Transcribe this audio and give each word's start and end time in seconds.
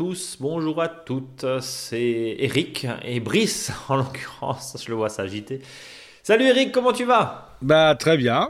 tous, 0.00 0.38
bonjour 0.40 0.80
à 0.80 0.88
toutes, 0.88 1.44
c'est 1.60 2.36
Eric 2.38 2.86
et 3.04 3.20
Brice 3.20 3.70
en 3.90 3.96
l'occurrence, 3.96 4.82
je 4.82 4.88
le 4.88 4.96
vois 4.96 5.10
s'agiter. 5.10 5.60
Salut 6.22 6.46
Eric, 6.46 6.72
comment 6.72 6.94
tu 6.94 7.04
vas? 7.04 7.54
Bah 7.60 7.94
très 7.96 8.16
bien. 8.16 8.48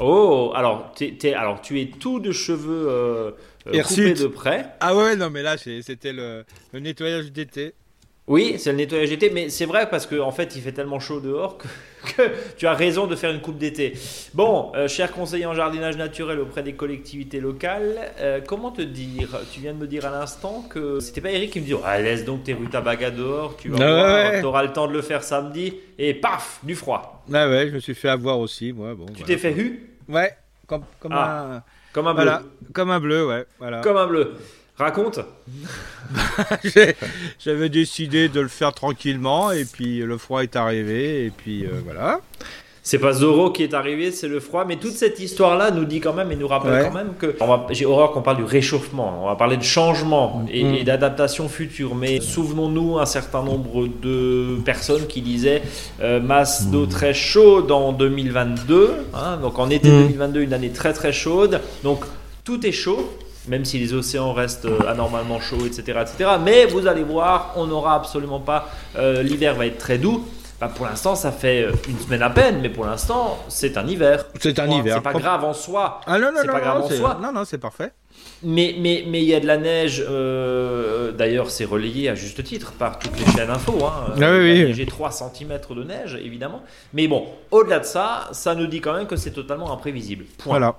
Oh, 0.00 0.50
alors, 0.56 0.92
alors 1.36 1.60
tu 1.60 1.80
es 1.80 1.86
tout 1.86 2.18
de 2.18 2.32
cheveux 2.32 2.88
euh, 2.88 3.30
euh 3.68 3.82
coupés 3.84 4.14
de 4.14 4.26
près. 4.26 4.72
Ah 4.80 4.96
ouais, 4.96 5.14
non 5.14 5.30
mais 5.30 5.44
là 5.44 5.56
c'était 5.56 6.12
le 6.12 6.44
nettoyage 6.74 7.30
d'été. 7.30 7.74
Oui, 8.28 8.56
c'est 8.58 8.72
le 8.72 8.78
nettoyage 8.78 9.10
d'été, 9.10 9.30
mais 9.30 9.50
c'est 9.50 9.66
vrai 9.66 9.88
parce 9.88 10.04
qu'en 10.04 10.26
en 10.26 10.32
fait, 10.32 10.56
il 10.56 10.62
fait 10.62 10.72
tellement 10.72 10.98
chaud 10.98 11.20
dehors 11.20 11.58
que, 12.16 12.22
tu 12.56 12.66
as 12.66 12.74
raison 12.74 13.06
de 13.06 13.14
faire 13.14 13.30
une 13.30 13.40
coupe 13.40 13.56
d'été. 13.56 13.92
Bon, 14.34 14.72
euh, 14.74 14.88
cher 14.88 15.12
conseiller 15.12 15.46
en 15.46 15.54
jardinage 15.54 15.96
naturel 15.96 16.40
auprès 16.40 16.64
des 16.64 16.72
collectivités 16.72 17.38
locales, 17.38 17.96
euh, 18.18 18.40
comment 18.44 18.72
te 18.72 18.82
dire? 18.82 19.28
Tu 19.52 19.60
viens 19.60 19.74
de 19.74 19.78
me 19.78 19.86
dire 19.86 20.06
à 20.06 20.10
l'instant 20.10 20.64
que 20.68 20.98
c'était 20.98 21.20
pas 21.20 21.30
Eric 21.30 21.52
qui 21.52 21.60
me 21.60 21.66
dit 21.66 21.74
ah, 21.84 22.00
laisse 22.00 22.24
donc 22.24 22.42
tes 22.42 22.54
rutabagas 22.54 23.10
dehors, 23.10 23.56
tu 23.56 23.68
vas 23.68 24.42
auras 24.42 24.64
le 24.64 24.72
temps 24.72 24.88
de 24.88 24.92
le 24.92 25.02
faire 25.02 25.22
samedi, 25.22 25.74
et 25.96 26.12
paf, 26.12 26.58
du 26.64 26.74
froid. 26.74 27.24
Ah 27.32 27.48
ouais, 27.48 27.68
je 27.68 27.74
me 27.74 27.78
suis 27.78 27.94
fait 27.94 28.08
avoir 28.08 28.40
aussi, 28.40 28.72
moi. 28.72 28.94
Bon, 28.96 29.06
tu 29.06 29.22
t'es 29.22 29.36
fait 29.36 29.52
hu? 29.52 29.88
Ouais, 30.08 30.36
comme, 30.66 30.82
comme 30.98 31.12
ah, 31.12 31.58
un. 31.58 31.62
Comme 31.92 32.08
un 32.08 32.14
bleu. 32.14 32.32
comme 32.74 32.90
un 32.90 33.00
bleu, 33.00 33.26
ouais. 33.26 33.46
Voilà. 33.58 33.80
Comme 33.80 33.96
un 33.96 34.06
bleu. 34.06 34.34
Raconte. 34.78 35.20
J'avais 37.38 37.68
décidé 37.70 38.28
de 38.28 38.40
le 38.40 38.48
faire 38.48 38.72
tranquillement 38.74 39.50
et 39.50 39.64
puis 39.64 40.00
le 40.00 40.18
froid 40.18 40.42
est 40.42 40.54
arrivé 40.54 41.24
et 41.24 41.30
puis 41.30 41.64
euh, 41.64 41.80
voilà. 41.84 42.20
C'est 42.82 43.00
pas 43.00 43.14
Zoro 43.14 43.50
qui 43.50 43.64
est 43.64 43.74
arrivé, 43.74 44.12
c'est 44.12 44.28
le 44.28 44.38
froid. 44.38 44.64
Mais 44.64 44.76
toute 44.76 44.92
cette 44.92 45.18
histoire-là 45.18 45.72
nous 45.72 45.86
dit 45.86 45.98
quand 45.98 46.12
même 46.12 46.30
et 46.30 46.36
nous 46.36 46.46
rappelle 46.46 46.84
quand 46.84 46.94
même 46.94 47.14
que 47.18 47.36
j'ai 47.70 47.84
horreur 47.84 48.12
qu'on 48.12 48.22
parle 48.22 48.36
du 48.36 48.44
réchauffement. 48.44 49.22
On 49.24 49.26
va 49.26 49.34
parler 49.34 49.56
de 49.56 49.64
changement 49.64 50.46
et, 50.52 50.62
mm. 50.62 50.84
d'adaptation 50.84 51.48
future. 51.48 51.96
Mais 51.96 52.20
souvenons-nous 52.20 52.98
un 52.98 53.06
certain 53.06 53.42
nombre 53.42 53.88
de 53.88 54.58
personnes 54.64 55.08
qui 55.08 55.20
disaient 55.20 55.62
euh, 56.00 56.20
masse 56.20 56.68
d'eau 56.68 56.84
mm. 56.84 56.90
très 56.90 57.12
chaude 57.12 57.72
en 57.72 57.92
2022. 57.92 58.92
Hein. 59.14 59.38
donc 59.38 59.58
en 59.58 59.68
été 59.68 59.88
2022, 59.88 60.38
mm. 60.38 60.42
une 60.44 60.52
année 60.52 60.70
très 60.70 60.92
très 60.92 61.12
chaude. 61.12 61.60
Donc 61.82 62.04
tout 62.44 62.64
est 62.64 62.70
chaud 62.70 63.10
même 63.48 63.64
si 63.64 63.78
les 63.78 63.94
océans 63.94 64.32
restent 64.32 64.66
euh, 64.66 64.88
anormalement 64.88 65.40
chauds, 65.40 65.66
etc., 65.66 66.00
etc. 66.02 66.30
Mais 66.42 66.66
vous 66.66 66.86
allez 66.86 67.02
voir, 67.02 67.52
on 67.56 67.66
n'aura 67.66 67.94
absolument 67.94 68.40
pas. 68.40 68.68
Euh, 68.96 69.22
l'hiver 69.22 69.54
va 69.54 69.66
être 69.66 69.78
très 69.78 69.98
doux. 69.98 70.26
Bah, 70.58 70.70
pour 70.74 70.86
l'instant, 70.86 71.14
ça 71.14 71.32
fait 71.32 71.64
euh, 71.64 71.72
une 71.86 71.98
semaine 71.98 72.22
à 72.22 72.30
peine, 72.30 72.60
mais 72.62 72.70
pour 72.70 72.86
l'instant, 72.86 73.38
c'est 73.48 73.76
un 73.76 73.86
hiver. 73.86 74.24
C'est 74.40 74.58
un 74.58 74.70
hiver. 74.70 74.96
C'est 74.96 75.02
pas 75.02 75.12
grave 75.12 75.44
en 75.44 75.52
soi. 75.52 76.00
Ah 76.06 76.18
non, 76.18 76.32
non, 76.32 76.40
non, 76.46 76.52
pas 76.52 76.60
grave 76.60 76.82
en 76.82 76.88
soi. 76.88 77.18
Non, 77.22 77.30
non, 77.32 77.44
c'est 77.44 77.58
parfait. 77.58 77.92
Mais 78.42 78.74
mais 78.78 79.04
mais 79.06 79.22
il 79.22 79.28
y 79.28 79.34
a 79.34 79.40
de 79.40 79.46
la 79.46 79.58
neige. 79.58 80.02
D'ailleurs, 81.16 81.50
c'est 81.50 81.66
relayé 81.66 82.08
à 82.08 82.14
juste 82.14 82.42
titre 82.42 82.72
par 82.72 82.98
toutes 82.98 83.18
les 83.18 83.26
chaînes 83.32 83.50
info. 83.50 83.78
Hein. 83.84 84.14
Ah, 84.20 84.30
oui, 84.38 84.72
J'ai 84.72 84.86
3 84.86 85.10
cm 85.10 85.58
de 85.70 85.84
neige, 85.84 86.18
évidemment. 86.24 86.62
Mais 86.94 87.06
bon, 87.06 87.26
au-delà 87.50 87.80
de 87.80 87.84
ça, 87.84 88.28
ça 88.32 88.54
nous 88.54 88.66
dit 88.66 88.80
quand 88.80 88.94
même 88.94 89.06
que 89.06 89.16
c'est 89.16 89.32
totalement 89.32 89.70
imprévisible. 89.70 90.24
Voilà. 90.46 90.76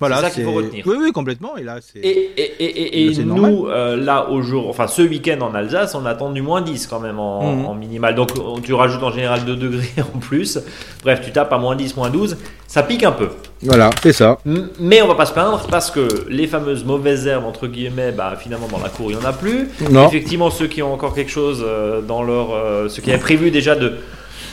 Voilà, 0.00 0.16
c'est 0.16 0.22
ça 0.22 0.30
qu'il 0.30 0.44
faut 0.44 0.52
retenir. 0.52 0.82
Oui, 0.86 0.96
oui, 0.98 1.12
complètement. 1.12 1.58
Et 1.58 1.62
là, 1.62 1.76
c'est. 1.80 2.00
Et, 2.00 2.32
et, 2.38 3.06
et, 3.06 3.24
nous, 3.24 3.66
euh, 3.66 3.96
là, 3.96 4.30
au 4.30 4.40
jour, 4.40 4.68
enfin, 4.70 4.86
ce 4.86 5.02
week-end 5.02 5.38
en 5.42 5.54
Alsace, 5.54 5.94
on 5.94 6.06
attend 6.06 6.30
du 6.30 6.40
moins 6.40 6.62
10 6.62 6.86
quand 6.86 7.00
même 7.00 7.18
en, 7.18 7.54
mhm. 7.54 7.66
en, 7.66 7.74
minimal. 7.74 8.14
Donc, 8.14 8.30
tu 8.62 8.72
rajoutes 8.72 9.02
en 9.02 9.12
général 9.12 9.44
2 9.44 9.56
degrés 9.56 9.92
en 10.14 10.18
plus. 10.18 10.58
Bref, 11.02 11.20
tu 11.22 11.32
tapes 11.32 11.52
à 11.52 11.58
moins 11.58 11.76
10, 11.76 11.96
moins 11.96 12.08
12. 12.08 12.38
Ça 12.66 12.82
pique 12.82 13.04
un 13.04 13.12
peu. 13.12 13.28
Voilà, 13.62 13.90
c'est 14.02 14.14
ça. 14.14 14.38
Mais 14.78 15.02
on 15.02 15.08
va 15.08 15.16
pas 15.16 15.26
se 15.26 15.34
plaindre 15.34 15.66
parce 15.70 15.90
que 15.90 16.08
les 16.30 16.46
fameuses 16.46 16.84
mauvaises 16.84 17.26
herbes, 17.26 17.44
entre 17.44 17.66
guillemets, 17.66 18.12
bah, 18.12 18.34
finalement, 18.40 18.68
dans 18.68 18.78
la 18.78 18.88
cour, 18.88 19.10
il 19.10 19.18
n'y 19.18 19.22
en 19.22 19.26
a 19.26 19.34
plus. 19.34 19.68
Non. 19.90 20.08
Effectivement, 20.08 20.48
ceux 20.50 20.66
qui 20.66 20.82
ont 20.82 20.94
encore 20.94 21.14
quelque 21.14 21.30
chose 21.30 21.62
euh, 21.62 22.00
dans 22.00 22.22
leur. 22.22 22.54
Euh, 22.54 22.88
ceux 22.88 23.02
qui 23.02 23.10
avaient 23.10 23.20
prévu 23.20 23.50
déjà 23.50 23.74
de 23.74 23.96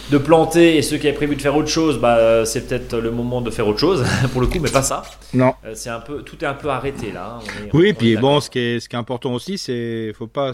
de 0.09 0.17
planter 0.17 0.77
et 0.77 0.81
ceux 0.81 0.97
qui 0.97 1.07
avaient 1.07 1.15
prévu 1.15 1.35
de 1.35 1.41
faire 1.41 1.55
autre 1.55 1.67
chose, 1.67 1.99
bah, 1.99 2.45
c'est 2.45 2.67
peut-être 2.67 2.97
le 2.97 3.11
moment 3.11 3.41
de 3.41 3.51
faire 3.51 3.67
autre 3.67 3.79
chose 3.79 4.05
pour 4.31 4.41
le 4.41 4.47
coup, 4.47 4.59
mais 4.59 4.69
pas 4.69 4.81
ça. 4.81 5.03
Non. 5.33 5.53
Euh, 5.65 5.73
c'est 5.75 5.89
un 5.89 5.99
peu, 5.99 6.21
tout 6.21 6.43
est 6.43 6.47
un 6.47 6.53
peu 6.53 6.69
arrêté 6.69 7.11
là. 7.11 7.39
Hein. 7.39 7.67
oui, 7.73 7.93
puis 7.93 8.15
bon, 8.15 8.39
ce 8.39 8.49
qui 8.49 8.59
est, 8.59 8.79
ce 8.79 8.87
qui 8.87 8.95
est 8.95 8.99
important 8.99 9.33
aussi, 9.33 9.57
c'est, 9.57 10.13
faut 10.13 10.27
pas, 10.27 10.53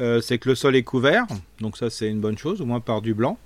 euh, 0.00 0.20
c'est 0.20 0.38
que 0.38 0.48
le 0.48 0.54
sol 0.54 0.76
est 0.76 0.82
couvert, 0.82 1.24
donc 1.60 1.76
ça 1.76 1.88
c'est 1.88 2.08
une 2.08 2.20
bonne 2.20 2.38
chose, 2.38 2.60
au 2.60 2.66
moins 2.66 2.80
par 2.80 3.00
du 3.00 3.14
blanc. 3.14 3.38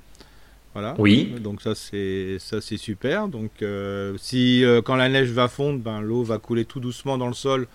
Voilà. 0.75 0.95
Oui. 0.99 1.35
Donc 1.41 1.63
ça 1.63 1.75
c'est 1.75 2.37
ça 2.39 2.61
c'est 2.61 2.77
super. 2.77 3.27
Donc 3.29 3.51
euh, 3.63 4.15
si 4.19 4.65
quand 4.85 4.97
la 4.97 5.09
neige 5.09 5.31
va 5.31 5.49
fondre, 5.49 5.79
ben 5.79 6.01
l'eau 6.01 6.23
va 6.23 6.39
couler 6.39 6.65
tout 6.65 6.79
doucement 6.79 7.17
dans 7.17 7.27
le 7.27 7.35
sol 7.35 7.67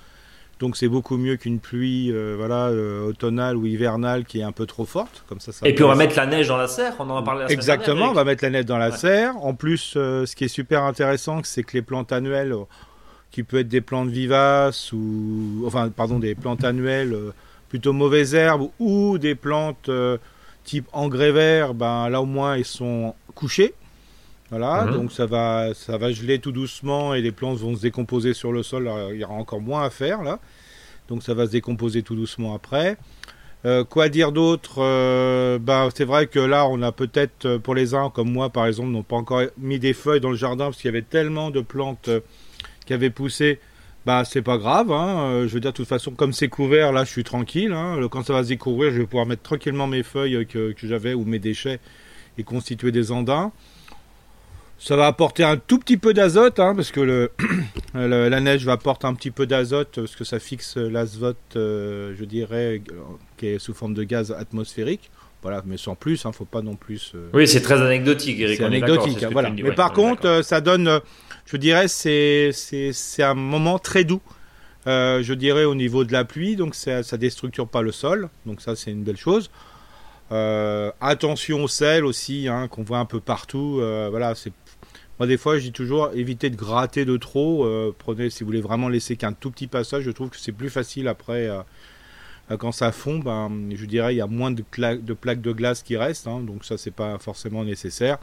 donc 0.64 0.78
c'est 0.78 0.88
beaucoup 0.88 1.18
mieux 1.18 1.36
qu'une 1.36 1.60
pluie 1.60 2.10
euh, 2.10 2.36
voilà, 2.38 2.68
euh, 2.68 3.06
automnale 3.06 3.58
ou 3.58 3.66
hivernale 3.66 4.24
qui 4.24 4.40
est 4.40 4.44
un 4.44 4.54
peu 4.54 4.66
trop 4.66 4.86
forte. 4.86 5.26
Comme 5.28 5.42
ça, 5.42 5.52
Et 5.66 5.76
puis 5.76 5.84
on 5.84 5.90
va 5.90 5.96
mettre 5.96 6.16
la 6.16 6.26
neige 6.26 6.48
dans 6.48 6.56
la 6.56 6.70
serre, 6.70 6.94
on 7.00 7.10
en 7.10 7.18
a 7.18 7.22
parlé 7.22 7.44
la 7.44 7.52
Exactement, 7.52 8.12
on 8.12 8.14
va 8.14 8.24
mettre 8.24 8.46
la 8.46 8.50
neige 8.50 8.66
dans 8.66 8.78
la 8.78 8.94
serre. 8.94 9.36
En 9.44 9.56
plus, 9.56 9.96
euh, 9.98 10.26
ce 10.26 10.38
qui 10.38 10.46
est 10.46 10.48
super 10.48 10.84
intéressant, 10.84 11.42
c'est 11.44 11.64
que 11.64 11.74
les 11.74 11.82
plantes 11.82 12.14
annuelles, 12.14 12.56
qui 13.30 13.44
peuvent 13.44 13.60
être 13.60 13.68
des 13.68 13.82
plantes 13.82 14.08
vivaces, 14.08 14.94
ou 14.94 15.66
enfin 15.68 15.90
pardon, 15.90 16.18
des 16.18 16.34
plantes 16.34 16.64
annuelles 16.64 17.14
plutôt 17.68 17.92
mauvaises 17.92 18.34
herbes, 18.34 18.70
ou 18.80 19.18
des 19.18 19.36
plantes 19.36 19.92
type 20.64 20.88
engrais 20.94 21.34
vert, 21.34 21.74
ben, 21.74 22.08
là 22.08 22.22
au 22.22 22.26
moins 22.26 22.56
ils 22.56 22.64
sont 22.64 23.16
couchés. 23.36 23.74
Voilà, 24.56 24.86
mhm. 24.86 24.94
donc 24.94 25.12
ça 25.12 25.26
va, 25.26 25.74
ça 25.74 25.98
va 25.98 26.12
geler 26.12 26.38
tout 26.38 26.52
doucement 26.52 27.16
et 27.16 27.22
les 27.22 27.32
plantes 27.32 27.58
vont 27.58 27.76
se 27.76 27.82
décomposer 27.82 28.36
sur 28.36 28.52
le 28.52 28.62
sol. 28.62 28.88
il 29.12 29.20
y 29.20 29.24
aura 29.24 29.34
encore 29.34 29.62
moins 29.62 29.82
à 29.82 29.90
faire 29.90 30.22
là. 30.22 30.38
Donc 31.08 31.24
ça 31.24 31.34
va 31.34 31.48
se 31.48 31.52
décomposer 31.52 32.04
tout 32.04 32.16
doucement 32.16 32.54
après. 32.54 32.98
Euh, 33.66 33.84
quoi 33.84 34.10
dire 34.10 34.32
d'autre 34.32 34.76
euh, 34.78 35.58
bah, 35.58 35.90
C'est 35.96 36.06
vrai 36.06 36.28
que 36.28 36.38
là, 36.38 36.68
on 36.68 36.84
a 36.84 36.92
peut-être, 36.92 37.46
euh, 37.46 37.58
pour 37.58 37.74
les 37.74 37.96
uns 37.96 38.12
comme 38.12 38.32
moi 38.32 38.52
par 38.52 38.68
exemple, 38.68 38.90
n'ont 38.90 39.02
pas 39.02 39.16
encore 39.16 39.42
mis 39.58 39.80
des 39.80 39.94
feuilles 39.94 40.22
dans 40.22 40.30
le 40.30 40.36
jardin 40.36 40.66
parce 40.66 40.78
qu'il 40.78 40.86
y 40.86 40.90
avait 40.90 41.02
tellement 41.02 41.50
de 41.50 41.62
plantes 41.62 42.12
qui 42.86 42.94
avaient 42.94 43.10
poussé. 43.10 43.60
Bah, 44.06 44.24
c'est 44.24 44.44
pas 44.44 44.60
grave. 44.60 44.92
Hein. 44.92 45.48
je 45.48 45.54
veux 45.54 45.62
dire, 45.62 45.72
de 45.72 45.78
toute 45.78 45.88
façon, 45.88 46.12
comme 46.12 46.32
c'est 46.32 46.50
couvert, 46.50 46.92
là, 46.92 47.06
je 47.06 47.10
suis 47.10 47.24
tranquille. 47.24 47.74
Hein. 47.74 48.08
Quand 48.12 48.24
ça 48.24 48.34
va 48.34 48.44
se 48.44 48.50
découvrir, 48.50 48.92
je 48.92 49.00
vais 49.00 49.08
pouvoir 49.08 49.26
mettre 49.26 49.42
tranquillement 49.42 49.88
mes 49.88 50.04
feuilles 50.04 50.46
que, 50.46 50.74
que 50.74 50.88
j'avais 50.88 51.16
ou 51.16 51.26
mes 51.26 51.40
déchets 51.40 51.80
et 52.38 52.44
constituer 52.44 52.92
des 52.92 53.12
andins. 53.12 53.52
Ça 54.84 54.98
va 54.98 55.08
apporter 55.08 55.46
un 55.46 55.56
tout 55.56 55.80
petit 55.80 55.96
peu 55.96 56.14
d'azote, 56.14 56.60
hein, 56.60 56.76
parce 56.76 56.92
que 56.92 57.00
le, 57.00 57.30
la 57.94 58.40
neige 58.42 58.66
va 58.66 58.74
apporter 58.74 59.08
un 59.08 59.14
petit 59.14 59.32
peu 59.32 59.46
d'azote, 59.46 59.92
parce 59.96 60.18
que 60.18 60.26
ça 60.26 60.40
fixe 60.40 60.76
l'azote, 60.76 61.38
euh, 61.56 62.14
je 62.20 62.26
dirais, 62.26 62.82
qui 63.38 63.48
est 63.48 63.60
sous 63.60 63.74
forme 63.74 63.94
de 63.94 64.04
gaz 64.04 64.36
atmosphérique. 64.38 65.10
Voilà, 65.42 65.64
mais 65.66 65.78
sans 65.78 65.96
plus, 65.96 66.26
hein, 66.26 66.34
faut 66.34 66.44
pas 66.44 66.62
non 66.62 66.76
plus. 66.76 67.14
Euh, 67.16 67.30
oui, 67.32 67.48
c'est 67.48 67.62
très 67.62 67.82
anecdotique, 67.82 68.38
Eric. 68.42 68.58
C'est 68.58 68.66
anecdotique, 68.66 69.24
voilà. 69.32 69.52
mais 69.52 69.72
par 69.72 69.94
contre, 69.94 70.28
euh, 70.28 70.44
ça 70.44 70.60
donne, 70.60 71.00
je 71.46 71.56
dirais, 71.56 71.88
c'est 71.88 72.52
c'est 72.52 73.24
un 73.24 73.36
moment 73.36 73.80
très 73.80 74.04
doux. 74.04 74.22
je 74.86 75.34
dirais 75.34 75.64
au 75.64 75.76
niveau 75.76 76.04
de 76.04 76.12
la 76.12 76.26
pluie, 76.26 76.58
donc 76.58 76.76
ça, 76.76 77.04
ça 77.04 77.16
déstructure 77.16 77.70
pas 77.70 77.82
le 77.82 77.94
sol, 77.94 78.28
donc 78.46 78.60
ça 78.60 78.76
c'est 78.76 78.92
une 78.92 79.04
belle 79.04 79.16
chose. 79.16 79.50
attention 80.30 81.64
au 81.64 81.68
sel 81.70 82.04
aussi, 82.04 82.50
hein, 82.50 82.68
qu'on 82.68 82.84
voit 82.84 83.00
un 83.00 83.06
peu 83.06 83.22
partout. 83.22 83.82
voilà, 84.10 84.36
c'est 84.36 84.52
moi, 85.20 85.28
des 85.28 85.38
fois, 85.38 85.58
je 85.58 85.64
dis 85.64 85.72
toujours, 85.72 86.10
évitez 86.16 86.50
de 86.50 86.56
gratter 86.56 87.06
de 87.06 87.18
trop. 87.18 87.66
Euh, 87.66 87.94
prenez, 87.98 88.30
si 88.30 88.44
vous 88.44 88.48
voulez 88.48 88.62
vraiment 88.62 88.90
laisser 88.90 89.16
qu'un 89.16 89.34
tout 89.34 89.52
petit 89.52 89.68
passage, 89.68 90.04
je 90.04 90.12
trouve 90.12 90.30
que 90.30 90.38
c'est 90.38 90.52
plus 90.52 90.70
facile 90.70 91.08
après. 91.08 91.48
Euh, 91.48 91.60
euh, 92.52 92.58
quand 92.58 92.72
ça 92.72 92.92
fond, 92.92 93.20
ben, 93.20 93.52
je 93.74 93.86
dirais, 93.86 94.16
il 94.16 94.18
y 94.18 94.22
a 94.22 94.28
moins 94.28 94.52
de, 94.52 94.64
de 94.78 95.14
plaques 95.14 95.42
de 95.42 95.52
glace 95.52 95.84
qui 95.84 95.98
restent. 95.98 96.28
Hein, 96.28 96.42
donc 96.42 96.66
ça, 96.66 96.78
c'est 96.78 96.92
pas 96.92 97.20
forcément 97.20 97.64
nécessaire. 97.64 98.18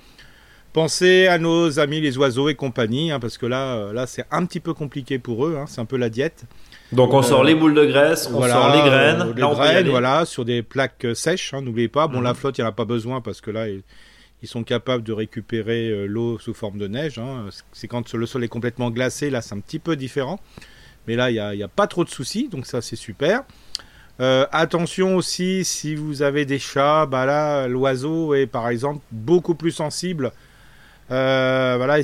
Pensez 0.73 1.27
à 1.27 1.39
nos 1.39 1.81
amis 1.81 2.01
les 2.01 2.17
oiseaux 2.19 2.49
et 2.49 2.55
compagnie, 2.55 3.11
hein, 3.11 3.19
parce 3.19 3.39
que 3.39 3.47
là, 3.47 3.93
là 3.93 4.07
c'est 4.07 4.25
un 4.31 4.45
petit 4.47 4.61
peu 4.61 4.73
compliqué 4.73 5.19
pour 5.19 5.47
eux. 5.47 5.57
Hein, 5.59 5.65
c'est 5.69 5.81
un 5.81 5.85
peu 5.85 5.97
la 5.97 6.11
diète. 6.11 6.45
Donc 6.93 7.13
on 7.13 7.23
sort 7.23 7.43
les 7.43 7.55
boules 7.57 7.75
de 7.75 7.87
graisse, 7.87 8.31
on 8.33 8.43
sort 8.43 8.73
les 8.73 8.83
graines, 8.83 9.33
les 9.35 9.43
graines, 9.43 9.89
voilà, 9.89 10.25
sur 10.25 10.45
des 10.45 10.63
plaques 10.63 11.07
sèches. 11.15 11.55
N'oubliez 11.55 11.89
pas. 11.89 12.07
Bon, 12.07 12.21
la 12.21 12.31
mhm. 12.31 12.37
flotte, 12.37 12.59
il 12.59 12.61
n'y 12.61 12.67
en 12.67 12.71
a 12.71 12.73
pas 12.73 12.85
besoin 12.85 13.21
parce 13.21 13.41
que 13.41 13.51
là, 13.51 13.67
ils 14.43 14.49
sont 14.49 14.65
capables 14.65 15.03
de 15.03 15.13
récupérer 15.13 15.91
euh, 15.91 16.07
l'eau 16.07 16.39
sous 16.39 16.55
forme 16.55 16.79
de 16.79 16.89
neige. 16.89 17.19
Hein. 17.19 17.49
C'est 17.73 17.89
quand 17.89 18.13
le 18.15 18.27
sol 18.27 18.45
est 18.45 18.49
complètement 18.49 18.91
glacé, 18.91 19.31
là 19.31 19.43
c'est 19.43 19.55
un 19.55 19.61
petit 19.61 19.79
peu 19.79 19.97
différent. 19.97 20.41
Mais 21.07 21.17
là, 21.17 21.31
il 21.31 21.35
n'y 21.35 21.63
a, 21.63 21.67
a, 21.67 21.69
pas 21.69 21.87
trop 21.87 22.05
de 22.05 22.11
soucis, 22.11 22.49
donc 22.49 22.67
ça 22.67 22.83
c'est 22.83 22.97
super. 22.97 23.43
Euh, 24.21 24.47
attention 24.53 25.17
aussi, 25.17 25.65
si 25.65 25.95
vous 25.95 26.21
avez 26.21 26.45
des 26.45 26.59
chats, 26.59 27.07
bah 27.07 27.25
là, 27.25 27.67
l'oiseau 27.69 28.35
est 28.35 28.47
par 28.47 28.69
exemple 28.69 29.01
beaucoup 29.11 29.55
plus 29.55 29.71
sensible. 29.71 30.33
Euh, 31.11 31.75
voilà, 31.79 32.03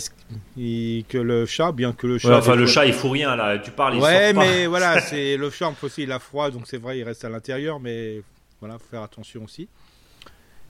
que 0.56 1.19
le 1.19 1.47
chat, 1.47 1.73
bien 1.73 1.93
que 1.93 2.06
le 2.06 2.19
chat. 2.19 2.39
enfin, 2.39 2.56
le 2.56 2.67
chat, 2.67 2.87
il 2.87 2.94
fout 2.94 3.12
rien 3.12 3.37
là. 3.37 3.59
Tu 3.59 3.71
parles, 3.71 3.97
il 3.97 4.03
Ouais, 4.03 4.32
mais 4.32 4.67
voilà, 4.67 5.00
c'est 5.00 5.37
le 5.37 5.50
chat 5.50 5.73
aussi, 5.82 6.05
il 6.05 6.12
a 6.12 6.19
froid, 6.19 6.50
donc 6.50 6.62
c'est 6.67 6.79
vrai, 6.79 6.99
il 6.99 7.05
reste 7.05 7.25
à 7.25 7.29
l'intérieur, 7.29 7.79
mais 7.81 8.23
voilà, 8.61 8.79
faut 8.79 8.87
faire 8.91 9.03
attention 9.03 9.44
aussi. 9.44 9.69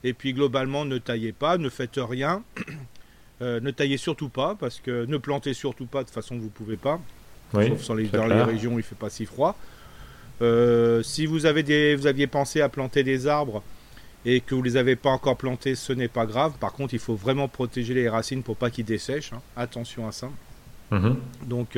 Et 0.03 0.13
puis 0.13 0.33
globalement, 0.33 0.85
ne 0.85 0.97
taillez 0.97 1.31
pas, 1.31 1.57
ne 1.57 1.69
faites 1.69 1.97
rien. 1.97 2.43
Euh, 3.43 3.59
ne 3.59 3.69
taillez 3.69 3.97
surtout 3.97 4.29
pas, 4.29 4.55
parce 4.59 4.79
que 4.79 5.05
ne 5.05 5.17
plantez 5.17 5.53
surtout 5.53 5.85
pas, 5.85 5.99
de 5.99 6.05
toute 6.05 6.15
façon 6.15 6.39
vous 6.39 6.49
pouvez 6.49 6.75
pas. 6.75 6.99
sauf 7.53 7.87
dans 7.89 7.93
les, 7.93 8.41
régions 8.41 8.73
où 8.73 8.79
il 8.79 8.83
fait 8.83 8.95
pas 8.95 9.11
si 9.11 9.27
froid. 9.27 9.55
si 11.03 11.27
vous, 11.27 11.45
avez 11.45 11.61
des, 11.61 11.95
vous 11.95 12.07
aviez 12.07 12.25
pensé 12.25 12.61
à 12.61 12.69
planter 12.69 13.03
des 13.03 13.27
arbres 13.27 13.61
et 14.25 14.41
que 14.41 14.55
vous 14.55 14.63
les 14.63 14.75
avez 14.75 14.95
pas 14.95 15.11
encore 15.11 15.37
plantés, 15.37 15.75
ce 15.75 15.93
n'est 15.93 16.07
pas 16.07 16.25
grave. 16.25 16.53
Par 16.59 16.73
contre, 16.73 16.95
il 16.95 16.99
faut 16.99 17.13
vraiment 17.13 17.47
protéger 17.47 17.93
les 17.93 18.09
racines 18.09 18.41
pour 18.41 18.57
pas 18.57 18.71
qu'ils 18.71 18.85
dessèchent. 18.85 19.33
Hein. 19.33 19.41
Attention 19.55 20.07
à 20.07 20.11
ça. 20.11 20.31
Mhm. 20.89 21.17
Donc, 21.45 21.77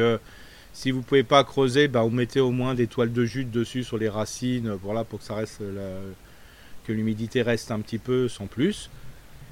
si 0.72 0.92
vous 0.92 1.02
pouvez 1.02 1.24
pas 1.24 1.44
creuser, 1.44 1.90
bah, 1.90 2.04
vous 2.04 2.10
mettez 2.10 2.40
au 2.40 2.52
moins 2.52 2.74
des 2.74 2.88
toiles 2.88 3.12
de 3.12 3.26
jute 3.26 3.52
dessus 3.52 3.84
sur 3.84 3.98
les 3.98 4.08
racines, 4.08 4.70
voilà, 4.82 5.04
pour 5.04 5.20
que 5.20 5.26
ça 5.26 5.36
reste 5.36 5.62
que 6.90 6.94
l'humidité 6.94 7.44
reste 7.44 7.70
un 7.70 7.82
petit 7.82 8.00
peu 8.00 8.28
sans 8.28 8.48
plus. 8.48 8.90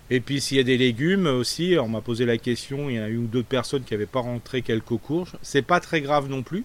Et 0.10 0.22
puis 0.22 0.42
s'il 0.42 0.57
y 0.57 0.60
a 0.60 0.63
des 0.63 0.78
légumes 0.78 1.28
aussi, 1.28 1.75
on 1.80 1.88
m'a 1.88 2.01
posé 2.01 2.25
la 2.25 2.39
question, 2.39 2.89
il 2.89 2.95
y 2.95 3.00
a 3.00 3.07
une 3.10 3.25
ou 3.25 3.28
deux 3.28 3.44
personnes 3.44 3.84
qui 3.84 3.94
n'avaient 3.94 4.07
pas 4.07 4.22
rentré 4.22 4.63
quelques 4.63 4.98
courges. 4.98 5.34
C'est 5.44 5.62
pas 5.62 5.80
très 5.80 6.01
grave 6.01 6.30
non 6.30 6.42
plus. 6.42 6.63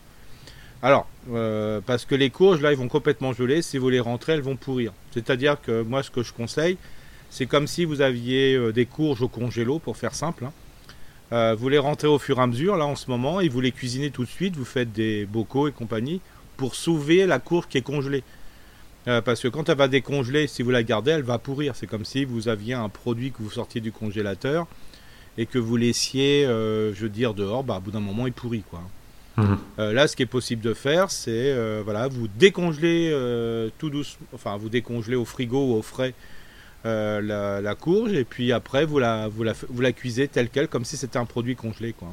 Alors, 0.80 1.06
euh, 1.30 1.80
parce 1.84 2.06
que 2.06 2.14
les 2.14 2.30
courges, 2.30 2.62
là, 2.62 2.72
ils 2.72 2.78
vont 2.78 2.88
complètement 2.88 3.34
geler. 3.34 3.60
Si 3.60 3.76
vous 3.76 3.90
les 3.90 4.00
rentrez, 4.00 4.32
elles 4.32 4.40
vont 4.40 4.56
pourrir. 4.56 4.92
C'est-à-dire 5.12 5.60
que 5.60 5.82
moi, 5.82 6.02
ce 6.02 6.10
que 6.10 6.22
je 6.22 6.32
conseille, 6.32 6.78
c'est 7.28 7.46
comme 7.46 7.66
si 7.66 7.84
vous 7.84 8.00
aviez 8.00 8.54
euh, 8.54 8.72
des 8.72 8.86
courges 8.86 9.22
au 9.22 9.28
congélo, 9.28 9.78
pour 9.78 9.98
faire 9.98 10.14
simple. 10.14 10.46
Hein. 10.46 10.52
Euh, 11.32 11.54
vous 11.54 11.68
les 11.68 11.78
rentrez 11.78 12.08
au 12.08 12.18
fur 12.18 12.38
et 12.38 12.42
à 12.42 12.46
mesure, 12.46 12.76
là, 12.76 12.86
en 12.86 12.96
ce 12.96 13.10
moment, 13.10 13.40
et 13.40 13.48
vous 13.48 13.60
les 13.60 13.72
cuisinez 13.72 14.10
tout 14.10 14.24
de 14.24 14.28
suite. 14.28 14.56
Vous 14.56 14.64
faites 14.64 14.92
des 14.92 15.26
bocaux 15.26 15.68
et 15.68 15.72
compagnie 15.72 16.20
pour 16.56 16.74
sauver 16.74 17.26
la 17.26 17.38
courge 17.38 17.68
qui 17.68 17.78
est 17.78 17.82
congelée. 17.82 18.24
Euh, 19.08 19.20
parce 19.20 19.40
que 19.40 19.48
quand 19.48 19.68
elle 19.68 19.76
va 19.76 19.88
décongeler, 19.88 20.46
si 20.46 20.62
vous 20.62 20.70
la 20.70 20.82
gardez, 20.82 21.12
elle 21.12 21.22
va 21.22 21.38
pourrir. 21.38 21.74
C'est 21.74 21.86
comme 21.86 22.04
si 22.04 22.24
vous 22.24 22.48
aviez 22.48 22.74
un 22.74 22.88
produit 22.88 23.32
que 23.32 23.38
vous 23.40 23.50
sortiez 23.50 23.80
du 23.80 23.92
congélateur 23.92 24.66
et 25.38 25.46
que 25.46 25.58
vous 25.58 25.76
laissiez, 25.76 26.44
euh, 26.46 26.94
je 26.94 27.02
veux 27.02 27.08
dire, 27.08 27.34
dehors, 27.34 27.64
bah, 27.64 27.76
à 27.76 27.80
bout 27.80 27.90
d'un 27.90 28.00
moment, 28.00 28.26
il 28.26 28.32
pourrit. 28.32 28.62
Quoi. 28.70 28.82
Mhm. 29.38 29.58
Euh, 29.78 29.92
là, 29.92 30.06
ce 30.06 30.14
qui 30.14 30.22
est 30.22 30.26
possible 30.26 30.62
de 30.62 30.74
faire, 30.74 31.10
c'est 31.10 31.54
voilà, 31.82 32.06
vous 32.08 32.28
décongelez 32.28 33.10
tout 33.78 33.90
doucement, 33.90 34.26
enfin, 34.34 34.56
vous 34.56 34.68
décongelez 34.68 35.16
au 35.16 35.24
frigo 35.24 35.72
ou 35.72 35.74
au 35.74 35.82
frais 35.82 36.14
la, 36.84 37.74
courge 37.74 38.12
et 38.12 38.24
puis 38.24 38.52
après, 38.52 38.84
vous 38.84 38.98
la, 38.98 39.28
vous 39.28 39.42
la, 39.42 39.54
vous 39.68 39.80
la 39.80 39.92
cuisez 39.92 40.28
telle 40.28 40.48
qu'elle, 40.48 40.68
comme 40.68 40.84
si 40.84 40.96
c'était 40.96 41.18
un 41.18 41.24
produit 41.24 41.56
congelé. 41.56 41.92
Quoi. 41.92 42.08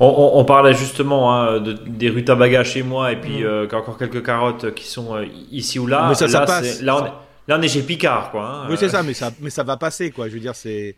On, 0.00 0.44
parlait 0.44 0.74
justement 0.74 1.32
hein, 1.32 1.60
de, 1.60 1.72
des 1.72 2.08
rutabagas 2.08 2.64
chez 2.64 2.82
moi 2.82 3.12
et 3.12 3.16
puis 3.16 3.42
mm. 3.42 3.46
euh, 3.46 3.68
encore 3.72 3.96
quelques 3.96 4.24
carottes 4.24 4.74
qui 4.74 4.86
sont 4.86 5.14
euh, 5.14 5.24
ici 5.50 5.78
ou 5.78 5.86
là. 5.86 6.06
Mais 6.08 6.14
ça, 6.14 6.26
là, 6.26 6.46
passe. 6.46 6.82
Là, 6.82 6.96
on 6.96 7.06
est, 7.06 7.10
là, 7.48 7.58
on 7.58 7.62
est, 7.62 7.68
chez 7.68 7.82
Picard, 7.82 8.30
quoi. 8.30 8.44
Hein. 8.44 8.66
oui, 8.70 8.76
c'est 8.78 8.88
ça, 8.88 9.02
mais 9.02 9.14
ça, 9.14 9.30
mais 9.40 9.50
ça 9.50 9.62
va 9.62 9.76
passer, 9.76 10.10
quoi. 10.10 10.28
Je 10.28 10.34
veux 10.34 10.40
dire, 10.40 10.54
c'est. 10.54 10.96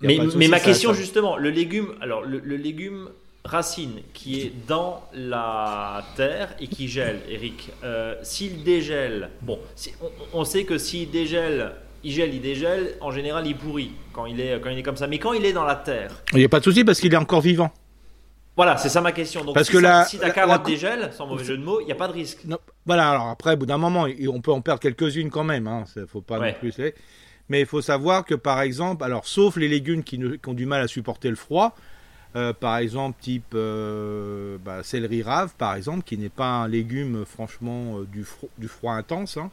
Mais, 0.00 0.18
mais 0.36 0.48
ma 0.48 0.60
question, 0.60 0.94
justement, 0.94 1.36
le 1.36 1.50
légume, 1.50 1.88
alors 2.00 2.22
le, 2.22 2.38
légume 2.56 3.10
racine 3.44 4.00
qui 4.14 4.40
est 4.40 4.52
dans 4.66 5.02
la 5.12 6.02
terre 6.16 6.54
et 6.58 6.68
qui 6.68 6.88
gèle, 6.88 7.20
Eric, 7.28 7.70
euh, 7.84 8.14
s'il 8.22 8.64
dégèle, 8.64 9.28
bon, 9.42 9.58
on, 10.00 10.40
on, 10.40 10.44
sait 10.44 10.64
que 10.64 10.78
s'il 10.78 11.10
dégèle 11.10 11.72
il 12.02 12.12
gèle, 12.12 12.34
il 12.34 12.40
dégèle, 12.40 12.94
en 13.00 13.10
général 13.10 13.46
il 13.46 13.56
pourrit 13.56 13.92
quand 14.12 14.26
il 14.26 14.40
est, 14.40 14.60
quand 14.60 14.70
il 14.70 14.78
est 14.78 14.82
comme 14.82 14.96
ça. 14.96 15.06
Mais 15.06 15.18
quand 15.18 15.32
il 15.32 15.44
est 15.44 15.52
dans 15.52 15.64
la 15.64 15.76
terre. 15.76 16.10
Il 16.32 16.38
n'y 16.38 16.44
a 16.44 16.48
pas 16.48 16.60
de 16.60 16.64
souci 16.64 16.84
parce 16.84 17.00
qu'il 17.00 17.12
est 17.12 17.16
encore 17.16 17.40
vivant. 17.40 17.70
Voilà, 18.60 18.76
c'est 18.76 18.90
ça 18.90 19.00
ma 19.00 19.12
question. 19.12 19.42
Donc, 19.42 19.54
Parce 19.54 19.68
si, 19.68 19.72
que 19.72 19.78
la, 19.78 20.04
si 20.04 20.18
ta 20.18 20.28
carotte 20.28 20.66
dégèle, 20.66 21.08
sans 21.14 21.26
mauvais 21.26 21.44
jeu 21.44 21.56
de 21.56 21.64
mots, 21.64 21.80
il 21.80 21.86
n'y 21.86 21.92
a 21.92 21.94
pas 21.94 22.08
de 22.08 22.12
risque. 22.12 22.40
voilà, 22.84 23.08
alors 23.08 23.28
après, 23.28 23.54
au 23.54 23.56
bout 23.56 23.64
d'un 23.64 23.78
moment, 23.78 24.06
on 24.28 24.40
peut 24.42 24.52
en 24.52 24.60
perdre 24.60 24.80
quelques-unes 24.80 25.30
quand 25.30 25.44
même. 25.44 25.66
Hein, 25.66 25.84
faut 26.06 26.20
pas 26.20 26.38
non 26.38 26.52
plus. 26.52 26.74
Mais 27.48 27.60
il 27.60 27.66
faut 27.66 27.80
savoir 27.80 28.26
que, 28.26 28.34
par 28.34 28.60
exemple, 28.60 29.02
alors, 29.02 29.26
sauf 29.26 29.56
les 29.56 29.66
légumes 29.66 30.04
qui, 30.04 30.20
ont 30.46 30.52
du 30.52 30.66
mal 30.66 30.82
à 30.82 30.88
supporter 30.88 31.30
le 31.30 31.36
froid, 31.36 31.74
euh, 32.36 32.52
par 32.52 32.76
exemple, 32.76 33.16
type 33.18 33.54
euh, 33.54 34.58
bah, 34.62 34.82
céleri 34.82 35.22
rave, 35.22 35.54
par 35.56 35.74
exemple, 35.74 36.02
qui 36.02 36.18
n'est 36.18 36.28
pas 36.28 36.44
un 36.44 36.68
légume, 36.68 37.24
franchement, 37.24 38.00
euh, 38.00 38.06
du, 38.12 38.26
du, 38.58 38.68
froid 38.68 38.92
intense. 38.92 39.38
Hein. 39.38 39.50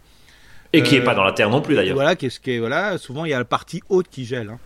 Et 0.74 0.84
qui 0.84 0.96
n'est 0.96 1.06
pas 1.06 1.16
dans 1.16 1.24
la 1.24 1.32
terre 1.32 1.50
non 1.50 1.62
plus, 1.62 1.76
d'ailleurs. 1.76 1.96
Voilà, 1.96 2.18
qu'est-ce 2.18 2.42
qui 2.42 2.52
est, 2.52 2.60
voilà, 2.60 2.98
souvent, 2.98 3.24
il 3.24 3.32
y 3.32 3.34
a 3.34 3.40
la 3.40 3.46
partie 3.46 3.82
haute 3.88 4.10
qui 4.10 4.26
gèle. 4.26 4.50
Hein. 4.50 4.60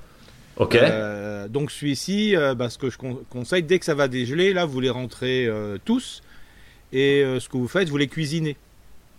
Ok. 0.62 0.76
Euh, 0.76 1.48
donc 1.48 1.72
celui-ci, 1.72 2.36
euh, 2.36 2.54
bah, 2.54 2.70
ce 2.70 2.78
que 2.78 2.92
je 2.92 2.98
conseille, 3.32 3.64
dès 3.64 3.80
que 3.80 3.86
ça 3.86 3.96
va 3.96 4.08
dégeler, 4.08 4.54
là, 4.54 4.66
vous 4.66 4.80
les 4.80 4.92
rentrez 4.92 5.48
euh, 5.48 5.80
tous. 5.84 6.22
Et 6.94 7.24
ce 7.40 7.48
que 7.48 7.58
vous 7.58 7.70
faites, 7.70 7.90
vous 7.90 7.98
les 7.98 8.10
cuisinez. 8.10 8.58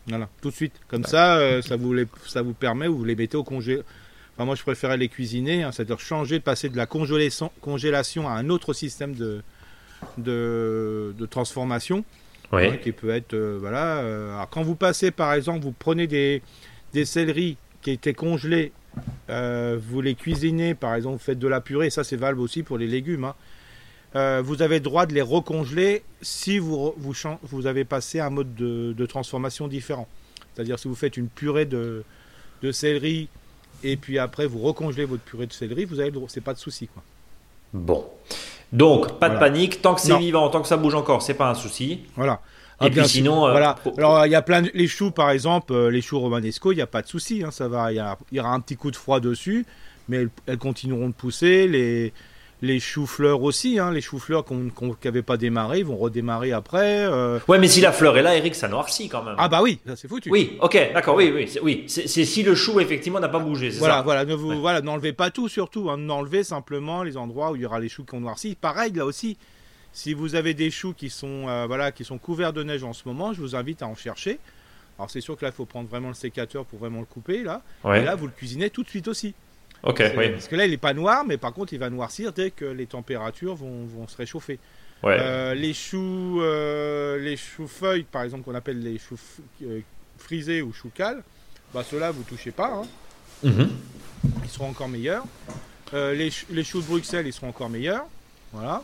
Voilà, 0.06 0.28
tout 0.42 0.50
de 0.50 0.54
suite. 0.54 0.74
Comme 0.88 1.04
ça, 1.04 1.62
ça, 1.62 1.76
vous 1.76 1.94
les, 1.94 2.06
ça 2.26 2.42
vous 2.42 2.52
permet, 2.52 2.86
vous 2.86 3.02
les 3.02 3.16
mettez 3.16 3.38
au 3.38 3.44
congé. 3.44 3.80
Enfin, 4.34 4.44
moi, 4.44 4.56
je 4.56 4.62
préférais 4.62 4.98
les 4.98 5.08
cuisiner, 5.08 5.62
hein, 5.62 5.72
c'est-à-dire 5.72 5.98
changer, 5.98 6.38
passer 6.38 6.68
de 6.68 6.76
la 6.76 6.84
congélation, 6.86 8.28
à 8.28 8.32
un 8.32 8.50
autre 8.50 8.74
système 8.74 9.14
de, 9.14 9.42
de, 10.18 11.14
de 11.18 11.26
transformation. 11.26 12.04
Oui. 12.52 12.66
Hein, 12.66 12.76
qui 12.76 12.92
peut 12.92 13.08
être, 13.08 13.34
voilà. 13.34 14.00
alors, 14.34 14.50
quand 14.50 14.62
vous 14.62 14.76
passez, 14.76 15.10
par 15.10 15.32
exemple, 15.32 15.60
vous 15.60 15.72
prenez 15.72 16.06
des, 16.06 16.42
des 16.92 17.06
céleris 17.06 17.56
qui 17.80 17.92
étaient 17.92 18.12
congelés 18.12 18.70
euh, 19.30 19.78
vous 19.80 20.00
les 20.00 20.14
cuisinez, 20.14 20.74
par 20.74 20.94
exemple, 20.94 21.16
vous 21.16 21.22
faites 21.24 21.38
de 21.38 21.48
la 21.48 21.60
purée, 21.60 21.90
ça 21.90 22.04
c'est 22.04 22.16
valable 22.16 22.40
aussi 22.40 22.62
pour 22.62 22.78
les 22.78 22.86
légumes. 22.86 23.24
Hein. 23.24 23.34
Euh, 24.14 24.42
vous 24.44 24.60
avez 24.60 24.76
le 24.76 24.84
droit 24.84 25.06
de 25.06 25.14
les 25.14 25.22
recongeler 25.22 26.02
si 26.20 26.58
vous, 26.58 26.92
vous, 26.98 27.14
vous 27.42 27.66
avez 27.66 27.84
passé 27.84 28.20
un 28.20 28.30
mode 28.30 28.54
de, 28.54 29.06
transformation 29.06 29.68
différent. 29.68 30.06
C'est-à-dire 30.54 30.78
si 30.78 30.88
vous 30.88 30.94
faites 30.94 31.16
une 31.16 31.28
purée 31.28 31.64
de, 31.64 32.04
de, 32.62 32.72
céleri 32.72 33.28
et 33.82 33.96
puis 33.96 34.18
après 34.18 34.46
vous 34.46 34.58
recongelez 34.58 35.06
votre 35.06 35.22
purée 35.22 35.46
de 35.46 35.52
céleri, 35.52 35.86
vous 35.86 35.98
avez 35.98 36.10
le 36.10 36.14
droit, 36.14 36.28
c'est 36.28 36.42
pas 36.42 36.52
de 36.52 36.58
souci 36.58 36.88
quoi. 36.88 37.02
Bon. 37.72 38.04
Donc, 38.70 39.18
pas 39.18 39.30
de 39.30 39.38
panique, 39.38 39.82
tant 39.82 39.94
que 39.94 40.00
c'est 40.00 40.16
vivant, 40.18 40.48
tant 40.50 40.62
que 40.62 40.68
ça 40.68 40.76
bouge 40.76 40.94
encore, 40.94 41.22
c'est 41.22 41.34
pas 41.34 41.50
un 41.50 41.54
souci. 41.54 42.00
Voilà. 42.16 42.40
Et 42.82 42.86
ah, 42.86 42.90
puis 42.90 43.08
sinon, 43.08 43.46
euh, 43.46 43.50
voilà. 43.52 43.76
Alors 43.96 44.26
il 44.26 44.30
y 44.32 44.34
a 44.34 44.42
plein 44.42 44.62
de... 44.62 44.70
les 44.74 44.88
choux 44.88 45.10
par 45.10 45.30
exemple, 45.30 45.72
euh, 45.72 45.90
les 45.90 46.02
choux 46.02 46.18
romanesco, 46.18 46.72
il 46.72 46.76
n'y 46.76 46.82
a 46.82 46.86
pas 46.86 47.02
de 47.02 47.08
souci, 47.08 47.42
hein, 47.44 47.50
ça 47.50 47.68
va. 47.68 47.92
Il 47.92 48.04
y, 48.32 48.40
aura 48.40 48.50
un 48.50 48.60
petit 48.60 48.76
coup 48.76 48.90
de 48.90 48.96
froid 48.96 49.20
dessus, 49.20 49.66
mais 50.08 50.26
elles, 50.46 50.58
continueront 50.58 51.08
de 51.08 51.14
pousser. 51.14 51.68
Les 51.68 52.12
les 52.62 52.78
choux-fleurs 52.78 53.42
aussi, 53.42 53.80
hein, 53.80 53.90
les 53.90 54.00
choux-fleurs 54.00 54.44
qui 54.44 54.54
n'avaient 55.04 55.22
pas 55.22 55.36
démarré, 55.36 55.82
vont 55.82 55.96
redémarrer 55.96 56.52
après. 56.52 57.00
Euh... 57.00 57.40
Ouais, 57.48 57.58
mais 57.58 57.66
si 57.66 57.80
la 57.80 57.90
fleur 57.90 58.16
est 58.16 58.22
là, 58.22 58.36
Eric, 58.36 58.54
ça 58.54 58.68
noircit 58.68 59.08
quand 59.08 59.24
même. 59.24 59.34
Ah 59.36 59.48
bah 59.48 59.60
oui, 59.62 59.80
ça 59.84 59.96
c'est 59.96 60.06
foutu. 60.06 60.30
Oui, 60.30 60.58
ok, 60.60 60.90
d'accord, 60.94 61.16
oui, 61.16 61.32
oui, 61.34 61.52
oui. 61.60 61.84
C'est 61.88 62.06
si 62.06 62.42
le 62.44 62.54
chou 62.54 62.78
effectivement 62.78 63.18
n'a 63.18 63.28
pas 63.28 63.40
bougé. 63.40 63.70
Voilà, 63.70 63.96
ça 63.96 64.02
voilà, 64.02 64.24
ne 64.24 64.34
vous, 64.34 64.60
voilà, 64.60 64.80
n'enlevez 64.80 65.12
pas 65.12 65.30
tout 65.30 65.48
surtout, 65.48 65.90
hein, 65.90 65.96
n'enlevez 65.98 66.44
simplement 66.44 67.02
les 67.02 67.16
endroits 67.16 67.50
où 67.50 67.56
il 67.56 67.62
y 67.62 67.66
aura 67.66 67.80
les 67.80 67.88
choux 67.88 68.04
qui 68.04 68.14
ont 68.14 68.20
noirci. 68.20 68.54
Pareil 68.54 68.92
là 68.92 69.04
aussi, 69.04 69.36
si 69.92 70.14
vous 70.14 70.34
avez 70.34 70.54
des 70.54 70.70
choux 70.70 70.94
qui 70.94 71.10
sont, 71.10 71.48
euh, 71.48 71.66
voilà, 71.66 71.92
qui 71.92 72.04
sont 72.04 72.18
couverts 72.18 72.52
de 72.52 72.62
neige 72.62 72.82
en 72.82 72.92
ce 72.92 73.02
moment, 73.06 73.32
je 73.32 73.40
vous 73.40 73.54
invite 73.54 73.82
à 73.82 73.86
en 73.86 73.94
chercher. 73.94 74.38
Alors 74.98 75.10
c'est 75.10 75.20
sûr 75.20 75.36
que 75.36 75.44
là, 75.44 75.50
il 75.50 75.54
faut 75.54 75.66
prendre 75.66 75.88
vraiment 75.88 76.08
le 76.08 76.14
sécateur 76.14 76.64
pour 76.64 76.78
vraiment 76.78 77.00
le 77.00 77.06
couper. 77.06 77.42
Là. 77.42 77.62
Et 77.84 78.02
là, 78.02 78.14
vous 78.14 78.26
le 78.26 78.32
cuisinez 78.32 78.70
tout 78.70 78.82
de 78.82 78.88
suite 78.88 79.08
aussi. 79.08 79.34
Ok, 79.82 80.00
Parce 80.14 80.46
que 80.46 80.54
là, 80.54 80.64
il 80.64 80.70
n'est 80.70 80.76
pas 80.76 80.94
noir, 80.94 81.24
mais 81.26 81.36
par 81.36 81.52
contre, 81.52 81.72
il 81.72 81.78
va 81.78 81.90
noircir 81.90 82.32
dès 82.32 82.52
que 82.52 82.64
les 82.64 82.86
températures 82.86 83.56
vont, 83.56 83.84
vont 83.84 84.06
se 84.06 84.16
réchauffer. 84.16 84.58
Euh, 85.04 85.54
les 85.54 85.74
choux, 85.74 86.40
euh, 86.40 87.18
les 87.18 87.36
choux 87.36 87.66
feuilles, 87.66 88.04
par 88.04 88.22
exemple, 88.22 88.44
qu'on 88.44 88.54
appelle 88.54 88.80
les 88.80 88.98
choux 88.98 89.18
frisés 90.18 90.62
ou 90.62 90.72
choux 90.72 90.92
cales, 90.94 91.22
bah 91.74 91.82
ceux-là, 91.82 92.12
vous 92.12 92.22
touchez 92.22 92.52
pas. 92.52 92.72
Hein. 92.72 92.86
Mhm. 93.42 93.70
Ils 94.44 94.50
seront 94.50 94.68
encore 94.68 94.88
meilleurs. 94.88 95.24
les, 95.92 96.30
les 96.50 96.64
choux 96.64 96.80
de 96.80 96.86
Bruxelles, 96.86 97.26
ils 97.26 97.32
seront 97.32 97.48
encore 97.48 97.68
meilleurs. 97.68 98.06
Voilà. 98.52 98.82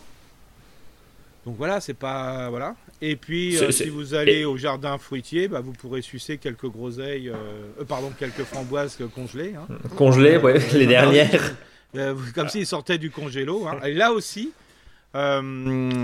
Donc 1.48 1.56
voilà, 1.56 1.80
c'est 1.80 1.94
pas 1.94 2.50
voilà. 2.50 2.74
Et 3.00 3.16
puis 3.16 3.56
euh, 3.56 3.70
si 3.70 3.88
vous 3.88 4.12
allez 4.12 4.44
au 4.44 4.58
jardin 4.58 4.98
fruitier, 4.98 5.48
bah, 5.48 5.62
vous 5.62 5.72
pourrez 5.72 6.02
sucer 6.02 6.36
quelques 6.36 6.66
groseilles, 6.66 7.30
euh, 7.30 7.36
euh, 7.80 7.84
pardon, 7.84 8.12
quelques 8.18 8.42
framboises 8.42 8.98
congelées. 9.14 9.54
Hein. 9.56 9.66
Congelées, 9.96 10.36
ouais, 10.36 10.58
les 10.74 10.86
dernières. 10.86 11.54
comme 12.34 12.50
s'ils 12.50 12.66
sortaient 12.66 12.98
du 12.98 13.10
congélo. 13.10 13.66
Hein. 13.66 13.78
Et 13.82 13.94
là 13.94 14.12
aussi, 14.12 14.52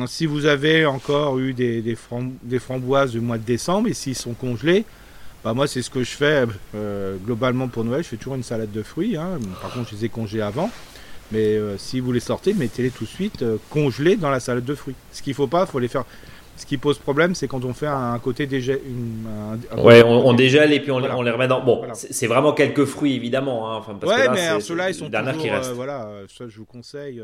si 0.06 0.24
vous 0.24 0.46
avez 0.46 0.86
encore 0.86 1.38
eu 1.38 1.52
des, 1.52 1.82
des, 1.82 2.58
framboises 2.58 3.12
du 3.12 3.20
mois 3.20 3.36
de 3.36 3.44
décembre 3.44 3.88
et 3.88 3.92
s'ils 3.92 4.16
sont 4.16 4.32
congelés, 4.32 4.86
bah 5.44 5.52
moi 5.52 5.66
c'est 5.66 5.82
ce 5.82 5.90
que 5.90 6.02
je 6.02 6.10
fais 6.10 6.46
globalement 7.22 7.68
pour 7.68 7.84
Noël. 7.84 8.02
Je 8.02 8.08
fais 8.08 8.16
toujours 8.16 8.36
une 8.36 8.42
salade 8.42 8.72
de 8.72 8.82
fruits. 8.82 9.18
Hein. 9.18 9.38
Par 9.60 9.74
contre, 9.74 9.90
je 9.90 9.96
les 9.96 10.04
ai 10.06 10.08
congelés 10.08 10.40
avant. 10.40 10.70
Mais 11.32 11.56
euh, 11.56 11.78
si 11.78 12.00
vous 12.00 12.12
les 12.12 12.20
sortez, 12.20 12.54
mettez-les 12.54 12.90
tout 12.90 13.04
de 13.04 13.08
suite 13.08 13.42
euh, 13.42 13.56
congelés 13.70 14.16
dans 14.16 14.30
la 14.30 14.40
salade 14.40 14.64
de 14.64 14.74
fruits. 14.74 14.94
Ce 15.12 15.22
qu'il 15.22 15.34
faut 15.34 15.46
pas, 15.46 15.66
faut 15.66 15.78
les 15.78 15.88
faire. 15.88 16.04
Ce 16.56 16.66
qui 16.66 16.76
pose 16.78 16.98
problème, 16.98 17.34
c'est 17.34 17.48
quand 17.48 17.64
on 17.64 17.74
fait 17.74 17.88
un, 17.88 18.16
côté 18.20 18.46
dégel. 18.46 18.80
ouais, 19.76 20.04
on, 20.04 20.32
dégèle 20.34 20.72
et 20.72 20.78
puis 20.78 20.92
on, 20.92 21.00
les 21.00 21.08
remet 21.08 21.48
dans. 21.48 21.64
Bon, 21.64 21.82
c'est 21.94 22.28
vraiment 22.28 22.52
quelques 22.52 22.84
fruits 22.84 23.14
évidemment. 23.16 23.72
Hein. 23.72 23.78
Enfin, 23.78 23.94
parce 24.00 24.16
ouais, 24.16 24.28
mais 24.28 24.60
ceux-là, 24.60 24.90
ils 24.90 24.94
sont 24.94 25.10
toujours. 25.10 25.36
Qui 25.36 25.50
euh, 25.50 25.72
voilà, 25.74 26.08
ça, 26.28 26.46
je 26.46 26.56
vous 26.56 26.64
conseille 26.64 27.20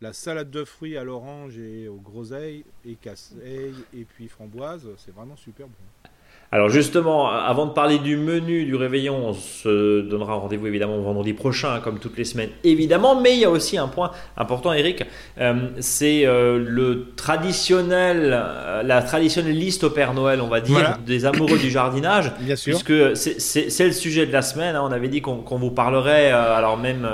la 0.00 0.14
salade 0.14 0.50
de 0.50 0.64
fruits 0.64 0.96
à 0.96 1.04
l'orange 1.04 1.58
et 1.58 1.88
aux 1.88 2.00
groseilles 2.00 2.64
et 2.86 2.94
casseilles 2.94 3.74
et 3.94 4.04
puis 4.04 4.28
framboise, 4.28 4.86
c'est 4.96 5.14
vraiment 5.14 5.36
super 5.36 5.66
bon. 5.66 6.10
Alors 6.50 6.70
justement, 6.70 7.28
avant 7.28 7.66
de 7.66 7.72
parler 7.72 7.98
du 7.98 8.16
menu 8.16 8.64
du 8.64 8.74
réveillon, 8.74 9.28
on 9.28 9.34
se 9.34 10.00
donnera 10.00 10.32
rendez-vous 10.34 10.66
évidemment 10.66 10.98
vendredi 10.98 11.34
prochain, 11.34 11.80
comme 11.80 11.98
toutes 11.98 12.16
les 12.16 12.24
semaines, 12.24 12.48
évidemment. 12.64 13.20
Mais 13.20 13.34
il 13.34 13.40
y 13.40 13.44
a 13.44 13.50
aussi 13.50 13.76
un 13.76 13.88
point 13.88 14.12
important, 14.34 14.72
Eric, 14.72 15.04
euh, 15.38 15.68
c'est 15.80 16.24
euh, 16.24 16.58
le 16.58 17.08
traditionnel, 17.16 18.30
euh, 18.32 18.82
la 18.82 19.02
traditionnelle 19.02 19.58
liste 19.58 19.84
au 19.84 19.90
Père 19.90 20.14
Noël, 20.14 20.40
on 20.40 20.48
va 20.48 20.62
dire, 20.62 20.96
des 21.04 21.26
amoureux 21.26 21.58
du 21.58 21.70
jardinage. 21.70 22.32
Bien 22.40 22.56
sûr. 22.56 22.78
Puisque 22.78 23.14
c'est 23.14 23.86
le 23.86 23.92
sujet 23.92 24.24
de 24.24 24.32
la 24.32 24.40
semaine. 24.40 24.74
Hein. 24.74 24.82
on 24.82 24.92
avait 24.92 25.08
dit 25.08 25.20
qu'on 25.20 25.44
vous 25.58 25.70
parlerait. 25.70 26.30
alors 26.30 26.78
même, 26.78 27.06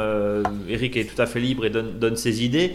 Eric 0.68 0.96
est 0.96 1.12
tout 1.12 1.20
à 1.20 1.26
fait 1.26 1.40
libre 1.40 1.66
et 1.66 1.70
donne, 1.70 1.98
donne 1.98 2.16
ses 2.16 2.44
idées 2.44 2.74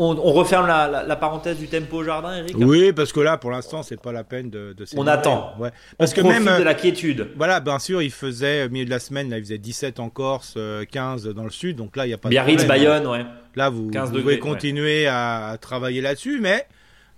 on, 0.00 0.32
referme 0.32 0.66
la, 0.66 1.16
parenthèse 1.16 1.58
du 1.58 1.68
tempo 1.68 1.98
au 1.98 2.04
jardin, 2.04 2.36
Eric 2.36 2.56
Oui, 2.58 2.92
parce 2.92 3.12
que 3.12 3.20
là, 3.20 3.36
pour 3.36 3.50
l'instant, 3.50 3.82
c'est 3.82 4.00
pas 4.00 4.12
la 4.12 4.24
peine 4.24 4.48
de. 4.48 4.72
de 4.72 4.84
on 4.96 5.06
attend. 5.06 5.54
Ouais. 5.58 5.70
Parce 5.98 6.14
que 6.14 6.20
même 6.20 6.44
de 6.44 6.62
la 6.62 6.74
quiétude. 6.74 7.28
Voilà, 7.36 7.60
bien 7.60 7.78
sûr, 7.78 8.02
il 8.02 8.10
faisait 8.10 8.64
au 8.64 8.70
milieu 8.70 8.86
de 8.86 8.90
la 8.90 8.98
semaine, 8.98 9.30
là, 9.30 9.38
il 9.38 9.44
faisait 9.44 9.58
17 9.58 10.00
en 10.00 10.08
Corse, 10.08 10.56
15 10.90 11.26
euh, 11.26 11.34
dans 11.34 11.44
le 11.44 11.50
sud, 11.50 11.76
donc 11.76 11.96
là, 11.96 12.06
il 12.06 12.08
n'y 12.08 12.14
a 12.14 12.18
pas 12.18 12.28
de 12.28 12.34
Biarritz, 12.34 12.66
Bayonne, 12.66 13.06
ouais. 13.06 13.24
Là, 13.56 13.68
vous, 13.68 13.90
pouvez 13.90 14.38
continuer 14.38 15.06
à, 15.06 15.56
travailler 15.60 16.00
là-dessus, 16.00 16.40
mais 16.40 16.66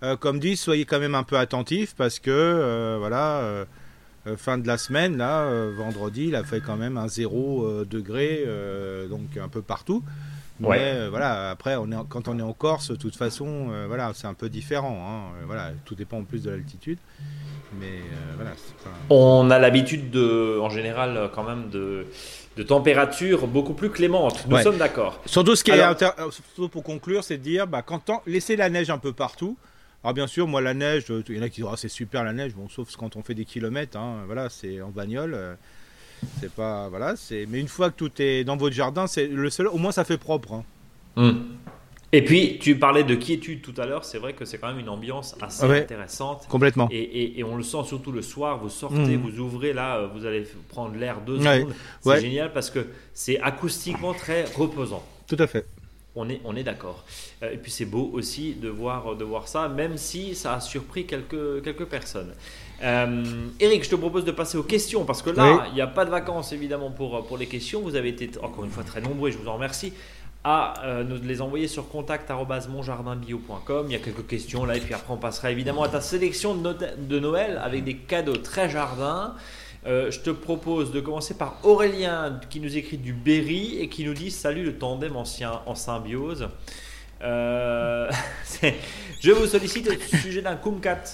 euh, 0.02 0.16
comme 0.16 0.40
dit, 0.40 0.56
soyez 0.56 0.84
quand 0.84 0.98
même 0.98 1.14
un 1.14 1.22
peu 1.22 1.36
attentifs 1.36 1.94
parce 1.94 2.18
que 2.18 2.30
euh, 2.30 2.96
voilà. 2.98 3.66
fin 4.36 4.58
de 4.58 4.66
la 4.66 4.78
semaine, 4.78 5.16
là, 5.16 5.48
vendredi, 5.76 6.28
il 6.28 6.34
a 6.34 6.42
fait 6.42 6.60
quand 6.60 6.76
même 6.76 6.96
un 6.96 7.06
0 7.06 7.84
degré, 7.84 8.44
donc 9.08 9.36
un 9.36 9.48
peu 9.48 9.62
partout. 9.62 10.02
Ouais. 10.60 10.78
Euh, 10.80 11.08
voilà, 11.10 11.50
après, 11.50 11.76
on 11.76 11.90
est, 11.90 11.96
quand 12.08 12.28
on 12.28 12.38
est 12.38 12.42
en 12.42 12.52
Corse, 12.52 12.90
de 12.90 12.96
toute 12.96 13.16
façon, 13.16 13.68
euh, 13.70 13.86
voilà, 13.86 14.12
c'est 14.14 14.26
un 14.26 14.34
peu 14.34 14.48
différent. 14.48 14.98
Hein. 15.06 15.36
Euh, 15.40 15.46
voilà, 15.46 15.70
tout 15.84 15.94
dépend 15.94 16.18
en 16.18 16.24
plus 16.24 16.44
de 16.44 16.50
l'altitude. 16.50 16.98
Mais 17.80 18.00
voilà. 18.36 18.50
On 19.08 19.50
a 19.50 19.58
l'habitude 19.58 20.10
de, 20.10 20.58
en 20.60 20.68
général, 20.68 21.30
quand 21.34 21.44
même 21.44 21.70
de 21.70 22.06
de 22.58 22.62
température 22.62 23.46
beaucoup 23.46 23.72
plus 23.72 23.88
clémente. 23.88 24.46
Nous 24.46 24.58
sommes 24.58 24.76
d'accord. 24.76 25.20
Surtout 25.24 25.56
ce 25.56 25.64
qui 25.64 25.70
est 25.70 25.82
surtout 26.30 26.68
pour 26.68 26.82
conclure, 26.82 27.24
c'est 27.24 27.38
de 27.38 27.42
dire, 27.42 27.66
bah, 27.66 27.80
quand 27.80 28.10
on... 28.10 28.20
laisser 28.26 28.56
la 28.56 28.68
neige 28.68 28.90
un 28.90 28.98
peu 28.98 29.14
partout. 29.14 29.56
Alors 30.04 30.14
bien 30.14 30.26
sûr, 30.26 30.46
moi 30.48 30.60
la 30.60 30.74
neige, 30.74 31.04
il 31.28 31.36
y 31.36 31.38
en 31.38 31.42
a 31.42 31.48
qui 31.48 31.62
disent 31.62 31.70
oh, 31.72 31.76
c'est 31.76 31.88
super 31.88 32.24
la 32.24 32.32
neige, 32.32 32.54
bon 32.54 32.68
sauf 32.68 32.94
quand 32.96 33.14
on 33.16 33.22
fait 33.22 33.34
des 33.34 33.44
kilomètres, 33.44 33.96
hein, 33.96 34.24
voilà, 34.26 34.50
c'est 34.50 34.82
en 34.82 34.90
bagnole. 34.90 35.56
C'est 36.40 36.52
pas 36.52 36.88
voilà, 36.88 37.14
c'est 37.16 37.46
mais 37.48 37.60
une 37.60 37.68
fois 37.68 37.90
que 37.90 37.96
tout 37.96 38.10
est 38.20 38.44
dans 38.44 38.56
votre 38.56 38.74
jardin, 38.74 39.06
c'est 39.06 39.26
le 39.26 39.50
seul 39.50 39.68
au 39.68 39.78
moins 39.78 39.92
ça 39.92 40.04
fait 40.04 40.18
propre. 40.18 40.52
Hein. 40.52 40.64
Hmm. 41.16 41.32
Et 42.14 42.22
puis, 42.22 42.58
tu 42.58 42.76
parlais 42.76 43.04
de 43.04 43.14
quiétude 43.14 43.62
tout 43.62 43.72
à 43.78 43.86
l'heure. 43.86 44.04
C'est 44.04 44.18
vrai 44.18 44.34
que 44.34 44.44
c'est 44.44 44.58
quand 44.58 44.68
même 44.68 44.78
une 44.78 44.90
ambiance 44.90 45.34
assez 45.40 45.64
intéressante. 45.64 46.46
Complètement. 46.46 46.86
Et, 46.90 47.42
on 47.42 47.56
le 47.56 47.62
sent 47.62 47.84
surtout 47.86 48.12
le 48.12 48.20
soir. 48.20 48.58
Vous 48.58 48.68
sortez, 48.68 49.16
hmm. 49.16 49.22
vous 49.22 49.40
ouvrez 49.40 49.72
là, 49.72 49.96
euh, 49.96 50.08
vous 50.08 50.26
allez 50.26 50.46
prendre 50.68 50.94
l'air 50.94 51.22
deux 51.22 51.38
secondes. 51.38 51.72
C'est 52.02 52.20
génial 52.20 52.52
parce 52.52 52.68
que 52.70 52.86
c'est 53.14 53.40
acoustiquement 53.40 54.12
très 54.12 54.44
reposant. 54.44 55.02
Tout 55.26 55.36
à 55.38 55.46
fait. 55.46 55.66
On 56.14 56.28
est, 56.28 56.42
on 56.44 56.54
est 56.54 56.62
d'accord. 56.62 57.06
Euh, 57.42 57.52
et 57.52 57.56
puis 57.56 57.70
c'est 57.70 57.86
beau 57.86 58.10
aussi 58.12 58.52
de 58.52 58.68
voir, 58.68 59.16
de 59.16 59.24
voir 59.24 59.48
ça, 59.48 59.68
même 59.68 59.96
si 59.96 60.34
ça 60.34 60.56
a 60.56 60.60
surpris 60.60 61.06
quelques, 61.06 61.64
quelques 61.64 61.86
personnes. 61.86 62.34
Euh, 62.82 63.24
Eric, 63.60 63.84
je 63.84 63.90
te 63.90 63.94
propose 63.94 64.24
de 64.24 64.32
passer 64.32 64.58
aux 64.58 64.64
questions 64.64 65.04
parce 65.04 65.22
que 65.22 65.30
là, 65.30 65.66
il 65.68 65.74
n'y 65.74 65.80
a 65.80 65.86
pas 65.86 66.04
de 66.04 66.10
vacances 66.10 66.52
évidemment 66.52 66.90
pour, 66.90 67.24
pour 67.26 67.38
les 67.38 67.46
questions. 67.46 67.80
Vous 67.80 67.94
avez 67.94 68.08
été 68.08 68.30
encore 68.42 68.64
une 68.64 68.70
fois 68.70 68.82
très 68.82 69.00
nombreux 69.00 69.28
et 69.28 69.32
je 69.32 69.38
vous 69.38 69.48
en 69.48 69.54
remercie 69.54 69.92
à 70.44 70.82
euh, 70.84 71.04
nous 71.04 71.22
les 71.22 71.40
envoyer 71.40 71.68
sur 71.68 71.88
contact.monjardinbio.com. 71.88 73.86
Il 73.88 73.92
y 73.92 73.96
a 73.96 74.00
quelques 74.00 74.26
questions 74.26 74.64
là 74.64 74.76
et 74.76 74.80
puis 74.80 74.94
après 74.94 75.12
on 75.12 75.16
passera 75.16 75.52
évidemment 75.52 75.84
à 75.84 75.88
ta 75.88 76.00
sélection 76.00 76.56
de, 76.56 76.74
de 76.98 77.18
Noël 77.20 77.60
avec 77.62 77.84
des 77.84 77.96
cadeaux 77.96 78.36
très 78.36 78.68
jardin. 78.68 79.34
Euh, 79.86 80.10
je 80.10 80.20
te 80.20 80.30
propose 80.30 80.90
de 80.90 81.00
commencer 81.00 81.34
par 81.34 81.58
Aurélien 81.62 82.40
qui 82.50 82.58
nous 82.58 82.76
écrit 82.76 82.98
du 82.98 83.12
Berry 83.12 83.78
et 83.78 83.88
qui 83.88 84.04
nous 84.04 84.14
dit 84.14 84.32
Salut 84.32 84.64
le 84.64 84.76
tandem 84.76 85.16
ancien 85.16 85.60
en 85.66 85.76
symbiose. 85.76 86.48
je 87.22 88.10
vous 89.30 89.46
sollicite 89.46 89.88
au 89.88 90.16
sujet 90.16 90.42
d'un 90.42 90.56
Kumkat, 90.56 91.04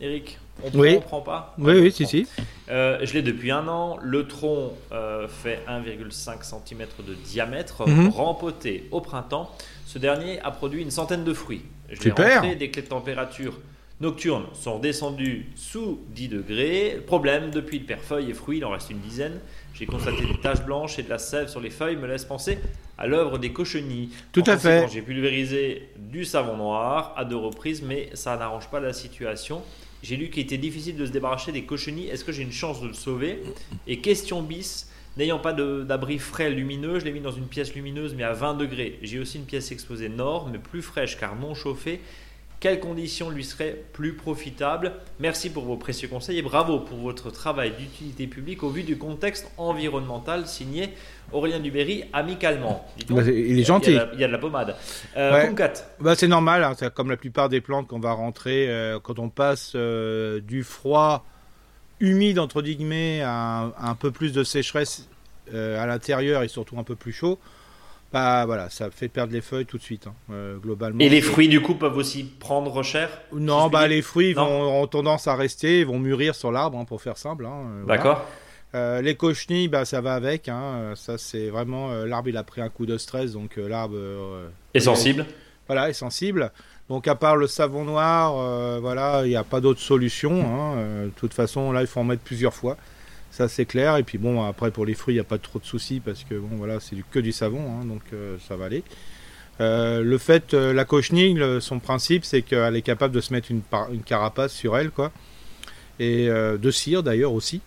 Eric. 0.00 0.40
On 0.62 0.78
oui. 0.78 0.98
prend 1.00 1.20
pas 1.20 1.54
Oui, 1.58 1.74
oui, 1.80 1.92
si, 1.92 2.06
si. 2.06 2.26
Euh, 2.68 2.98
je 3.02 3.14
l'ai 3.14 3.22
depuis 3.22 3.50
un 3.50 3.66
an. 3.68 3.98
Le 4.02 4.26
tronc 4.26 4.72
euh, 4.92 5.26
fait 5.28 5.60
1,5 5.68 6.42
cm 6.42 6.86
de 7.06 7.14
diamètre, 7.14 7.88
mhm. 7.88 8.08
rempoté 8.08 8.88
au 8.90 9.00
printemps. 9.00 9.50
Ce 9.86 9.98
dernier 9.98 10.40
a 10.40 10.50
produit 10.50 10.82
une 10.82 10.90
centaine 10.90 11.24
de 11.24 11.32
fruits. 11.32 11.64
Je 11.90 12.00
Super. 12.00 12.40
Rentré, 12.40 12.56
des 12.56 12.70
clés 12.70 12.82
de 12.82 12.88
température 12.88 13.58
nocturnes 14.00 14.46
sont 14.52 14.74
redescendues 14.74 15.46
sous 15.54 16.00
10 16.08 16.28
degrés. 16.28 17.00
Problème, 17.06 17.50
depuis 17.50 17.78
le 17.78 17.84
père 17.84 18.00
feuilles 18.00 18.30
et 18.30 18.34
fruits, 18.34 18.58
il 18.58 18.64
en 18.64 18.70
reste 18.70 18.90
une 18.90 19.00
dizaine. 19.00 19.38
J'ai 19.74 19.86
constaté 19.86 20.26
des 20.26 20.38
taches 20.38 20.64
blanches 20.64 20.98
et 20.98 21.02
de 21.02 21.08
la 21.08 21.18
sève 21.18 21.48
sur 21.48 21.60
les 21.60 21.70
feuilles 21.70 21.96
me 21.96 22.06
laisse 22.06 22.24
penser 22.24 22.58
à 22.98 23.06
l'œuvre 23.06 23.38
des 23.38 23.52
cochenilles. 23.52 24.10
Tout 24.32 24.44
à 24.46 24.58
fait. 24.58 24.86
J'ai 24.92 25.02
pulvérisé 25.02 25.88
du 25.96 26.24
savon 26.24 26.56
noir 26.56 27.14
à 27.16 27.24
deux 27.24 27.36
reprises, 27.36 27.82
mais 27.82 28.10
ça 28.14 28.36
n'arrange 28.36 28.68
pas 28.68 28.80
la 28.80 28.92
situation. 28.92 29.62
J'ai 30.02 30.16
lu 30.16 30.30
qu'il 30.30 30.42
était 30.42 30.58
difficile 30.58 30.96
de 30.96 31.06
se 31.06 31.12
débarrasser 31.12 31.52
des 31.52 31.62
cochenilles. 31.62 32.08
Est-ce 32.08 32.24
que 32.24 32.32
j'ai 32.32 32.42
une 32.42 32.52
chance 32.52 32.80
de 32.80 32.88
le 32.88 32.94
sauver? 32.94 33.40
Et 33.86 34.00
question 34.00 34.42
bis, 34.42 34.88
n'ayant 35.16 35.38
pas 35.38 35.52
d'abri 35.52 36.18
frais 36.18 36.50
lumineux, 36.50 36.98
je 36.98 37.04
l'ai 37.04 37.12
mis 37.12 37.20
dans 37.20 37.32
une 37.32 37.46
pièce 37.46 37.74
lumineuse 37.74 38.14
mais 38.14 38.24
à 38.24 38.32
20 38.32 38.54
degrés. 38.54 38.98
J'ai 39.02 39.18
aussi 39.18 39.38
une 39.38 39.44
pièce 39.44 39.70
exposée 39.70 40.08
nord 40.08 40.48
mais 40.50 40.58
plus 40.58 40.82
fraîche 40.82 41.18
car 41.18 41.36
non 41.36 41.54
chauffée. 41.54 42.00
Quelles 42.62 42.78
conditions 42.78 43.28
lui 43.28 43.42
seraient 43.42 43.76
plus 43.92 44.12
profitables 44.12 44.92
Merci 45.18 45.50
pour 45.50 45.64
vos 45.64 45.76
précieux 45.76 46.06
conseils 46.06 46.38
et 46.38 46.42
bravo 46.42 46.78
pour 46.78 46.98
votre 46.98 47.32
travail 47.32 47.72
d'utilité 47.76 48.28
publique 48.28 48.62
au 48.62 48.68
vu 48.68 48.84
du 48.84 48.96
contexte 48.96 49.50
environnemental 49.56 50.46
signé 50.46 50.90
Aurélien 51.32 51.58
Duberry 51.58 52.04
amicalement. 52.12 52.86
Bah, 53.10 53.22
il 53.24 53.58
est 53.58 53.64
gentil. 53.64 53.98
Il 54.12 54.20
y 54.20 54.22
a, 54.22 54.28
de 54.28 54.32
la 54.32 54.38
pommade. 54.38 54.76
Euh, 55.16 55.52
bah, 55.98 56.14
c'est 56.14 56.28
normal, 56.28 56.62
hein, 56.62 56.76
comme 56.94 57.10
la 57.10 57.16
plupart 57.16 57.48
des 57.48 57.60
plantes 57.60 57.88
qu'on 57.88 57.98
va 57.98 58.12
rentrer 58.12 58.68
euh, 58.68 59.00
quand 59.00 59.18
on 59.18 59.28
passe 59.28 59.72
euh, 59.74 60.38
du 60.40 60.62
froid 60.62 61.26
humide 61.98 62.38
entre 62.38 62.62
guillemets 62.62 63.22
à 63.22 63.72
un 63.76 63.96
peu 63.96 64.12
plus 64.12 64.32
de 64.32 64.44
sécheresse 64.44 65.08
à 65.52 65.84
l'intérieur 65.86 66.44
et 66.44 66.48
surtout 66.48 66.78
un 66.78 66.84
peu 66.84 66.94
plus 66.94 67.12
chaud 67.12 67.40
bah 68.12 68.44
voilà, 68.44 68.68
ça 68.68 68.90
fait 68.90 69.08
perdre 69.08 69.32
les 69.32 69.40
feuilles 69.40 69.64
tout 69.64 69.78
de 69.78 69.82
suite, 69.82 70.06
hein, 70.06 70.14
euh, 70.30 70.58
globalement. 70.58 71.00
Et 71.00 71.08
les 71.08 71.22
fruits, 71.22 71.48
du 71.48 71.62
coup, 71.62 71.74
peuvent 71.74 71.96
aussi 71.96 72.24
prendre 72.24 72.82
cher 72.82 73.08
Non, 73.32 73.68
bah 73.68 73.88
les 73.88 74.02
fruits 74.02 74.34
vont, 74.34 74.82
ont 74.82 74.86
tendance 74.86 75.28
à 75.28 75.34
rester, 75.34 75.80
ils 75.80 75.86
vont 75.86 75.98
mûrir 75.98 76.34
sur 76.34 76.52
l'arbre, 76.52 76.78
hein, 76.78 76.84
pour 76.84 77.00
faire 77.00 77.16
simple. 77.16 77.46
Hein, 77.46 77.64
euh, 77.70 77.86
D'accord. 77.86 78.26
Euh, 78.74 79.00
les 79.00 79.14
cochenilles, 79.14 79.68
bah, 79.68 79.86
ça 79.86 80.02
va 80.02 80.14
avec. 80.14 80.50
ça, 80.94 81.16
c'est 81.16 81.48
vraiment. 81.48 81.90
l'arbre, 82.04 82.28
il 82.28 82.36
a 82.36 82.42
pris 82.42 82.60
un 82.60 82.68
coup 82.68 82.84
de 82.84 82.98
stress, 82.98 83.32
donc 83.32 83.56
l'arbre. 83.56 83.96
est 84.74 84.80
sensible 84.80 85.24
Voilà, 85.66 85.88
est 85.88 85.94
sensible. 85.94 86.52
Donc, 86.88 87.08
à 87.08 87.14
part 87.14 87.36
le 87.36 87.46
savon 87.46 87.84
noir, 87.84 88.80
voilà, 88.80 89.22
il 89.24 89.30
n'y 89.30 89.36
a 89.36 89.44
pas 89.44 89.60
d'autre 89.60 89.80
solution. 89.80 90.76
de 90.76 91.10
toute 91.16 91.32
façon, 91.32 91.72
là, 91.72 91.80
il 91.80 91.86
faut 91.86 92.00
en 92.00 92.04
mettre 92.04 92.22
plusieurs 92.22 92.54
fois. 92.54 92.76
Ça 93.32 93.48
c'est 93.48 93.64
clair. 93.64 93.96
Et 93.96 94.02
puis 94.02 94.18
bon, 94.18 94.44
après 94.44 94.70
pour 94.70 94.84
les 94.86 94.94
fruits, 94.94 95.14
il 95.14 95.16
n'y 95.16 95.22
a 95.22 95.24
pas 95.24 95.38
trop 95.38 95.58
de 95.58 95.64
soucis 95.64 96.00
parce 96.00 96.22
que 96.22 96.34
bon 96.34 96.56
voilà, 96.56 96.78
c'est 96.78 96.94
que 97.10 97.18
du 97.18 97.32
savon, 97.32 97.62
hein, 97.72 97.84
donc 97.86 98.02
euh, 98.12 98.36
ça 98.46 98.56
va 98.56 98.66
aller. 98.66 98.84
Euh, 99.60 100.02
le 100.02 100.18
fait, 100.18 100.54
euh, 100.54 100.72
la 100.72 100.84
cochenille, 100.84 101.42
son 101.60 101.78
principe, 101.78 102.24
c'est 102.26 102.42
qu'elle 102.42 102.76
est 102.76 102.82
capable 102.82 103.14
de 103.14 103.20
se 103.20 103.32
mettre 103.32 103.50
une, 103.50 103.62
carapace 104.04 104.52
sur 104.52 104.76
elle, 104.76 104.90
quoi, 104.90 105.12
et 105.98 106.28
de 106.28 106.70
cire 106.70 107.02
d'ailleurs 107.02 107.32
aussi. 107.32 107.62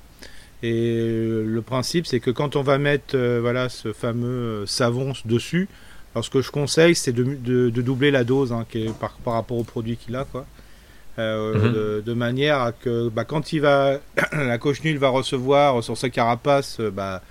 Et 0.62 0.98
le 1.46 1.62
principe, 1.62 2.06
c'est 2.06 2.20
que 2.20 2.32
quand 2.32 2.56
on 2.56 2.62
va 2.62 2.78
mettre 2.78 3.18
voilà 3.40 3.70
ce 3.70 3.92
fameux 3.92 4.66
savon 4.68 5.14
dessus, 5.26 5.68
alors 6.14 6.24
ce 6.24 6.30
que 6.30 6.42
je 6.42 6.52
conseille, 6.52 6.96
c'est 6.96 7.12
de, 7.12 7.70
doubler 7.70 8.12
la 8.12 8.24
dose 8.24 8.54
hein, 8.54 8.66
par, 9.00 9.14
par, 9.18 9.34
rapport 9.34 9.58
au 9.58 9.64
produit 9.64 9.98
qu'il 9.98 10.16
a, 10.16 10.26
quoi. 10.26 10.46
Euh, 11.18 12.00
mhm. 12.00 12.04
de, 12.04 12.14
manière 12.14 12.60
à 12.60 12.72
que 12.74 13.08
bah, 13.08 13.24
quand 13.24 13.54
il 13.54 13.62
va, 13.62 14.00
la 14.34 14.58
cochenille 14.58 14.98
va 14.98 15.08
recevoir 15.10 15.82
sur 15.82 15.98
sa 15.98 16.10
carapace 16.10 16.82
euh, 16.82 16.92
bah, 16.92 17.22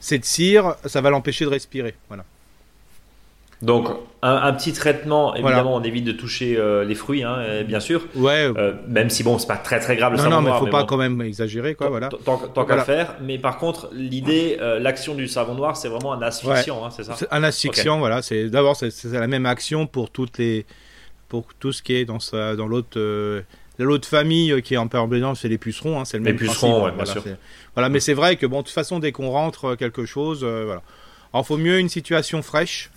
cette 0.00 0.24
cire, 0.24 0.74
ça 0.84 1.00
va 1.00 1.10
l'empêcher 1.10 1.44
de 1.44 1.50
respirer. 1.50 1.94
Voilà. 2.08 2.24
Donc 3.62 3.88
un, 4.22 4.52
petit 4.54 4.72
traitement, 4.72 5.34
évidemment, 5.34 5.76
on 5.76 5.82
évite 5.82 6.04
de 6.04 6.12
toucher 6.12 6.56
euh, 6.56 6.82
les 6.82 6.94
fruits, 6.94 7.22
hein, 7.22 7.62
bien 7.68 7.78
sûr. 7.78 8.06
Ouais. 8.16 8.50
même 8.88 9.10
si 9.10 9.22
bon, 9.22 9.38
c'est 9.38 9.46
pas 9.46 9.58
très 9.58 9.78
très 9.78 9.96
grave. 9.96 10.12
Le 10.12 10.18
non, 10.18 10.30
non, 10.30 10.42
mais 10.42 10.50
faut 10.58 10.66
pas 10.66 10.84
quand 10.84 10.96
même 10.96 11.20
exagérer, 11.20 11.74
quoi. 11.74 11.90
Voilà. 11.90 12.08
Tant, 12.08 12.64
qu'à 12.64 12.84
faire. 12.84 13.16
Mais 13.20 13.38
par 13.38 13.58
contre, 13.58 13.90
l'idée, 13.92 14.56
l'action 14.80 15.14
du 15.14 15.28
savon 15.28 15.54
noir, 15.54 15.76
c'est 15.76 15.88
vraiment 15.88 16.14
un 16.14 16.22
asphyxiant, 16.22 16.84
hein, 16.84 16.88
c'est 16.90 17.04
ça. 17.04 17.14
Un 17.30 17.44
asphyxiant, 17.44 17.98
voilà. 17.98 18.22
C'est 18.22 18.48
d'abord 18.48 18.76
c'est 18.76 18.90
la 19.04 19.26
même 19.26 19.44
action 19.44 19.86
pour 19.86 20.10
toutes 20.10 20.38
les 20.38 20.64
pour 21.30 21.54
tout 21.58 21.72
ce 21.72 21.82
qui 21.82 21.94
est 21.94 22.04
dans, 22.04 22.18
dans 22.56 22.66
l'autre 22.66 22.98
euh, 22.98 23.40
l'autre 23.84 24.06
famille 24.06 24.52
euh, 24.52 24.60
qui 24.60 24.74
est 24.74 24.76
en 24.76 24.88
permanence, 24.88 25.40
c'est 25.40 25.48
les 25.48 25.58
pucerons, 25.58 26.00
hein, 26.00 26.04
c'est 26.04 26.18
le 26.18 26.24
même 26.24 26.34
les 26.34 26.38
pucerons, 26.38 26.80
principe, 26.80 26.96
bien 26.96 27.04
voilà, 27.04 27.20
sûr. 27.20 27.36
Voilà, 27.74 27.88
mais 27.88 28.00
c'est 28.00 28.14
vrai 28.14 28.36
que 28.36 28.46
bon, 28.46 28.58
de 28.58 28.64
toute 28.64 28.74
façon, 28.74 28.98
dès 28.98 29.12
qu'on 29.12 29.30
rentre 29.30 29.64
euh, 29.66 29.76
quelque 29.76 30.04
chose, 30.04 30.44
voilà. 30.44 30.82
Alors, 31.32 31.46
faut 31.46 31.56
mieux 31.56 31.78
une 31.78 31.88
situation 31.88 32.42
fraîche. 32.42 32.90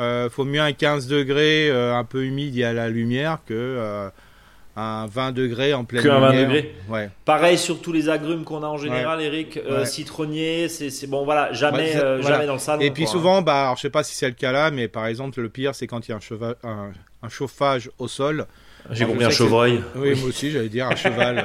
Euh, 0.00 0.28
faut 0.28 0.44
mieux 0.44 0.60
un 0.60 0.72
15 0.72 1.06
degrés, 1.06 1.70
un 1.70 2.04
peu 2.04 2.24
humide, 2.24 2.54
il 2.54 2.60
y 2.60 2.64
a 2.64 2.72
la 2.72 2.88
lumière, 2.88 3.38
que 3.46 4.10
un 4.76 5.06
20 5.06 5.32
degrés 5.32 5.74
en 5.74 5.84
pleine 5.84 6.02
que 6.02 6.08
lumière. 6.08 6.32
20 6.32 6.40
degrés. 6.42 6.74
Ouais. 6.88 7.10
Pareil 7.24 7.58
sur 7.58 7.80
tous 7.82 7.92
les 7.92 8.08
agrumes 8.08 8.44
qu'on 8.44 8.62
a 8.62 8.66
en 8.66 8.78
général, 8.78 9.20
Eric. 9.20 9.58
euh, 9.58 9.80
Ouais. 9.80 9.86
citronnier, 9.86 10.68
c'est 10.68 11.06
bon, 11.06 11.24
voilà, 11.24 11.52
jamais, 11.52 11.78
Ouais, 11.78 11.92
c'est- 11.92 11.98
euh, 12.04 12.18
voilà. 12.20 12.36
jamais 12.36 12.46
dans 12.46 12.54
le 12.54 12.58
salon. 12.58 12.80
Et 12.80 12.90
puis 12.90 13.04
quoi. 13.04 13.12
souvent, 13.12 13.42
bah, 13.42 13.62
alors, 13.64 13.76
je 13.76 13.82
sais 13.82 13.90
pas 13.90 14.02
si 14.02 14.14
c'est 14.14 14.28
le 14.28 14.34
cas 14.34 14.50
là, 14.52 14.70
mais 14.70 14.88
par 14.88 15.06
exemple, 15.06 15.40
le 15.40 15.48
pire, 15.50 15.74
c'est 15.74 15.86
quand 15.86 16.08
il 16.08 16.12
y 16.12 16.14
a 16.14 16.16
un, 16.16 16.68
un, 16.68 16.92
un 17.22 17.28
chauffage 17.28 17.90
au 17.98 18.08
sol. 18.08 18.46
J'ai 18.90 19.04
Alors, 19.04 19.10
compris 19.14 19.26
un 19.26 19.30
chevreuil. 19.30 19.80
Oui, 19.94 20.14
moi 20.18 20.28
aussi, 20.30 20.50
j'allais 20.50 20.68
dire 20.68 20.88
un 20.88 20.96
cheval. 20.96 21.38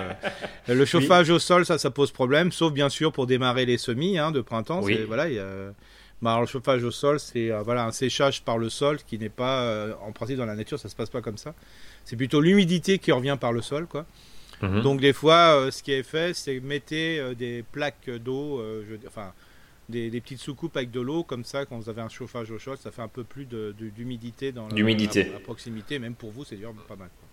euh. 0.70 0.74
Le 0.74 0.86
chauffage 0.86 1.30
au 1.30 1.38
sol, 1.38 1.66
ça, 1.66 1.78
ça 1.78 1.92
pose 1.92 2.12
problème, 2.12 2.52
sauf 2.52 2.74
bien 2.74 2.90
sûr 2.90 3.12
pour 3.12 3.28
démarrer 3.28 3.66
les 3.66 3.78
semis 3.78 4.18
hein, 4.18 4.32
de 4.32 4.42
printemps. 4.42 4.80
Oui. 4.82 5.00
Voilà, 5.08 5.28
il 5.30 5.36
y 5.36 5.40
a... 5.40 5.46
bah, 6.22 6.32
alors, 6.32 6.42
le 6.42 6.48
chauffage 6.48 6.84
au 6.84 6.90
sol, 6.92 7.20
c'est 7.20 7.52
euh, 7.52 7.62
voilà, 7.62 7.84
un 7.86 7.92
séchage 7.92 8.42
par 8.42 8.58
le 8.58 8.70
sol 8.70 8.98
qui 9.06 9.20
n'est 9.20 9.30
pas, 9.30 9.62
euh, 9.62 9.94
en 10.08 10.12
principe, 10.14 10.38
dans 10.38 10.46
la 10.48 10.56
nature, 10.56 10.80
ça 10.80 10.90
se 10.90 10.96
passe 10.96 11.10
pas 11.12 11.22
comme 11.22 11.38
ça. 11.38 11.54
C'est 12.08 12.16
plutôt 12.16 12.40
l'humidité 12.40 13.00
qui 13.00 13.12
revient 13.12 13.38
par 13.40 13.52
le 13.52 13.62
sol, 13.62 13.86
quoi. 13.86 14.06
Mhm. 14.62 14.82
Donc 14.82 15.02
des 15.02 15.12
fois, 15.12 15.56
euh, 15.60 15.72
ce 15.72 15.84
qui 15.84 15.92
est 15.92 16.04
fait, 16.04 16.34
c'est 16.34 16.60
mettez 16.62 17.20
euh, 17.20 17.36
des 17.36 17.64
plaques 17.70 18.10
d'eau, 18.10 18.60
euh, 18.62 18.84
enfin 19.08 19.34
des, 19.90 20.10
des 20.10 20.22
petites 20.22 20.40
soucoupes 20.40 20.76
avec 20.78 20.90
de 20.90 21.02
l'eau, 21.02 21.24
comme 21.24 21.44
ça, 21.44 21.66
quand 21.66 21.78
vous 21.78 21.90
avez 21.90 22.02
un 22.02 22.08
chauffage 22.10 22.50
au 22.50 22.60
sol, 22.60 22.78
ça 22.78 22.92
fait 22.92 23.02
un 23.02 23.08
peu 23.10 23.24
plus 23.26 23.44
de- 23.46 23.76
de- 23.78 23.90
d'humidité 23.90 24.52
dans 24.54 24.68
la, 24.70 25.40
proximité, 25.40 26.00
même 26.00 26.14
pour 26.16 26.32
vous, 26.32 26.46
c'est 26.46 26.56
dur, 26.56 26.74
pas 26.88 26.96
mal. 26.96 27.10
quoi. 27.20 27.28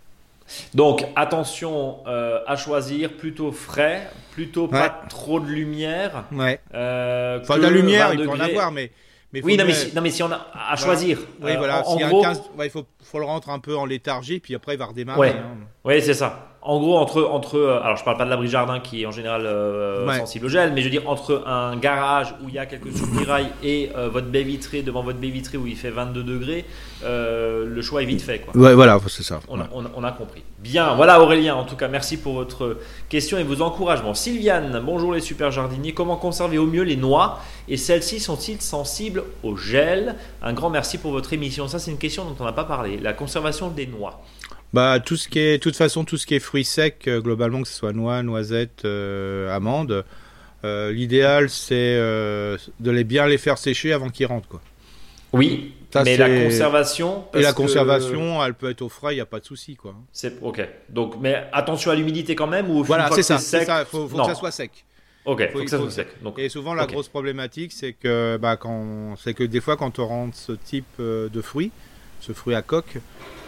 Donc 0.75 1.07
attention 1.17 1.99
euh, 2.07 2.41
à 2.47 2.57
choisir 2.57 3.13
plutôt 3.17 3.53
frais, 3.53 4.11
plutôt 4.33 4.67
pas 4.69 4.91
trop 5.09 5.39
de 5.41 5.47
lumière. 5.47 6.25
Ouais. 6.33 6.61
euh, 6.75 7.39
Enfin, 7.41 7.57
de 7.59 7.63
la 7.63 7.71
lumière, 7.71 8.09
20 8.09 8.15
il 8.15 8.25
peut 8.25 8.29
en 8.29 8.41
avoir, 8.41 8.73
mais, 8.73 8.91
mais 9.41 9.45
Oui, 9.45 9.57
non 9.57 9.65
mais, 9.67 9.73
si, 9.75 9.95
non, 9.95 10.01
mais 10.03 10.11
si 10.11 10.23
on 10.23 10.31
a 10.33 10.35
à 10.37 10.75
Voilà. 10.75 10.77
choisir. 10.77 11.19
Oui, 11.43 11.51
euh, 11.53 11.57
voilà. 11.59 11.87
En, 11.87 11.91
en 11.91 11.93
s'il 11.93 12.01
y 12.01 12.03
a 12.05 12.07
un 12.07 12.11
gros, 12.11 12.23
15 12.23 12.43
ouais, 12.57 12.67
il 12.67 12.71
faut, 12.71 12.85
faut 13.03 13.19
le 13.19 13.25
rentrer 13.27 13.53
un 13.53 13.59
peu 13.59 13.77
en 13.77 13.85
léthargie, 13.85 14.41
puis 14.41 14.55
après 14.55 14.75
il 14.75 14.79
va 14.79 14.87
redémarrer. 14.87 15.19
Ouais. 15.21 15.31
hein. 15.37 15.57
Oui, 15.85 16.01
c'est 16.03 16.15
ça. 16.15 16.54
En 16.67 16.81
gros, 16.81 16.97
entre, 16.97 17.23
entre 17.25 17.59
euh, 17.59 17.79
alors 17.83 17.99
je 17.99 18.05
parle 18.05 18.17
pas 18.17 18.25
de 18.25 18.31
l'abri 18.31 18.49
jardin 18.49 18.81
qui 18.81 19.03
est 19.03 19.07
en 19.07 19.11
général 19.11 19.43
euh, 19.45 20.07
Ouais. 20.07 20.19
sensible 20.19 20.47
au 20.47 20.49
gel, 20.49 20.73
mais 20.73 20.81
je 20.81 20.87
veux 20.87 20.91
dire 20.91 21.07
entre 21.11 21.43
un 21.47 21.77
garage 21.77 22.35
où 22.43 22.49
il 22.49 22.55
y 22.55 22.59
a 22.59 22.65
quelques 22.65 22.91
soupirails 22.97 23.49
et 23.63 23.91
euh, 23.97 24.09
votre 24.09 24.29
baie 24.29 24.43
vitrée 24.45 24.81
devant 24.83 25.03
votre 25.03 25.19
baie 25.19 25.29
vitrée 25.29 25.59
où 25.59 25.67
il 25.67 25.77
fait 25.77 25.91
22 25.91 26.23
degrés, 26.23 26.65
euh, 27.05 27.67
le 27.67 27.83
choix 27.83 28.03
est 28.03 28.07
vite 28.07 28.23
fait. 28.23 28.39
Quoi. 28.39 28.57
Ouais, 28.57 28.73
voilà, 28.75 28.99
c'est 29.09 29.23
ça. 29.23 29.41
On 29.49 29.61
a, 29.61 29.67
on 29.75 29.85
a- 29.85 29.91
on 29.95 30.05
a 30.05 30.13
compris. 30.13 30.43
Bien, 30.59 30.95
voilà 30.95 31.21
Aurélien, 31.21 31.55
en 31.55 31.65
tout 31.65 31.77
cas, 31.77 31.89
merci 31.89 32.17
pour 32.17 32.33
votre 32.33 32.79
question 33.11 33.37
et 33.37 33.43
vos 33.45 33.61
encouragements. 33.61 34.15
Sylviane, 34.15 34.81
bonjour 34.85 35.13
les 35.13 35.21
super 35.21 35.51
jardiniers. 35.51 35.93
Comment 35.93 36.17
conserver 36.17 36.57
au 36.57 36.67
mieux 36.67 36.83
les 36.85 36.97
noix 36.97 37.41
et 37.69 37.77
celles-ci 37.77 38.21
sont-ils 38.21 38.63
sensibles 38.63 39.23
au 39.43 39.55
gel? 39.57 40.15
Un 40.43 40.55
grand 40.55 40.71
merci 40.71 40.97
pour 40.97 41.13
votre 41.13 41.35
émission. 41.35 41.69
Ça, 41.69 41.79
c'est 41.79 41.91
une 41.91 41.99
question 41.99 42.25
dont 42.25 42.37
on 42.41 42.45
n'a 42.45 42.53
pas 42.53 42.65
parlé. 42.65 42.97
La 42.97 43.13
conservation 43.13 43.69
des 43.69 43.87
noix. 43.87 44.23
Bah 44.75 44.99
tout 44.99 45.17
ce 45.17 45.29
qui 45.29 45.39
est, 45.39 45.59
de 45.59 45.63
toute 45.63 45.77
façon, 45.77 46.05
tout 46.05 46.17
ce 46.17 46.27
qui 46.27 46.35
est 46.35 46.41
fruits 46.41 46.65
secs, 46.65 47.07
euh, 47.07 47.21
globalement, 47.21 47.63
que 47.63 47.69
ce 47.69 47.75
soit 47.75 47.93
noix, 47.93 48.25
noisettes, 48.25 48.85
euh, 48.85 49.49
amandes, 49.55 50.05
euh, 50.65 50.91
l'idéal 50.91 51.49
c'est 51.49 51.95
de 51.97 52.91
les 52.91 53.05
bien 53.05 53.29
les 53.29 53.39
faire 53.39 53.57
sécher 53.57 53.93
avant 53.93 54.09
qu'ils 54.09 54.27
rentrent, 54.27 54.49
quoi. 54.49 54.61
Oui, 55.33 55.75
Ça, 55.93 56.03
mais 56.03 56.17
la 56.17 56.29
conservation. 56.45 57.25
Et 57.35 57.41
la 57.43 57.53
que- 57.53 57.57
conservation, 57.57 58.45
elle 58.45 58.55
peut 58.55 58.69
être 58.71 58.83
au 58.83 58.89
frais, 58.89 59.13
il 59.13 59.17
n'y 59.17 59.21
a 59.21 59.27
pas 59.27 59.39
de 59.39 59.45
souci, 59.45 59.77
quoi. 59.77 59.95
C'est 60.13 60.43
ok. 60.43 60.69
Donc, 60.89 61.15
mais 61.21 61.45
attention 61.53 61.93
à 61.93 61.95
l'humidité 61.95 62.35
quand 62.35 62.49
même 62.49 62.69
ou 62.69 62.83
Voilà, 62.83 63.11
c'est 63.13 63.23
ça, 63.23 63.39
c'est 63.39 63.65
ça. 63.65 63.83
Il 63.83 63.87
faut, 63.87 64.09
faut 64.09 64.19
que 64.19 64.25
ça 64.27 64.35
soit 64.35 64.51
sec. 64.51 64.85
Ok, 65.25 65.41
faut, 65.53 65.59
faut- 65.59 65.65
que 65.65 65.71
ça 65.71 65.79
soit 65.79 65.91
sec. 65.91 66.09
Donc, 66.21 66.39
Et 66.41 66.49
souvent, 66.49 66.75
la 66.75 66.87
grosse 66.87 67.09
problématique, 67.09 67.71
c'est 67.73 67.93
que, 67.93 68.37
bah, 68.39 68.57
quand, 68.57 69.15
c'est 69.23 69.35
que 69.35 69.45
des 69.45 69.61
fois, 69.61 69.77
quand 69.77 70.01
on 70.01 70.07
rentre 70.07 70.37
ce 70.37 70.51
type 70.53 70.99
de 70.99 71.41
fruit, 71.41 71.71
ce 72.21 72.33
fruit 72.33 72.55
à 72.57 72.63
coque, 72.63 72.97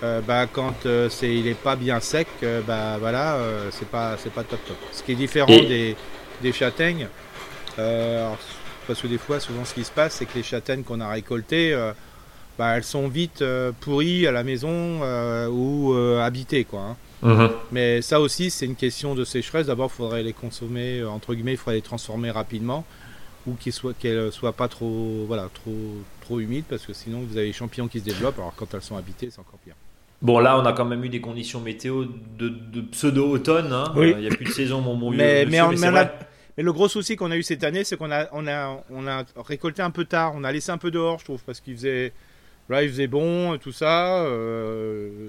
euh, 0.02 0.20
bah, 0.20 0.46
quand 0.46 0.86
euh, 0.86 1.08
c'est, 1.08 1.32
il 1.34 1.44
n'est 1.44 1.54
pas 1.54 1.76
bien 1.76 2.00
sec, 2.00 2.28
euh, 2.42 2.60
bah, 2.62 2.96
voilà, 2.98 3.36
euh, 3.36 3.68
c'est 3.72 3.88
pas, 3.88 4.16
c'est 4.18 4.32
pas 4.32 4.44
top 4.44 4.60
top. 4.66 4.76
Ce 4.92 5.02
qui 5.02 5.12
est 5.12 5.16
différent 5.16 5.52
Et- 5.52 5.66
des, 5.66 5.96
des 6.42 6.52
châtaignes, 6.52 7.08
euh, 7.78 8.24
alors, 8.26 8.38
parce 8.86 9.00
que 9.00 9.06
des 9.06 9.18
fois, 9.18 9.40
souvent, 9.40 9.64
ce 9.64 9.74
qui 9.74 9.84
se 9.84 9.90
passe, 9.90 10.14
c'est 10.16 10.26
que 10.26 10.34
les 10.36 10.42
châtaignes 10.42 10.82
qu'on 10.82 11.00
a 11.00 11.08
récoltées, 11.08 11.72
euh, 11.74 11.92
bah, 12.58 12.76
elles 12.76 12.84
sont 12.84 13.08
vite 13.08 13.42
euh, 13.42 13.72
pourries 13.80 14.26
à 14.26 14.32
la 14.32 14.42
maison 14.44 15.00
euh, 15.02 15.48
ou 15.48 15.92
euh, 15.94 16.20
habitées, 16.22 16.64
quoi. 16.64 16.80
hein. 16.80 16.96
Mhm. 17.22 17.50
Mais 17.72 18.02
ça 18.02 18.20
aussi, 18.20 18.50
c'est 18.50 18.66
une 18.66 18.76
question 18.76 19.14
de 19.14 19.24
sécheresse. 19.24 19.66
D'abord, 19.66 19.90
il 19.92 19.96
faudrait 19.96 20.22
les 20.22 20.34
consommer, 20.34 21.02
entre 21.02 21.34
guillemets, 21.34 21.52
il 21.52 21.56
faudrait 21.56 21.76
les 21.76 21.82
transformer 21.82 22.30
rapidement 22.30 22.84
ou 23.46 23.54
qu'ils 23.54 23.72
soient, 23.72 23.94
qu'elles 23.94 24.30
soient 24.32 24.52
pas 24.52 24.68
trop, 24.68 25.24
voilà, 25.26 25.48
trop, 25.54 25.74
trop 26.20 26.40
humides 26.40 26.64
parce 26.68 26.84
que 26.84 26.92
sinon 26.92 27.20
vous 27.28 27.36
avez 27.38 27.46
les 27.46 27.52
champignons 27.52 27.88
qui 27.88 28.00
se 28.00 28.04
développent. 28.04 28.38
Alors 28.38 28.52
quand 28.56 28.72
elles 28.74 28.82
sont 28.82 28.96
habitées, 28.96 29.30
c'est 29.30 29.38
encore 29.40 29.58
pire. 29.64 29.74
Bon, 30.22 30.38
là, 30.38 30.58
on 30.58 30.64
a 30.64 30.72
quand 30.72 30.84
même 30.86 31.04
eu 31.04 31.08
des 31.08 31.20
conditions 31.20 31.60
météo 31.60 32.04
de, 32.38 32.48
de 32.48 32.80
pseudo-automne. 32.80 33.72
hein. 33.72 33.92
Oui. 33.96 34.12
Euh, 34.12 34.18
Il 34.18 34.20
n'y 34.20 34.32
a 34.32 34.36
plus 34.36 34.46
de 34.46 34.50
saison, 34.50 34.80
mon 34.80 34.96
bon 34.96 35.10
vieux 35.10 35.18
Mais, 35.18 35.44
monsieur, 35.44 35.50
mais, 35.50 35.60
on- 35.60 35.64
mais 35.68 35.70
mais 35.72 35.76
c'est 35.78 35.84
on 35.88 35.94
a- 35.96 36.04
vrai. 36.04 36.12
mais 36.56 36.62
le 36.62 36.72
gros 36.72 36.88
souci 36.88 37.16
qu'on 37.16 37.30
a 37.30 37.36
eu 37.36 37.42
cette 37.42 37.64
année, 37.64 37.84
c'est 37.84 37.96
qu'on 37.96 38.10
a, 38.10 38.26
on 38.32 38.46
a, 38.46 38.82
on 38.90 39.06
a 39.06 39.24
récolté 39.46 39.82
un 39.82 39.90
peu 39.90 40.04
tard. 40.06 40.32
On 40.34 40.42
a 40.44 40.50
laissé 40.52 40.70
un 40.72 40.78
peu 40.78 40.90
dehors, 40.90 41.18
je 41.18 41.24
trouve, 41.24 41.42
parce 41.44 41.60
qu'il 41.60 41.74
faisait, 41.74 42.12
là, 42.70 42.82
il 42.82 42.88
faisait 42.88 43.06
bon 43.08 43.54
et 43.54 43.58
tout 43.58 43.72
ça. 43.72 44.24
euh, 44.24 45.28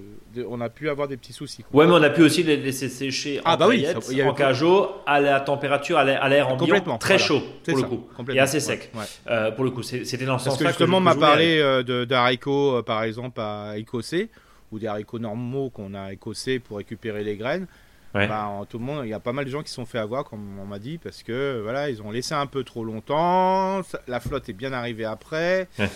on 0.50 0.62
a 0.62 0.70
pu 0.70 0.90
avoir 0.90 1.08
des 1.10 1.18
petits 1.18 1.34
soucis. 1.34 1.64
quoi. 1.64 1.82
Ouais, 1.82 1.88
mais 1.88 1.94
on 1.94 2.04
a 2.04 2.10
pu 2.10 2.22
aussi 2.22 2.44
les 2.44 2.56
laisser 2.58 2.88
sécher 2.90 3.42
Ah 3.44 3.56
en 3.56 3.58
bah 3.58 3.68
oui, 3.68 3.84
ça- 3.86 4.00
il 4.12 4.18
y 4.18 4.22
avait 4.22 4.30
en 4.30 4.34
cajot, 4.34 4.90
à 5.06 5.20
la 5.20 5.40
température, 5.42 5.98
à 5.98 6.04
l'air, 6.06 6.48
ambiant, 6.48 6.58
Complètement, 6.58 6.98
très 6.98 7.16
voilà. 7.18 7.26
chaud 7.28 7.42
C'est 7.64 7.72
pour 7.74 7.82
ça, 7.82 7.88
le 7.88 7.92
coup, 7.98 8.32
et 8.34 8.40
assez 8.40 8.60
sec. 8.62 8.90
ouais. 8.96 9.02
Euh, 9.30 9.52
pour 9.52 9.66
le 9.66 9.72
coup, 9.72 9.84
c'était 9.84 10.26
dans 10.26 10.38
ce 10.40 10.46
Parce 10.46 10.56
sens-là 10.58 10.68
que 10.72 10.78
justement, 10.78 10.98
on 10.98 11.02
m'a 11.02 11.16
parlé 11.16 11.60
euh, 11.60 12.06
d'haricots, 12.06 12.78
euh, 12.78 12.82
par 12.84 13.04
exemple, 13.04 13.40
à 13.42 13.74
écossais, 13.78 14.30
ou 14.72 14.80
des 14.80 14.88
haricots 14.88 15.20
normaux 15.20 15.70
qu'on 15.70 15.94
a 15.94 16.14
écossés 16.14 16.60
pour 16.60 16.78
récupérer 16.78 17.24
les 17.24 17.38
graines. 17.38 17.68
Ouais. 18.16 18.28
Bah, 18.28 18.46
en- 18.48 18.66
tout 18.66 18.80
le 18.80 18.86
monde, 18.86 19.02
il 19.06 19.10
y 19.10 19.14
a 19.14 19.20
pas 19.20 19.34
mal 19.34 19.46
de 19.46 19.50
gens 19.50 19.62
qui 19.62 19.70
se 19.70 19.76
sont 19.76 19.86
fait 19.86 20.00
avoir, 20.00 20.24
comme 20.24 20.60
on 20.60 20.66
m'a 20.66 20.80
dit, 20.80 20.98
parce 20.98 21.24
que 21.24 21.60
voilà, 21.62 21.90
ils 21.90 22.02
ont 22.02 22.10
laissé 22.12 22.34
un 22.34 22.46
peu 22.48 22.64
trop 22.64 22.84
longtemps. 22.84 23.82
La 24.08 24.20
flotte 24.20 24.48
est 24.50 24.54
bien 24.54 24.74
arrivée 24.74 25.06
après. 25.06 25.68
Ouais. 25.78 25.90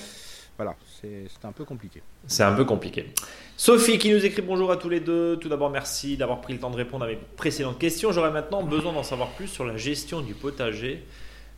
Voilà, 0.57 0.75
c'est 1.01 1.23
c'est 1.29 1.45
un 1.47 1.51
peu 1.53 1.63
compliqué. 1.65 2.03
C'est 2.27 2.43
un 2.43 2.53
peu 2.53 2.65
compliqué. 2.65 3.11
Sophie 3.57 3.97
qui 3.97 4.11
nous 4.13 4.23
écrit 4.23 4.41
bonjour 4.43 4.71
à 4.71 4.77
tous 4.77 4.89
les 4.89 4.99
deux. 4.99 5.37
Tout 5.37 5.49
d'abord, 5.49 5.71
merci 5.71 6.17
d'avoir 6.17 6.39
pris 6.41 6.53
le 6.53 6.59
temps 6.59 6.69
de 6.69 6.75
répondre 6.75 7.05
à 7.05 7.07
mes 7.07 7.17
précédentes 7.35 7.79
questions. 7.79 8.11
J'aurais 8.11 8.29
maintenant 8.31 8.61
besoin 8.61 8.93
d'en 8.93 9.01
savoir 9.03 9.29
plus 9.29 9.47
sur 9.47 9.65
la 9.65 9.77
gestion 9.77 10.21
du 10.21 10.33
potager 10.35 11.03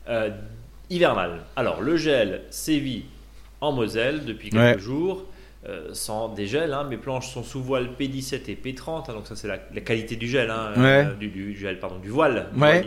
euh, 0.08 0.30
hivernal. 0.90 1.42
Alors, 1.58 1.82
le 1.82 1.98
gel 1.98 2.44
sévit 2.50 3.06
en 3.60 3.72
Moselle 3.74 4.24
depuis 4.26 4.50
quelques 4.52 4.76
Ouais. 4.76 4.80
jours. 4.80 5.26
Euh, 5.68 5.90
sans 5.94 6.30
dégel, 6.30 6.74
hein. 6.74 6.84
mes 6.90 6.98
planches 6.98 7.30
sont 7.30 7.44
sous 7.44 7.62
voile 7.62 7.90
P17 8.00 8.42
et 8.50 8.56
P30, 8.62 9.10
hein, 9.10 9.14
donc 9.14 9.28
ça 9.28 9.36
c'est 9.36 9.48
la, 9.48 9.60
la 9.74 9.82
qualité 9.82 10.16
du 10.16 10.28
gel, 10.28 10.50
hein, 10.50 10.74
Ouais. 10.76 11.06
euh, 11.08 11.14
du, 11.14 11.30
du 11.30 11.56
gel, 11.58 11.80
pardon, 11.80 12.00
du 12.00 12.10
voile, 12.10 12.48
du 12.54 12.62
Ouais. 12.62 12.84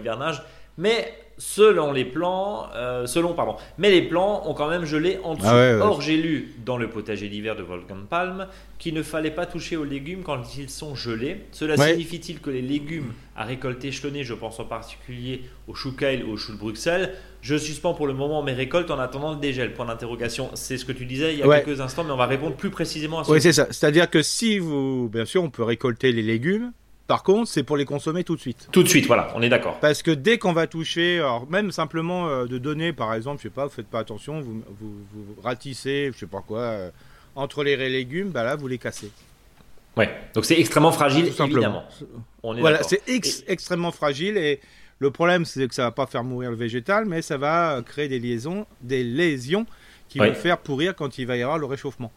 Mais 0.79 1.15
selon 1.39 1.93
les 1.93 2.05
plans, 2.05 2.67
euh, 2.75 3.07
selon 3.07 3.33
pardon, 3.35 3.57
mais 3.79 3.91
les 3.91 4.03
plans 4.03 4.43
ont 4.47 4.53
quand 4.55 4.69
même 4.69 4.85
gelé 4.85 5.19
en 5.25 5.35
dessous. 5.35 5.47
Ah 5.49 5.55
ouais. 5.55 5.73
Or, 5.81 6.01
j'ai 6.03 6.17
lu 6.19 6.55
dans 6.65 6.77
le 6.77 6.89
potager 6.89 7.29
d'hiver 7.29 7.57
de 7.57 7.63
Wolfgang 7.63 8.05
Palm 8.09 8.47
qu'il 8.79 8.93
ne 8.95 9.03
fallait 9.03 9.31
pas 9.31 9.47
toucher 9.47 9.77
aux 9.77 9.85
légumes 9.85 10.23
quand 10.23 10.57
ils 10.59 10.69
sont 10.71 10.95
gelés. 10.95 11.43
Cela 11.53 11.77
signifie-t-il 11.79 12.41
que 12.41 12.51
les 12.51 12.63
légumes 12.63 13.13
à 13.37 13.45
récolter 13.45 13.89
échelonnés, 13.89 14.23
je 14.25 14.35
pense 14.35 14.61
en 14.61 14.65
particulier 14.65 15.43
au 15.67 15.75
chou 15.75 15.93
kale 15.97 16.25
ou 16.25 16.33
au 16.33 16.37
chou 16.37 16.53
de 16.53 16.59
Bruxelles, 16.59 17.15
je 17.47 17.57
suspends 17.57 17.95
pour 17.95 18.09
le 18.09 18.13
moment 18.13 18.43
mes 18.43 18.53
récoltes 18.55 18.91
en 18.91 18.99
attendant 18.99 19.31
le 19.33 19.37
dégel 19.39 19.73
Point 19.73 19.87
d'interrogation. 19.87 20.51
C'est 20.55 20.77
ce 20.79 20.85
que 20.85 20.91
tu 20.91 21.07
disais 21.07 21.33
il 21.33 21.39
y 21.39 21.43
a 21.43 21.47
Ouais. 21.47 21.63
quelques 21.63 21.81
instants, 21.81 22.03
mais 22.03 22.11
on 22.11 22.17
va 22.17 22.27
répondre 22.27 22.57
plus 22.57 22.71
précisément 22.71 23.21
à 23.21 23.25
ce 23.25 23.31
Oui, 23.31 23.41
c'est 23.41 23.53
ça. 23.53 23.69
C'est-à-dire 23.71 24.11
que 24.11 24.21
si 24.21 24.59
vous, 24.59 25.09
bien 25.09 25.25
sûr, 25.25 25.45
on 25.45 25.51
peut 25.51 25.63
récolter 25.63 26.11
les 26.11 26.23
légumes. 26.23 26.73
Par 27.07 27.23
contre, 27.23 27.49
c'est 27.49 27.63
pour 27.63 27.77
les 27.77 27.85
consommer 27.85 28.25
tout 28.25 28.35
de 28.35 28.41
suite. 28.41 28.69
Tout 28.73 28.83
de 28.83 28.89
suite, 28.89 29.07
voilà, 29.07 29.29
on 29.37 29.43
est 29.43 29.49
d'accord. 29.49 29.79
Parce 29.79 30.03
que 30.03 30.11
dès 30.11 30.39
qu'on 30.39 30.53
va 30.53 30.67
toucher, 30.67 31.19
alors 31.21 31.49
même 31.49 31.71
simplement 31.71 32.27
euh, 32.29 32.47
de 32.47 32.59
donner, 32.59 32.93
par 32.93 33.15
exemple, 33.15 33.39
je 33.39 33.45
sais 33.45 33.51
pas, 33.55 33.67
vous 33.67 33.71
faites 33.73 33.87
pas 33.87 34.01
attention, 34.01 34.41
vous, 34.41 34.61
vous, 34.81 34.95
vous 35.15 35.37
ratissez, 35.41 36.11
je 36.13 36.19
sais 36.19 36.27
pas 36.27 36.43
quoi, 36.45 36.59
euh, 36.63 36.91
entre 37.37 37.63
les 37.63 37.77
légumes, 37.77 38.31
bah 38.31 38.43
là, 38.43 38.57
vous 38.57 38.67
les 38.67 38.79
cassez. 38.79 39.13
Ouais. 39.97 40.11
Donc 40.35 40.45
c'est 40.45 40.59
extrêmement 40.59 40.91
fragile, 40.91 41.29
Tout 41.29 41.35
simplement. 41.35 41.59
évidemment. 41.59 41.85
On 42.43 42.57
est 42.57 42.61
Voilà, 42.61 42.83
c'est 42.83 43.01
ex- 43.09 43.45
extrêmement 43.47 43.93
fragile 43.93 44.37
et 44.37 44.61
le 44.99 45.11
problème, 45.11 45.45
c'est 45.45 45.67
que 45.69 45.75
ça 45.75 45.83
va 45.83 45.91
pas 45.91 46.07
faire 46.07 46.25
mourir 46.25 46.51
le 46.51 46.57
végétal, 46.57 47.05
mais 47.05 47.23
ça 47.23 47.37
va 47.37 47.83
créer 47.85 48.09
des 48.09 48.19
liaisons, 48.19 48.67
des 48.81 49.05
lésions 49.05 49.67
qui 50.09 50.21
Oui. 50.21 50.29
vont 50.29 50.35
faire 50.35 50.59
pourrir 50.59 50.95
quand 50.95 51.19
il 51.19 51.27
va 51.27 51.37
y 51.37 51.43
avoir 51.43 51.59
le 51.59 51.67
réchauffement. 51.67 52.13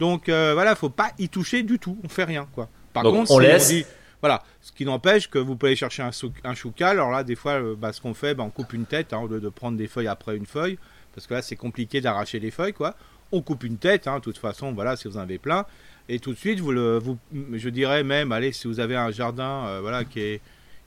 Donc 0.00 0.28
euh, 0.28 0.52
voilà, 0.54 0.74
faut 0.74 0.90
pas 0.90 1.10
y 1.18 1.28
toucher 1.28 1.62
du 1.62 1.78
tout, 1.78 1.98
on 2.04 2.08
fait 2.08 2.24
rien 2.24 2.46
quoi. 2.52 2.68
Par 2.92 3.02
Donc, 3.02 3.14
contre, 3.14 3.30
on 3.32 3.40
si 3.40 3.46
laisse. 3.46 3.68
dit- 3.68 3.84
voilà, 4.20 4.42
ce 4.62 4.72
qui 4.72 4.84
n'empêche 4.86 5.28
que 5.28 5.38
vous 5.38 5.54
pouvez 5.56 5.76
chercher 5.76 6.02
un, 6.02 6.10
sou- 6.12 6.32
un 6.44 6.54
choucal. 6.54 6.92
Alors 6.92 7.10
là, 7.10 7.24
des 7.24 7.34
fois, 7.34 7.52
euh, 7.60 7.74
bah, 7.76 7.92
ce 7.92 8.00
qu'on 8.00 8.14
fait, 8.14 8.34
bah, 8.34 8.42
on 8.44 8.48
coupe 8.50 8.72
une 8.72 8.86
tête 8.86 9.12
hein, 9.12 9.18
au 9.18 9.26
lieu 9.28 9.38
de 9.40 9.48
prendre 9.50 9.76
des 9.76 9.86
feuilles 9.86 10.06
après 10.08 10.34
une 10.36 10.46
feuille, 10.46 10.78
parce 11.14 11.26
que 11.26 11.34
là, 11.34 11.42
c'est 11.42 11.56
compliqué 11.56 12.00
d'arracher 12.00 12.38
les 12.40 12.50
feuilles, 12.50 12.72
quoi. 12.72 12.94
On 13.32 13.42
coupe 13.42 13.64
une 13.64 13.76
tête, 13.76 14.06
hein, 14.08 14.16
de 14.16 14.22
toute 14.22 14.38
façon, 14.38 14.72
voilà, 14.72 14.96
si 14.96 15.08
vous 15.08 15.18
en 15.18 15.20
avez 15.20 15.36
plein, 15.38 15.66
et 16.08 16.20
tout 16.20 16.32
de 16.32 16.38
suite, 16.38 16.60
vous 16.60 16.72
le, 16.72 16.98
vous, 16.98 17.18
je 17.52 17.68
dirais 17.68 18.02
même, 18.02 18.32
allez, 18.32 18.52
si 18.52 18.66
vous 18.66 18.80
avez 18.80 18.96
un 18.96 19.10
jardin, 19.10 19.66
euh, 19.66 19.80
voilà, 19.82 20.04
qui 20.04 20.20
est 20.20 20.40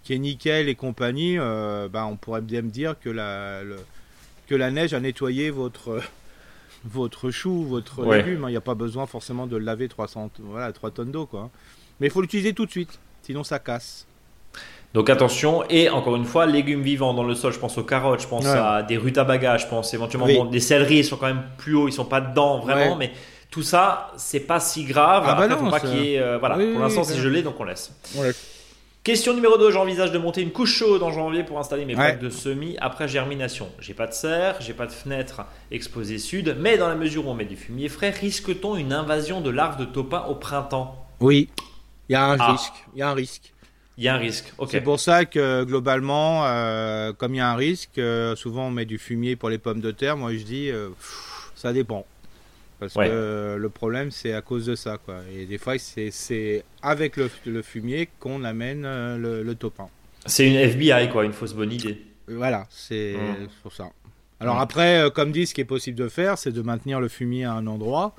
qui 0.08 0.14
est 0.14 0.20
nickel 0.20 0.70
et 0.70 0.76
compagnie, 0.76 1.38
euh, 1.38 1.90
bah, 1.92 2.06
on 2.10 2.16
pourrait 2.16 2.40
bien 2.40 2.62
me 2.62 2.70
dire 2.70 2.96
que 2.98 3.10
la, 3.10 3.62
le- 3.62 3.76
que 4.48 4.56
la 4.56 4.72
neige 4.72 4.94
a 4.94 5.02
nettoyé 5.02 5.50
votre, 5.50 6.00
votre 6.86 7.30
chou, 7.30 7.66
votre 7.66 8.06
Ouais. 8.06 8.20
légume. 8.24 8.46
hein. 8.46 8.48
Il 8.48 8.52
n'y 8.52 8.58
a 8.58 8.62
pas 8.62 8.74
besoin 8.74 9.06
forcément 9.06 9.48
de 9.48 9.58
le 9.58 9.66
laver 9.66 9.90
300, 9.90 10.30
voilà, 10.40 10.72
3 10.72 10.92
tonnes 10.92 11.12
d'eau. 11.12 11.26
Quoi. 11.26 11.42
hein. 11.42 11.50
Mais 12.00 12.08
il 12.08 12.10
faut 12.10 12.22
l'utiliser 12.22 12.54
tout 12.54 12.66
de 12.66 12.72
suite. 12.72 12.98
sinon 13.22 13.44
ça 13.44 13.60
casse. 13.60 14.06
Donc 14.94 15.10
attention, 15.10 15.66
et 15.70 15.90
encore 15.90 16.16
une 16.16 16.24
fois, 16.24 16.46
légumes 16.46 16.82
vivants 16.82 17.14
dans 17.14 17.26
le 17.26 17.36
sol, 17.36 17.52
je 17.52 17.60
pense 17.60 17.78
aux 17.78 17.84
carottes, 17.84 18.22
je 18.22 18.28
pense 18.28 18.46
à 18.78 18.84
des 18.84 18.96
rutabagas, 18.96 19.58
je 19.58 19.68
pense 19.68 19.94
éventuellement 19.94 20.46
des 20.46 20.62
céleris, 20.62 21.00
ils 21.00 21.04
sont 21.06 21.18
quand 21.18 21.28
même 21.28 21.44
plus 21.58 21.76
hauts, 21.76 21.90
ils 21.90 21.92
sont 21.94 22.06
pas 22.06 22.22
dedans 22.22 22.60
vraiment, 22.60 22.96
mais 22.96 23.12
tout 23.52 23.62
ça, 23.64 24.14
c'est 24.16 24.40
pas 24.40 24.62
si 24.62 24.86
grave. 24.86 25.24
Ah 25.28 25.36
bah 25.36 25.58
faut 25.58 25.70
pas 25.70 25.82
qu'il 25.82 26.02
y 26.06 26.14
ait, 26.16 26.20
euh, 26.20 26.38
voilà, 26.38 26.56
pour 26.56 26.80
l'instant 26.82 27.04
c'est 27.04 27.18
gelé, 27.18 27.44
donc 27.44 27.60
on 27.60 27.66
laisse. 27.66 27.92
Question 29.08 29.34
numéro 29.34 29.58
2, 29.58 29.72
j'envisage 29.72 30.12
de 30.12 30.18
monter 30.18 30.42
une 30.42 30.52
couche 30.52 30.76
chaude 30.76 31.02
en 31.02 31.14
janvier 31.14 31.46
pour 31.46 31.58
installer 31.60 31.86
mes 31.86 31.96
plaques 31.96 32.20
de 32.20 32.30
semis 32.30 32.76
après 32.82 33.08
germination. 33.08 33.70
J'ai 33.80 33.94
pas 33.94 34.06
de 34.06 34.12
serre, 34.12 34.58
j'ai 34.60 34.74
pas 34.74 34.86
de 34.86 34.92
fenêtre 34.92 35.46
exposée 35.72 36.18
sud, 36.18 36.58
mais 36.60 36.78
dans 36.78 36.90
la 36.90 36.96
mesure 36.96 37.26
où 37.26 37.30
on 37.30 37.34
met 37.34 37.46
du 37.46 37.56
fumier 37.56 37.88
frais, 37.88 38.10
risque-t-on 38.10 38.76
une 38.76 38.92
invasion 38.92 39.40
de 39.40 39.50
larves 39.50 39.80
de 39.80 39.86
topin 39.86 40.26
au 40.28 40.36
printemps? 40.36 41.08
Oui, 41.22 41.48
il 42.10 42.12
y 42.12 42.16
a 42.16 42.26
un 42.26 42.38
ah. 42.38 42.52
risque. 42.52 42.74
Il 42.96 43.00
y 43.00 43.02
a 43.02 43.10
un 43.10 43.14
risque. 43.14 43.54
Il 43.98 44.04
y 44.04 44.10
a 44.10 44.16
un 44.16 44.18
risque. 44.18 44.52
C'est 44.68 44.82
pour 44.82 45.00
ça 45.00 45.24
que 45.24 45.64
globalement, 45.64 46.46
euh, 46.46 47.14
comme 47.14 47.34
il 47.34 47.38
y 47.38 47.40
a 47.40 47.50
un 47.50 47.56
risque, 47.56 48.00
euh, 48.00 48.36
souvent 48.36 48.68
on 48.68 48.72
met 48.72 48.84
du 48.84 48.98
fumier 48.98 49.38
pour 49.38 49.48
les 49.50 49.58
pommes 49.58 49.80
de 49.80 49.92
terre. 49.92 50.18
Moi 50.18 50.34
je 50.34 50.44
dis, 50.44 50.70
euh, 50.70 50.90
ça 51.56 51.72
dépend. 51.72 52.06
Parce 52.80 52.94
que 52.94 53.56
le 53.58 53.70
problème 53.70 54.12
c'est 54.12 54.34
à 54.34 54.42
cause 54.42 54.66
de 54.66 54.76
ça. 54.76 54.98
Quoi. 54.98 55.22
Et 55.36 55.46
des 55.46 55.58
fois 55.58 55.76
c'est 55.78 56.64
avec 56.82 57.18
le, 57.18 57.62
fumier 57.62 58.10
qu'on 58.20 58.44
amène 58.44 58.84
le, 58.84 59.44
le, 59.44 59.56
topin. 59.56 59.90
C'est 60.26 60.48
une 60.48 60.56
FBI, 60.56 61.10
quoi, 61.10 61.26
une 61.26 61.34
fausse 61.34 61.54
bonne 61.54 61.72
idée. 61.72 62.02
Voilà, 62.28 62.68
c'est 62.70 63.16
mmh. 63.16 63.48
pour 63.64 63.74
ça. 63.74 63.90
Alors 64.40 64.58
mmh. 64.58 64.62
après, 64.62 65.04
comme 65.16 65.32
dit, 65.32 65.48
ce 65.48 65.54
qui 65.54 65.62
est 65.62 65.66
possible 65.66 65.98
de 65.98 66.10
faire, 66.10 66.38
c'est 66.38 66.52
de 66.52 66.62
maintenir 66.62 67.00
le 67.00 67.08
fumier 67.08 67.46
à 67.46 67.54
un 67.54 67.66
endroit 67.68 68.14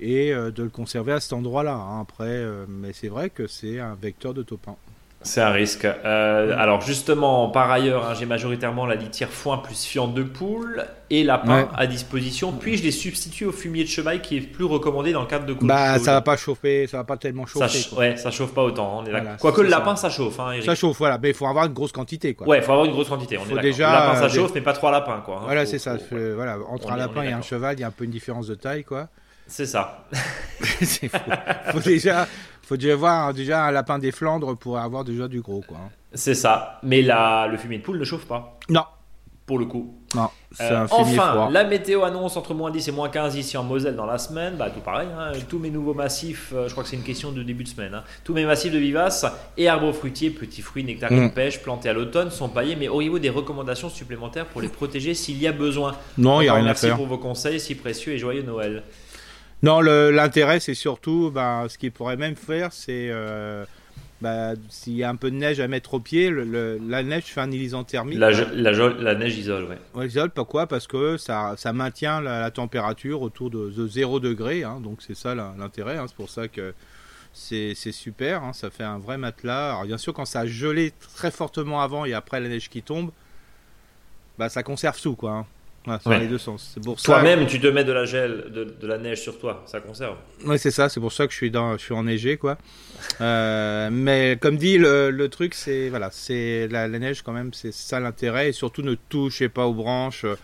et 0.00 0.32
de 0.32 0.62
le 0.62 0.70
conserver 0.70 1.12
à 1.12 1.20
cet 1.20 1.32
endroit-là. 1.32 1.98
Après, 2.00 2.44
mais 2.68 2.92
c'est 2.92 3.08
vrai 3.08 3.30
que 3.30 3.46
c'est 3.46 3.78
un 3.78 3.94
vecteur 3.94 4.32
de 4.34 4.42
topin. 4.42 4.76
C'est 5.22 5.40
un 5.40 5.50
risque. 5.50 5.84
Euh, 5.84 6.54
alors 6.56 6.80
justement, 6.80 7.48
par 7.48 7.70
ailleurs, 7.70 8.06
hein, 8.06 8.14
j'ai 8.18 8.26
majoritairement 8.26 8.86
la 8.86 8.94
litière 8.94 9.30
foin 9.30 9.58
plus 9.58 9.84
fiente 9.84 10.14
de 10.14 10.22
poule 10.22 10.84
et 11.10 11.24
lapin 11.24 11.68
à 11.76 11.86
disposition. 11.86 12.52
Puis 12.52 12.76
je 12.76 12.82
les 12.82 12.90
substitue 12.90 13.46
au 13.46 13.52
fumier 13.52 13.84
de 13.84 13.88
cheval 13.88 14.20
qui 14.20 14.36
est 14.36 14.40
plus 14.40 14.64
recommandé 14.64 15.12
dans 15.12 15.20
le 15.20 15.26
cadre 15.26 15.46
de 15.46 15.54
Bah 15.54 15.98
ça 15.98 16.12
va 16.12 16.20
pas 16.22 16.36
chauffer, 16.36 16.86
ça 16.86 16.98
va 16.98 17.04
pas 17.04 17.16
tellement 17.16 17.46
chauffer. 17.46 17.68
Ça, 17.68 17.96
ouais, 17.96 18.16
ça 18.16 18.30
chauffe 18.30 18.52
pas 18.52 18.62
autant. 18.62 19.04
Hein, 19.06 19.36
Quoique 19.40 19.60
le 19.60 19.68
lapin, 19.68 19.96
ça, 19.96 20.10
chauffe. 20.10 20.40
Hein, 20.40 20.54
ça 20.64 20.74
chauffe, 20.74 20.98
voilà. 20.98 21.18
Mais 21.18 21.30
il 21.30 21.34
faut 21.34 21.46
avoir 21.46 21.66
une 21.66 21.72
grosse 21.72 21.92
quantité, 21.92 22.34
quoi. 22.34 22.46
Ouais, 22.46 22.58
il 22.58 22.64
faut 22.64 22.72
avoir 22.72 22.86
une 22.86 22.92
grosse 22.92 23.08
quantité. 23.08 23.38
On 23.38 23.58
est 23.58 23.60
déjà, 23.60 23.88
le 23.88 23.92
lapin, 23.92 24.28
ça 24.28 24.28
chauffe, 24.28 24.52
mais 24.54 24.60
pas 24.60 24.72
trois 24.72 24.90
lapins, 24.90 25.22
quoi. 25.24 25.42
voilà, 25.44 25.66
c'est 25.66 25.78
ça. 25.78 25.96
voilà, 26.10 26.58
entre 26.68 26.92
un 26.92 26.96
lapin 26.96 27.22
et 27.22 27.32
un 27.32 27.42
cheval, 27.42 27.76
il 27.76 27.80
y 27.80 27.84
a 27.84 27.88
un 27.88 27.92
peu 27.92 28.04
une 28.04 28.10
différence 28.10 28.46
de 28.46 28.54
taille, 28.54 28.84
quoi. 28.84 29.08
C'est 29.46 29.66
ça. 29.66 30.04
c'est 30.82 31.08
faux. 31.08 31.18
faut 31.72 31.80
déjà, 31.80 32.26
faut 32.72 32.76
déjà 32.78 32.94
avoir 32.94 33.34
déjà 33.34 33.66
un 33.66 33.70
lapin 33.70 33.98
des 33.98 34.12
Flandres 34.12 34.56
pour 34.56 34.78
avoir 34.78 35.04
déjà 35.04 35.28
du 35.28 35.40
gros, 35.40 35.62
quoi. 35.66 35.78
C'est 36.14 36.34
ça. 36.34 36.78
Mais 36.82 37.02
la, 37.02 37.46
le 37.50 37.58
fumier 37.58 37.78
de 37.78 37.82
poule 37.82 37.98
ne 37.98 38.04
chauffe 38.04 38.26
pas. 38.26 38.58
Non. 38.70 38.84
Pour 39.44 39.58
le 39.58 39.66
coup. 39.66 39.94
Non. 40.14 40.28
Euh, 40.60 40.86
enfin, 40.90 41.50
la 41.50 41.64
météo 41.64 42.04
annonce 42.04 42.36
entre 42.36 42.54
moins 42.54 42.70
10 42.70 42.88
et 42.88 42.92
moins 42.92 43.08
15 43.08 43.36
ici 43.36 43.56
en 43.56 43.64
Moselle 43.64 43.96
dans 43.96 44.06
la 44.06 44.16
semaine. 44.16 44.54
Bah, 44.56 44.70
tout 44.70 44.80
pareil. 44.80 45.08
Hein. 45.18 45.32
Tous 45.48 45.58
mes 45.58 45.68
nouveaux 45.68 45.92
massifs, 45.94 46.52
euh, 46.54 46.68
je 46.68 46.72
crois 46.72 46.84
que 46.84 46.88
c'est 46.88 46.96
une 46.96 47.02
question 47.02 47.32
de 47.32 47.42
début 47.42 47.64
de 47.64 47.68
semaine. 47.68 47.92
Hein. 47.92 48.04
Tous 48.24 48.32
mes 48.32 48.46
massifs 48.46 48.72
de 48.72 48.78
vivaces 48.78 49.26
et 49.58 49.68
arbres 49.68 49.92
fruitiers, 49.92 50.30
petits 50.30 50.62
fruits, 50.62 50.84
nectarines, 50.84 51.26
mm. 51.26 51.32
pêche, 51.32 51.60
plantés 51.60 51.88
à 51.88 51.92
l'automne 51.92 52.30
sont 52.30 52.48
paillés. 52.48 52.76
Mais 52.76 52.88
auriez-vous 52.88 53.18
des 53.18 53.30
recommandations 53.30 53.90
supplémentaires 53.90 54.46
pour 54.46 54.62
les 54.62 54.68
protéger 54.68 55.12
s'il 55.12 55.38
y 55.38 55.46
a 55.46 55.52
besoin? 55.52 55.96
Non, 56.16 56.40
il 56.40 56.44
n'y 56.44 56.50
a 56.50 56.54
rien 56.54 56.66
à 56.66 56.74
faire. 56.74 56.90
Merci 56.90 56.96
pour 56.96 57.06
vos 57.06 57.18
conseils 57.18 57.60
si 57.60 57.74
précieux 57.74 58.12
et 58.12 58.18
joyeux 58.18 58.42
Noël. 58.42 58.82
Non, 59.62 59.80
l'intérêt, 59.80 60.58
c'est 60.58 60.74
surtout, 60.74 61.30
bah, 61.32 61.66
ce 61.68 61.78
qu'il 61.78 61.92
pourrait 61.92 62.16
même 62.16 62.34
faire, 62.34 62.72
c'est 62.72 63.08
euh, 63.10 63.64
bah, 64.20 64.54
s'il 64.68 64.94
y 64.94 65.04
a 65.04 65.08
un 65.08 65.14
peu 65.14 65.30
de 65.30 65.36
neige 65.36 65.60
à 65.60 65.68
mettre 65.68 65.94
au 65.94 66.00
pied, 66.00 66.30
le, 66.30 66.80
la 66.84 67.02
neige 67.04 67.24
fait 67.24 67.40
un 67.40 67.50
isolant 67.50 67.84
thermique. 67.84 68.18
La, 68.18 68.30
la, 68.30 69.14
neige 69.14 69.38
isole, 69.38 69.66
oui. 69.70 69.76
Ouais, 69.94 70.06
isole, 70.08 70.30
pourquoi? 70.30 70.66
Parce 70.66 70.88
que 70.88 71.16
ça, 71.16 71.54
ça 71.56 71.72
maintient 71.72 72.20
la, 72.20 72.50
température 72.50 73.22
autour 73.22 73.50
de, 73.50 73.86
0 73.86 74.18
degré, 74.18 74.64
hein, 74.64 74.80
donc 74.82 74.98
c'est 75.00 75.16
ça 75.16 75.34
l'intérêt, 75.34 75.96
hein, 75.96 76.06
c'est 76.08 76.16
pour 76.16 76.30
ça 76.30 76.48
que 76.48 76.74
c'est 77.32 77.74
super, 77.74 78.42
hein, 78.42 78.52
ça 78.52 78.70
fait 78.70 78.84
un 78.84 78.98
vrai 78.98 79.16
matelas. 79.16 79.70
Alors 79.70 79.84
bien 79.84 79.98
sûr, 79.98 80.12
quand 80.12 80.24
ça 80.24 80.40
a 80.40 80.46
gelé 80.46 80.92
très 81.14 81.30
fortement 81.30 81.82
avant 81.82 82.04
et 82.04 82.14
après 82.14 82.40
la 82.40 82.48
neige 82.48 82.68
qui 82.68 82.82
tombe, 82.82 83.12
bah, 84.38 84.48
ça 84.48 84.62
conserve 84.62 85.00
tout, 85.00 85.14
quoi. 85.14 85.46
Sur 86.00 86.10
les 86.12 86.28
deux 86.28 86.38
sens. 86.38 86.76
Toi-même, 87.02 87.46
tu 87.46 87.60
te 87.60 87.66
mets 87.66 87.82
de 87.82 87.92
la 87.92 88.04
gel, 88.04 88.52
de, 88.52 88.86
la 88.86 88.98
neige 88.98 89.20
sur 89.20 89.38
toi, 89.38 89.64
ça 89.66 89.80
conserve. 89.80 90.16
Oui, 90.44 90.58
c'est 90.58 90.70
ça. 90.70 90.88
C'est 90.88 91.00
pour 91.00 91.12
ça 91.12 91.26
que 91.26 91.32
je 91.32 91.36
suis 91.36 91.50
dans, 91.50 91.76
je 91.76 91.82
suis 91.82 91.94
enneigé, 91.94 92.36
quoi. 92.36 92.56
Euh, 93.20 93.88
mais 93.90 94.38
comme 94.40 94.56
dit, 94.56 94.78
le, 94.78 95.26
truc, 95.26 95.54
c'est 95.54 95.88
voilà, 95.88 96.10
c'est 96.12 96.68
la, 96.68 96.88
neige 96.88 97.22
quand 97.22 97.32
même, 97.32 97.52
c'est 97.52 97.72
ça 97.72 97.98
l'intérêt. 97.98 98.50
Et 98.50 98.52
surtout, 98.52 98.82
ne 98.82 98.94
touchez 98.94 99.48
pas 99.48 99.66
aux 99.66 99.74
branches, 99.74 100.24
euh, 100.24 100.36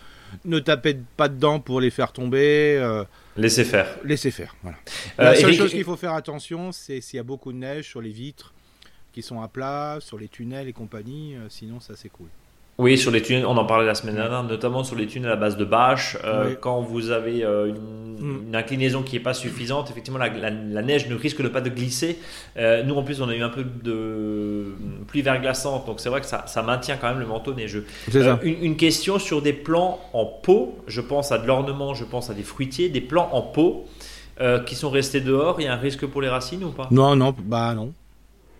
ne 0.45 0.59
tapez 0.59 0.97
pas 1.17 1.29
dedans 1.29 1.61
pour 1.61 1.81
les 1.81 1.91
faire 1.91 2.13
tomber. 2.13 2.77
Euh, 2.81 3.05
laissez 3.37 3.65
faire. 3.65 3.87
Laissez 4.05 4.33
faire. 4.33 4.57
Voilà. 4.63 4.79
la 5.19 5.35
seule 5.37 5.55
chose 5.55 5.71
qu'il 5.71 5.85
faut 5.85 5.97
faire 5.97 6.15
attention, 6.15 6.73
c'est 6.73 7.01
s'il 7.01 7.17
y 7.19 7.21
a 7.21 7.25
beaucoup 7.25 7.53
de 7.53 7.59
neige 7.59 7.89
sur 7.89 8.01
les 8.01 8.11
vitres 8.11 8.55
qui 9.13 9.23
sont 9.23 9.41
à 9.41 9.49
plat, 9.49 9.99
sur 10.01 10.19
les 10.19 10.29
tunnels 10.29 10.67
et 10.67 10.73
compagnie. 10.73 11.37
sinon, 11.49 11.79
ça 11.79 11.95
c'est 11.97 12.09
cool. 12.09 12.29
Oui, 12.81 12.97
sur 12.97 13.11
les 13.11 13.23
tunnels, 13.23 13.45
on 13.45 13.57
en 13.57 13.65
parlait 13.65 13.87
la 13.87 13.97
semaine 13.97 14.15
dernière, 14.15 14.45
notamment 14.45 14.85
sur 14.85 14.95
les 14.95 15.09
tunnels 15.09 15.33
à 15.33 15.37
base 15.37 15.57
de 15.57 15.65
bâches. 15.65 16.17
Euh, 16.25 16.55
quand 16.55 16.81
vous 16.81 17.11
avez 17.11 17.45
euh, 17.45 17.73
mm. 17.73 18.47
une, 18.47 18.55
inclinaison 18.55 19.03
qui 19.03 19.17
n'est 19.17 19.23
pas 19.23 19.35
suffisante, 19.35 19.91
effectivement, 19.91 20.21
la, 20.21 20.83
neige 20.83 21.09
ne 21.09 21.17
risque 21.17 21.43
de 21.43 21.49
pas 21.49 21.61
de 21.61 21.71
glisser. 21.71 22.21
Euh, 22.57 22.85
nous, 22.85 22.95
en 22.95 23.03
plus, 23.03 23.21
on 23.21 23.29
a 23.29 23.35
eu 23.35 23.43
un 23.43 23.49
peu 23.49 23.65
de 23.65 24.77
pluie 25.09 25.23
verglaçante, 25.23 25.87
donc 25.87 25.99
c'est 25.99 26.09
vrai 26.09 26.21
que 26.21 26.29
ça, 26.29 26.63
maintient 26.65 26.97
quand 26.97 27.09
même 27.09 27.19
le 27.19 27.27
manteau 27.27 27.53
neigeux. 27.53 27.85
Une, 28.45 28.63
une, 28.63 28.77
question 28.77 29.19
sur 29.19 29.43
des 29.43 29.53
plants 29.53 29.99
en 30.13 30.25
pot. 30.25 30.79
Je 30.87 31.01
pense 31.01 31.33
à 31.33 31.39
de 31.39 31.49
l'ornement, 31.49 31.95
je 31.95 32.05
pense 32.05 32.31
à 32.31 32.35
des 32.35 32.45
fruitiers, 32.45 32.91
des 32.91 33.01
plants 33.01 33.29
en 33.33 33.43
pot 33.43 33.87
qui 34.67 34.77
sont 34.77 34.91
restés 34.91 35.21
dehors. 35.21 35.61
Il 35.61 35.65
y 35.65 35.67
a 35.67 35.73
un 35.73 35.79
risque 35.79 36.07
pour 36.07 36.23
les 36.23 36.29
racines 36.29 36.63
ou 36.63 36.71
pas? 36.71 36.87
Non, 36.93 37.17
non, 37.17 37.35
bah 37.37 37.75
non. 37.75 37.93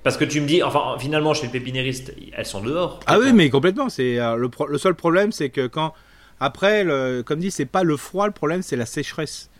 Parce 0.09 0.17
que 0.17 0.25
tu 0.25 0.41
me 0.41 0.47
dis, 0.47 0.63
enfin, 0.63 0.97
finalement, 0.99 1.35
chez 1.35 1.45
le 1.45 1.53
pépinériste, 1.53 2.15
elles 2.35 2.47
sont 2.47 2.63
dehors. 2.63 2.99
Ah 3.05 3.19
oui, 3.19 3.35
mais 3.35 3.51
complètement. 3.51 3.91
C'est 3.91 4.19
euh, 4.19 4.37
le, 4.37 4.49
le, 4.67 4.79
seul 4.79 4.95
problème, 4.95 5.33
c'est 5.33 5.51
que 5.51 5.67
quand 5.67 5.93
après, 6.41 6.83
le, 6.83 7.23
comme 7.23 7.41
dit, 7.41 7.51
c'est 7.51 7.67
pas 7.67 7.83
le 7.83 7.95
froid, 7.99 8.25
le 8.25 8.33
problème, 8.33 8.63
c'est 8.63 8.77
la 8.77 8.87
sécheresse. 8.87 9.51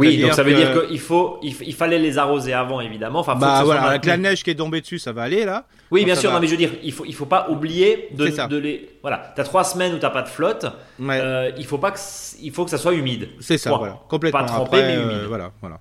Oui, 0.00 0.20
donc 0.20 0.32
ça 0.32 0.42
veut 0.42 0.54
dire 0.54 0.88
qu'il 0.88 0.98
faut, 0.98 1.38
il, 1.40 1.72
fallait 1.72 2.00
les 2.00 2.18
arroser 2.18 2.52
avant, 2.52 2.80
évidemment. 2.80 3.20
Enfin, 3.20 3.36
bah 3.36 3.62
voilà, 3.64 3.82
avec 3.82 4.06
la 4.06 4.16
neige 4.16 4.42
qui 4.42 4.50
est 4.50 4.56
tombée 4.56 4.80
dessus, 4.80 4.98
ça 4.98 5.12
va 5.12 5.22
aller 5.22 5.44
là. 5.44 5.66
Oui, 5.92 6.04
bien 6.04 6.16
sûr. 6.16 6.32
Non, 6.32 6.40
mais 6.40 6.48
je 6.48 6.50
veux 6.50 6.56
dire, 6.56 6.72
il 6.82 6.92
faut, 6.92 7.04
il 7.04 7.14
faut 7.14 7.26
pas 7.26 7.48
oublier 7.48 8.08
de, 8.10 8.48
de 8.48 8.56
les. 8.56 8.90
Voilà, 9.02 9.32
t'as 9.36 9.44
trois 9.44 9.62
semaines 9.62 9.94
où 9.94 9.98
t'as 9.98 10.10
pas 10.10 10.22
de 10.22 10.28
flotte. 10.28 10.66
Euh, 11.00 11.52
il 11.56 11.64
faut 11.64 11.78
pas 11.78 11.92
que, 11.92 12.00
il 12.42 12.50
faut 12.50 12.64
que 12.64 12.72
ça 12.72 12.78
soit 12.78 12.94
humide. 12.94 13.28
C'est 13.38 13.56
ça, 13.56 13.70
voilà, 13.70 14.00
complètement. 14.08 14.40
Pas 14.40 14.46
trempé, 14.46 14.82
mais 14.82 14.96
humide. 14.96 15.18
Euh, 15.18 15.26
voilà, 15.28 15.52
voilà. 15.60 15.78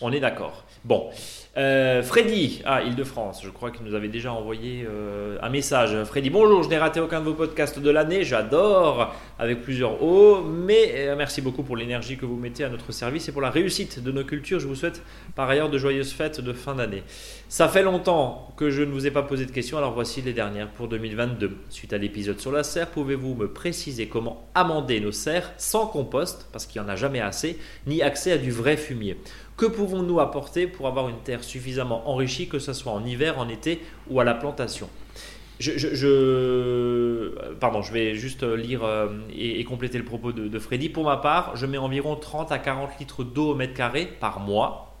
On 0.00 0.12
est 0.12 0.18
d'accord. 0.18 0.64
Bon. 0.84 1.10
Euh, 1.56 2.02
Freddy, 2.02 2.60
ah, 2.66 2.82
Île-de-France, 2.82 3.40
je 3.42 3.48
crois 3.48 3.70
qu'il 3.70 3.86
nous 3.86 3.94
avait 3.94 4.08
déjà 4.08 4.30
envoyé 4.30 4.86
euh, 4.86 5.38
un 5.40 5.48
message. 5.48 5.96
Freddy, 6.04 6.28
bonjour, 6.28 6.62
je 6.62 6.68
n'ai 6.68 6.76
raté 6.76 7.00
aucun 7.00 7.20
de 7.20 7.24
vos 7.24 7.32
podcasts 7.32 7.78
de 7.78 7.88
l'année, 7.88 8.24
j'adore, 8.24 9.14
avec 9.38 9.62
plusieurs 9.62 10.02
hauts, 10.02 10.42
mais 10.42 10.92
euh, 10.96 11.14
merci 11.16 11.40
beaucoup 11.40 11.62
pour 11.62 11.74
l'énergie 11.74 12.18
que 12.18 12.26
vous 12.26 12.36
mettez 12.36 12.64
à 12.64 12.68
notre 12.68 12.92
service 12.92 13.30
et 13.30 13.32
pour 13.32 13.40
la 13.40 13.48
réussite 13.48 14.02
de 14.02 14.12
nos 14.12 14.22
cultures. 14.22 14.60
Je 14.60 14.66
vous 14.66 14.74
souhaite 14.74 15.02
par 15.34 15.48
ailleurs 15.48 15.70
de 15.70 15.78
joyeuses 15.78 16.12
fêtes 16.12 16.42
de 16.42 16.52
fin 16.52 16.74
d'année. 16.74 17.04
Ça 17.48 17.68
fait 17.68 17.82
longtemps 17.82 18.52
que 18.58 18.68
je 18.68 18.82
ne 18.82 18.92
vous 18.92 19.06
ai 19.06 19.10
pas 19.10 19.22
posé 19.22 19.46
de 19.46 19.50
questions, 19.50 19.78
alors 19.78 19.94
voici 19.94 20.20
les 20.20 20.34
dernières 20.34 20.68
pour 20.68 20.88
2022. 20.88 21.56
Suite 21.70 21.94
à 21.94 21.98
l'épisode 21.98 22.38
sur 22.38 22.52
la 22.52 22.64
serre, 22.64 22.88
pouvez-vous 22.88 23.34
me 23.34 23.48
préciser 23.48 24.08
comment 24.08 24.46
amender 24.54 25.00
nos 25.00 25.12
serres 25.12 25.54
sans 25.56 25.86
compost, 25.86 26.48
parce 26.52 26.66
qu'il 26.66 26.82
n'y 26.82 26.86
en 26.86 26.90
a 26.90 26.96
jamais 26.96 27.20
assez, 27.20 27.58
ni 27.86 28.02
accès 28.02 28.32
à 28.32 28.36
du 28.36 28.50
vrai 28.50 28.76
fumier? 28.76 29.16
Que 29.56 29.66
pouvons-nous 29.66 30.20
apporter 30.20 30.66
pour 30.66 30.86
avoir 30.86 31.08
une 31.08 31.18
terre 31.18 31.42
suffisamment 31.42 32.08
enrichie, 32.08 32.48
que 32.48 32.58
ce 32.58 32.72
soit 32.72 32.92
en 32.92 33.04
hiver, 33.04 33.38
en 33.38 33.48
été 33.48 33.80
ou 34.08 34.20
à 34.20 34.24
la 34.24 34.34
plantation? 34.34 34.88
Je, 35.58 37.30
pardon, 37.54 37.80
je 37.80 37.90
vais 37.90 38.14
juste 38.14 38.42
lire 38.42 38.84
euh, 38.84 39.08
et, 39.34 39.64
compléter 39.64 39.96
le 39.96 40.04
propos 40.04 40.32
de, 40.32 40.48
de, 40.48 40.58
Freddy. 40.58 40.90
Pour 40.90 41.04
ma 41.04 41.16
part, 41.16 41.56
je 41.56 41.64
mets 41.64 41.78
environ 41.78 42.14
30 42.14 42.52
à 42.52 42.58
40 42.58 42.98
litres 43.00 43.24
d'eau 43.24 43.52
au 43.52 43.54
mètre 43.54 43.72
carré 43.72 44.04
par 44.04 44.40
mois 44.40 44.94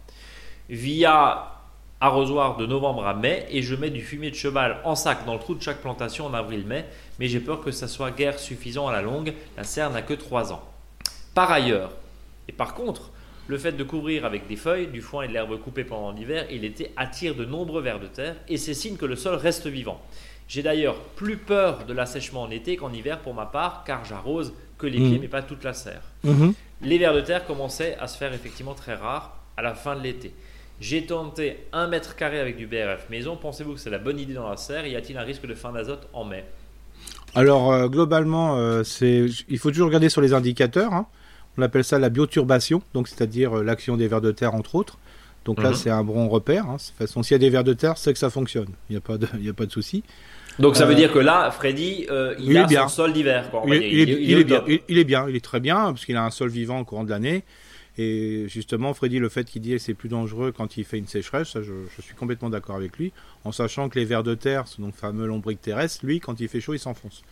via 0.70 1.52
arrosoir 2.00 2.56
de 2.56 2.66
novembre 2.66 3.06
à 3.06 3.14
mai 3.14 3.46
et 3.50 3.62
je 3.62 3.74
mets 3.74 3.90
du 3.90 4.00
fumier 4.00 4.30
de 4.30 4.34
cheval 4.34 4.78
en 4.84 4.94
sac 4.94 5.24
dans 5.24 5.34
le 5.34 5.38
trou 5.38 5.54
de 5.54 5.62
chaque 5.62 5.80
plantation 5.82 6.26
en 6.26 6.32
avril-mai. 6.32 6.86
Mais 7.18 7.28
j'ai 7.28 7.40
peur 7.40 7.60
que 7.60 7.70
ça 7.70 7.86
soit 7.86 8.10
guère 8.10 8.38
suffisant 8.38 8.88
à 8.88 8.92
la 8.92 9.02
longue. 9.02 9.34
La 9.58 9.64
serre 9.64 9.90
n'a 9.90 10.00
que 10.00 10.14
3 10.14 10.54
ans. 10.54 10.62
Par 11.34 11.50
ailleurs, 11.50 11.92
et 12.48 12.52
par 12.52 12.74
contre, 12.74 13.10
le 13.48 13.58
fait 13.58 13.72
de 13.72 13.84
couvrir 13.84 14.24
avec 14.24 14.46
des 14.48 14.56
feuilles, 14.56 14.88
du 14.88 15.00
foin 15.00 15.22
et 15.22 15.28
de 15.28 15.32
l'herbe 15.32 15.58
coupée 15.60 15.84
pendant 15.84 16.12
l'hiver 16.12 16.46
et 16.50 16.58
l'été 16.58 16.92
attire 16.96 17.34
de 17.34 17.44
nombreux 17.44 17.82
vers 17.82 18.00
de 18.00 18.06
terre 18.06 18.36
et 18.48 18.56
c'est 18.56 18.74
signe 18.74 18.96
que 18.96 19.06
le 19.06 19.16
sol 19.16 19.34
reste 19.34 19.66
vivant. 19.66 20.00
J'ai 20.48 20.62
d'ailleurs 20.62 21.00
plus 21.00 21.36
peur 21.36 21.84
de 21.86 21.92
l'assèchement 21.92 22.42
en 22.42 22.50
été 22.50 22.76
qu'en 22.76 22.92
hiver 22.92 23.20
pour 23.20 23.34
ma 23.34 23.46
part, 23.46 23.82
car 23.84 24.04
j'arrose 24.04 24.52
que 24.78 24.86
les 24.86 24.98
pieds, 24.98 25.18
mmh. 25.18 25.20
mais 25.20 25.28
pas 25.28 25.42
toute 25.42 25.64
la 25.64 25.72
serre. 25.72 26.02
Mmh. 26.22 26.50
Les 26.82 26.98
vers 26.98 27.14
de 27.14 27.20
terre 27.20 27.46
commençaient 27.46 27.96
à 27.98 28.06
se 28.06 28.16
faire 28.16 28.32
effectivement 28.32 28.74
très 28.74 28.94
rares 28.94 29.40
à 29.56 29.62
la 29.62 29.74
fin 29.74 29.96
de 29.96 30.02
l'été. 30.02 30.32
J'ai 30.78 31.06
tenté 31.06 31.64
un 31.72 31.86
mètre 31.86 32.16
carré 32.16 32.38
avec 32.38 32.56
du 32.56 32.66
BRF 32.66 33.08
maison. 33.08 33.36
Pensez-vous 33.36 33.74
que 33.74 33.80
c'est 33.80 33.90
la 33.90 33.98
bonne 33.98 34.20
idée 34.20 34.34
dans 34.34 34.48
la 34.48 34.56
serre? 34.56 34.86
Y 34.86 34.94
a-t-il 34.94 35.16
un 35.16 35.22
risque 35.22 35.46
de 35.46 35.54
fin 35.54 35.72
d'azote 35.72 36.06
en 36.12 36.24
mai? 36.24 36.44
Alors, 37.34 37.72
euh, 37.72 37.88
globalement, 37.88 38.56
euh, 38.56 38.82
il 39.00 39.58
faut 39.58 39.70
toujours 39.70 39.86
regarder 39.86 40.10
sur 40.10 40.20
les 40.20 40.34
indicateurs. 40.34 40.92
Hein. 40.92 41.06
On 41.58 41.62
appelle 41.62 41.84
ça 41.84 41.98
la 41.98 42.08
bioturbation, 42.10 42.82
donc 42.94 43.08
c'est-à-dire 43.08 43.58
euh, 43.58 43.62
l'action 43.62 43.96
des 43.96 44.08
vers 44.08 44.20
de 44.20 44.30
terre, 44.32 44.54
entre 44.54 44.74
autres. 44.74 44.98
Donc 45.44 45.62
là, 45.62 45.70
Mhm. 45.70 45.74
c'est 45.76 45.90
un 45.90 46.02
bon 46.04 46.28
repère. 46.28 46.64
hein. 46.66 46.76
De 46.76 46.78
toute 46.82 46.92
façon, 46.98 47.22
s'il 47.22 47.34
y 47.34 47.36
a 47.36 47.38
des 47.38 47.50
vers 47.50 47.64
de 47.64 47.72
terre, 47.72 47.96
c'est 47.98 48.12
que 48.12 48.18
ça 48.18 48.30
fonctionne. 48.30 48.66
Il 48.90 48.92
n'y 48.94 48.96
a 48.96 49.00
pas 49.00 49.16
de, 49.16 49.28
il 49.34 49.44
y 49.44 49.48
a 49.48 49.52
pas 49.54 49.66
de 49.66 49.70
souci. 49.72 50.02
Donc 50.58 50.74
ça 50.76 50.84
Euh, 50.84 50.86
veut 50.86 50.94
dire 50.94 51.12
que 51.12 51.18
là, 51.18 51.50
Freddy, 51.50 52.06
euh, 52.10 52.34
il, 52.38 52.50
il 52.52 52.56
a 52.58 52.62
est 52.62 52.66
bien. 52.66 52.82
son 52.88 52.88
sol 52.96 53.12
d'hiver. 53.12 53.48
Il 53.66 53.72
est, 53.74 53.90
il 53.90 53.98
il 54.10 54.44
bien, 54.44 54.64
il, 54.88 54.98
est 54.98 55.04
bien, 55.04 55.26
il 55.28 55.36
est 55.36 55.44
très 55.44 55.60
bien, 55.60 55.76
parce 55.92 56.04
qu'il 56.04 56.16
a 56.16 56.24
un 56.24 56.30
sol 56.30 56.48
vivant 56.48 56.80
au 56.80 56.84
courant 56.84 57.04
de 57.04 57.10
l'année. 57.10 57.44
Et 57.98 58.44
justement, 58.48 58.92
Freddy, 58.92 59.18
le 59.18 59.28
fait 59.30 59.44
qu'il 59.44 59.62
dit 59.62 59.70
que 59.72 59.78
c'est 59.78 59.94
plus 59.94 60.08
dangereux 60.10 60.52
quand 60.52 60.76
il 60.76 60.84
fait 60.84 60.98
une 60.98 61.06
sécheresse, 61.06 61.48
ça, 61.48 61.62
je, 61.62 61.72
je 61.96 62.02
suis 62.02 62.14
complètement 62.14 62.50
d'accord 62.50 62.76
avec 62.76 62.98
lui, 62.98 63.12
en 63.44 63.52
sachant 63.52 63.88
que 63.88 63.98
les 63.98 64.04
vers 64.04 64.22
de 64.22 64.34
terre, 64.34 64.66
ce 64.68 64.80
donc 64.82 64.94
fameux 64.94 65.26
lombriques 65.26 65.62
terrestres, 65.62 66.04
lui, 66.04 66.20
quand 66.20 66.38
il 66.40 66.48
fait 66.48 66.60
chaud, 66.60 66.74
il 66.74 66.78
s'enfonce. 66.78 67.22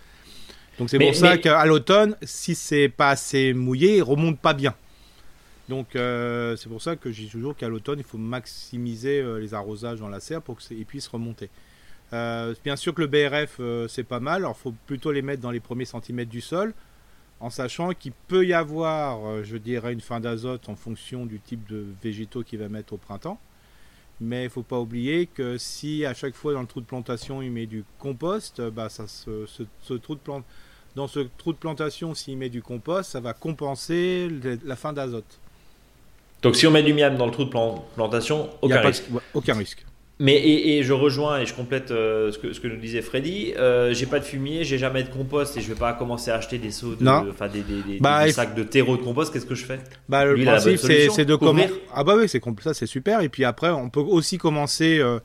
Donc 0.78 0.90
c'est 0.90 0.98
Mais- 0.98 1.06
pour 1.06 1.14
ça 1.14 1.38
qu'à 1.38 1.64
l'automne, 1.66 2.16
si 2.22 2.54
c'est 2.54 2.88
pas 2.88 3.10
assez 3.10 3.52
mouillé, 3.54 3.96
il 3.98 4.02
remonte 4.02 4.38
pas 4.38 4.54
bien. 4.54 4.74
Donc 5.68 5.96
euh, 5.96 6.56
c'est 6.56 6.68
pour 6.68 6.82
ça 6.82 6.96
que 6.96 7.10
je 7.10 7.22
dis 7.22 7.28
toujours 7.28 7.56
qu'à 7.56 7.68
l'automne, 7.68 7.98
il 7.98 8.04
faut 8.04 8.18
maximiser 8.18 9.20
euh, 9.20 9.38
les 9.38 9.54
arrosages 9.54 9.98
dans 10.00 10.08
la 10.08 10.20
serre 10.20 10.42
pour 10.42 10.58
qu'ils 10.58 10.84
puissent 10.84 11.08
remonter. 11.08 11.48
Euh, 12.12 12.54
bien 12.64 12.76
sûr 12.76 12.94
que 12.94 13.00
le 13.02 13.06
BRF, 13.06 13.60
c'est 13.88 14.04
pas 14.04 14.20
mal. 14.20 14.42
Alors, 14.42 14.56
il 14.58 14.62
faut 14.62 14.74
plutôt 14.86 15.10
les 15.10 15.22
mettre 15.22 15.40
dans 15.42 15.50
les 15.50 15.60
premiers 15.60 15.86
centimètres 15.86 16.30
du 16.30 16.40
sol, 16.42 16.74
en 17.40 17.50
sachant 17.50 17.92
qu'il 17.92 18.12
peut 18.28 18.44
y 18.46 18.52
avoir, 18.52 19.42
je 19.42 19.56
dirais, 19.56 19.92
une 19.92 20.00
fin 20.02 20.20
d'azote 20.20 20.68
en 20.68 20.76
fonction 20.76 21.24
du 21.26 21.40
type 21.40 21.66
de 21.68 21.84
végétaux 22.02 22.42
qu'il 22.42 22.58
va 22.60 22.68
mettre 22.68 22.92
au 22.92 22.98
printemps. 22.98 23.40
Mais 24.20 24.44
il 24.44 24.50
faut 24.50 24.62
pas 24.62 24.78
oublier 24.78 25.26
que 25.26 25.58
si 25.58 26.04
à 26.04 26.14
chaque 26.14 26.34
fois 26.34 26.52
dans 26.54 26.60
le 26.60 26.66
trou 26.66 26.80
de 26.80 26.86
plantation 26.86 27.42
il 27.42 27.50
met 27.50 27.66
du 27.66 27.84
compost, 27.98 28.60
euh, 28.60 28.70
bah 28.70 28.88
ça 28.88 29.06
se- 29.08 29.44
ce, 29.46 29.64
ce 29.82 29.94
trou 29.94 30.14
de 30.14 30.20
plante, 30.20 30.44
dans 30.94 31.08
ce 31.08 31.20
trou 31.38 31.52
de 31.52 31.58
plantation, 31.58 32.14
s'il 32.14 32.38
met 32.38 32.48
du 32.48 32.62
compost, 32.62 33.10
ça 33.10 33.20
va 33.20 33.32
compenser 33.32 34.28
la 34.64 34.76
fin 34.76 34.92
d'azote. 34.92 35.40
Donc 36.42 36.54
si 36.56 36.66
on 36.66 36.70
met 36.70 36.82
du 36.84 36.92
miam 36.94 37.16
dans 37.16 37.26
le 37.26 37.32
trou 37.32 37.44
de 37.44 37.50
plan- 37.50 37.84
plantation, 37.96 38.50
aucun 38.62 38.74
risque. 38.88 39.04
aucun 39.34 39.54
risque. 39.54 39.84
Mais 40.20 40.34
et, 40.36 40.78
et 40.78 40.82
je 40.84 40.92
rejoins 40.92 41.40
et 41.40 41.46
je 41.46 41.52
complète 41.54 41.90
euh, 41.90 42.30
ce, 42.30 42.38
que, 42.38 42.52
ce 42.52 42.60
que 42.60 42.68
nous 42.68 42.76
disait 42.76 43.02
Freddy. 43.02 43.52
Euh, 43.58 43.92
j'ai 43.94 44.06
pas 44.06 44.20
de 44.20 44.24
fumier, 44.24 44.62
j'ai 44.62 44.78
jamais 44.78 45.02
de 45.02 45.08
compost 45.08 45.56
et 45.56 45.60
je 45.60 45.68
vais 45.68 45.74
pas 45.78 45.92
commencer 45.92 46.30
à 46.30 46.36
acheter 46.36 46.58
des 46.58 46.70
seaux, 46.70 46.94
de, 46.94 47.02
Non. 47.02 47.26
enfin 47.30 47.48
des, 47.48 47.62
des- 47.62 47.82
des- 47.82 47.98
Bah, 47.98 48.24
des 48.24 48.30
sacs 48.32 48.54
de 48.54 48.62
terreau 48.62 48.96
de 48.96 49.02
compost. 49.02 49.32
Qu'est-ce 49.32 49.44
que 49.46 49.56
je 49.56 49.64
fais? 49.64 49.80
Bah, 50.08 50.24
le 50.24 50.34
Lui, 50.36 50.44
principe, 50.44 50.76
c'est 50.78 51.24
de 51.24 51.34
comment. 51.34 51.64
Ah, 51.92 52.04
bah 52.04 52.14
oui, 52.16 52.28
c'est 52.28 52.40
ça, 52.62 52.74
c'est 52.74 52.86
super. 52.86 53.22
Et 53.22 53.28
puis 53.28 53.44
après, 53.44 53.70
on 53.70 53.90
peut 53.90 53.98
aussi 54.00 54.38
commencer 54.38 54.98
euh, 55.00 55.18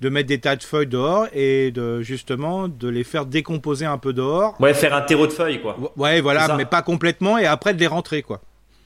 de 0.00 0.08
mettre 0.08 0.28
des 0.28 0.38
tas 0.38 0.54
de 0.54 0.62
feuilles 0.62 0.86
dehors 0.86 1.26
et 1.32 1.72
de 1.72 2.00
justement 2.00 2.68
de 2.68 2.88
les 2.88 3.02
faire 3.02 3.26
décomposer 3.26 3.84
un 3.86 3.98
peu 3.98 4.12
dehors. 4.12 4.54
Ouais, 4.60 4.74
faire 4.74 4.94
un 4.94 5.02
terreau 5.02 5.26
de 5.26 5.32
feuilles 5.32 5.60
quoi. 5.60 5.76
Ouais, 5.96 6.20
voilà, 6.20 6.54
mais 6.56 6.66
pas 6.66 6.82
complètement 6.82 7.36
et 7.36 7.46
après 7.46 7.74
de 7.74 7.80
les 7.80 7.88
rentrer, 7.88 8.22
quoi. 8.22 8.40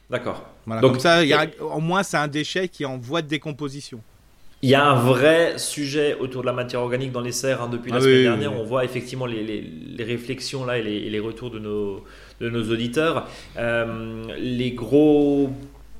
D'accord. 0.08 0.42
Voilà, 0.64 0.80
Donc, 0.80 0.92
comme 0.92 1.00
ça, 1.00 1.22
y 1.22 1.34
a, 1.34 1.46
au 1.60 1.80
moins, 1.80 2.02
c'est 2.02 2.16
un 2.16 2.28
déchet 2.28 2.68
qui 2.68 2.84
est 2.84 2.86
en 2.86 2.96
voie 2.96 3.20
de 3.20 3.28
décomposition. 3.28 4.00
Il 4.64 4.70
y 4.70 4.74
a 4.74 4.84
un 4.92 4.94
vrai 4.94 5.58
sujet 5.58 6.16
autour 6.18 6.40
de 6.40 6.46
la 6.46 6.54
matière 6.54 6.80
organique 6.80 7.12
dans 7.12 7.20
les 7.20 7.32
serres 7.32 7.60
hein, 7.62 7.68
depuis 7.70 7.90
la 7.92 7.98
Ah 7.98 8.00
semaine 8.00 8.16
oui, 8.16 8.22
dernière. 8.22 8.52
oui. 8.52 8.58
On 8.62 8.64
voit 8.64 8.82
effectivement 8.84 9.26
les, 9.26 9.42
les- 9.50 9.60
les 9.98 10.04
réflexions 10.04 10.64
là 10.64 10.78
et 10.78 10.82
les, 10.82 10.96
et 11.06 11.10
les 11.10 11.20
retours 11.20 11.50
de 11.50 11.58
nos, 11.58 12.02
de 12.40 12.48
nos 12.48 12.64
auditeurs. 12.72 13.26
Euh, 13.58 14.22
les 14.38 14.70
gros 14.72 15.50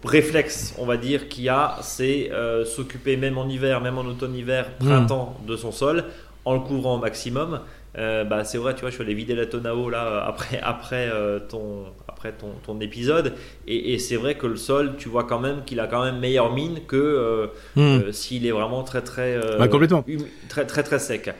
réflexes, 0.03 0.75
on 0.79 0.87
va 0.87 0.97
dire, 0.97 1.29
qu'il 1.29 1.45
y 1.45 1.49
a, 1.51 1.77
c'est 1.83 2.31
euh, 2.33 2.65
s'occuper 2.65 3.17
même 3.19 3.37
en 3.37 3.49
hiver, 3.49 3.83
même 3.83 3.99
en 3.99 4.07
automne-hiver, 4.13 4.71
Hmm. 4.81 4.87
printemps 4.87 5.37
de 5.47 5.57
son 5.57 5.71
sol 5.73 6.05
en 6.47 6.55
le 6.55 6.61
couvrant 6.61 6.95
au 6.97 7.01
maximum. 7.01 7.61
Euh, 7.97 8.25
bah, 8.25 8.43
c'est 8.45 8.59
vrai, 8.59 8.75
tu 8.75 8.81
vois, 8.81 8.91
je 8.91 8.97
suis 8.97 9.05
allé 9.05 9.15
vider 9.15 9.35
la 9.37 9.47
tonneau 9.47 9.89
là 9.89 10.07
euh, 10.07 10.21
après, 10.29 10.59
après, 10.63 11.09
euh, 11.13 11.39
ton, 11.39 11.85
après 12.09 12.33
ton, 12.33 12.49
ton 12.67 12.81
épisode. 12.81 13.35
Et, 13.69 13.95
et 13.95 13.99
c'est 13.99 14.17
vrai 14.17 14.35
que 14.37 14.47
le 14.49 14.57
sol, 14.57 14.97
tu 14.99 15.09
vois 15.09 15.25
quand 15.25 15.39
même 15.39 15.65
qu'il 15.65 15.79
a 15.79 15.87
quand 15.87 16.03
même 16.05 16.19
meilleure 16.19 16.53
mine 16.53 16.81
que 16.89 16.97
euh, 16.97 17.47
euh, 17.77 18.11
s'il 18.13 18.47
est 18.47 18.51
vraiment 18.51 18.83
très 18.83 19.03
très, 19.03 19.35
euh, 19.37 19.59
Hmm. 19.59 19.61
Ouais, 19.63 19.69
complètement. 19.69 20.05
hum- 20.09 20.27
très 20.49 20.67
très 20.67 20.83
très 20.83 20.99
sec. 20.99 21.31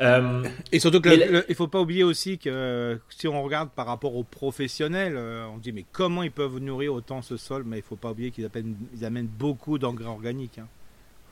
Euh, 0.00 0.44
Et 0.72 0.78
surtout 0.78 1.00
que 1.00 1.08
Mais 1.08 1.16
le- 1.16 1.24
la- 1.24 1.30
le- 1.40 1.44
il 1.48 1.54
faut 1.56 1.66
pas 1.68 1.80
oublier 1.80 2.04
aussi 2.04 2.38
que 2.38 2.48
euh, 2.48 2.96
si 3.10 3.26
on 3.28 3.42
regarde 3.42 3.68
par 3.70 3.86
rapport 3.86 4.14
aux 4.16 4.22
professionnels, 4.22 5.14
euh, 5.16 5.44
on 5.52 5.58
dit 5.58 5.72
mais 5.72 5.84
comment 5.92 6.22
ils 6.22 6.30
peuvent 6.30 6.58
nourrir 6.58 6.94
autant 6.94 7.20
ce 7.20 7.36
sol? 7.36 7.64
Mais 7.66 7.78
il 7.78 7.82
faut 7.82 7.96
pas 7.96 8.12
oublier 8.12 8.30
qu'ils 8.30 8.46
amènent, 8.46 8.76
ils 8.96 9.04
amènent 9.04 9.26
beaucoup 9.26 9.76
d'engrais 9.78 10.06
organiques. 10.06 10.58
hein. 10.58 10.68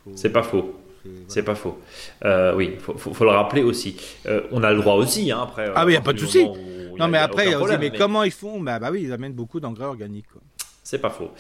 Faut- 0.05 0.11
c'est 0.17 0.31
pas 0.33 0.43
faux. 0.43 0.75
C'est- 1.07 1.13
voilà. 1.13 1.25
C'est 1.29 1.43
pas 1.43 1.55
faux. 1.55 1.79
Euh, 2.25 2.55
oui, 2.57 2.73
faut, 2.79 2.97
faut, 2.97 3.15
faut 3.15 3.25
le 3.25 3.31
rappeler 3.31 3.63
aussi. 3.63 3.97
Euh, 4.27 4.43
on 4.53 4.63
a 4.63 4.73
le 4.73 4.81
droit 4.81 4.95
aussi, 4.95 5.31
hein, 5.31 5.41
après. 5.43 5.71
Ah 5.75 5.85
oui, 5.87 5.93
y 5.95 5.97
a 5.97 6.01
à 6.01 6.03
pas 6.03 6.13
de 6.13 6.19
souci. 6.19 6.41
il 6.41 6.99
Non 6.99 7.09
mais 7.09 7.19
il 7.19 7.21
après, 7.21 7.45
problème, 7.59 7.81
mais, 7.81 7.91
comment 7.99 8.23
ils 8.23 8.31
font? 8.33 8.61
Bah, 8.61 8.79
bah 8.79 8.89
oui, 8.93 9.03
ils 9.05 9.13
amènent 9.13 9.35
beaucoup 9.35 9.61
d'engrais 9.61 9.85
organiques. 9.87 10.27
quoi. 10.33 10.41
C'est 10.83 11.01
pas 11.01 11.11
faux. 11.11 11.31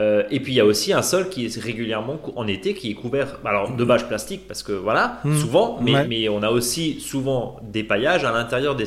Euh, 0.00 0.24
et 0.32 0.40
puis 0.40 0.52
il 0.52 0.56
y 0.56 0.60
a 0.60 0.64
aussi 0.64 0.92
un 0.92 1.00
sol 1.00 1.28
qui 1.28 1.46
est 1.46 1.60
régulièrement 1.60 2.18
en 2.34 2.46
été 2.48 2.74
qui 2.74 2.90
est 2.90 2.94
couvert, 2.94 3.38
alors 3.44 3.70
de 3.70 3.84
bâches 3.84 4.08
plastiques 4.08 4.48
parce 4.48 4.64
que 4.64 4.72
voilà, 4.72 5.20
Hmm. 5.22 5.36
souvent, 5.36 5.78
mais, 5.80 5.94
Ouais. 5.94 6.06
mais 6.08 6.28
on 6.28 6.42
a 6.42 6.50
aussi 6.50 6.98
souvent 7.00 7.60
des 7.62 7.84
paillages 7.84 8.24
à 8.24 8.32
l'intérieur 8.32 8.74
des 8.74 8.84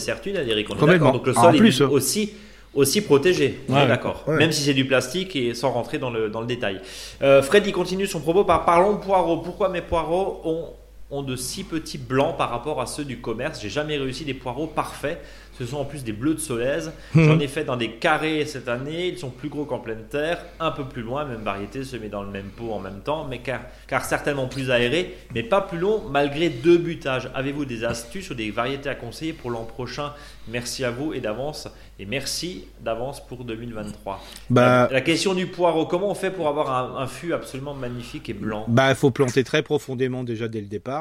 est 0.76 0.80
Complètement. 0.82 1.06
d'accord. 1.14 1.14
Donc 1.22 1.28
le 1.28 1.38
En 1.38 1.44
sol 1.44 1.56
plus, 1.56 1.80
est 1.80 1.84
euh. 1.86 1.88
aussi 1.90 2.34
aussi 2.74 3.02
protégé. 3.02 3.60
On 3.70 3.76
est 3.76 3.82
Ouais, 3.82 3.88
d'accord. 3.88 4.24
ouais. 4.28 4.38
Même 4.38 4.52
si 4.52 4.62
c'est 4.64 4.74
du 4.74 4.86
plastique 4.86 5.36
et 5.36 5.54
sans 5.54 5.72
rentrer 5.72 5.98
dans 5.98 6.10
le 6.10 6.30
dans 6.30 6.42
le 6.42 6.48
détail. 6.48 6.80
Euh, 7.22 7.42
Fred, 7.42 7.66
il 7.66 7.72
continue 7.74 8.08
son 8.08 8.20
propos 8.20 8.44
par 8.44 8.66
parlons 8.66 8.98
poireaux. 8.98 9.38
Pourquoi 9.38 9.70
mes 9.70 9.82
poireaux 9.82 10.42
ont 10.46 10.66
ont 11.12 11.24
de 11.24 11.36
si 11.36 11.64
petits 11.64 11.98
blancs 11.98 12.38
par 12.38 12.50
rapport 12.50 12.82
à 12.82 12.86
ceux 12.86 13.06
du 13.06 13.20
commerce. 13.20 13.62
J'ai 13.62 13.70
jamais 13.70 13.98
réussi 13.98 14.26
des 14.26 14.34
poireaux 14.34 14.68
parfaits. 14.68 15.20
Ce 15.58 15.66
sont 15.66 15.78
en 15.78 15.86
plus 15.86 16.06
des 16.06 16.14
bleus 16.14 16.36
de 16.36 16.40
Solèze. 16.40 16.94
Hmm. 17.14 17.26
J'en 17.26 17.40
ai 17.40 17.48
fait 17.48 17.66
dans 17.66 17.76
des 17.76 17.92
carrés 17.92 18.46
cette 18.46 18.70
année. 18.70 19.08
Ils 19.08 19.18
sont 19.18 19.30
plus 19.30 19.50
gros 19.50 19.66
qu'en 19.66 19.80
pleine 19.80 20.06
terre, 20.10 20.46
un 20.60 20.72
peu 20.72 20.86
plus 20.86 21.02
loin, 21.02 21.26
même 21.26 21.42
variété 21.42 21.84
se 21.84 21.98
met 21.98 22.08
dans 22.08 22.24
le 22.24 22.30
même 22.30 22.50
pot 22.50 22.72
en 22.72 22.80
même 22.80 23.02
temps, 23.02 23.26
mais 23.30 23.40
car, 23.40 23.62
car 23.88 24.06
certainement 24.06 24.48
plus 24.48 24.72
aéré, 24.72 25.18
mais 25.34 25.44
pas 25.44 25.60
plus 25.62 25.78
long 25.78 26.02
malgré 26.10 26.50
deux 26.50 26.78
butages. 26.78 27.30
Avez-vous 27.34 27.66
des 27.66 27.84
astuces 27.84 28.30
ou 28.30 28.36
des 28.36 28.52
variétés 28.52 28.88
à 28.88 28.96
conseiller 28.96 29.34
pour 29.34 29.52
l'an 29.52 29.66
prochain? 29.66 30.14
Merci 30.48 30.86
à 30.86 30.92
vous 30.92 31.14
et 31.14 31.20
d'avance. 31.20 31.68
Et 32.00 32.06
merci 32.06 32.66
d'avance 32.82 33.26
pour 33.28 33.44
2023. 33.44 34.24
Bah, 34.50 34.88
la, 34.88 34.94
la 34.94 35.02
question 35.02 35.34
du 35.34 35.48
poireau, 35.48 35.86
comment 35.86 36.10
on 36.10 36.16
fait 36.16 36.32
pour 36.32 36.48
avoir 36.48 36.72
un, 36.72 37.02
un 37.04 37.08
fût 37.08 37.34
absolument 37.34 37.74
magnifique 37.74 38.30
et 38.30 38.34
blanc? 38.34 38.64
Bah, 38.70 38.90
il 38.90 38.96
faut 38.96 39.12
planter 39.12 39.44
très 39.44 39.62
profondément 39.64 40.24
déjà 40.24 40.48
dès 40.48 40.62
le 40.62 40.68
départ. 40.68 40.99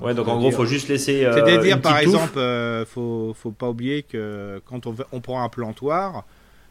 Ouais, 0.00 0.14
donc 0.14 0.26
en 0.28 0.38
gros, 0.38 0.48
il 0.48 0.54
faut 0.54 0.64
juste 0.64 0.88
laisser. 0.88 1.24
euh, 1.24 1.34
C'est-à-dire, 1.34 1.80
par 1.80 1.92
touffe. 1.94 2.02
exemple, 2.02 2.38
euh, 2.38 2.86
faut, 2.86 3.34
faut 3.38 3.50
pas 3.50 3.68
oublier 3.68 4.02
que 4.02 4.62
quand 4.66 4.86
on, 4.86 4.94
on 5.12 5.20
prend 5.20 5.42
un 5.44 5.48
plantoir, 5.50 6.24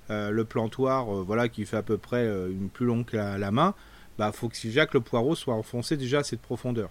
euh, 0.10 0.32
le 0.32 0.44
plantoir, 0.44 1.08
euh, 1.14 1.24
voilà, 1.26 1.48
qui 1.48 1.66
fait 1.66 1.78
à 1.78 1.84
peu 1.84 1.98
près 1.98 2.18
euh, 2.26 2.50
une 2.50 2.70
plus 2.70 2.86
longue 2.88 3.06
que 3.06 3.16
la, 3.18 3.38
la 3.38 3.52
main, 3.52 3.76
bah, 4.18 4.32
faut 4.34 4.50
que 4.50 4.58
si 4.58 4.68
déjà 4.68 4.86
que 4.88 4.94
le 4.96 5.02
poireau 5.02 5.36
soit 5.36 5.54
enfoncé 5.54 5.98
déjà 5.98 6.20
à 6.20 6.24
cette 6.24 6.42
profondeur. 6.42 6.90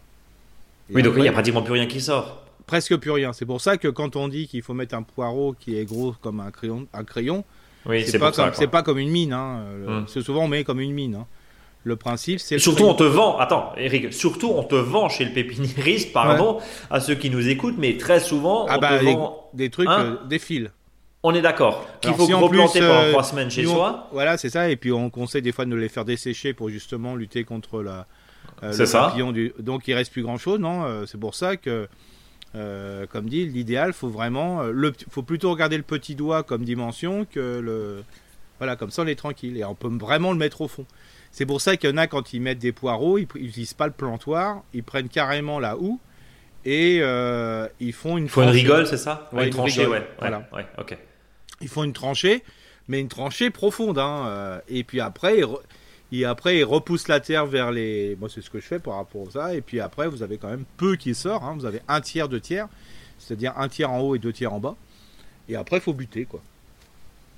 Et 0.88 0.94
Oui, 0.94 1.02
donc 1.02 1.14
il 1.16 1.22
n'y 1.22 1.28
a 1.28 1.32
pratiquement 1.32 1.62
plus 1.62 1.72
rien 1.74 1.86
qui 1.86 2.00
sort. 2.00 2.44
presque 2.66 2.96
plus 2.96 3.10
rien. 3.10 3.32
C'est 3.32 3.44
pour 3.46 3.60
ça 3.60 3.76
que 3.76 3.88
quand 3.88 4.14
on 4.14 4.28
dit 4.28 4.46
qu'il 4.46 4.62
faut 4.62 4.74
mettre 4.74 4.94
un 4.94 5.02
poireau 5.02 5.54
qui 5.58 5.76
est 5.76 5.84
gros 5.84 6.14
comme 6.22 6.38
un 6.40 6.50
crayon, 6.52 6.86
un 6.94 7.02
crayon, 7.04 7.44
Oui, 7.86 8.04
c'est 8.06 8.18
pas 8.20 8.32
ça. 8.32 8.42
comme, 8.44 8.50
quoi. 8.52 8.58
c'est 8.58 8.66
pas 8.68 8.82
comme 8.84 8.98
une 8.98 9.10
mine. 9.10 9.32
Hein. 9.32 9.64
Le- 9.80 9.88
Hum. 9.88 10.06
Souvent 10.08 10.44
on 10.44 10.48
met 10.48 10.62
comme 10.62 10.80
une 10.80 10.92
mine. 10.92 11.16
hein. 11.16 11.26
Le 11.82 11.96
principe, 11.96 12.40
c'est 12.40 12.58
surtout, 12.58 12.84
on 12.84 12.94
te 12.94 13.02
vend, 13.04 13.38
attends, 13.38 13.72
Eric, 13.78 14.12
surtout, 14.12 14.50
on 14.54 14.62
te 14.64 14.74
vend 14.74 15.08
chez 15.08 15.24
le 15.24 15.32
pépiniériste, 15.32 16.12
pardon, 16.12 16.58
à 16.90 17.00
ceux 17.00 17.14
qui 17.14 17.30
nous 17.30 17.48
écoutent, 17.48 17.78
mais 17.78 17.96
très 17.96 18.20
souvent, 18.20 18.66
ah 18.68 18.76
on 18.76 18.80
bah, 18.80 18.98
te 18.98 19.04
les- 19.04 19.14
vend. 19.14 19.48
des 19.54 19.70
trucs, 19.70 19.88
Hein 19.88 20.18
euh, 20.22 20.26
des 20.28 20.38
fils. 20.38 20.68
On 21.22 21.34
est 21.34 21.40
d'accord 21.42 21.86
qu'il 22.02 22.12
faut 22.14 22.26
si 22.26 22.34
replanter 22.34 22.80
pendant 22.80 22.92
euh, 22.94 23.10
trois 23.12 23.24
semaines 23.24 23.50
chez 23.50 23.66
on- 23.66 23.74
soi. 23.74 24.08
Voilà, 24.12 24.36
c'est 24.36 24.48
ça. 24.50 24.68
Et 24.70 24.76
puis 24.76 24.90
on 24.92 25.08
conseille 25.10 25.42
des 25.42 25.52
fois 25.52 25.64
de 25.66 25.74
les 25.74 25.88
faire 25.90 26.04
dessécher 26.06 26.52
pour 26.54 26.68
justement 26.70 27.14
lutter 27.14 27.44
contre 27.44 27.82
la, 27.82 28.06
euh, 28.62 28.76
le 28.76 28.86
ça. 28.86 29.02
papillon. 29.08 29.32
Du... 29.32 29.52
Donc 29.58 29.86
il 29.88 29.94
reste 29.94 30.12
plus 30.12 30.22
grand 30.22 30.38
chose, 30.38 30.58
non 30.60 30.84
Euh, 30.84 31.04
C'est 31.06 31.18
pour 31.18 31.34
ça 31.34 31.56
que, 31.58 31.88
euh, 32.54 33.06
comme 33.06 33.28
dit, 33.28 33.46
l'idéal, 33.46 33.92
faut 33.92 34.08
vraiment, 34.08 34.62
le, 34.64 34.92
faut 35.10 35.22
plutôt 35.22 35.50
regarder 35.50 35.76
le 35.76 35.82
petit 35.82 36.14
doigt 36.14 36.42
comme 36.42 36.64
dimension 36.64 37.26
que 37.30 37.60
le, 37.62 38.02
voilà, 38.58 38.76
comme 38.76 38.90
ça 38.90 39.02
on 39.02 39.06
est 39.06 39.14
tranquille 39.14 39.56
et 39.58 39.64
on 39.64 39.74
peut 39.74 39.88
vraiment 39.90 40.32
le 40.32 40.38
mettre 40.38 40.60
au 40.62 40.68
fond. 40.68 40.86
C'est 41.32 41.46
pour 41.46 41.60
ça 41.60 41.76
qu'il 41.76 41.90
y 41.90 41.92
en 41.92 41.96
a 41.96 42.06
quand 42.06 42.32
ils 42.32 42.40
mettent 42.40 42.58
des 42.58 42.72
poireaux, 42.72 43.16
ils 43.18 43.26
n'utilisent 43.34 43.74
pas 43.74 43.86
le 43.86 43.92
plantoir, 43.92 44.62
ils 44.74 44.82
prennent 44.82 45.08
carrément 45.08 45.60
la 45.60 45.76
houe 45.76 46.00
et 46.64 46.98
euh, 47.00 47.66
ils 47.78 47.92
font 47.92 48.18
une. 48.18 48.24
Il 48.24 48.28
faut 48.30 48.40
une 48.42 48.48
tranchée. 48.48 48.60
rigole, 48.62 48.86
c'est 48.86 48.96
ça 48.96 49.28
Ouais, 49.32 49.42
Une 49.42 49.46
une 49.48 49.54
tranchée, 49.54 49.80
rigole, 49.82 49.98
ouais. 50.00 50.08
voilà. 50.18 50.48
Ouais, 50.52 50.66
ok. 50.78 50.96
Ils 51.62 51.68
font 51.68 51.84
une 51.84 51.92
tranchée, 51.92 52.42
mais 52.88 53.00
une 53.00 53.08
tranchée 53.08 53.50
profonde. 53.50 53.98
Hein, 53.98 54.24
euh, 54.26 54.58
et 54.68 54.82
puis 54.84 55.00
après, 55.00 55.38
ils, 55.38 55.44
re- 55.44 55.60
ils- 56.10 56.24
après, 56.24 56.58
ils 56.58 56.64
repoussent 56.64 57.08
la 57.08 57.20
terre 57.20 57.46
vers 57.46 57.70
les. 57.70 58.16
Moi, 58.18 58.28
c'est 58.28 58.42
ce 58.42 58.50
que 58.50 58.58
je 58.60 58.66
fais 58.66 58.78
par 58.80 58.96
rapport 58.96 59.28
à 59.28 59.30
ça. 59.30 59.54
Et 59.54 59.60
puis 59.60 59.80
après, 59.80 60.08
vous 60.08 60.22
avez 60.22 60.36
quand 60.36 60.48
même 60.48 60.64
peu 60.76 60.96
qui 60.96 61.14
sort. 61.14 61.44
hein. 61.44 61.54
Vous 61.56 61.64
avez 61.64 61.80
un 61.88 62.00
tiers, 62.00 62.28
deux 62.28 62.40
tiers. 62.40 62.66
C'est-à-dire 63.18 63.52
un 63.56 63.68
tiers 63.68 63.90
en 63.90 64.00
haut 64.00 64.14
et 64.16 64.18
deux 64.18 64.32
tiers 64.32 64.52
en 64.52 64.58
bas. 64.58 64.74
Et 65.48 65.54
après, 65.56 65.76
il 65.76 65.82
faut 65.82 65.92
buter, 65.92 66.24
quoi. 66.24 66.40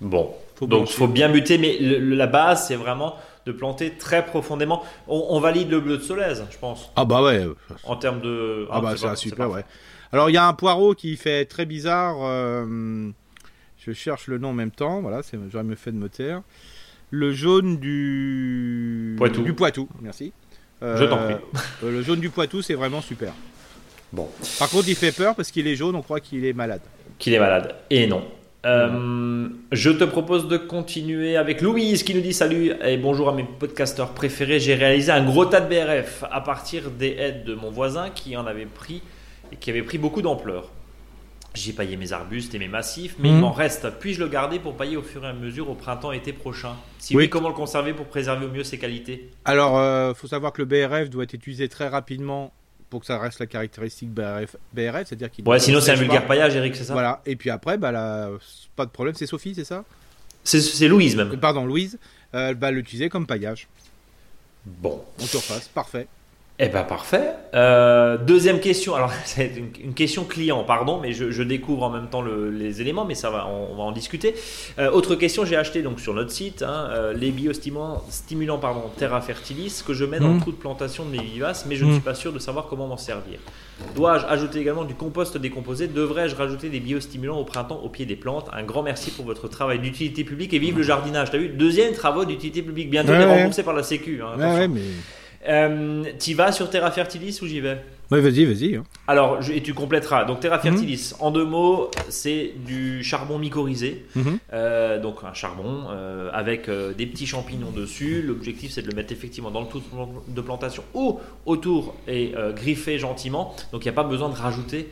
Bon. 0.01 0.35
Faut 0.57 0.67
Donc, 0.67 0.81
blanchir. 0.81 0.97
faut 0.97 1.09
bien 1.09 1.29
buter, 1.29 1.59
mais 1.59 1.79
le- 1.79 1.99
le- 1.99 2.17
la 2.17 2.27
base, 2.27 2.67
c'est 2.67 2.77
vraiment 2.77 3.17
de 3.47 3.53
planter 3.53 3.93
très 3.93 4.25
profondément. 4.25 4.83
On, 5.09 5.41
valide 5.41 5.71
le 5.71 5.81
bleu 5.81 5.99
de 5.99 6.03
Solèze, 6.03 6.45
je 6.51 6.59
pense. 6.59 6.93
Ah 6.97 7.05
bah 7.05 7.23
ouais. 7.23 7.47
En 7.85 7.97
termes 7.97 8.21
de. 8.21 8.67
Ah, 8.71 8.81
bah 8.81 8.95
c'est 8.97 9.17
super, 9.17 9.51
ouais. 9.51 9.65
Alors 10.13 10.29
il 10.31 10.35
y 10.35 10.37
a 10.39 10.47
un 10.47 10.53
poireau 10.53 10.95
qui 10.95 11.17
fait 11.17 11.45
très 11.47 11.67
bizarre. 11.67 12.17
Euh, 12.21 13.11
je 13.79 13.93
cherche 13.93 14.27
le 14.29 14.39
nom 14.39 14.49
en 14.49 14.55
même 14.55 14.71
temps. 14.71 15.01
Voilà, 15.01 15.23
j'aurais 15.51 15.65
mieux 15.65 15.77
fait 15.77 15.93
de 15.93 15.97
me 15.97 16.09
taire. 16.09 16.43
Le 17.11 17.33
jaune 17.33 17.79
du 17.79 19.15
Poitou. 19.19 19.43
Du 19.43 19.55
Poitou, 19.55 19.89
merci. 20.01 20.33
je 20.81 21.05
t'en 21.05 21.19
prie. 21.19 21.35
le 21.83 22.03
jaune 22.03 22.21
du 22.21 22.31
Poitou, 22.31 22.63
c'est 22.63 22.75
vraiment 22.75 23.01
super. 23.01 23.33
Bon. 24.13 24.29
Par 24.59 24.69
contre, 24.69 24.89
il 24.89 24.95
fait 24.95 25.13
peur 25.13 25.35
parce 25.35 25.51
qu'il 25.51 25.67
est 25.67 25.77
jaune, 25.77 25.97
on 25.97 26.03
croit 26.03 26.21
qu'il 26.21 26.45
est 26.45 26.53
malade. 26.53 26.83
Qu'il 27.19 27.33
est 27.33 27.39
malade. 27.39 27.75
Et 27.89 28.07
non. 28.07 28.23
Euh, 28.65 29.49
je 29.73 29.91
te 29.91 30.05
propose 30.05 30.47
de 30.47 30.57
continuer 30.57 31.37
avec 31.37 31.63
Louise 31.63 32.05
qui 32.05 32.15
nous 32.15 32.21
dit 32.21 32.33
salut 32.33 32.73
et 32.85 32.97
bonjour 32.97 33.29
à 33.29 33.33
mes 33.33 33.43
podcasteurs 33.43 34.11
préférés. 34.11 34.61
J'ai 34.61 34.77
réalisé 34.77 35.11
un 35.11 35.25
gros 35.25 35.45
tas 35.47 35.61
de 35.61 35.69
BRF 35.69 36.25
à 36.31 36.41
partir 36.41 36.91
des 36.91 37.17
aides 37.19 37.45
de 37.45 37.55
mon 37.55 37.71
voisin 37.71 38.11
qui 38.11 38.37
en 38.37 38.47
avait 38.47 38.67
pris 38.67 39.03
et 39.51 39.57
qui 39.57 39.71
avait 39.71 39.83
pris 39.83 39.99
beaucoup 39.99 40.23
d'ampleur. 40.23 40.71
J'ai 41.55 41.73
paillé 41.73 41.97
mes 41.97 42.13
arbustes 42.13 42.55
et 42.55 42.59
mes 42.59 42.69
massifs, 42.69 43.17
mais 43.19 43.29
il 43.29 43.35
mhm. 43.35 43.41
m'en 43.41 43.53
reste. 43.53 43.91
Puis-je 43.99 44.21
le 44.21 44.29
garder 44.29 44.59
pour 44.59 44.77
pailler 44.77 44.97
au 44.97 45.03
fur 45.03 45.25
et 45.25 45.29
à 45.29 45.33
mesure 45.33 45.69
au 45.69 45.75
printemps-été 45.75 46.33
prochain? 46.33 46.77
Si 46.99 47.17
oui. 47.17 47.29
comment 47.29 47.49
le 47.49 47.55
conserver 47.55 47.93
pour 47.93 48.07
préserver 48.07 48.47
au 48.47 48.49
mieux 48.49 48.65
ses 48.65 48.79
qualités? 48.79 49.29
Alors, 49.45 49.73
il 49.73 49.83
euh, 49.83 50.15
faut 50.15 50.29
savoir 50.29 50.53
que 50.53 50.63
le 50.63 50.67
BRF 50.67 51.11
doit 51.11 51.25
être 51.25 51.35
utilisé 51.35 51.69
très 51.69 51.89
rapidement 51.89 52.55
pour 52.93 53.01
que 53.01 53.07
ça 53.07 53.19
reste 53.19 53.39
la 53.39 53.47
caractéristique 53.47 54.11
BRF, 54.11 54.57
BRF 54.75 55.07
c'est-à-dire 55.07 55.31
qu'il. 55.31 55.49
Ouais, 55.49 55.59
sinon 55.59 55.81
c'est 55.81 55.93
un 55.93 55.95
vulgaire 55.95 56.27
paillage, 56.27 56.55
Eric, 56.55 56.77
c'est 56.77 56.85
ça 56.85 56.93
Voilà. 56.93 57.23
Et 57.25 57.37
puis 57.37 57.49
après, 57.49 57.79
bah, 57.79 58.29
pas 58.77 58.85
de 58.85 58.91
problème, 58.91 59.15
c'est 59.15 59.25
Sophie, 59.25 59.55
c'est 59.55 59.65
ça 59.65 59.83
C'est 60.45 60.89
Louise 60.89 61.17
même. 61.17 61.35
Pardon, 61.41 61.65
Louise. 61.65 61.99
Euh, 62.35 62.55
va 62.59 62.71
l'utiliser 62.71 63.09
comme 63.09 63.27
paillage. 63.27 63.67
Bon. 64.67 65.03
En 65.19 65.25
surface, 65.25 65.69
parfait. 65.69 66.07
Eh 66.65 66.69
ben 66.69 66.85
parfait. 66.85 67.35
Euh, 67.55 68.17
deuxième 68.17 68.61
question. 68.61 68.95
Alors 68.95 69.13
c'est 69.25 69.51
une, 69.83 69.95
question 69.95 70.23
client, 70.23 70.63
pardon, 70.63 71.01
mais 71.03 71.13
je, 71.13 71.43
découvre 71.43 71.83
en 71.83 71.91
même 71.91 72.07
temps 72.07 72.23
les 72.23 72.81
éléments, 72.81 73.05
mais 73.05 73.17
ça 73.17 73.31
va, 73.31 73.49
on, 73.49 73.75
va 73.75 73.83
en 73.83 73.91
discuter. 73.91 74.37
Euh, 74.79 74.89
autre 74.93 75.17
question, 75.17 75.45
j'ai 75.45 75.57
acheté 75.57 75.83
donc 75.83 75.99
sur 75.99 76.15
notre 76.15 76.31
site 76.31 76.63
hein, 76.63 76.89
euh, 76.93 77.15
les 77.15 77.33
biostimulants, 77.33 78.05
stimulants 78.09 78.59
pardon, 78.59 78.83
Terra 78.97 79.21
Fertilis 79.21 79.83
que 79.85 79.93
je 79.93 80.05
mets 80.05 80.21
dans 80.21 80.29
le 80.29 80.35
mmh. 80.35 80.41
trou 80.41 80.53
de 80.53 80.57
plantation 80.57 81.05
de 81.05 81.11
mes 81.11 81.21
vivaces, 81.21 81.67
mais 81.69 81.75
je 81.75 81.85
ne 81.85 81.91
mmh. 81.91 81.95
suis 81.95 82.03
pas 82.03 82.15
sûr 82.15 82.33
de 82.33 82.39
savoir 82.39 82.69
comment 82.69 82.87
m'en 82.87 82.97
servir. 82.97 83.41
Dois-je 83.97 84.25
ajouter 84.27 84.61
également 84.61 84.85
du 84.85 84.95
compost 84.95 85.37
décomposé? 85.37 85.89
Devrais-je 85.89 86.37
rajouter 86.37 86.69
des 86.69 86.79
biostimulants 86.79 87.41
au 87.41 87.45
printemps 87.45 87.81
au 87.83 87.89
pied 87.89 88.07
des 88.07 88.15
plantes? 88.15 88.49
Un 88.53 88.63
grand 88.63 88.85
merci 88.85 89.11
pour 89.11 89.25
votre 89.25 89.49
travail 89.49 89.81
d'utilité 89.81 90.23
publique 90.23 90.55
et 90.55 90.61
vive 90.61 90.77
le 90.77 90.85
jardinage. 90.85 91.33
T'as 91.33 91.39
vu? 91.39 91.49
Deuxième 91.49 91.93
travaux 91.93 92.25
d'utilité 92.25 92.63
publique, 92.63 92.89
bientôt 92.89 93.11
ouais, 93.11 93.25
remboursé 93.25 93.65
par 93.65 93.75
la 93.75 93.83
Sécu. 93.83 94.23
Hein, 94.23 94.39
ouais, 94.39 94.69
mais 94.69 94.81
euh, 95.49 96.05
tu 96.21 96.35
vas 96.35 96.53
sur 96.53 96.71
Terra 96.71 96.91
Fertilis 96.91 97.39
ou 97.43 97.47
j'y 97.47 97.61
vais 97.61 97.79
Oui, 98.11 98.21
vas-y, 98.21 98.45
vas-y. 98.45 98.77
Hein. 98.77 98.85
Alors, 99.09 99.41
et 99.53 99.61
tu 99.63 99.75
compléteras. 99.75 100.25
Donc, 100.25 100.41
Terra 100.41 100.57
mhm. 100.57 100.63
Fertilis, 100.63 101.15
en 101.19 101.31
deux 101.31 101.45
mots, 101.45 101.91
c'est 102.09 102.53
du 102.65 103.03
charbon 103.03 103.39
mycorhizé. 103.39 104.07
Mhm. 104.15 104.39
Euh, 104.53 105.01
donc, 105.01 105.17
un 105.25 105.35
charbon 105.35 105.87
euh, 105.91 106.31
avec 106.33 106.71
des 106.71 107.07
petits 107.07 107.27
champignons 107.27 107.71
dessus. 107.71 108.23
L'objectif, 108.23 108.71
c'est 108.73 108.83
de 108.83 108.89
le 108.89 108.95
mettre 108.95 109.13
effectivement 109.13 109.51
dans 109.51 109.63
le 109.63 109.67
tout 109.67 109.83
de 110.29 110.41
plantation 110.41 110.85
ou 110.95 111.19
autour 111.47 111.97
et 112.07 112.35
griffer 112.55 112.99
gentiment. 112.99 113.55
Donc, 113.73 113.85
il 113.85 113.89
n'y 113.89 113.95
a 113.95 114.01
pas 114.01 114.05
besoin 114.05 114.29
de 114.29 114.37
rajouter 114.37 114.89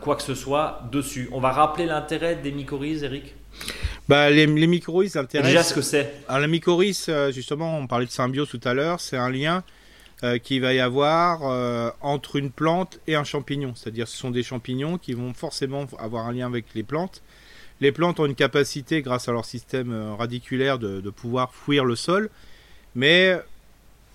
quoi 0.00 0.16
que 0.16 0.22
ce 0.22 0.34
soit 0.34 0.82
dessus. 0.92 1.28
On 1.32 1.40
va 1.40 1.50
rappeler 1.50 1.86
l'intérêt 1.86 2.36
des 2.36 2.52
mycorhizes, 2.52 3.02
Eric? 3.02 3.34
Bah, 4.08 4.30
les, 4.30 4.46
les 4.46 4.66
mycorhizes 4.66 5.16
intéressent. 5.16 5.52
Déjà, 5.52 5.62
ce 5.64 5.74
que 5.74 5.82
c'est 5.82 6.14
Alors, 6.28 6.40
la 6.40 6.46
mycorhize, 6.46 7.10
justement, 7.30 7.78
on 7.78 7.86
parlait 7.86 8.06
de 8.06 8.10
symbiose 8.10 8.48
tout 8.48 8.60
à 8.64 8.74
l'heure, 8.74 9.00
c'est 9.00 9.16
un 9.16 9.30
lien 9.30 9.64
euh, 10.24 10.38
qu'il 10.38 10.62
va 10.62 10.74
y 10.74 10.80
avoir 10.80 11.44
euh, 11.44 11.90
entre 12.00 12.34
une 12.34 12.50
plante 12.50 12.98
et 13.06 13.14
un 13.14 13.22
champignon. 13.22 13.74
C'est-à-dire 13.76 14.08
ce 14.08 14.16
sont 14.16 14.32
des 14.32 14.42
champignons 14.42 14.98
qui 14.98 15.12
vont 15.12 15.32
forcément 15.32 15.86
avoir 15.96 16.26
un 16.26 16.32
lien 16.32 16.46
avec 16.46 16.66
les 16.74 16.82
plantes. 16.82 17.22
Les 17.80 17.92
plantes 17.92 18.18
ont 18.18 18.26
une 18.26 18.34
capacité, 18.34 19.00
grâce 19.00 19.28
à 19.28 19.32
leur 19.32 19.44
système 19.44 19.92
euh, 19.92 20.14
radiculaire, 20.14 20.80
de, 20.80 21.08
pouvoir 21.10 21.54
fuir 21.54 21.84
le 21.84 21.94
sol. 21.94 22.30
Mais 22.96 23.36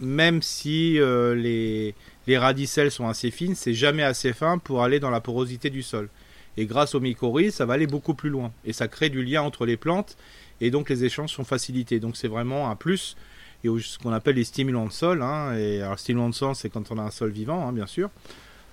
même 0.01 0.41
si 0.41 0.99
les, 0.99 1.95
les 2.27 2.37
radicelles 2.37 2.91
sont 2.91 3.07
assez 3.07 3.31
fines, 3.31 3.55
c'est 3.55 3.73
jamais 3.73 4.03
assez 4.03 4.33
fin 4.33 4.57
pour 4.57 4.83
aller 4.83 4.99
dans 4.99 5.09
la 5.09 5.21
porosité 5.21 5.69
du 5.69 5.83
sol. 5.83 6.09
Et 6.57 6.65
grâce 6.65 6.95
aux 6.95 6.99
mycorhizes, 6.99 7.55
ça 7.55 7.65
va 7.65 7.75
aller 7.75 7.87
beaucoup 7.87 8.13
plus 8.13 8.29
loin. 8.29 8.51
Et 8.65 8.73
ça 8.73 8.89
crée 8.89 9.09
du 9.09 9.23
lien 9.23 9.41
entre 9.41 9.65
les 9.65 9.77
plantes. 9.77 10.17
Et 10.59 10.69
donc 10.69 10.89
les 10.89 11.05
échanges 11.05 11.31
sont 11.31 11.45
facilités. 11.45 12.01
Donc 12.01 12.17
c'est 12.17 12.27
vraiment 12.27 12.69
un 12.69 12.75
plus 12.75 13.15
et 13.63 13.69
ce 13.79 13.97
qu'on 13.97 14.11
appelle 14.11 14.35
les 14.35 14.43
stimulants 14.43 14.85
de 14.85 14.91
sol. 14.91 15.21
Hein, 15.21 15.55
et 15.57 15.81
alors, 15.81 15.99
stimulants 15.99 16.29
de 16.29 16.35
sol, 16.35 16.55
c'est 16.55 16.69
quand 16.69 16.91
on 16.91 16.97
a 16.97 17.01
un 17.01 17.11
sol 17.11 17.31
vivant, 17.31 17.67
hein, 17.67 17.73
bien 17.73 17.87
sûr. 17.87 18.09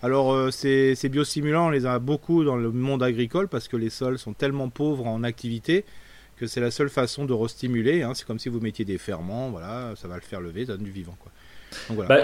Alors, 0.03 0.33
euh, 0.33 0.51
ces, 0.51 0.95
ces, 0.95 1.09
biostimulants, 1.09 1.67
on 1.67 1.71
les 1.71 1.87
a 1.87 1.99
beaucoup 1.99 2.43
dans 2.43 2.57
le 2.57 2.71
monde 2.71 3.03
agricole 3.03 3.49
parce 3.49 3.69
que 3.69 3.77
les 3.77 3.91
sols 3.91 4.19
sont 4.19 4.33
tellement 4.33 4.71
pauvres 4.71 5.07
en 5.07 5.23
activité 5.23 5.85
que 6.41 6.47
c'est 6.47 6.61
la 6.61 6.71
seule 6.71 6.89
façon 6.89 7.27
de 7.27 7.35
restimuler. 7.35 8.03
Hein. 8.03 8.15
C'est 8.15 8.27
comme 8.27 8.39
si 8.39 8.49
vous 8.49 8.61
mettiez 8.61 8.87
des 8.87 8.97
ferments, 8.97 9.51
voilà, 9.51 9.93
ça 9.97 10.09
va 10.09 10.15
le 10.15 10.23
faire 10.23 10.41
lever, 10.41 10.65
ça 10.65 10.73
donne 10.73 10.85
du 10.85 10.91
vivant. 10.91 11.15
Quoi. 11.21 11.31
Bah, 12.09 12.19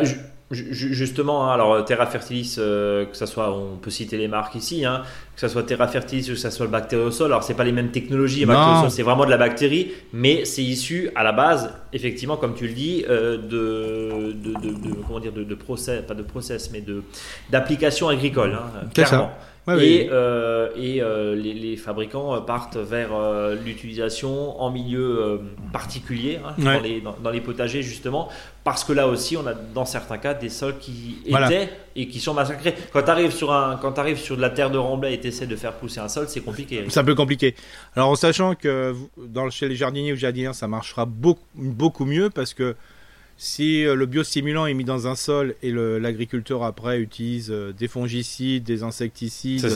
justement, 0.51 1.51
hein, 1.51 1.55
alors 1.55 1.85
Terra 1.85 2.07
Fertilis, 2.07 2.57
euh, 2.59 3.05
que 3.07 3.17
ça 3.17 3.27
soit, 3.27 3.53
on 3.53 3.79
peut 3.79 3.91
citer 3.91 4.17
les 4.17 4.29
marques 4.29 4.55
ici, 4.55 4.85
hein, 4.85 5.03
que 5.35 5.41
ça 5.41 5.49
soit 5.49 5.65
Terra 5.65 5.89
Fertilis 5.89 6.31
ou 6.31 6.35
que 6.35 6.39
ça 6.39 6.53
soit 6.53 6.67
le 6.67 6.71
bactériosol. 6.71 7.27
Alors 7.27 7.43
c'est 7.43 7.55
pas 7.55 7.65
les 7.65 7.73
mêmes 7.73 7.91
technologies, 7.91 8.47
c'est 8.89 9.03
vraiment 9.03 9.25
de 9.25 9.31
la 9.31 9.39
bactérie, 9.39 9.93
mais 10.13 10.45
c'est 10.45 10.63
issu 10.63 11.11
à 11.17 11.25
la 11.25 11.33
base, 11.33 11.73
effectivement, 11.93 12.37
comme 12.37 12.55
tu 12.55 12.69
le 12.69 12.75
dis, 12.75 13.05
euh, 13.09 13.37
de, 13.39 14.33
de, 14.33 14.53
de, 14.53 14.95
comment 15.07 15.19
dire, 15.19 15.33
de, 15.33 15.55
process, 15.55 16.03
pas 16.07 16.15
de 16.15 16.23
process, 16.23 16.71
mais 16.73 16.81
de 16.81 17.03
d'application 17.51 18.09
agricole, 18.09 18.55
hein, 18.55 18.87
clairement 18.95 19.33
et, 19.69 20.09
euh, 20.13 20.69
et 20.77 21.03
euh, 21.03 21.35
les, 21.35 21.77
fabricants 21.77 22.41
partent 22.43 22.77
vers 22.77 23.11
euh, 23.13 23.57
l'utilisation 23.57 24.61
en 24.61 24.71
milieu 24.71 25.41
particulier, 25.73 26.39
hein, 26.45 26.55
dans, 26.59 26.81
les, 26.81 27.01
dans, 27.01 27.31
les, 27.31 27.41
potagers 27.41 27.83
justement, 27.83 28.29
parce 28.65 28.85
que 28.85 28.93
là 28.93 29.09
aussi, 29.09 29.37
on 29.37 29.47
a 29.47 29.55
dans 29.55 29.85
certains 29.85 30.19
cas 30.19 30.35
des 30.35 30.49
sols 30.49 30.79
qui 30.79 31.19
étaient 31.27 31.69
et 31.97 32.09
qui 32.09 32.21
sont 32.21 32.35
massacrés. 32.35 32.75
Quand 32.93 33.03
tu 33.03 33.11
arrives 33.11 33.33
sur 33.33 33.53
un, 33.53 33.77
quand 33.77 33.99
arrives 33.99 34.19
sur 34.19 34.37
de 34.37 34.43
la 34.43 34.51
terre 34.51 34.71
de 34.71 34.79
remblai 34.79 35.15
et 35.15 35.21
tu 35.21 35.29
essaies 35.29 35.47
de 35.47 35.57
faire 35.57 35.73
pousser 35.73 36.01
un 36.01 36.09
sol, 36.09 36.27
c'est 36.29 36.41
compliqué. 36.41 36.85
C'est 36.89 37.01
un 37.01 37.05
peu 37.05 37.15
compliqué. 37.15 37.55
Alors 37.97 38.11
en 38.11 38.17
sachant 38.17 38.55
que 38.55 38.95
dans, 39.17 39.51
chez 39.51 39.69
les 39.69 39.77
jardiniers 39.77 40.13
ou 40.13 40.17
jardiniers, 40.17 40.55
ça 40.55 40.69
marchera 40.69 41.07
beaucoup, 41.07 41.43
beaucoup 41.55 42.05
mieux 42.05 42.31
parce 42.31 42.55
que 42.55 42.77
si 43.39 43.85
euh, 43.85 43.95
le 43.95 44.07
biostimulant 44.07 44.67
est 44.67 44.75
mis 44.75 44.85
dans 44.85 45.07
un 45.07 45.15
sol 45.15 45.55
et 45.63 45.71
l'agriculteur 45.73 46.63
après 46.65 46.99
utilise 46.99 47.51
euh, 47.51 47.73
des 47.73 47.89
fongicides, 47.89 48.65
des 48.65 48.83
insecticides 48.83 49.67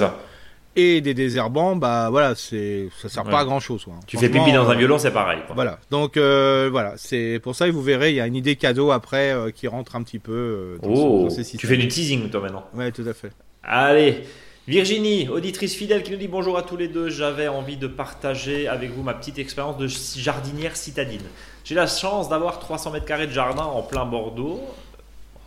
et 0.76 1.00
des 1.00 1.14
désherbants, 1.14 1.74
bah 1.74 2.08
voilà, 2.10 2.36
c'est 2.36 2.88
ça 3.02 3.08
sert 3.08 3.24
pas 3.24 3.40
à 3.40 3.44
grand 3.44 3.58
chose. 3.58 3.86
Tu 4.06 4.16
fais 4.16 4.28
pipi 4.28 4.52
dans 4.52 4.68
un 4.68 4.74
euh, 4.74 4.78
violon, 4.78 4.98
c'est 4.98 5.10
pareil. 5.10 5.40
Voilà, 5.54 5.78
donc 5.90 6.16
voilà, 6.16 6.94
c'est 6.96 7.40
pour 7.42 7.54
ça 7.54 7.66
que 7.66 7.72
vous 7.72 7.82
verrez, 7.82 8.10
il 8.10 8.16
y 8.16 8.20
a 8.20 8.26
une 8.26 8.36
idée 8.36 8.56
cadeau 8.56 8.92
après 8.92 9.34
qui 9.54 9.66
rentre 9.66 9.96
un 9.96 10.02
petit 10.02 10.20
peu 10.20 10.78
dans, 10.82 10.88
oh, 10.88 11.28
ces. 11.28 11.44
Tu 11.56 11.66
fais 11.66 11.76
du 11.76 11.88
teasing 11.88 12.30
toi 12.30 12.40
maintenant. 12.40 12.64
Ouais, 12.74 12.92
tout 12.92 13.04
à 13.06 13.12
fait. 13.12 13.32
Allez. 13.62 14.22
Virginie, 14.68 15.28
auditrice 15.28 15.74
fidèle 15.74 16.04
qui 16.04 16.12
nous 16.12 16.18
dit 16.18 16.28
bonjour 16.28 16.56
à 16.56 16.62
tous 16.62 16.76
les 16.76 16.86
deux, 16.86 17.08
j'avais 17.08 17.48
envie 17.48 17.76
de 17.76 17.88
partager 17.88 18.68
avec 18.68 18.90
vous 18.90 19.02
ma 19.02 19.14
petite 19.14 19.38
expérience 19.40 19.76
de 19.78 19.88
jardinière 19.88 20.76
citadine. 20.76 21.24
J'ai 21.64 21.74
la 21.74 21.86
chance 21.86 22.28
d'avoir 22.28 22.58
300 22.58 22.90
mètres 22.92 23.06
carrés 23.06 23.26
de 23.26 23.32
jardin 23.32 23.64
en 23.64 23.82
plein 23.82 24.04
Bordeaux. 24.04 24.60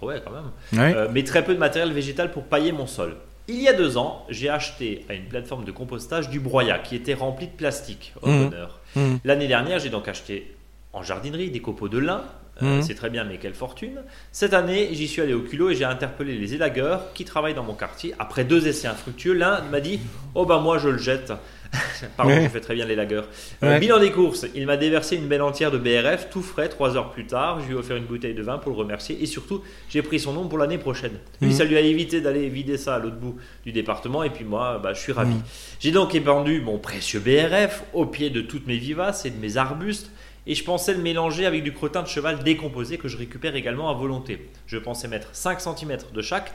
Oh 0.01 0.07
ouais, 0.07 0.21
quand 0.23 0.31
même. 0.31 0.95
Euh, 0.95 1.07
mais 1.11 1.23
très 1.23 1.43
peu 1.43 1.53
de 1.53 1.59
matériel 1.59 1.91
végétal 1.93 2.31
pour 2.31 2.43
pailler 2.43 2.71
mon 2.71 2.87
sol. 2.87 3.15
Il 3.47 3.61
y 3.61 3.67
a 3.67 3.73
deux 3.73 3.97
ans, 3.97 4.25
j'ai 4.29 4.49
acheté 4.49 5.05
à 5.09 5.13
une 5.13 5.25
plateforme 5.25 5.65
de 5.65 5.71
compostage 5.71 6.29
du 6.29 6.39
broyat 6.39 6.79
qui 6.79 6.95
était 6.95 7.13
rempli 7.13 7.47
de 7.47 7.51
plastique, 7.51 8.13
au 8.21 8.29
mmh. 8.29 8.43
bonheur. 8.43 8.79
Mmh. 8.95 9.15
L'année 9.25 9.47
dernière, 9.47 9.79
j'ai 9.79 9.89
donc 9.89 10.07
acheté 10.07 10.55
en 10.93 11.03
jardinerie 11.03 11.49
des 11.49 11.59
copeaux 11.59 11.89
de 11.89 11.97
lin. 11.97 12.23
Euh, 12.61 12.77
mmh. 12.79 12.83
C'est 12.83 12.95
très 12.95 13.09
bien, 13.09 13.25
mais 13.25 13.39
quelle 13.39 13.55
fortune. 13.55 14.01
Cette 14.31 14.53
année, 14.53 14.89
j'y 14.93 15.09
suis 15.09 15.21
allé 15.21 15.33
au 15.33 15.41
culot 15.41 15.71
et 15.71 15.75
j'ai 15.75 15.83
interpellé 15.83 16.37
les 16.37 16.53
élagueurs 16.53 17.11
qui 17.13 17.25
travaillent 17.25 17.55
dans 17.55 17.63
mon 17.63 17.73
quartier. 17.73 18.13
Après 18.17 18.45
deux 18.45 18.65
essais 18.67 18.87
infructueux, 18.87 19.33
l'un 19.33 19.61
m'a 19.63 19.81
dit 19.81 19.99
Oh 20.35 20.45
ben 20.45 20.59
moi 20.59 20.77
je 20.77 20.89
le 20.89 20.97
jette. 20.97 21.33
Pardon, 22.17 22.35
je 22.41 22.49
fais 22.49 22.59
très 22.59 22.75
bien 22.75 22.85
les 22.85 22.95
lagueurs. 22.95 23.27
Euh, 23.63 23.79
bilan 23.79 23.99
des 23.99 24.11
courses, 24.11 24.45
il 24.55 24.65
m'a 24.65 24.77
déversé 24.77 25.15
une 25.15 25.27
belle 25.27 25.41
entière 25.41 25.71
de 25.71 25.77
BRF, 25.77 26.29
tout 26.29 26.41
frais, 26.41 26.69
trois 26.69 26.95
heures 26.95 27.11
plus 27.11 27.25
tard. 27.25 27.61
Je 27.61 27.67
lui 27.67 27.73
ai 27.73 27.77
offert 27.77 27.97
une 27.97 28.05
bouteille 28.05 28.33
de 28.33 28.43
vin 28.43 28.57
pour 28.57 28.71
le 28.71 28.77
remercier 28.77 29.21
et 29.21 29.25
surtout, 29.25 29.61
j'ai 29.89 30.01
pris 30.01 30.19
son 30.19 30.33
nom 30.33 30.47
pour 30.47 30.57
l'année 30.57 30.77
prochaine. 30.77 31.13
Lui, 31.41 31.49
mhm. 31.49 31.55
ça 31.55 31.63
lui 31.63 31.77
a 31.77 31.81
évité 31.81 32.21
d'aller 32.21 32.47
vider 32.49 32.77
ça 32.77 32.95
à 32.95 32.99
l'autre 32.99 33.17
bout 33.17 33.37
du 33.65 33.71
département 33.71 34.23
et 34.23 34.29
puis 34.29 34.45
moi, 34.45 34.79
bah, 34.81 34.93
je 34.93 34.99
suis 34.99 35.11
ravi. 35.11 35.35
Mhm. 35.35 35.43
J'ai 35.79 35.91
donc 35.91 36.13
épandu 36.15 36.61
mon 36.61 36.77
précieux 36.77 37.19
BRF 37.19 37.83
au 37.93 38.05
pied 38.05 38.29
de 38.29 38.41
toutes 38.41 38.67
mes 38.67 38.77
vivaces 38.77 39.25
et 39.25 39.31
de 39.31 39.39
mes 39.39 39.57
arbustes 39.57 40.11
et 40.45 40.55
je 40.55 40.63
pensais 40.63 40.93
le 40.93 41.01
mélanger 41.01 41.45
avec 41.45 41.63
du 41.63 41.73
crottin 41.73 42.03
de 42.03 42.07
cheval 42.07 42.43
décomposé 42.43 42.97
que 42.97 43.07
je 43.07 43.17
récupère 43.17 43.55
également 43.55 43.89
à 43.89 43.93
volonté. 43.93 44.49
Je 44.67 44.77
pensais 44.77 45.07
mettre 45.07 45.29
5 45.31 45.61
cm 45.61 45.97
de 46.13 46.21
chaque. 46.21 46.53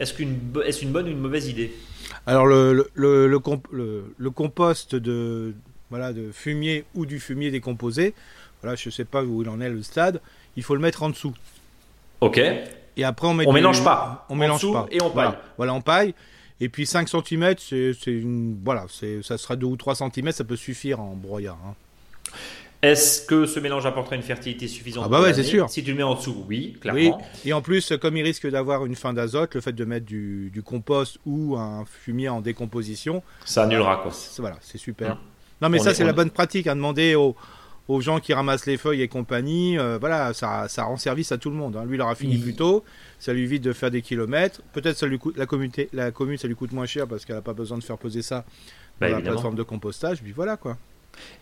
Est-ce 0.00 0.12
qu'une 0.14 0.38
est 0.64 0.82
une 0.82 0.90
bonne 0.90 1.06
ou 1.06 1.10
une 1.10 1.20
mauvaise 1.20 1.46
idée? 1.48 1.72
Alors 2.26 2.46
le, 2.46 2.88
le, 2.94 3.28
le, 3.28 4.30
compost 4.30 4.96
de, 4.96 5.54
voilà, 5.90 6.12
de 6.12 6.32
fumier 6.32 6.84
ou 6.94 7.06
du 7.06 7.20
fumier 7.20 7.50
décomposé, 7.52 8.14
voilà, 8.62 8.74
je 8.76 8.88
ne 8.88 8.92
sais 8.92 9.04
pas 9.04 9.22
où 9.22 9.42
il 9.42 9.48
en 9.48 9.60
est 9.60 9.68
le 9.68 9.82
stade, 9.82 10.20
il 10.56 10.62
faut 10.64 10.74
le 10.74 10.80
mettre 10.80 11.02
en 11.04 11.10
dessous. 11.10 11.34
Ok. 12.20 12.38
Et 12.96 13.04
après, 13.04 13.28
on 13.28 13.34
met 13.34 13.46
On 13.46 13.52
mélange 13.52 13.84
pas. 13.84 14.26
On 14.28 14.32
En 14.32 14.36
mélange 14.36 14.60
dessous 14.60 14.72
pas. 14.72 14.88
et 14.90 15.00
on 15.00 15.10
paille. 15.10 15.12
Voilà, 15.26 15.42
Voilà, 15.56 15.74
on 15.74 15.80
paille. 15.80 16.14
Et 16.62 16.68
puis 16.68 16.84
5 16.86 17.08
cm, 17.08 17.54
c'est 17.58 17.92
c'est 17.94 18.10
une. 18.10 18.58
Voilà, 18.64 18.84
c'est- 18.90 19.22
ça 19.22 19.38
sera 19.38 19.56
2 19.56 19.66
ou 19.66 19.76
3 19.76 19.94
cm, 19.94 20.32
ça 20.32 20.44
peut 20.44 20.56
suffire 20.56 21.00
en 21.00 21.14
broyat. 21.14 21.56
hein. 21.66 21.74
Est-ce 22.82 23.26
que 23.26 23.44
ce 23.44 23.60
mélange 23.60 23.84
apportera 23.84 24.16
une 24.16 24.22
fertilité 24.22 24.66
suffisante 24.66 25.04
Ah 25.06 25.08
bah 25.10 25.20
ouais, 25.20 25.34
c'est 25.34 25.42
sûr. 25.42 25.68
Si 25.68 25.84
tu 25.84 25.90
le 25.90 25.96
mets 25.98 26.02
en 26.02 26.14
dessous, 26.14 26.44
oui, 26.48 26.72
Oui. 26.74 26.80
clairement. 26.80 27.22
Et 27.44 27.52
en 27.52 27.60
plus, 27.60 27.92
comme 28.00 28.16
il 28.16 28.22
risque 28.22 28.48
d'avoir 28.48 28.86
une 28.86 28.94
fin 28.94 29.12
d'azote, 29.12 29.54
le 29.54 29.60
fait 29.60 29.72
de 29.72 29.84
mettre 29.84 30.06
du, 30.06 30.48
du 30.50 30.62
compost 30.62 31.18
ou 31.26 31.56
un 31.56 31.84
fumier 31.84 32.30
en 32.30 32.40
décomposition, 32.40 33.22
Ça 33.44 33.64
annulera 33.64 33.98
quoi. 33.98 34.12
voilà, 34.38 34.56
c'est 34.62 34.78
super. 34.78 35.16
Mm. 35.16 35.18
Non, 35.60 35.68
mais 35.68 35.78
On 35.80 35.82
ça, 35.82 35.90
est- 35.90 35.94
c'est 35.94 36.04
on 36.04 36.06
la 36.06 36.14
bonne 36.14 36.30
pratique 36.30 36.66
à 36.68 36.74
demander 36.74 37.14
aux, 37.16 37.36
aux 37.86 38.00
gens 38.00 38.18
qui 38.18 38.32
ramassent 38.32 38.64
les 38.64 38.78
feuilles 38.78 39.02
et 39.02 39.08
compagnie. 39.08 39.78
euh, 39.78 39.98
voilà, 40.00 40.32
ça, 40.32 40.66
ça 40.68 40.84
rend 40.84 40.96
service 40.96 41.32
à 41.32 41.36
tout 41.38 41.50
le 41.50 41.56
monde. 41.56 41.76
hein. 41.76 41.84
Lui, 41.84 41.98
il 41.98 42.00
aura 42.00 42.14
fini 42.14 42.36
Il- 42.36 42.42
plus 42.42 42.54
tôt. 42.54 42.82
Ça 43.18 43.34
lui 43.34 43.42
évite 43.42 43.62
de 43.62 43.74
faire 43.74 43.90
des 43.90 44.00
kilomètres. 44.00 44.62
Peut-être 44.72 44.96
ça 44.96 45.06
lui 45.06 45.18
coûte 45.18 45.36
la 45.36 45.44
communauté, 45.44 45.90
la 45.92 46.12
commune, 46.12 46.38
ça 46.38 46.48
lui 46.48 46.54
coûte 46.54 46.72
moins 46.72 46.86
cher 46.86 47.06
parce 47.06 47.26
qu'elle 47.26 47.36
n'a 47.36 47.42
pas 47.42 47.52
besoin 47.52 47.76
de 47.76 47.82
faire 47.84 47.98
poser 47.98 48.22
ça 48.22 48.36
Bah, 48.38 48.44
dans 48.44 49.00
la 49.00 49.10
évidemment. 49.18 49.34
plateforme 49.34 49.54
de 49.56 49.62
compostage. 49.64 50.22
Puis 50.22 50.32
voilà 50.32 50.56
quoi. 50.56 50.78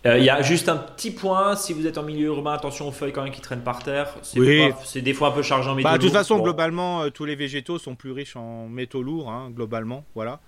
Euh, 0.07 0.19
Il 0.19 0.25
y 0.25 0.31
a 0.31 0.41
juste 0.43 0.69
un 0.69 0.77
petit 0.77 1.11
point, 1.11 1.57
si 1.57 1.73
vous 1.73 1.87
êtes 1.87 1.99
en 1.99 2.03
milieu 2.03 2.27
urbain, 2.29 2.53
attention 2.53 2.89
aux 2.89 2.93
feuilles 2.93 3.13
quand 3.13 3.23
même 3.23 3.33
qui 3.33 3.41
traînent 3.41 3.63
par 3.65 3.83
terre. 3.83 4.09
C'est 4.23 4.39
Oui. 4.39 4.73
des 5.03 5.13
fois 5.15 5.29
un 5.29 5.33
peu 5.33 5.43
chargé 5.43 5.69
en 5.71 5.75
métaux. 5.75 5.89
Bah, 5.89 5.99
de 5.99 6.03
toute 6.03 6.13
façon, 6.13 6.37
Bon. 6.39 6.45
globalement, 6.45 7.03
euh, 7.03 7.11
tous 7.11 7.25
les 7.25 7.35
végétaux 7.35 7.79
sont 7.79 7.95
plus 7.95 8.13
riches 8.13 8.37
en 8.37 8.69
métaux 8.69 9.03
lourds, 9.03 9.31
hein, 9.31 9.51
globalement. 9.55 10.05
Voilà. 10.15 10.41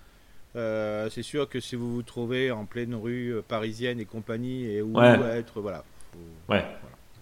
Euh, 0.55 1.07
c'est 1.09 1.23
sûr 1.23 1.47
que 1.47 1.59
si 1.59 1.75
vous 1.75 1.93
vous 1.95 2.03
trouvez 2.03 2.51
en 2.51 2.65
pleine 2.65 2.93
rue 2.95 3.35
parisienne 3.47 3.99
et 3.99 4.05
compagnie 4.05 4.65
et 4.65 4.81
où 4.81 4.97
Ouais. 4.99 5.17
être, 5.37 5.61
voilà. 5.61 5.83
faut- 6.11 6.53
Ouais. 6.53 6.65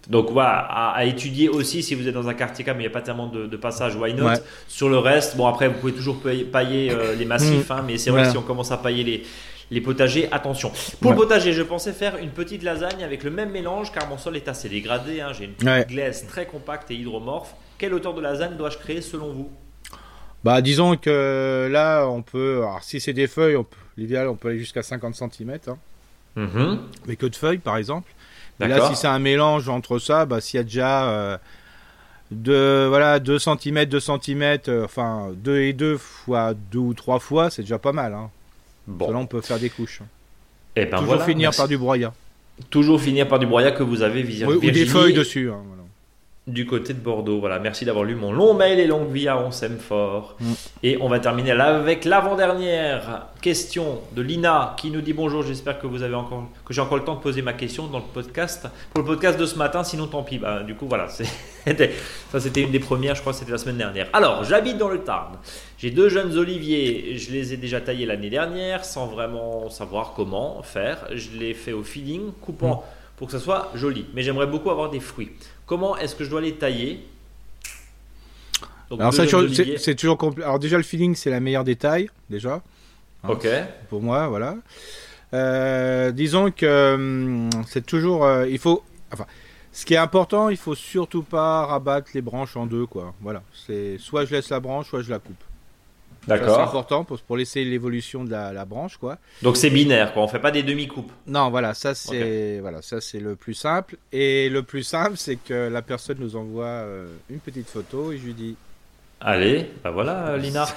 Donc 0.08 0.30
voilà, 0.30 0.58
à, 0.58 0.92
à 0.96 1.04
étudier 1.04 1.48
aussi 1.48 1.82
si 1.82 1.94
vous 1.94 2.08
êtes 2.08 2.14
dans 2.14 2.26
un 2.28 2.34
quartier 2.34 2.64
comme 2.64 2.78
il 2.78 2.80
n'y 2.80 2.86
a 2.86 2.90
pas 2.90 3.02
tellement 3.02 3.26
de, 3.28 3.46
de 3.46 3.56
passages, 3.56 3.94
why 3.96 4.14
not? 4.14 4.26
Ouais. 4.28 4.34
Sur 4.66 4.88
le 4.88 4.96
reste, 4.98 5.36
bon 5.36 5.46
après 5.46 5.68
vous 5.68 5.78
pouvez 5.78 5.92
toujours 5.92 6.20
pailler, 6.20 6.44
pailler, 6.44 6.90
euh, 6.90 7.14
les 7.14 7.26
massifs, 7.26 7.70
hein, 7.70 7.84
mais 7.86 7.98
c'est 7.98 8.10
vrai 8.10 8.22
Ouais. 8.22 8.26
que 8.26 8.32
si 8.32 8.38
on 8.38 8.42
commence 8.42 8.72
à 8.72 8.78
pailler 8.78 9.04
les, 9.04 9.22
les 9.70 9.80
potagers, 9.80 10.28
attention. 10.32 10.72
Pour 11.00 11.10
Ouais. 11.12 11.16
le 11.16 11.22
potager, 11.22 11.52
je 11.52 11.62
pensais 11.62 11.92
faire 11.92 12.16
une 12.16 12.30
petite 12.30 12.62
lasagne 12.62 13.04
avec 13.04 13.22
le 13.24 13.30
même 13.30 13.50
mélange 13.50 13.92
car 13.92 14.08
mon 14.08 14.18
sol 14.18 14.36
est 14.36 14.48
assez 14.48 14.68
dégradé, 14.68 15.20
hein, 15.20 15.32
j'ai 15.32 15.44
une 15.44 15.68
Ouais. 15.68 15.86
glaise 15.88 16.26
très 16.26 16.46
compacte 16.46 16.90
et 16.90 16.94
hydromorphe. 16.94 17.54
Quelle 17.78 17.94
hauteur 17.94 18.14
de 18.14 18.20
lasagne 18.20 18.56
dois-je 18.56 18.78
créer 18.78 19.00
selon 19.00 19.32
vous? 19.32 19.50
Bah, 20.42 20.60
disons 20.62 20.96
que 20.96 21.68
là, 21.70 22.06
on 22.06 22.22
peut. 22.22 22.58
Alors, 22.62 22.82
si 22.82 22.98
c'est 23.00 23.12
des 23.12 23.26
feuilles, 23.26 23.56
on 23.56 23.64
peut- 23.64 23.76
l'idéal, 23.96 24.28
on 24.28 24.36
peut 24.36 24.48
aller 24.48 24.58
jusqu'à 24.58 24.82
50 24.82 25.14
cm. 25.14 25.58
Mais 27.06 27.16
que 27.16 27.26
de 27.26 27.36
feuilles, 27.36 27.58
par 27.58 27.76
exemple. 27.76 28.10
Et 28.60 28.66
là, 28.68 28.88
si 28.88 28.96
c'est 28.96 29.06
un 29.06 29.18
mélange 29.18 29.68
entre 29.68 29.98
ça, 29.98 30.26
bah, 30.26 30.40
s'il 30.40 30.58
y 30.58 30.60
a 30.60 30.64
déjà 30.64 31.08
euh, 31.08 31.38
de, 32.30 32.86
voilà, 32.88 33.18
2 33.18 33.38
cm, 33.38 33.84
2 33.86 34.00
cm, 34.00 34.58
euh, 34.68 34.84
enfin 34.84 35.30
2 35.34 35.60
et 35.60 35.72
2 35.72 35.96
fois 35.96 36.54
2 36.54 36.78
ou 36.78 36.94
3 36.94 37.18
fois, 37.20 37.50
c'est 37.50 37.62
déjà 37.62 37.78
pas 37.78 37.92
mal. 37.92 38.12
Hein. 38.14 38.30
Bon, 38.90 39.10
Là, 39.12 39.18
on 39.18 39.26
peut 39.26 39.40
faire 39.40 39.58
des 39.58 39.70
couches. 39.70 40.00
Eh 40.76 40.84
ben 40.86 40.90
Toujours 40.98 41.06
voilà, 41.06 41.24
finir 41.24 41.46
merci. 41.48 41.58
par 41.58 41.68
du 41.68 41.78
broyat. 41.78 42.12
Toujours 42.68 43.00
finir 43.00 43.26
par 43.28 43.38
du 43.38 43.46
broyat 43.46 43.70
que 43.72 43.82
vous 43.82 44.02
avez 44.02 44.22
visé. 44.22 44.44
Oui, 44.46 44.56
ou 44.56 44.70
des 44.70 44.84
feuilles 44.86 45.14
dessus. 45.14 45.50
hein, 45.50 45.62
voilà. 45.66 45.79
Du 46.46 46.66
côté 46.66 46.94
de 46.94 46.98
Bordeaux. 46.98 47.38
Voilà, 47.38 47.58
merci 47.58 47.84
d'avoir 47.84 48.04
lu 48.04 48.14
mon 48.14 48.32
long 48.32 48.54
mail 48.54 48.78
et 48.78 48.86
longue 48.86 49.10
vie 49.10 49.28
à 49.28 49.38
On 49.38 49.50
s'aime 49.50 49.78
fort. 49.78 50.36
Mm. 50.40 50.52
Et 50.82 50.98
on 51.00 51.08
va 51.08 51.20
terminer 51.20 51.52
avec 51.52 52.04
l'avant-dernière 52.04 53.26
question 53.40 54.00
de 54.12 54.22
Lina 54.22 54.74
qui 54.76 54.90
nous 54.90 55.00
dit 55.00 55.12
bonjour. 55.12 55.42
J'espère 55.42 55.78
que 55.78 55.86
vous 55.86 56.02
avez 56.02 56.14
encore 56.14 56.44
que 56.64 56.72
j'ai 56.72 56.80
encore 56.80 56.98
le 56.98 57.04
temps 57.04 57.14
de 57.14 57.20
poser 57.20 57.42
ma 57.42 57.52
question 57.52 57.86
dans 57.86 57.98
le 57.98 58.04
podcast 58.04 58.66
pour 58.92 59.02
le 59.02 59.06
podcast 59.06 59.38
de 59.38 59.46
ce 59.46 59.56
matin. 59.56 59.84
Sinon, 59.84 60.06
tant 60.06 60.22
pis. 60.22 60.38
Bah, 60.38 60.62
du 60.62 60.74
coup, 60.74 60.86
voilà, 60.88 61.08
ça, 61.08 62.40
c'était 62.40 62.62
une 62.62 62.70
des 62.70 62.80
premières. 62.80 63.14
Je 63.14 63.20
crois 63.20 63.32
que 63.32 63.38
c'était 63.38 63.52
la 63.52 63.58
semaine 63.58 63.78
dernière. 63.78 64.08
Alors, 64.12 64.44
j'habite 64.44 64.78
dans 64.78 64.88
le 64.88 65.00
Tarn. 65.00 65.36
J'ai 65.78 65.90
deux 65.90 66.08
jeunes 66.08 66.36
oliviers. 66.36 67.16
Je 67.16 67.30
les 67.32 67.52
ai 67.52 67.56
déjà 67.56 67.80
taillés 67.80 68.06
l'année 68.06 68.30
dernière 68.30 68.84
sans 68.84 69.06
vraiment 69.06 69.68
savoir 69.70 70.14
comment 70.16 70.62
faire. 70.62 71.06
Je 71.14 71.38
les 71.38 71.54
fais 71.54 71.72
au 71.72 71.82
feeling, 71.82 72.32
coupant 72.40 72.84
pour 73.20 73.26
que 73.26 73.34
ça 73.34 73.38
soit 73.38 73.70
joli. 73.74 74.06
Mais 74.14 74.22
j'aimerais 74.22 74.46
beaucoup 74.46 74.70
avoir 74.70 74.88
des 74.88 74.98
fruits. 74.98 75.30
Comment 75.70 75.96
est-ce 75.96 76.16
que 76.16 76.24
je 76.24 76.30
dois 76.30 76.40
les 76.40 76.56
tailler 76.56 77.06
Donc, 78.90 78.98
Alors, 79.00 79.14
ça, 79.14 79.22
c'est 79.78 79.94
toujours 79.94 80.16
compl- 80.16 80.42
Alors, 80.42 80.58
déjà, 80.58 80.76
le 80.76 80.82
feeling, 80.82 81.14
c'est 81.14 81.30
la 81.30 81.38
meilleure 81.38 81.62
des 81.62 81.76
tailles, 81.76 82.10
déjà. 82.28 82.54
hein. 83.22 83.28
Ok. 83.28 83.46
pour 83.88 84.02
moi, 84.02 84.26
voilà. 84.26 84.56
Euh, 85.32 86.10
disons 86.10 86.50
que 86.50 86.94
hum, 86.94 87.50
c'est 87.68 87.86
toujours, 87.86 88.24
euh, 88.24 88.48
il 88.48 88.58
faut, 88.58 88.82
enfin, 89.12 89.26
ce 89.70 89.84
qui 89.86 89.94
est 89.94 89.98
important, 89.98 90.48
il 90.48 90.56
faut 90.56 90.74
surtout 90.74 91.22
pas 91.22 91.66
rabattre 91.66 92.10
les 92.14 92.20
branches 92.20 92.56
en 92.56 92.66
deux, 92.66 92.86
quoi. 92.86 93.14
Voilà, 93.20 93.44
c'est 93.64 93.96
soit 93.98 94.24
je 94.24 94.32
laisse 94.34 94.50
la 94.50 94.58
branche, 94.58 94.88
soit 94.88 95.02
je 95.02 95.10
la 95.10 95.20
coupe. 95.20 95.36
Ça, 96.28 96.34
C'est 96.36 96.40
D'accord. 96.40 96.60
important 96.60 97.04
pour, 97.04 97.18
pour 97.20 97.36
laisser 97.36 97.64
l'évolution 97.64 98.24
de 98.24 98.30
la, 98.30 98.52
la 98.52 98.64
branche, 98.64 98.98
quoi. 98.98 99.18
Donc 99.42 99.56
c'est 99.56 99.70
binaire, 99.70 100.12
quoi. 100.12 100.22
On 100.22 100.28
fait 100.28 100.38
pas 100.38 100.50
des 100.50 100.62
demi-coupes. 100.62 101.10
Non, 101.26 101.48
voilà, 101.50 101.72
ça 101.74 101.94
c'est, 101.94 102.58
voilà, 102.60 102.82
ça 102.82 103.00
c'est 103.00 103.20
le 103.20 103.36
plus 103.36 103.54
simple. 103.54 103.96
Et 104.12 104.48
le 104.50 104.62
plus 104.62 104.82
simple, 104.82 105.16
c'est 105.16 105.36
que 105.36 105.68
la 105.68 105.82
personne 105.82 106.18
nous 106.20 106.36
envoie 106.36 106.66
euh, 106.66 107.08
une 107.30 107.38
petite 107.40 107.68
photo 107.68 108.12
et 108.12 108.18
je 108.18 108.26
lui 108.26 108.34
dis, 108.34 108.56
Allez, 109.20 109.70
bah 109.84 109.90
voilà, 109.90 110.36
Lina. 110.36 110.66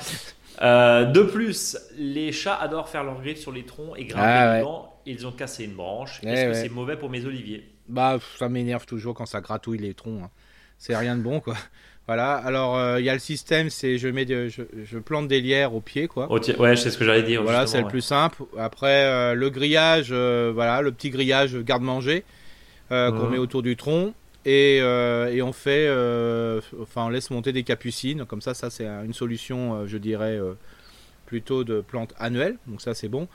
Euh, 0.61 1.05
de 1.05 1.23
plus, 1.23 1.75
les 1.97 2.31
chats 2.31 2.55
adorent 2.55 2.87
faire 2.87 3.03
leurs 3.03 3.19
griffes 3.19 3.39
sur 3.39 3.51
les 3.51 3.65
troncs 3.65 3.97
et 3.97 4.05
grimper 4.05 4.23
Ah 4.23 4.51
ouais. 4.51 4.59
dedans. 4.59 4.93
Ils 5.07 5.25
ont 5.25 5.31
cassé 5.31 5.63
une 5.65 5.73
branche. 5.73 6.19
Eh 6.21 6.27
Est-ce 6.27 6.45
que 6.45 6.53
c'est 6.53 6.69
mauvais 6.69 6.95
pour 6.95 7.09
mes 7.09 7.25
oliviers? 7.25 7.67
Bah, 7.89 8.19
ça 8.37 8.49
m'énerve 8.49 8.85
toujours 8.85 9.15
quand 9.15 9.25
ça 9.25 9.41
gratouille 9.41 9.79
les 9.79 9.95
troncs. 9.95 10.21
hein. 10.23 10.29
C'est 10.77 10.95
rien 10.95 11.17
de 11.17 11.23
bon, 11.23 11.39
quoi. 11.39 11.55
Voilà. 12.07 12.33
Alors, 12.35 12.77
euh, 12.77 12.99
il 12.99 13.05
y 13.05 13.09
a 13.09 13.13
le 13.13 13.19
système, 13.19 13.69
c'est 13.69 13.97
je 13.97 14.07
mets, 14.09 14.25
de, 14.25 14.49
je, 14.49 14.63
je 14.83 14.97
plante 14.99 15.27
des 15.29 15.39
lierres 15.39 15.73
au 15.73 15.79
pied, 15.81 16.07
quoi. 16.07 16.29
Ouais, 16.31 16.75
sais 16.75 16.89
ce 16.91 16.97
que 16.97 17.05
j'allais 17.05 17.23
dire. 17.23 17.43
voilà, 17.43 17.65
c'est 17.65 17.81
le 17.81 17.87
plus 17.87 18.01
simple. 18.01 18.43
Après, 18.57 19.05
euh, 19.05 19.33
le 19.35 19.49
grillage, 19.49 20.09
euh, 20.11 20.51
voilà, 20.53 20.81
le 20.81 20.91
petit 20.91 21.09
grillage 21.11 21.55
garde-manger 21.59 22.23
qu'on 22.89 23.11
Mhm. 23.11 23.29
met 23.31 23.37
autour 23.37 23.63
du 23.63 23.75
tronc. 23.75 24.13
Et, 24.45 24.77
et 24.79 25.41
on 25.41 25.53
fait, 25.53 25.87
enfin, 26.81 27.05
on 27.05 27.09
laisse 27.09 27.31
monter 27.31 27.53
des 27.53 27.63
capucines. 27.63 28.25
Comme 28.25 28.41
ça, 28.41 28.53
ça 28.53 28.69
c'est 28.69 28.85
une 28.85 29.13
solution, 29.13 29.87
je 29.87 29.97
dirais, 29.97 30.37
plutôt 31.25 31.63
de 31.63 31.79
plantes 31.81 32.13
annuelles. 32.19 32.57
Donc 32.67 32.81
ça, 32.81 32.93
c'est 32.93 33.07
bon. 33.07 33.27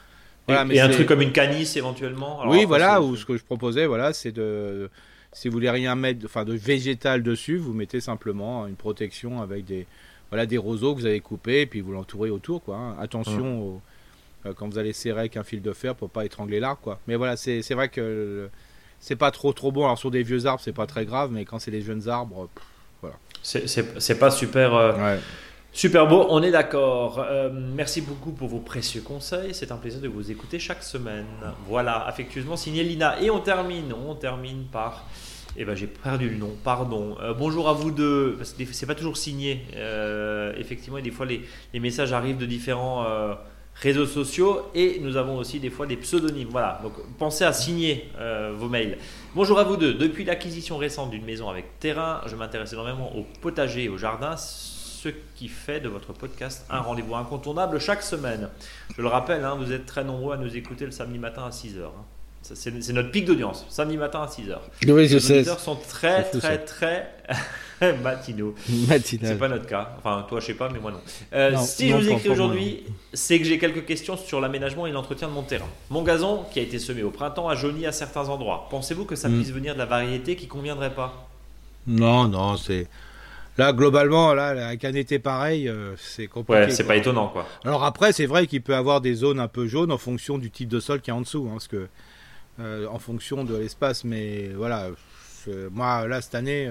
Voilà, 0.46 0.62
et, 0.62 0.64
mais 0.66 0.74
et 0.76 0.80
un 0.80 0.88
c'est- 0.88 0.94
truc 0.94 1.08
comme 1.08 1.22
une 1.22 1.32
canisse 1.32 1.76
éventuellement? 1.76 2.40
Alors 2.42 2.52
oui, 2.52 2.64
voilà, 2.66 2.96
c'est- 2.96 3.02
ou 3.02 3.16
ce 3.16 3.24
que 3.24 3.36
je 3.36 3.44
proposais, 3.44 3.86
voilà, 3.86 4.12
c'est 4.12 4.32
de, 4.32 4.90
si 5.32 5.48
vous 5.48 5.52
voulez 5.54 5.70
rien 5.70 5.94
mettre, 5.94 6.24
enfin 6.24 6.44
de 6.44 6.54
végétal 6.54 7.22
dessus, 7.22 7.56
vous 7.58 7.72
mettez 7.72 8.00
simplement 8.00 8.66
une 8.66 8.76
protection 8.76 9.40
avec 9.42 9.64
des, 9.64 9.86
voilà, 10.30 10.46
des 10.46 10.58
roseaux 10.58 10.94
que 10.94 11.00
vous 11.00 11.06
avez 11.06 11.20
coupés, 11.20 11.62
et 11.62 11.66
puis 11.66 11.80
vous 11.80 11.92
l'entourez 11.92 12.30
autour, 12.30 12.62
quoi. 12.62 12.76
hein. 12.76 12.96
Attention 13.00 13.62
au- 13.62 13.80
euh, 14.46 14.52
quand 14.54 14.68
vous 14.68 14.78
allez 14.78 14.92
serrer 14.92 15.20
avec 15.20 15.36
un 15.36 15.42
fil 15.44 15.60
de 15.62 15.72
fer 15.72 15.94
pour 15.94 16.10
pas 16.10 16.24
étrangler 16.24 16.60
l'arbre, 16.60 16.80
quoi. 16.82 17.00
Mais 17.08 17.16
voilà, 17.16 17.36
c'est 17.36 17.60
vrai 17.74 17.88
que 17.88 18.48
c'est 19.00 19.16
pas 19.16 19.30
trop 19.30 19.52
trop 19.52 19.70
bon. 19.72 19.84
Alors 19.84 19.98
sur 19.98 20.10
des 20.10 20.22
vieux 20.22 20.46
arbres, 20.46 20.60
c'est 20.64 20.72
pas 20.72 20.86
très 20.86 21.04
grave, 21.04 21.30
mais 21.32 21.44
quand 21.44 21.58
c'est 21.58 21.70
des 21.70 21.82
jeunes 21.82 22.08
arbres, 22.08 22.48
pff, 22.54 22.64
c'est- 23.42 23.68
pas 24.18 24.30
super. 24.30 24.74
euh, 24.74 24.92
ouais. 25.16 25.20
Super 25.78 26.08
beau, 26.08 26.26
on 26.30 26.42
est 26.42 26.50
d'accord. 26.50 27.20
Euh, 27.20 27.50
merci 27.52 28.00
beaucoup 28.00 28.32
pour 28.32 28.48
vos 28.48 28.58
précieux 28.58 29.00
conseils. 29.00 29.54
C'est 29.54 29.70
un 29.70 29.76
plaisir 29.76 30.00
de 30.00 30.08
vous 30.08 30.28
écouter 30.28 30.58
chaque 30.58 30.82
semaine. 30.82 31.24
Voilà, 31.68 32.04
affectueusement 32.04 32.56
signé 32.56 32.82
Lina. 32.82 33.22
Et 33.22 33.30
on 33.30 33.38
termine, 33.38 33.92
on 33.92 34.16
termine 34.16 34.64
par. 34.72 35.06
Eh 35.56 35.64
ben 35.64 35.76
j'ai 35.76 35.86
perdu 35.86 36.30
le 36.30 36.36
nom, 36.36 36.50
pardon. 36.64 37.16
Euh, 37.22 37.32
bonjour 37.32 37.68
à 37.68 37.74
vous 37.74 37.92
deux. 37.92 38.34
Parce 38.36 38.54
que 38.54 38.64
c'est 38.72 38.86
pas 38.86 38.96
toujours 38.96 39.16
signé. 39.16 39.66
Euh, 39.76 40.52
effectivement, 40.58 40.98
des 40.98 41.12
fois 41.12 41.26
les, 41.26 41.42
les 41.72 41.78
messages 41.78 42.12
arrivent 42.12 42.38
de 42.38 42.46
différents 42.46 43.06
réseaux 43.76 44.06
sociaux 44.06 44.62
et 44.74 44.98
nous 45.00 45.16
avons 45.16 45.36
aussi 45.36 45.60
des 45.60 45.70
fois 45.70 45.86
des 45.86 45.96
pseudonymes. 45.96 46.48
Voilà, 46.50 46.80
donc 46.82 46.94
pensez 47.18 47.44
à 47.44 47.52
signer 47.52 48.10
vos 48.56 48.68
mails. 48.68 48.98
Bonjour 49.32 49.60
à 49.60 49.62
vous 49.62 49.76
deux. 49.76 49.94
Depuis 49.94 50.24
l'acquisition 50.24 50.76
récente 50.76 51.10
d'une 51.10 51.24
maison 51.24 51.48
avec 51.48 51.78
terrain, 51.78 52.20
je 52.26 52.34
m'intéresse 52.34 52.72
énormément 52.72 53.16
au 53.16 53.24
potager 53.40 53.84
et 53.84 53.88
au 53.88 53.96
jardin, 53.96 54.34
ce 55.02 55.08
qui 55.36 55.48
fait 55.48 55.80
de 55.80 55.88
votre 55.88 56.12
podcast 56.12 56.64
un 56.70 56.80
rendez-vous 56.80 57.14
incontournable 57.14 57.78
chaque 57.78 58.02
semaine. 58.02 58.48
Je 58.96 59.02
le 59.02 59.08
rappelle, 59.08 59.44
hein, 59.44 59.54
vous 59.58 59.72
êtes 59.72 59.86
très 59.86 60.02
nombreux 60.04 60.34
à 60.34 60.36
nous 60.36 60.56
écouter 60.56 60.84
le 60.86 60.90
samedi 60.90 61.18
matin 61.18 61.44
à 61.46 61.50
6h. 61.50 61.88
C'est 62.42 62.54
c'est 62.82 62.92
notre 62.92 63.10
pic 63.10 63.24
d'audience, 63.24 63.66
samedi 63.68 63.96
matin 63.96 64.22
à 64.22 64.26
6h. 64.26 64.56
Oui, 64.86 65.02
Les 65.08 65.14
auditeurs 65.14 65.60
sont 65.60 65.76
très, 65.76 66.24
fou, 66.24 66.38
très, 66.38 66.58
très 66.64 67.10
matinaux. 68.02 68.54
C'est 69.04 69.38
pas 69.38 69.48
notre 69.48 69.66
cas. 69.66 69.90
Enfin, 69.98 70.24
toi, 70.28 70.40
je 70.40 70.46
sais 70.46 70.54
pas, 70.54 70.68
mais 70.70 70.78
moi 70.80 70.90
non. 70.92 71.00
Euh, 71.34 71.50
Non, 71.52 71.60
si 71.62 71.90
non, 71.90 72.00
je 72.00 72.04
vous 72.06 72.10
écris 72.16 72.28
aujourd'hui, 72.30 72.84
c'est 73.12 73.38
que 73.38 73.44
j'ai 73.44 73.58
quelques 73.58 73.84
questions 73.84 74.16
sur 74.16 74.40
l'aménagement 74.40 74.86
et 74.86 74.92
l'entretien 74.92 75.28
de 75.28 75.32
mon 75.32 75.42
terrain. 75.42 75.68
Mon 75.90 76.02
gazon, 76.02 76.44
qui 76.52 76.58
a 76.58 76.62
été 76.62 76.78
semé 76.78 77.02
au 77.02 77.10
printemps, 77.10 77.48
a 77.48 77.54
jauni 77.54 77.86
à 77.86 77.92
certains 77.92 78.28
endroits. 78.28 78.66
Pensez-vous 78.70 79.04
que 79.04 79.14
ça 79.16 79.28
Mm. 79.28 79.34
puisse 79.36 79.52
venir 79.52 79.74
de 79.74 79.78
la 79.78 79.86
variété 79.86 80.34
qui 80.36 80.46
conviendrait 80.48 80.94
pas? 80.94 81.28
Non, 81.86 82.26
non, 82.28 82.56
c'est 82.56 82.86
là 83.58 83.72
globalement, 83.72 84.32
là, 84.32 84.68
avec 84.68 84.84
un 84.84 84.94
été 84.94 85.18
pareil, 85.18 85.68
euh, 85.68 85.94
c'est 85.98 86.26
compliqué. 86.26 86.60
Ouais, 86.60 86.70
c'est 86.70 86.86
pas 86.86 86.96
étonnant, 86.96 87.28
quoi. 87.28 87.46
Alors 87.64 87.84
après, 87.84 88.12
c'est 88.12 88.26
vrai 88.26 88.46
qu'il 88.46 88.62
peut 88.62 88.74
avoir 88.74 89.00
des 89.00 89.14
zones 89.14 89.40
un 89.40 89.48
peu 89.48 89.66
jaunes 89.66 89.92
en 89.92 89.98
fonction 89.98 90.38
du 90.38 90.50
type 90.50 90.68
de 90.68 90.80
sol 90.80 91.00
qui 91.00 91.10
est 91.10 91.12
en 91.12 91.20
dessous, 91.20 91.46
hein, 91.48 91.54
parce 91.54 91.68
que 91.68 91.88
euh, 92.60 92.86
en 92.90 92.98
fonction 92.98 93.44
de 93.44 93.56
l'espace. 93.56 94.04
Mais 94.04 94.48
voilà, 94.56 94.88
moi 95.72 96.08
là 96.08 96.20
cette 96.20 96.34
année, 96.34 96.70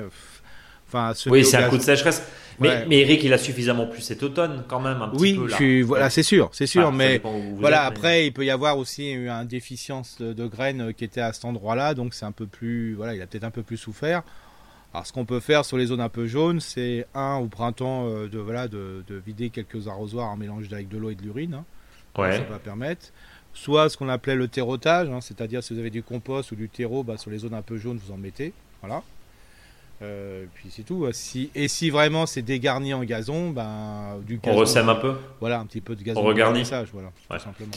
Enfin, 0.90 1.12
oui, 1.30 1.44
c'est 1.44 1.58
un 1.58 1.68
coup 1.68 1.78
de 1.78 1.82
sécheresse. 1.82 2.24
Mais, 2.60 2.86
mais, 2.88 3.00
Eric, 3.00 3.22
il 3.24 3.34
a 3.34 3.38
suffisamment 3.38 3.88
plu 3.88 4.02
cet 4.02 4.24
automne 4.24 4.64
quand 4.70 4.80
même 4.80 5.02
un 5.02 5.10
petit 5.10 5.22
oui, 5.22 5.36
peu. 5.36 5.54
Oui, 5.60 5.82
voilà, 5.82 6.10
c'est 6.10 6.24
sûr, 6.24 6.50
c'est 6.54 6.66
sûr. 6.66 6.94
mais 6.94 7.22
voilà, 7.58 7.84
après, 7.84 8.28
il 8.28 8.32
peut 8.32 8.46
y 8.46 8.50
avoir 8.50 8.78
aussi 8.78 9.12
une 9.12 9.46
déficience 9.46 10.18
de, 10.20 10.48
graines 10.48 10.94
qui 10.94 11.04
était 11.04 11.22
à 11.22 11.34
cet 11.34 11.44
endroit-là, 11.44 11.94
donc 11.94 12.14
c'est 12.14 12.26
un 12.26 12.32
peu 12.32 12.48
plus, 12.48 12.94
voilà, 12.94 13.16
il 13.16 13.22
a 13.22 13.28
peut-être 13.28 13.44
un 13.44 13.52
peu 13.52 13.64
plus 13.64 13.78
souffert. 13.78 14.24
Alors, 14.98 15.06
ce 15.06 15.14
qu'on 15.14 15.26
peut 15.26 15.40
faire 15.40 15.64
sur 15.64 15.78
les 15.78 15.86
zones 15.86 16.02
un 16.02 16.10
peu 16.10 16.26
jaunes, 16.26 16.60
c'est 16.60 17.06
un 17.14 17.36
au 17.36 17.46
printemps 17.46 18.08
euh, 18.08 18.28
de 18.28 18.40
voilà 18.40 18.68
de, 18.68 19.04
vider 19.24 19.52
quelques 19.52 19.88
arrosoirs 19.88 20.30
en 20.30 20.38
mélange 20.38 20.74
avec 20.74 20.90
de 20.90 20.98
l'eau 20.98 21.12
et 21.12 21.16
de 21.16 21.22
l'urine. 21.22 21.54
Hein. 21.54 21.66
Ouais. 22.20 22.36
Ça 22.36 22.44
va 22.46 22.58
permettre. 22.58 23.12
Soit 23.54 23.90
ce 23.90 23.98
qu'on 23.98 24.10
appelait 24.10 24.34
le 24.34 24.48
terrotage, 24.48 25.08
hein, 25.08 25.22
c'est-à-dire 25.22 25.62
si 25.62 25.76
vous 25.76 25.80
avez 25.80 25.92
du 25.92 26.02
compost 26.02 26.52
ou 26.52 26.56
du 26.56 26.68
terreau, 26.68 27.04
bah, 27.04 27.18
sur 27.18 27.30
les 27.30 27.38
zones 27.38 27.54
un 27.54 27.62
peu 27.62 27.78
jaunes, 27.78 28.00
vous 28.04 28.12
en 28.12 28.18
mettez. 28.18 28.54
Voilà. 28.82 29.04
Euh, 30.02 30.46
puis 30.56 30.70
c'est 30.72 30.82
tout. 30.82 31.08
Si, 31.12 31.52
et 31.54 31.68
si 31.68 31.92
vraiment 31.92 32.26
c'est 32.26 32.42
dégarni 32.42 32.96
en 32.96 33.04
gazon, 33.04 33.52
ben, 33.52 34.18
du 34.26 34.38
gazon, 34.38 34.58
On 34.58 34.60
ressème 34.62 34.90
un 34.90 34.96
peu? 34.96 35.14
Voilà, 35.40 35.60
un 35.60 35.68
petit 35.68 35.82
peu 35.82 35.96
de 35.96 36.02
gazon. 36.02 36.22
On 36.22 36.24
regarnit 36.24 36.64
voilà, 36.92 37.12
tout 37.30 37.38
simplement. 37.38 37.72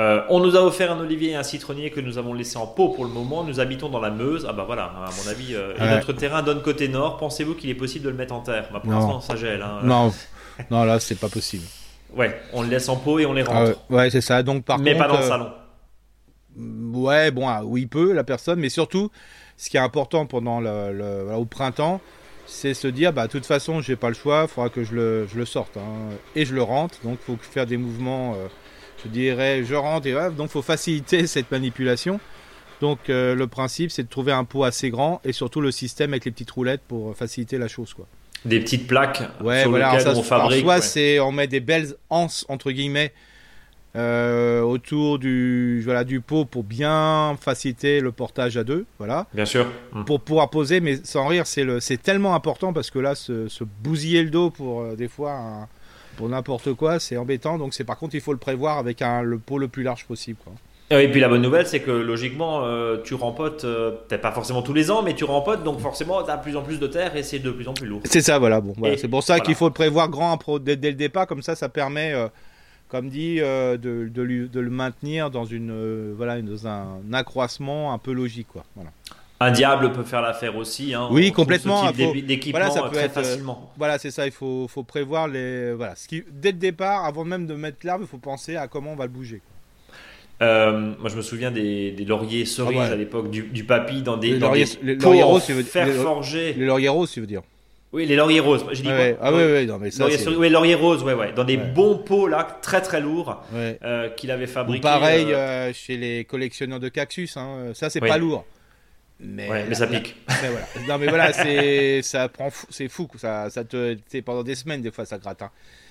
Euh, 0.00 0.22
on 0.30 0.40
nous 0.40 0.56
a 0.56 0.60
offert 0.60 0.90
un 0.92 1.00
olivier 1.00 1.32
et 1.32 1.34
un 1.34 1.42
citronnier 1.42 1.90
que 1.90 2.00
nous 2.00 2.16
avons 2.16 2.32
laissé 2.32 2.56
en 2.56 2.66
pot 2.66 2.88
pour 2.88 3.04
le 3.04 3.10
moment. 3.10 3.44
Nous 3.44 3.60
habitons 3.60 3.90
dans 3.90 4.00
la 4.00 4.10
Meuse. 4.10 4.46
Ah 4.48 4.54
bah 4.54 4.64
voilà, 4.66 4.84
à 4.84 5.10
mon 5.22 5.30
avis, 5.30 5.54
euh, 5.54 5.74
notre 5.78 6.14
terrain 6.14 6.42
donne 6.42 6.62
côté 6.62 6.88
nord. 6.88 7.18
Pensez-vous 7.18 7.54
qu'il 7.54 7.68
est 7.68 7.74
possible 7.74 8.06
de 8.06 8.10
le 8.10 8.16
mettre 8.16 8.32
en 8.32 8.40
terre? 8.40 8.70
Bah, 8.72 8.80
Pour 8.82 8.92
l'instant, 8.92 9.20
ça 9.20 9.36
gèle. 9.36 9.60
Hein. 9.60 9.80
Non, 9.82 10.10
non, 10.70 10.84
là, 10.84 10.98
c'est 11.00 11.18
pas 11.18 11.28
possible. 11.28 11.64
Ouais, 12.14 12.40
on 12.54 12.62
le 12.62 12.68
laisse 12.68 12.88
en 12.88 12.96
pot 12.96 13.18
et 13.18 13.26
on 13.26 13.34
les 13.34 13.42
rentre. 13.42 13.76
Ah 13.90 13.94
ouais, 13.94 14.10
c'est 14.10 14.22
ça. 14.22 14.42
Donc, 14.42 14.64
par 14.64 14.78
mais 14.78 14.94
pas 14.94 15.06
dans 15.06 15.18
le 15.18 15.22
salon. 15.22 15.50
Ouais, 16.56 17.30
bon, 17.30 17.46
ah, 17.46 17.60
oui, 17.62 17.86
peut, 17.86 18.12
la 18.12 18.24
personne, 18.24 18.58
mais 18.58 18.70
surtout, 18.70 19.10
ce 19.56 19.68
qui 19.68 19.76
est 19.76 19.80
important 19.80 20.24
pendant 20.24 20.60
le, 20.60 21.28
au 21.36 21.44
printemps, 21.44 22.00
c'est 22.46 22.74
se 22.74 22.88
dire, 22.88 23.12
bah, 23.12 23.26
de 23.26 23.32
toute 23.32 23.46
façon, 23.46 23.80
j'ai 23.82 23.96
pas 23.96 24.08
le 24.08 24.14
choix, 24.14 24.46
il 24.48 24.48
faudra 24.48 24.70
que 24.70 24.82
je 24.82 24.94
le, 24.94 25.28
je 25.32 25.38
le 25.38 25.44
sorte 25.44 25.76
hein, 25.76 26.14
et 26.34 26.44
je 26.46 26.54
le 26.54 26.62
rentre. 26.62 26.98
Donc, 27.04 27.18
il 27.20 27.36
faut 27.36 27.38
faire 27.40 27.66
des 27.66 27.76
mouvements, 27.76 28.34
je 29.04 29.08
dirais, 29.08 29.64
je 29.64 29.74
rentre 29.74 30.06
et 30.06 30.12
donc 30.12 30.48
il 30.48 30.48
faut 30.48 30.62
faciliter 30.62 31.26
cette 31.26 31.50
manipulation. 31.50 32.20
Donc, 32.80 33.10
euh, 33.10 33.34
le 33.34 33.46
principe, 33.46 33.90
c'est 33.90 34.04
de 34.04 34.08
trouver 34.08 34.32
un 34.32 34.44
pot 34.44 34.64
assez 34.64 34.88
grand 34.90 35.20
et 35.24 35.32
surtout 35.32 35.60
le 35.60 35.70
système 35.70 36.10
avec 36.10 36.24
les 36.24 36.30
petites 36.30 36.50
roulettes 36.50 36.80
pour 36.88 37.14
faciliter 37.14 37.58
la 37.58 37.68
chose, 37.68 37.92
quoi. 37.92 38.06
Des 38.46 38.58
petites 38.58 38.86
plaques 38.86 39.22
ouais, 39.42 39.62
sur 39.62 39.70
voilà, 39.70 39.98
lesquelles 39.98 40.16
on 40.16 40.22
fabrique. 40.22 40.62
Soit 40.62 40.80
c'est 40.80 41.20
on 41.20 41.30
met 41.30 41.46
des 41.46 41.60
belles 41.60 41.94
anses 42.08 42.46
entre 42.48 42.70
guillemets 42.70 43.12
euh, 43.96 44.60
autour 44.62 45.18
du, 45.18 45.82
voilà, 45.84 46.04
du 46.04 46.20
pot 46.20 46.44
pour 46.44 46.62
bien 46.62 47.36
faciliter 47.40 48.00
le 48.00 48.12
portage 48.12 48.56
à 48.56 48.64
deux. 48.64 48.86
Voilà. 48.98 49.26
Bien 49.34 49.44
sûr. 49.44 49.66
Pour 50.06 50.20
pouvoir 50.20 50.48
poser, 50.48 50.80
mais 50.80 50.96
sans 51.04 51.26
rire, 51.26 51.46
c'est 51.46 52.02
tellement 52.02 52.34
important 52.34 52.72
parce 52.72 52.90
que 52.90 52.98
là, 52.98 53.14
se, 53.14 53.48
bousiller 53.82 54.22
le 54.22 54.30
dos 54.30 54.50
pour 54.50 54.82
euh, 54.82 54.96
des 54.96 55.08
fois, 55.08 55.68
pour 56.20 56.28
n'importe 56.28 56.74
quoi, 56.74 57.00
c'est 57.00 57.16
embêtant. 57.16 57.58
Donc, 57.58 57.74
c'est 57.74 57.84
par 57.84 57.98
contre, 57.98 58.14
il 58.14 58.20
faut 58.20 58.32
le 58.32 58.38
prévoir 58.38 58.78
avec 58.78 59.02
un, 59.02 59.22
le 59.22 59.38
pot 59.38 59.58
le 59.58 59.68
plus 59.68 59.82
large 59.82 60.04
possible. 60.04 60.38
Quoi. 60.44 60.52
Et 61.00 61.08
puis 61.08 61.20
la 61.20 61.28
bonne 61.28 61.42
nouvelle, 61.42 61.66
c'est 61.66 61.80
que 61.80 61.90
logiquement, 61.90 62.64
euh, 62.64 62.98
tu 63.02 63.14
rempotes, 63.14 63.62
peut-être 63.62 64.20
pas 64.20 64.32
forcément 64.32 64.62
tous 64.62 64.74
les 64.74 64.90
ans, 64.90 65.02
mais 65.02 65.14
tu 65.14 65.24
rempotes, 65.24 65.62
donc 65.62 65.78
forcément, 65.78 66.22
tu 66.24 66.30
as 66.30 66.36
de 66.36 66.42
plus 66.42 66.56
en 66.56 66.62
plus 66.62 66.80
de 66.80 66.86
terre 66.88 67.14
et 67.16 67.22
c'est 67.22 67.38
de 67.38 67.50
plus 67.50 67.68
en 67.68 67.74
plus 67.74 67.86
lourd. 67.86 68.00
C'est 68.04 68.22
ça, 68.22 68.38
voilà. 68.38 68.60
Bon, 68.60 68.74
c'est 68.96 69.08
pour 69.08 69.22
ça 69.22 69.40
qu'il 69.40 69.54
faut 69.54 69.68
le 69.68 69.72
prévoir 69.72 70.08
grand 70.08 70.36
dès, 70.60 70.76
dès, 70.76 70.90
le 70.90 70.96
départ, 70.96 71.26
comme 71.26 71.42
ça, 71.42 71.54
ça 71.54 71.68
permet 71.68 72.14
comme 72.90 73.08
dit, 73.08 73.36
euh, 73.40 73.76
de, 73.76 74.10
le 74.20 74.70
maintenir 74.70 75.30
dans, 75.30 75.44
une, 75.44 75.70
euh, 75.70 76.12
voilà, 76.16 76.42
dans 76.42 76.66
un 76.66 77.00
accroissement 77.12 77.92
un 77.92 77.98
peu 77.98 78.12
logique. 78.12 78.48
Quoi. 78.52 78.64
Voilà. 78.74 78.90
Un 79.42 79.50
diable 79.50 79.92
peut 79.92 80.02
faire 80.02 80.20
l'affaire 80.20 80.56
aussi. 80.56 80.92
Hein, 80.92 81.08
oui, 81.10 81.32
complètement. 81.32 81.90
D'équipement 81.92 82.58
voilà, 82.58 82.70
ça 82.70 82.82
peut 82.82 82.90
très 82.90 83.04
être, 83.04 83.16
euh, 83.16 83.22
facilement. 83.22 83.72
voilà, 83.78 83.98
c'est 83.98 84.10
ça. 84.10 84.26
Il 84.26 84.32
faut, 84.32 84.68
faut, 84.68 84.82
prévoir 84.82 85.28
les. 85.28 85.72
Voilà, 85.72 85.96
ce 85.96 86.06
qui, 86.06 86.22
dès 86.30 86.52
le 86.52 86.58
départ, 86.58 87.06
avant 87.06 87.24
même 87.24 87.46
de 87.46 87.54
mettre 87.54 87.78
l'arbre, 87.84 88.04
il 88.04 88.08
faut 88.08 88.18
penser 88.18 88.56
à 88.56 88.68
comment 88.68 88.92
on 88.92 88.96
va 88.96 89.04
le 89.04 89.10
bouger. 89.10 89.40
moi, 90.40 91.08
je 91.08 91.16
me 91.16 91.22
souviens 91.22 91.50
des, 91.50 91.92
des 91.92 92.04
lauriers 92.04 92.44
cerises 92.44 92.78
ah 92.80 92.92
à 92.92 92.96
l'époque, 92.96 93.30
du, 93.30 93.42
du 93.44 93.64
papy 93.64 94.02
dans 94.02 94.18
des, 94.18 94.32
les 94.32 94.38
dans 94.38 94.48
lauriers, 94.48 94.64
des 94.64 94.94
les 94.94 94.94
lauriers 94.96 95.22
roses, 95.22 95.44
faire 95.62 95.88
forger. 95.88 96.52
Les 96.52 96.66
lauriers 96.66 96.88
roses, 96.88 97.12
tu 97.12 97.20
veux 97.20 97.26
dire 97.26 97.42
oui, 97.92 98.06
les 98.06 98.14
lauriers 98.14 98.40
roses. 98.40 98.64
J'ai 98.70 98.82
dit 98.82 98.88
quoi 98.88 99.16
Ah 99.20 99.32
oui, 99.32 99.42
oui, 99.52 99.66
non, 99.66 99.78
mais 99.78 99.90
ça. 99.90 100.04
Laurier, 100.04 100.36
oui, 100.36 100.48
lauriers 100.48 100.74
roses, 100.76 101.02
ouais, 101.02 101.14
ouais. 101.14 101.32
Dans 101.32 101.44
des 101.44 101.56
bons 101.56 101.98
pots, 101.98 102.28
là, 102.28 102.46
très 102.62 102.80
très 102.80 103.00
lourds, 103.00 103.42
euh, 103.52 104.08
qu'il 104.10 104.30
avait 104.30 104.46
fabriqués. 104.46 104.80
pareil 104.80 105.26
euh, 105.32 105.36
euh, 105.36 105.72
chez 105.72 105.96
les 105.96 106.24
collectionneurs 106.24 106.78
de 106.78 106.88
cactus, 106.88 107.36
hein. 107.36 107.72
ça, 107.74 107.90
c'est 107.90 108.00
pas 108.00 108.18
lourd. 108.18 108.44
Mais, 109.20 109.66
mais 109.66 109.74
ça 109.74 109.86
pique. 109.86 110.16
Mais 110.42 110.48
voilà. 110.48 110.66
Non, 110.88 110.98
mais 110.98 111.08
voilà, 111.08 111.32
c'est, 111.32 112.00
ça 112.00 112.28
prend 112.30 112.48
c'est 112.70 112.88
fou, 112.88 113.06
ça, 113.18 113.50
ça 113.50 113.64
te, 113.64 113.96
pendant 114.20 114.42
des 114.42 114.54
semaines, 114.54 114.80
des 114.80 114.90
fois, 114.90 115.04
ça 115.04 115.18
gratte. 115.18 115.42
Hein. 115.42 115.50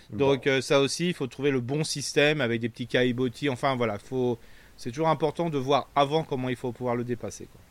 Donc, 0.10 0.50
ça 0.62 0.80
aussi, 0.80 1.10
il 1.10 1.14
faut 1.14 1.28
trouver 1.28 1.52
le 1.52 1.60
bon 1.60 1.84
système 1.84 2.42
avec 2.42 2.60
des 2.60 2.70
petits 2.70 2.88
caillebotis. 2.88 3.50
Enfin, 3.50 3.76
voilà, 3.76 4.00
faut, 4.00 4.40
c'est 4.78 4.90
toujours 4.90 5.10
important 5.10 5.50
de 5.52 5.60
voir 5.60 5.90
avant 5.96 6.24
comment 6.24 6.50
il 6.50 6.56
faut 6.56 6.72
pouvoir 6.72 6.96
le 6.96 7.04
dépasser, 7.04 7.48
quoi. 7.52 7.62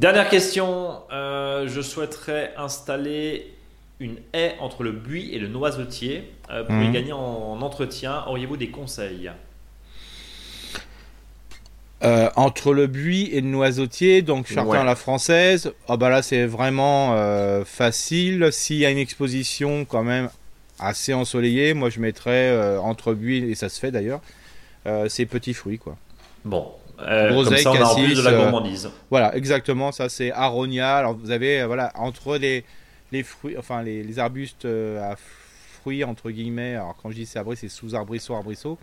Dernière 0.00 0.30
question, 0.30 1.02
euh, 1.12 1.68
je 1.68 1.82
souhaiterais 1.82 2.54
installer 2.56 3.52
une 3.98 4.16
haie 4.32 4.54
entre 4.58 4.82
le 4.82 4.92
buis 4.92 5.34
et 5.34 5.38
le 5.38 5.46
noisetier 5.46 6.32
euh, 6.48 6.64
pour 6.64 6.74
y 6.76 6.86
mhm. 6.86 6.92
gagner 6.92 7.12
en, 7.12 7.60
entretien. 7.60 8.24
Auriez-vous 8.26 8.56
des 8.56 8.70
conseils? 8.70 9.30
Euh, 12.02 12.30
entre 12.36 12.72
le 12.72 12.86
buis 12.86 13.28
et 13.32 13.40
le 13.40 13.48
noisetier, 13.48 14.22
donc 14.22 14.46
chacun 14.46 14.84
la 14.84 14.96
française, 14.96 15.72
oh 15.88 15.96
bah 15.96 16.08
là 16.08 16.22
c'est 16.22 16.46
vraiment 16.46 17.14
facile. 17.64 18.48
S'il 18.52 18.76
y 18.78 18.86
a 18.86 18.90
une 18.90 18.98
exposition 18.98 19.84
quand 19.84 20.02
même 20.02 20.30
assez 20.78 21.12
ensoleillée, 21.12 21.74
moi 21.74 21.90
je 21.90 22.00
mettrais 22.00 22.76
entre 22.78 23.14
buis, 23.14 23.50
et 23.50 23.54
ça 23.54 23.68
se 23.68 23.78
fait 23.78 23.90
d'ailleurs, 23.90 24.20
ces 25.08 25.26
petits 25.26 25.54
fruits 25.54 25.78
quoi. 25.78 25.96
Bon, 26.44 26.72
euh, 27.02 27.44
comme 27.44 27.56
ça, 27.56 27.70
on 27.70 27.74
a 27.74 27.84
en 27.84 27.94
plus 27.94 28.14
de 28.14 28.22
la 28.22 28.30
euh, 28.30 28.42
gourmandise. 28.44 28.90
voilà, 29.10 29.36
exactement. 29.36 29.92
Ça, 29.92 30.08
c'est 30.08 30.32
aronia. 30.32 30.96
Alors, 30.96 31.14
vous 31.14 31.30
avez, 31.30 31.60
euh, 31.60 31.66
voilà, 31.66 31.92
entre 31.94 32.36
les, 32.36 32.64
les 33.12 33.22
fruits, 33.22 33.56
enfin, 33.58 33.82
les, 33.82 34.02
les 34.02 34.18
arbustes 34.18 34.66
à 34.66 35.16
fruits, 35.80 36.04
entre 36.04 36.30
guillemets. 36.30 36.76
Alors, 36.76 36.96
quand 37.02 37.10
je 37.10 37.16
dis 37.16 37.26
c'est 37.26 37.38
arbrisseau, 37.38 37.60
c'est 37.62 37.68
sous 37.68 37.94
arbrisseau, 37.94 38.34
arbrisseau. 38.34 38.78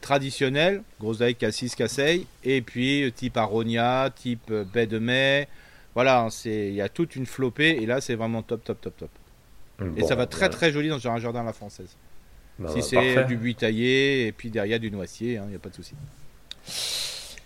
Traditionnel, 0.00 0.82
groseille, 1.00 1.34
cassis, 1.34 1.74
casseille, 1.74 2.26
et 2.44 2.60
puis 2.60 3.12
type 3.14 3.36
aronia, 3.36 4.10
type 4.14 4.52
baie 4.72 4.86
de 4.86 4.98
mai. 4.98 5.48
Voilà, 5.94 6.28
il 6.44 6.72
y 6.74 6.80
a 6.80 6.88
toute 6.88 7.16
une 7.16 7.26
flopée, 7.26 7.78
et 7.80 7.86
là 7.86 8.00
c'est 8.00 8.14
vraiment 8.14 8.42
top, 8.42 8.64
top, 8.64 8.80
top, 8.80 8.96
top. 8.96 9.10
et 9.96 10.02
ça 10.04 10.14
va 10.14 10.26
très 10.26 10.48
très 10.48 10.72
joli 10.72 10.88
dans 10.88 11.06
un 11.06 11.18
jardin 11.18 11.40
à 11.40 11.44
la 11.44 11.52
française. 11.52 11.96
Bah, 12.58 12.70
si 12.72 12.82
c'est 12.82 13.24
du 13.24 13.36
buis 13.36 13.54
taillé, 13.54 14.26
et 14.26 14.32
puis 14.32 14.50
derrière 14.50 14.80
du 14.80 14.90
noisier, 14.90 15.32
il 15.32 15.36
hein, 15.38 15.46
n'y 15.48 15.56
a 15.56 15.58
pas 15.58 15.70
de 15.70 15.74
souci. 15.74 15.94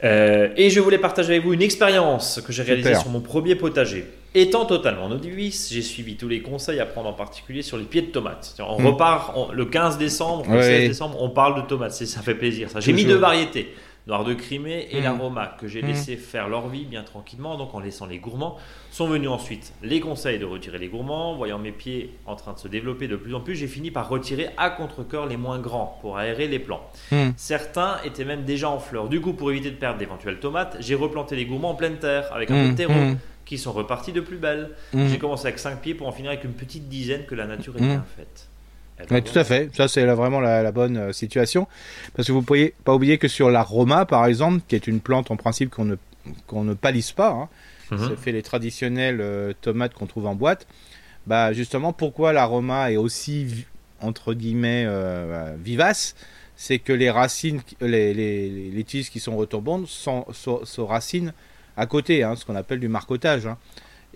Euh, 0.04 0.52
et 0.56 0.68
je 0.70 0.80
voulais 0.80 0.98
partager 0.98 1.32
avec 1.32 1.44
vous 1.44 1.54
une 1.54 1.62
expérience 1.62 2.40
que 2.46 2.52
j'ai 2.52 2.62
réalisée 2.62 2.94
sur 2.94 3.08
mon 3.08 3.20
premier 3.20 3.54
potager. 3.54 4.06
Étant 4.38 4.66
totalement 4.66 5.08
novice, 5.08 5.72
j'ai 5.72 5.80
suivi 5.80 6.16
tous 6.16 6.28
les 6.28 6.42
conseils 6.42 6.78
à 6.78 6.84
prendre 6.84 7.08
en 7.08 7.14
particulier 7.14 7.62
sur 7.62 7.78
les 7.78 7.84
pieds 7.84 8.02
de 8.02 8.08
tomates. 8.08 8.54
On 8.58 8.82
hmm. 8.82 8.86
repart 8.86 9.34
le 9.50 9.64
15 9.64 9.96
décembre, 9.96 10.44
le 10.50 10.60
16 10.60 10.88
décembre, 10.88 11.16
on 11.22 11.30
parle 11.30 11.62
de 11.62 11.66
tomates. 11.66 11.92
Ça 11.92 12.20
fait 12.20 12.34
plaisir. 12.34 12.68
J'ai 12.78 12.92
mis 12.92 13.06
deux 13.06 13.16
variétés. 13.16 13.74
Noir 14.06 14.24
de 14.24 14.34
Crimée 14.34 14.88
et 14.92 15.00
mmh. 15.00 15.04
l'Aroma 15.04 15.56
que 15.58 15.66
j'ai 15.66 15.82
mmh. 15.82 15.86
laissé 15.86 16.16
faire 16.16 16.48
leur 16.48 16.68
vie 16.68 16.84
bien 16.84 17.02
tranquillement, 17.02 17.56
donc 17.56 17.74
en 17.74 17.80
laissant 17.80 18.06
les 18.06 18.18
gourmands. 18.18 18.56
Sont 18.90 19.08
venus 19.08 19.30
ensuite 19.30 19.72
les 19.82 20.00
conseils 20.00 20.38
de 20.38 20.44
retirer 20.44 20.78
les 20.78 20.88
gourmands. 20.88 21.34
Voyant 21.34 21.58
mes 21.58 21.72
pieds 21.72 22.12
en 22.26 22.36
train 22.36 22.52
de 22.52 22.58
se 22.58 22.68
développer 22.68 23.08
de 23.08 23.16
plus 23.16 23.34
en 23.34 23.40
plus, 23.40 23.56
j'ai 23.56 23.66
fini 23.66 23.90
par 23.90 24.08
retirer 24.08 24.50
à 24.58 24.68
contre-coeur 24.68 25.26
les 25.26 25.38
moins 25.38 25.58
grands 25.58 25.98
pour 26.02 26.18
aérer 26.18 26.46
les 26.46 26.58
plants. 26.58 26.88
Certains 27.36 27.96
étaient 28.04 28.26
même 28.26 28.44
déjà 28.44 28.68
en 28.68 28.78
fleurs. 28.78 29.08
Du 29.08 29.22
coup, 29.22 29.32
pour 29.32 29.50
éviter 29.50 29.70
de 29.70 29.76
perdre 29.76 29.98
d'éventuelles 29.98 30.40
tomates, 30.40 30.76
j'ai 30.78 30.94
replanté 30.94 31.34
les 31.36 31.46
gourmands 31.46 31.70
en 31.70 31.74
pleine 31.74 31.96
terre 31.96 32.28
avec 32.32 32.50
un 32.50 32.66
peu 32.66 32.70
de 32.72 32.76
terreau 32.76 33.16
qui 33.46 33.56
sont 33.56 33.72
repartis 33.72 34.12
de 34.12 34.20
plus 34.20 34.36
belle. 34.36 34.70
J'ai 34.92 35.18
commencé 35.18 35.46
avec 35.46 35.58
5 35.58 35.80
pieds 35.80 35.94
pour 35.94 36.06
en 36.06 36.12
finir 36.12 36.32
avec 36.32 36.44
une 36.44 36.52
petite 36.52 36.88
dizaine 36.88 37.24
que 37.24 37.34
la 37.34 37.46
nature 37.46 37.74
est 37.76 37.80
bien 37.80 38.04
faite. 38.16 38.48
Oui, 39.10 39.22
tout 39.22 39.38
à 39.38 39.44
fait. 39.44 39.74
Ça, 39.74 39.88
c'est 39.88 40.04
vraiment 40.06 40.40
la, 40.40 40.72
bonne 40.72 40.96
euh, 40.96 41.12
situation. 41.12 41.68
Parce 42.14 42.26
que 42.28 42.32
vous 42.32 42.40
ne 42.40 42.44
pouvez 42.44 42.74
pas 42.84 42.94
oublier 42.94 43.18
que 43.18 43.28
sur 43.28 43.50
la 43.50 43.62
Roma, 43.62 44.06
par 44.06 44.26
exemple, 44.26 44.62
qui 44.66 44.74
est 44.74 44.86
une 44.86 45.00
plante 45.00 45.30
en 45.30 45.36
principe 45.36 45.70
qu'on 45.70 45.84
ne, 45.84 45.96
qu'on 46.46 46.64
ne 46.64 46.74
palisse 46.74 47.12
pas, 47.12 47.30
hein, 47.30 47.48
mhm. 47.90 48.08
ça 48.08 48.16
fait 48.16 48.32
les 48.32 48.42
traditionnelles 48.42 49.20
euh, 49.20 49.52
tomates 49.60 49.94
qu'on 49.94 50.06
trouve 50.06 50.26
en 50.26 50.34
boîte. 50.34 50.66
Bah, 51.26 51.52
justement, 51.52 51.92
pourquoi 51.92 52.32
la 52.32 52.44
Roma 52.44 52.90
est 52.90 52.96
aussi, 52.96 53.66
entre 54.00 54.32
guillemets, 54.32 54.84
euh, 54.86 55.54
vivace? 55.62 56.14
C'est 56.56 56.78
que 56.78 56.92
les 56.92 57.10
racines, 57.10 57.60
les, 57.82 58.14
les, 58.14 58.70
les, 58.70 58.84
tiges 58.84 59.10
qui 59.10 59.20
sont 59.20 59.36
retombantes 59.36 59.88
sont, 59.88 60.24
sont, 60.32 60.86
racines 60.86 61.34
à 61.76 61.86
côté, 61.86 62.22
hein, 62.22 62.36
ce 62.36 62.44
qu'on 62.44 62.56
appelle 62.56 62.80
du 62.80 62.88
marcotage. 62.88 63.46
Hein. 63.46 63.58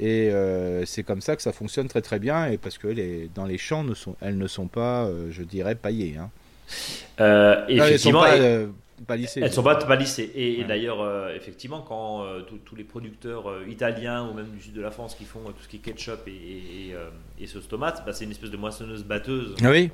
Et 0.01 0.31
euh, 0.31 0.85
c'est 0.87 1.03
comme 1.03 1.21
ça 1.21 1.37
que 1.37 1.43
ça 1.43 1.53
fonctionne 1.53 1.89
très 1.89 2.01
très 2.01 2.19
bien, 2.19 2.47
et 2.47 2.57
parce 2.57 2.79
que 2.79 2.89
les, 2.89 3.31
dans 3.35 3.45
les 3.45 3.59
champs, 3.59 3.85
ne 3.85 3.95
sont, 3.95 4.17
elles 4.21 4.39
ne 4.39 4.47
sont 4.47 4.67
pas, 4.67 5.05
euh, 5.05 5.29
je 5.31 5.43
dirais, 5.43 5.75
paillées. 5.75 6.17
Hein. 6.17 6.31
Euh, 7.21 7.67
effectivement, 7.69 8.25
elles 8.25 8.71
pas 9.07 9.17
lissées. 9.17 9.41
Elles 9.43 9.53
sont 9.53 9.63
pas, 9.63 9.77
pas 9.77 9.97
lissées. 9.97 10.31
Et, 10.35 10.65
d'ailleurs, 10.65 11.31
effectivement, 11.35 11.83
quand 11.83 12.25
tous 12.65 12.77
les 12.77 12.85
producteurs 12.85 13.67
italiens 13.67 14.29
ou 14.29 14.35
même 14.35 14.49
du 14.51 14.61
sud 14.63 14.75
de 14.75 14.83
la 14.83 14.91
France 14.91 15.15
qui 15.15 15.25
font 15.25 15.41
tout 15.41 15.63
ce 15.63 15.69
qui 15.69 15.77
est 15.77 15.81
ketchup 15.81 16.21
et, 16.29 16.95
et, 17.39 17.47
sauce 17.47 17.69
tomate, 17.69 18.03
bah, 18.07 18.13
c'est 18.13 18.25
une 18.25 18.31
espèce 18.31 18.51
de 18.51 18.57
moissonneuse 18.57 19.05
batteuse. 19.05 19.55
Ah 19.63 19.71
oui. 19.71 19.91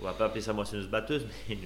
on 0.00 0.04
va 0.04 0.12
pas 0.12 0.26
appeler 0.26 0.42
ça 0.42 0.52
moissonneuse 0.52 0.88
batteuse, 0.88 1.26
mais 1.48 1.54
une, 1.54 1.60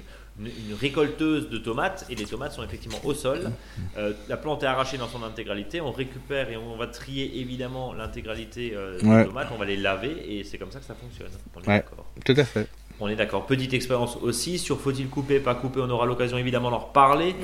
récolteuse 0.81 1.51
de 1.51 1.59
tomates 1.59 2.07
et 2.09 2.15
les 2.15 2.25
tomates 2.25 2.53
sont 2.53 2.63
effectivement 2.63 2.99
au 3.05 3.15
sol. 3.15 3.51
Euh, 3.97 4.13
la 4.29 4.37
plante 4.37 4.63
est 4.63 4.67
arrachée 4.67 4.97
dans 4.97 5.09
son 5.09 5.23
intégralité. 5.23 5.81
On 5.81 5.93
récupère 5.93 6.51
et 6.51 6.57
on 6.57 6.77
va 6.77 6.87
trier 6.87 7.41
évidemment 7.41 7.93
l'intégralité 7.93 8.73
euh, 8.75 8.99
des 8.99 9.27
tomates. 9.27 9.49
On 9.55 9.59
va 9.59 9.67
les 9.67 9.77
laver 9.77 10.17
et 10.29 10.45
c'est 10.45 10.59
comme 10.59 10.73
ça 10.73 10.79
que 10.79 10.87
ça 10.87 10.95
fonctionne. 10.95 11.29
On 11.55 11.61
est 11.61 11.67
d'accord. 11.67 12.07
Tout 12.25 12.35
à 12.37 12.45
fait. 12.45 12.67
On 13.01 13.09
est 13.09 13.17
d'accord. 13.17 13.47
Petite 13.47 13.75
expérience 13.75 14.17
aussi 14.23 14.59
sur 14.59 14.81
faut-il 14.81 15.09
couper, 15.09 15.41
pas 15.41 15.55
couper. 15.55 15.81
On 15.81 15.91
aura 15.91 16.07
l'occasion 16.07 16.39
évidemment 16.39 16.71
d'en 16.71 16.79
reparler. 16.79 17.35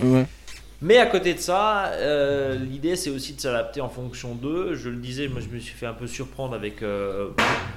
Mais 0.80 0.98
à 0.98 1.06
côté 1.06 1.34
de 1.34 1.40
ça, 1.40 1.86
euh, 1.86 2.54
l'idée 2.56 2.94
c'est 2.94 3.10
aussi 3.10 3.34
de 3.34 3.40
s'adapter 3.40 3.80
en 3.80 3.88
fonction 3.88 4.34
d'eux. 4.34 4.74
Je 4.74 4.88
le 4.88 4.96
disais, 4.96 5.26
moi 5.26 5.40
je 5.40 5.52
me 5.52 5.58
suis 5.58 5.74
fait 5.74 5.86
un 5.86 5.92
peu 5.92 6.06
surprendre 6.06 6.54
avec 6.54 6.82
euh, 6.82 7.30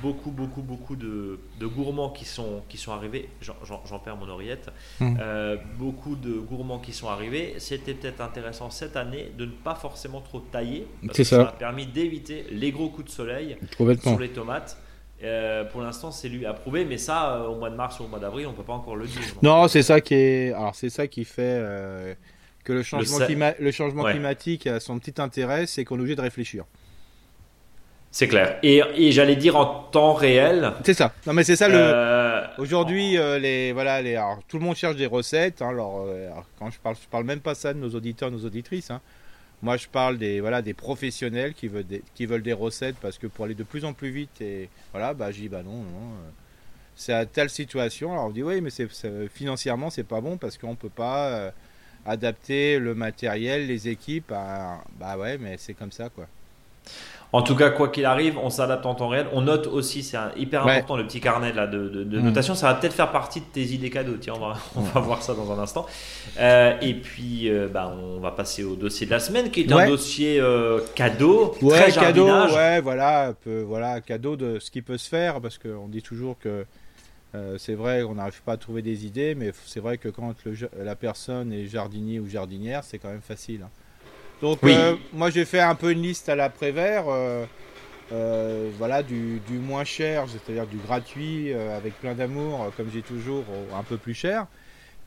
beaucoup, 0.04 0.30
beaucoup, 0.30 0.62
beaucoup 0.62 0.96
de, 0.96 1.40
gourmands 1.60 2.12
qui 2.12 2.26
sont, 2.26 2.62
qui 2.70 2.78
sont 2.78 2.92
arrivés. 2.92 3.30
J'en 3.42 4.00
perds 4.00 4.18
mon 4.18 4.30
oreillette. 4.30 4.70
Mmh. 5.00 5.18
Euh, 5.20 5.58
beaucoup 5.80 6.16
de 6.16 6.34
gourmands 6.34 6.78
qui 6.78 6.94
sont 6.94 7.08
arrivés. 7.08 7.56
C'était 7.58 7.96
peut-être 7.96 8.22
intéressant 8.22 8.70
cette 8.70 8.96
année 8.96 9.32
de 9.36 9.46
ne 9.46 9.52
pas 9.52 9.76
forcément 9.76 10.22
trop 10.22 10.40
tailler. 10.40 10.88
Parce 11.04 11.18
que 11.18 11.24
ça. 11.24 11.42
a 11.42 11.52
permis 11.54 11.88
d'éviter 11.88 12.46
les 12.52 12.72
gros 12.72 12.90
coups 12.90 13.08
de 13.08 13.12
soleil 13.12 13.58
sur 14.04 14.20
les 14.20 14.30
tomates. 14.30 14.78
pour 15.72 15.82
l'instant, 15.82 16.12
c'est 16.12 16.30
lui 16.30 16.46
approuvé, 16.46 16.86
mais 16.86 17.00
ça, 17.00 17.48
au 17.50 17.56
mois 17.56 17.72
de 17.72 17.76
mars 17.76 18.00
ou 18.00 18.04
au 18.04 18.08
mois 18.08 18.20
d'avril, 18.20 18.46
on 18.46 18.54
peut 18.54 18.62
pas 18.62 18.74
encore 18.74 18.96
le 18.96 19.08
dire. 19.08 19.22
Non, 19.42 19.68
c'est 19.68 19.82
ça 19.82 20.02
qui 20.02 20.14
est. 20.14 20.54
Alors, 20.54 20.76
c'est 20.76 20.92
ça 20.92 21.08
qui 21.08 21.26
fait 21.26 22.16
que 22.64 22.74
le 22.74 22.84
changement, 22.84 23.20
le, 23.60 23.72
changement 23.72 24.04
climatique 24.04 24.68
a 24.68 24.80
son 24.80 25.00
petit 25.00 25.20
intérêt, 25.22 25.66
c'est 25.66 25.86
qu'on 25.86 25.98
est 25.98 26.00
obligé 26.00 26.16
de 26.16 26.22
réfléchir. 26.22 26.66
C'est 28.12 28.28
clair. 28.28 28.60
Et, 28.62 28.82
et 28.96 29.12
j'allais 29.14 29.38
dire 29.38 29.56
en 29.56 29.66
temps 29.66 30.14
réel. 30.14 30.74
C'est 30.84 30.94
ça. 30.94 31.14
Non 31.26 31.34
mais 31.34 31.46
c'est 31.46 31.56
ça 31.56 31.70
le. 31.70 31.76
Euh, 31.78 32.46
Aujourd'hui, 32.58 33.18
euh, 33.18 33.40
les 33.40 33.72
voilà, 33.72 34.02
les 34.02 34.16
alors, 34.16 34.40
tout 34.50 34.60
le 34.60 34.66
monde 34.66 34.76
cherche 34.76 34.98
des 34.98 35.06
recettes. 35.06 35.62
Hein, 35.62 35.70
alors, 35.70 36.06
euh, 36.06 36.30
quand 36.60 36.70
je 36.70 36.80
parle, 36.80 36.96
je 37.02 37.08
parle 37.08 37.24
même 37.24 37.40
pas 37.40 37.56
ça 37.56 37.74
de 37.74 37.80
nos 37.80 37.90
auditeurs, 37.92 38.30
nos 38.30 38.44
auditrices. 38.44 38.92
Hein. 38.92 39.00
Moi, 39.62 39.78
je 39.78 39.88
parle 39.88 40.18
des 40.18 40.42
voilà 40.42 40.62
des 40.62 40.74
professionnels 40.74 41.54
qui 41.54 41.70
veulent 41.70 41.88
des, 41.88 42.04
qui 42.14 42.26
veulent 42.26 42.44
des 42.44 42.52
recettes 42.52 42.98
parce 43.02 43.18
que 43.18 43.28
pour 43.28 43.46
aller 43.46 43.56
de 43.56 43.64
plus 43.64 43.86
en 43.86 43.94
plus 43.94 44.10
vite 44.10 44.42
et 44.42 44.68
voilà, 44.92 45.14
bah 45.14 45.32
j'ai 45.32 45.48
bah 45.48 45.64
non, 45.64 45.72
non. 45.72 46.18
c'est 46.98 47.14
à 47.14 47.26
telle 47.26 47.50
situation. 47.50 48.12
Alors 48.12 48.26
on 48.26 48.30
dit 48.32 48.44
oui, 48.44 48.60
mais 48.60 48.72
c'est 48.72 48.90
financièrement 49.34 49.90
c'est 49.90 50.04
pas 50.04 50.20
bon 50.20 50.36
parce 50.36 50.58
qu'on 50.58 50.76
peut 50.76 50.90
pas 50.90 51.54
adapter 52.06 52.80
le 52.80 52.96
matériel, 52.96 53.68
les 53.68 53.88
équipes. 53.88 54.34
bah 55.00 55.18
ouais, 55.18 55.38
mais 55.38 55.56
c'est 55.58 55.74
comme 55.74 55.92
ça 55.92 56.10
quoi. 56.10 56.28
En 57.34 57.44
tout 57.44 57.56
cas, 57.56 57.70
quoi 57.70 57.88
qu'il 57.88 58.04
arrive, 58.04 58.38
on 58.38 58.50
s'adapte 58.50 58.86
en 58.86 58.94
temps 58.94 59.08
réel. 59.08 59.28
On 59.32 59.42
note 59.42 59.66
aussi, 59.68 60.04
c'est 60.04 60.18
hyper 60.36 60.68
important 60.68 60.98
le 60.98 61.08
petit 61.08 61.22
carnet 61.22 61.54
là, 61.54 61.66
de, 61.66 61.88
de, 61.88 62.20
mm. 62.20 62.24
notation. 62.24 62.56
Ça 62.56 62.68
va 62.68 62.74
peut-être 62.74 62.94
faire 62.94 63.12
partie 63.12 63.40
de 63.40 63.46
tes 63.46 63.64
idées 63.64 63.90
cadeaux. 63.90 64.18
Tiens, 64.20 64.34
on 64.36 64.40
va, 64.40 64.58
on 64.76 64.82
va 64.82 65.00
voir 65.00 65.24
ça 65.24 65.34
dans 65.34 65.50
un 65.50 65.60
instant. 65.60 65.86
Euh, 66.40 66.74
et 66.82 66.94
puis, 66.94 67.50
euh, 67.50 67.70
bah, 67.70 67.94
on 67.98 68.20
va 68.20 68.32
passer 68.32 68.66
au 68.66 68.76
dossier 68.76 69.06
de 69.06 69.12
la 69.12 69.20
semaine, 69.20 69.50
qui 69.50 69.62
est 69.62 69.72
un 69.72 69.88
dossier 69.88 70.42
euh, 70.42 70.82
cadeau. 70.94 71.56
Ouais, 71.62 71.92
cadeau. 71.94 72.28
Ouais, 72.28 72.82
voilà, 72.82 73.34
peu, 73.46 73.62
voilà, 73.62 74.02
cadeau 74.02 74.36
de 74.36 74.60
ce 74.60 74.70
qui 74.70 74.82
peut 74.82 74.98
se 74.98 75.08
faire, 75.08 75.40
parce 75.40 75.58
qu'on 75.58 75.88
dit 75.88 76.02
toujours 76.02 76.38
que 76.38 76.66
euh, 77.34 77.58
c'est 77.58 77.76
vrai 77.76 78.04
qu'on 78.04 78.16
n'arrive 78.16 78.42
pas 78.42 78.54
à 78.54 78.58
trouver 78.58 78.82
des 78.82 79.06
idées, 79.06 79.36
mais 79.36 79.52
c'est 79.66 79.80
vrai 79.80 79.98
que 79.98 80.10
quand 80.10 80.36
la 80.78 80.96
personne 80.96 81.54
est 81.54 81.66
jardinier 81.66 82.20
ou 82.20 82.28
jardinière, 82.28 82.84
c'est 82.84 82.98
quand 82.98 83.10
même 83.10 83.22
facile. 83.22 83.66
Donc 84.42 84.64
euh, 84.64 84.96
moi 85.14 85.30
j'ai 85.30 85.46
fait 85.46 85.62
un 85.62 85.76
peu 85.76 85.92
une 85.92 86.02
liste 86.02 86.28
à 86.28 86.36
l'après-vert, 86.36 87.06
euh, 87.08 88.70
voilà, 88.78 89.02
du, 89.04 89.40
moins 89.50 89.86
cher, 89.86 90.26
c'est-à-dire 90.28 90.68
du 90.68 90.78
gratuit 90.78 91.54
avec 91.54 91.94
plein 92.00 92.16
d'amour, 92.16 92.72
comme 92.76 92.90
j'ai 92.92 93.04
toujours, 93.04 93.46
un 93.74 93.84
peu 93.84 93.98
plus 93.98 94.14
cher. 94.14 94.48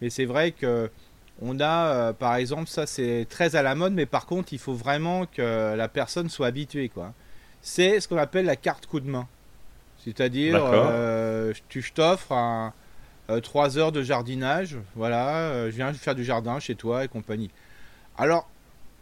Mais 0.01 0.09
c'est 0.09 0.25
vrai 0.25 0.53
que 0.53 0.91
on 1.43 1.59
a, 1.61 2.13
par 2.15 2.37
exemple, 2.37 2.71
ça 2.71 2.87
c'est 2.87 3.27
très 3.29 3.57
à 3.57 3.63
la 3.63 3.75
mode, 3.75 3.93
mais 3.93 4.07
par 4.07 4.25
contre 4.25 4.53
il 4.53 4.59
faut 4.59 4.73
vraiment 4.73 5.27
que 5.27 5.75
la 5.75 5.89
personne 5.89 6.31
soit 6.31 6.47
habituée. 6.47 6.89
quoi. 6.89 7.13
C'est 7.61 8.01
ce 8.01 8.09
qu'on 8.09 8.17
appelle 8.17 8.47
la 8.47 8.57
carte 8.57 8.87
coup 8.87 9.01
de 9.01 9.11
main. 9.11 9.27
C'est-à-dire, 10.05 10.63
euh, 10.63 11.53
tu 11.69 11.83
t'offres 11.93 12.73
3 13.29 13.79
euh, 13.79 13.81
heures 13.81 13.93
de 13.93 14.03
jardinage, 14.03 14.77
voilà, 14.95 15.39
euh, 15.39 15.71
je 15.71 15.77
viens 15.77 15.93
faire 15.95 16.15
du 16.15 16.25
jardin 16.25 16.61
chez 16.61 16.75
toi 16.75 17.05
et 17.05 17.09
compagnie. 17.09 17.51
Alors, 18.19 18.49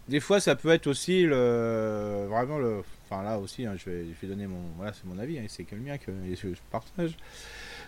des 0.08 0.20
fois, 0.20 0.38
ça 0.38 0.54
peut 0.54 0.70
être 0.70 0.86
aussi 0.86 1.22
le, 1.24 2.26
vraiment 2.28 2.58
le, 2.58 2.82
enfin 3.08 3.22
là 3.22 3.38
aussi, 3.38 3.66
hein, 3.66 3.74
je, 3.76 3.90
vais, 3.90 4.28
donner 4.28 4.46
mon, 4.46 4.60
voilà, 4.76 4.92
c'est 4.92 5.04
mon 5.04 5.18
avis, 5.18 5.38
hein, 5.38 5.44
c'est 5.48 5.64
que 5.64 5.74
le 5.74 5.80
mien 5.80 5.98
que 5.98 6.12
je 6.34 6.48
partage. 6.70 7.16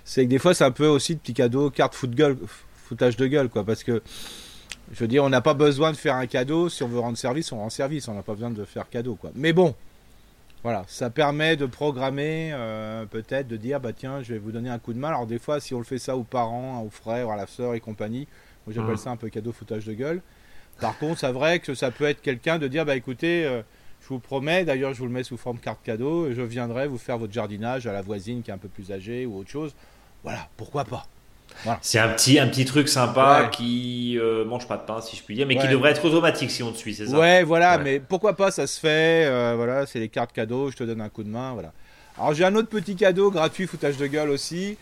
C'est 0.05 0.25
que 0.25 0.31
des 0.31 0.39
fois, 0.39 0.53
c'est 0.53 0.65
un 0.65 0.71
peu 0.71 0.87
aussi 0.87 1.15
de 1.15 1.21
petits 1.21 1.35
cadeaux, 1.35 1.71
carte 1.71 1.95
foot 1.95 2.11
gueule, 2.11 2.37
foutage 2.75 3.17
de 3.17 3.27
gueule, 3.27 3.49
quoi, 3.49 3.65
parce 3.65 3.85
que 3.85 4.03
je 4.93 4.99
veux 4.99 5.09
dire, 5.09 5.25
on 5.25 5.31
n'a 5.31 5.41
pas 5.41 5.55
besoin 5.55 5.93
de 5.93 5.97
faire 5.97 6.17
un 6.17 6.27
cadeau. 6.27 6.69
Si 6.69 6.83
on 6.83 6.89
veut 6.89 6.99
rendre 6.99 7.17
service, 7.17 7.53
on 7.53 7.59
rend 7.59 7.71
service. 7.71 8.07
On 8.09 8.15
n'a 8.15 8.23
pas 8.23 8.35
besoin 8.35 8.51
de 8.51 8.65
faire 8.65 8.89
cadeau, 8.89 9.15
quoi. 9.15 9.31
Mais 9.35 9.53
bon, 9.53 9.75
voilà, 10.65 10.83
ça 10.89 11.11
permet 11.11 11.57
de 11.57 11.67
programmer, 11.67 12.51
euh, 12.55 13.05
peut-être 13.05 13.47
de 13.47 13.59
dire, 13.59 13.81
bah 13.81 13.93
tiens, 13.93 14.23
je 14.23 14.33
vais 14.33 14.39
vous 14.39 14.51
donner 14.51 14.71
un 14.71 14.79
coup 14.79 14.95
de 14.95 14.99
main. 14.99 15.09
Alors 15.09 15.27
des 15.27 15.39
fois, 15.39 15.61
si 15.61 15.75
on 15.75 15.79
le 15.79 15.85
fait 15.85 15.99
ça 15.99 16.17
aux 16.17 16.25
parents, 16.25 16.83
aux 16.83 16.89
frères, 16.89 17.29
à 17.29 17.37
la 17.37 17.47
soeur 17.47 17.75
et 17.75 17.81
compagnie, 17.81 18.27
moi 18.67 18.75
j'appelle 18.75 18.95
mmh. 18.95 18.97
ça 18.97 19.11
un 19.11 19.17
peu 19.17 19.29
cadeau 19.29 19.53
foutage 19.53 19.85
de 19.85 19.93
gueule. 19.93 20.23
Par 20.81 20.99
contre, 20.99 21.21
c'est 21.21 21.33
vrai 21.33 21.59
que 21.59 21.75
ça 21.75 21.91
peut 21.91 22.05
être 22.05 22.23
quelqu'un 22.23 22.59
de 22.59 22.67
dire, 22.67 22.87
bah 22.87 22.97
écoutez, 22.97 23.45
euh, 23.45 23.61
je 24.01 24.09
vous 24.09 24.21
promets, 24.21 24.65
d'ailleurs 24.65 24.95
je 24.95 25.01
vous 25.01 25.07
le 25.07 25.13
mets 25.13 25.23
sous 25.23 25.37
forme 25.37 25.59
carte 25.59 25.83
cadeau, 25.83 26.33
je 26.33 26.41
viendrai 26.41 26.89
vous 26.89 26.97
faire 26.97 27.19
votre 27.19 27.33
jardinage 27.35 27.87
à 27.87 27.93
la 27.93 28.01
voisine 28.01 28.43
qui 28.43 28.51
est 28.51 28.55
un 28.55 28.59
peu 28.59 28.69
plus 28.69 28.91
âgée 28.91 29.27
ou 29.27 29.37
autre 29.37 29.51
chose. 29.51 29.75
Voilà, 30.23 30.49
pourquoi 30.57 30.85
pas. 30.85 31.07
C'est 31.81 31.99
un 31.99 32.09
petit, 32.09 32.39
un 32.39 32.47
petit 32.47 32.65
truc 32.65 32.89
sympa 32.89 33.49
qui 33.51 34.19
euh, 34.19 34.45
mange 34.45 34.69
pas 34.69 34.77
de 34.77 34.83
pain, 34.83 35.01
si 35.01 35.17
je 35.17 35.23
puis 35.23 35.35
dire, 35.35 35.47
mais 35.47 35.57
qui 35.57 35.69
devrait 35.69 35.93
être 35.93 36.05
automatique 36.05 36.51
si 36.51 36.63
on 36.63 36.73
te 36.73 36.77
suit, 36.77 36.95
c'est 36.95 37.07
ça? 37.07 37.19
Ouais, 37.19 37.43
voilà, 37.43 37.79
mais 37.79 38.01
pourquoi 38.01 38.35
pas, 38.35 38.51
ça 38.51 38.67
se 38.67 38.79
fait. 38.79 39.27
Euh, 39.27 39.55
voilà, 39.57 39.87
c'est 39.87 39.99
les 39.99 40.09
cartes 40.09 40.33
cadeaux, 40.33 40.71
je 40.71 40.77
te 40.77 40.85
donne 40.85 41.01
un 41.01 41.09
coup 41.09 41.23
de 41.23 41.29
main, 41.29 41.53
voilà. 41.53 41.73
Alors 42.19 42.35
j'ai 42.35 42.45
un 42.45 42.55
autre 42.55 42.69
petit 42.69 42.95
cadeau 42.95 43.31
gratuit, 43.31 43.67
foutage 43.67 43.97
de 43.97 44.07
gueule 44.07 44.31
aussi. 44.31 44.77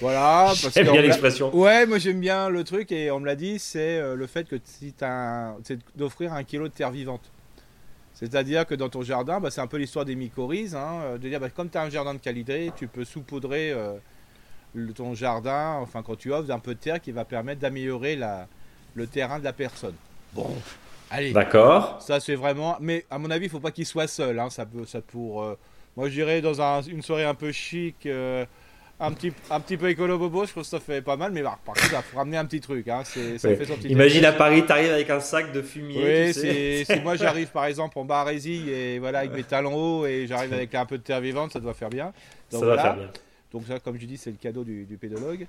Voilà. 0.00 0.52
J'aime 0.74 0.90
bien 0.90 1.02
l'expression. 1.02 1.54
Ouais, 1.54 1.86
moi 1.86 1.98
j'aime 1.98 2.20
bien 2.20 2.48
le 2.48 2.64
truc 2.64 2.90
et 2.90 3.10
on 3.10 3.20
me 3.20 3.26
l'a 3.26 3.36
dit, 3.36 3.58
c'est 3.58 3.98
euh, 3.98 4.16
le 4.16 4.26
fait 4.26 4.48
que 4.48 4.56
si 4.64 4.94
c'est 5.62 5.78
d'offrir 5.94 6.32
un 6.32 6.42
kilo 6.42 6.68
de 6.68 6.72
terre 6.72 6.90
vivante. 6.90 7.30
C'est-à-dire 8.14 8.66
que 8.66 8.74
dans 8.74 8.88
ton 8.88 9.02
jardin, 9.02 9.40
bah, 9.40 9.50
c'est 9.50 9.60
un 9.60 9.66
peu 9.66 9.76
l'histoire 9.76 10.04
des 10.04 10.14
mycorhizes, 10.14 10.74
hein, 10.74 11.16
de 11.20 11.28
dire 11.28 11.38
bah, 11.38 11.50
comme 11.50 11.68
tu 11.68 11.78
as 11.78 11.82
un 11.82 11.90
jardin 11.90 12.14
de 12.14 12.18
qualité, 12.18 12.72
tu 12.76 12.86
peux 12.86 13.04
saupoudrer 13.04 13.74
ton 14.94 15.14
jardin, 15.14 15.78
enfin 15.80 16.02
quand 16.02 16.16
tu 16.16 16.32
offres 16.32 16.50
un 16.50 16.58
peu 16.58 16.74
de 16.74 16.80
terre 16.80 17.00
qui 17.00 17.12
va 17.12 17.24
permettre 17.24 17.60
d'améliorer 17.60 18.18
le 18.94 19.06
terrain 19.06 19.38
de 19.38 19.44
la 19.44 19.52
personne. 19.52 19.94
Bon, 20.32 20.50
allez. 21.10 21.32
D'accord. 21.32 22.00
Ça 22.02 22.20
c'est 22.20 22.34
vraiment, 22.34 22.76
mais 22.80 23.06
à 23.10 23.18
mon 23.18 23.30
avis, 23.30 23.46
il 23.46 23.50
faut 23.50 23.60
pas 23.60 23.70
qu'il 23.70 23.86
soit 23.86 24.08
seul. 24.08 24.38
Hein. 24.38 24.50
ça 24.50 24.66
peut, 24.66 24.84
ça 24.84 25.00
pour. 25.00 25.42
Euh, 25.42 25.58
moi, 25.96 26.08
je 26.08 26.14
dirais 26.14 26.40
dans 26.40 26.82
une 26.82 27.02
soirée 27.02 27.24
un 27.24 27.34
peu 27.34 27.52
chic. 27.52 28.06
Euh, 28.06 28.44
un 29.00 29.12
petit, 29.12 29.32
un 29.50 29.60
petit 29.60 29.76
peu 29.76 29.88
écolo 29.90 30.18
bobo, 30.18 30.44
je 30.44 30.50
trouve 30.52 30.62
que 30.62 30.68
ça 30.68 30.78
fait 30.78 31.02
pas 31.02 31.16
mal, 31.16 31.32
mais 31.32 31.42
par 31.42 31.58
contre, 31.64 31.80
il 31.82 31.90
faut 31.90 32.16
ramener 32.16 32.36
un 32.36 32.44
petit 32.44 32.60
truc. 32.60 32.86
Hein, 32.88 33.02
ça 33.04 33.20
fait 33.38 33.64
son 33.64 33.74
petit 33.74 33.88
Imagine 33.88 34.24
à 34.24 34.32
Paris, 34.32 34.64
tu 34.64 34.72
arrives 34.72 34.92
avec 34.92 35.10
un 35.10 35.20
sac 35.20 35.52
de 35.52 35.62
fumier. 35.62 36.26
Oui, 36.26 36.84
si 36.84 37.00
moi 37.00 37.16
j'arrive 37.16 37.48
par 37.48 37.64
exemple 37.64 37.98
en 37.98 38.04
Barésie 38.04 38.70
et 38.70 38.98
voilà, 39.00 39.20
avec 39.20 39.32
mes 39.32 39.42
talons 39.42 39.74
hauts 39.74 40.06
et 40.06 40.26
j'arrive 40.28 40.52
avec 40.52 40.74
un 40.74 40.86
peu 40.86 40.98
de 40.98 41.02
terre 41.02 41.20
vivante, 41.20 41.52
ça 41.52 41.60
doit 41.60 41.74
faire 41.74 41.90
bien. 41.90 42.12
Donc, 42.52 42.60
ça 42.60 42.66
voilà. 42.66 42.82
faire 42.82 42.94
bien. 42.94 43.08
Donc 43.54 43.62
ça, 43.68 43.78
comme 43.78 43.96
je 44.00 44.04
dis, 44.04 44.16
c'est 44.16 44.32
le 44.32 44.36
cadeau 44.36 44.64
du, 44.64 44.98
pédologue. 45.00 45.46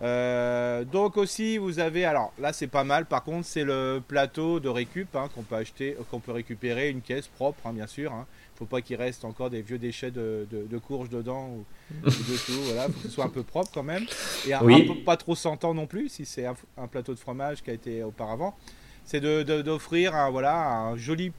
Euh, 0.00 0.84
donc 0.86 1.18
aussi, 1.18 1.58
vous 1.58 1.80
avez, 1.80 2.06
alors 2.06 2.32
là 2.38 2.54
c'est 2.54 2.66
pas 2.66 2.82
mal. 2.82 3.04
Par 3.04 3.22
contre, 3.22 3.46
c'est 3.46 3.62
le 3.62 4.00
plateau 4.08 4.58
de 4.58 4.70
récup 4.70 5.14
hein, 5.14 5.28
qu'on 5.34 5.42
peut 5.42 5.56
acheter, 5.56 5.94
qu'on 6.10 6.18
peut 6.18 6.32
récupérer, 6.32 6.88
une 6.88 7.02
caisse 7.02 7.28
propre, 7.28 7.66
hein, 7.66 7.74
bien 7.74 7.86
sûr. 7.86 8.10
Hein. 8.10 8.26
Faut 8.56 8.64
pas 8.64 8.80
qu'il 8.80 8.96
reste 8.96 9.26
encore 9.26 9.50
des 9.50 9.60
vieux 9.60 9.76
déchets 9.76 10.10
de, 10.10 10.46
de, 10.50 10.78
courge 10.78 11.10
dedans 11.10 11.50
ou, 11.50 11.64
dessous. 12.06 12.58
Voilà, 12.64 12.84
faut 12.84 12.92
que 12.92 13.02
ce 13.02 13.10
soit 13.10 13.26
un 13.26 13.28
peu 13.28 13.42
propre 13.42 13.70
quand 13.74 13.82
même 13.82 14.06
et 14.48 14.54
un, 14.54 14.60
peu, 14.60 14.94
pas 15.04 15.18
trop 15.18 15.34
sentant 15.34 15.74
non 15.74 15.86
plus 15.86 16.08
si 16.08 16.24
c'est 16.24 16.46
un, 16.46 16.86
plateau 16.86 17.12
de 17.12 17.18
fromage 17.18 17.62
qui 17.62 17.68
a 17.68 17.74
été 17.74 18.02
auparavant. 18.02 18.56
C'est 19.04 19.20
d'offrir 19.20 20.14
un 20.14 20.30
voilà 20.30 20.70
un 20.70 20.96
joli 20.96 21.32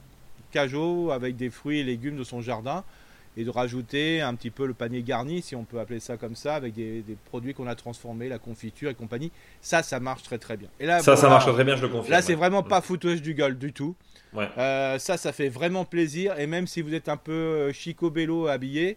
cajot 0.52 1.10
avec 1.10 1.34
des 1.34 1.50
fruits 1.50 1.80
et 1.80 1.82
légumes 1.82 2.16
de 2.16 2.24
son 2.24 2.40
jardin 2.40 2.84
et 3.36 3.44
de 3.44 3.50
rajouter 3.50 4.20
un 4.20 4.34
petit 4.34 4.50
peu 4.50 4.66
le 4.66 4.74
panier 4.74 5.02
garni, 5.02 5.42
si 5.42 5.56
on 5.56 5.64
peut 5.64 5.80
appeler 5.80 6.00
ça 6.00 6.16
comme 6.16 6.36
ça, 6.36 6.54
avec 6.54 6.74
des, 6.74 7.02
produits 7.26 7.54
qu'on 7.54 7.66
a 7.66 7.74
transformés, 7.74 8.28
la 8.28 8.38
confiture 8.38 8.90
et 8.90 8.94
compagnie. 8.94 9.32
Ça, 9.60 9.82
ça 9.82 10.00
marche 10.00 10.22
très 10.22 10.38
très 10.38 10.56
bien. 10.56 10.68
Et 10.78 10.86
là, 10.86 11.00
ça, 11.00 11.16
ça 11.16 11.28
marche 11.28 11.46
très 11.52 11.64
bien, 11.64 11.76
je 11.76 11.82
le 11.82 11.88
confirme. 11.88 12.10
Là, 12.10 12.22
c'est 12.22 12.34
vraiment 12.34 12.62
pas 12.62 12.80
foutage 12.80 13.22
du 13.22 13.34
gueule 13.34 13.58
du 13.58 13.72
tout. 13.72 13.94
Euh, 14.36 14.98
ça, 14.98 15.16
ça 15.16 15.32
fait 15.32 15.48
vraiment 15.48 15.84
plaisir. 15.84 16.38
Et 16.38 16.46
même 16.46 16.66
si 16.66 16.82
vous 16.82 16.94
êtes 16.94 17.08
un 17.08 17.16
peu 17.16 17.32
euh, 17.32 17.72
chico-bello 17.72 18.48
habillé, 18.48 18.96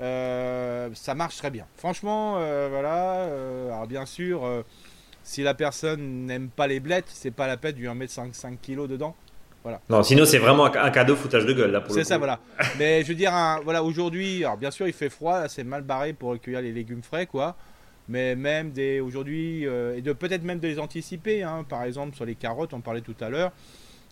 euh, 0.00 0.88
ça 0.94 1.14
marche 1.14 1.36
très 1.36 1.50
bien. 1.50 1.66
Franchement, 1.76 2.34
voilà. 2.70 3.24
alors 3.66 3.86
bien 3.86 4.06
sûr, 4.06 4.42
si 5.22 5.42
la 5.42 5.54
personne 5.54 6.26
n'aime 6.26 6.48
pas 6.48 6.66
les 6.66 6.80
blettes, 6.80 7.08
c'est 7.08 7.30
pas 7.30 7.46
la 7.46 7.56
peine 7.56 7.74
de 7.74 7.80
lui 7.80 7.88
en 7.88 7.94
mettre 7.94 8.12
5, 8.12 8.34
5 8.34 8.60
kilos 8.60 8.88
dedans. 8.88 9.14
Voilà. 9.62 9.80
Non, 9.90 10.02
sinon 10.02 10.24
c'est 10.24 10.38
vraiment 10.38 10.64
un 10.64 10.90
cadeau 10.90 11.16
foutage 11.16 11.44
de 11.44 11.52
gueule 11.52 11.70
là 11.70 11.80
pour 11.80 11.94
C'est 11.94 12.04
ça, 12.04 12.16
voilà. 12.16 12.38
Mais 12.78 13.02
je 13.02 13.08
veux 13.08 13.14
dire, 13.14 13.32
voilà, 13.62 13.84
aujourd'hui, 13.84 14.44
alors 14.44 14.56
bien 14.56 14.70
sûr 14.70 14.86
il 14.86 14.92
fait 14.94 15.10
froid, 15.10 15.48
c'est 15.48 15.64
mal 15.64 15.82
barré 15.82 16.12
pour 16.12 16.30
recueillir 16.30 16.62
les 16.62 16.72
légumes 16.72 17.02
frais, 17.02 17.26
quoi. 17.26 17.56
Mais 18.08 18.34
même 18.34 18.72
des 18.72 19.00
aujourd'hui 19.00 19.66
euh, 19.66 19.96
et 19.96 20.02
de 20.02 20.12
peut-être 20.12 20.42
même 20.42 20.58
de 20.58 20.66
les 20.66 20.78
anticiper. 20.78 21.42
Hein. 21.42 21.64
Par 21.68 21.84
exemple 21.84 22.16
sur 22.16 22.24
les 22.24 22.34
carottes, 22.34 22.72
on 22.72 22.80
parlait 22.80 23.02
tout 23.02 23.14
à 23.20 23.28
l'heure. 23.28 23.52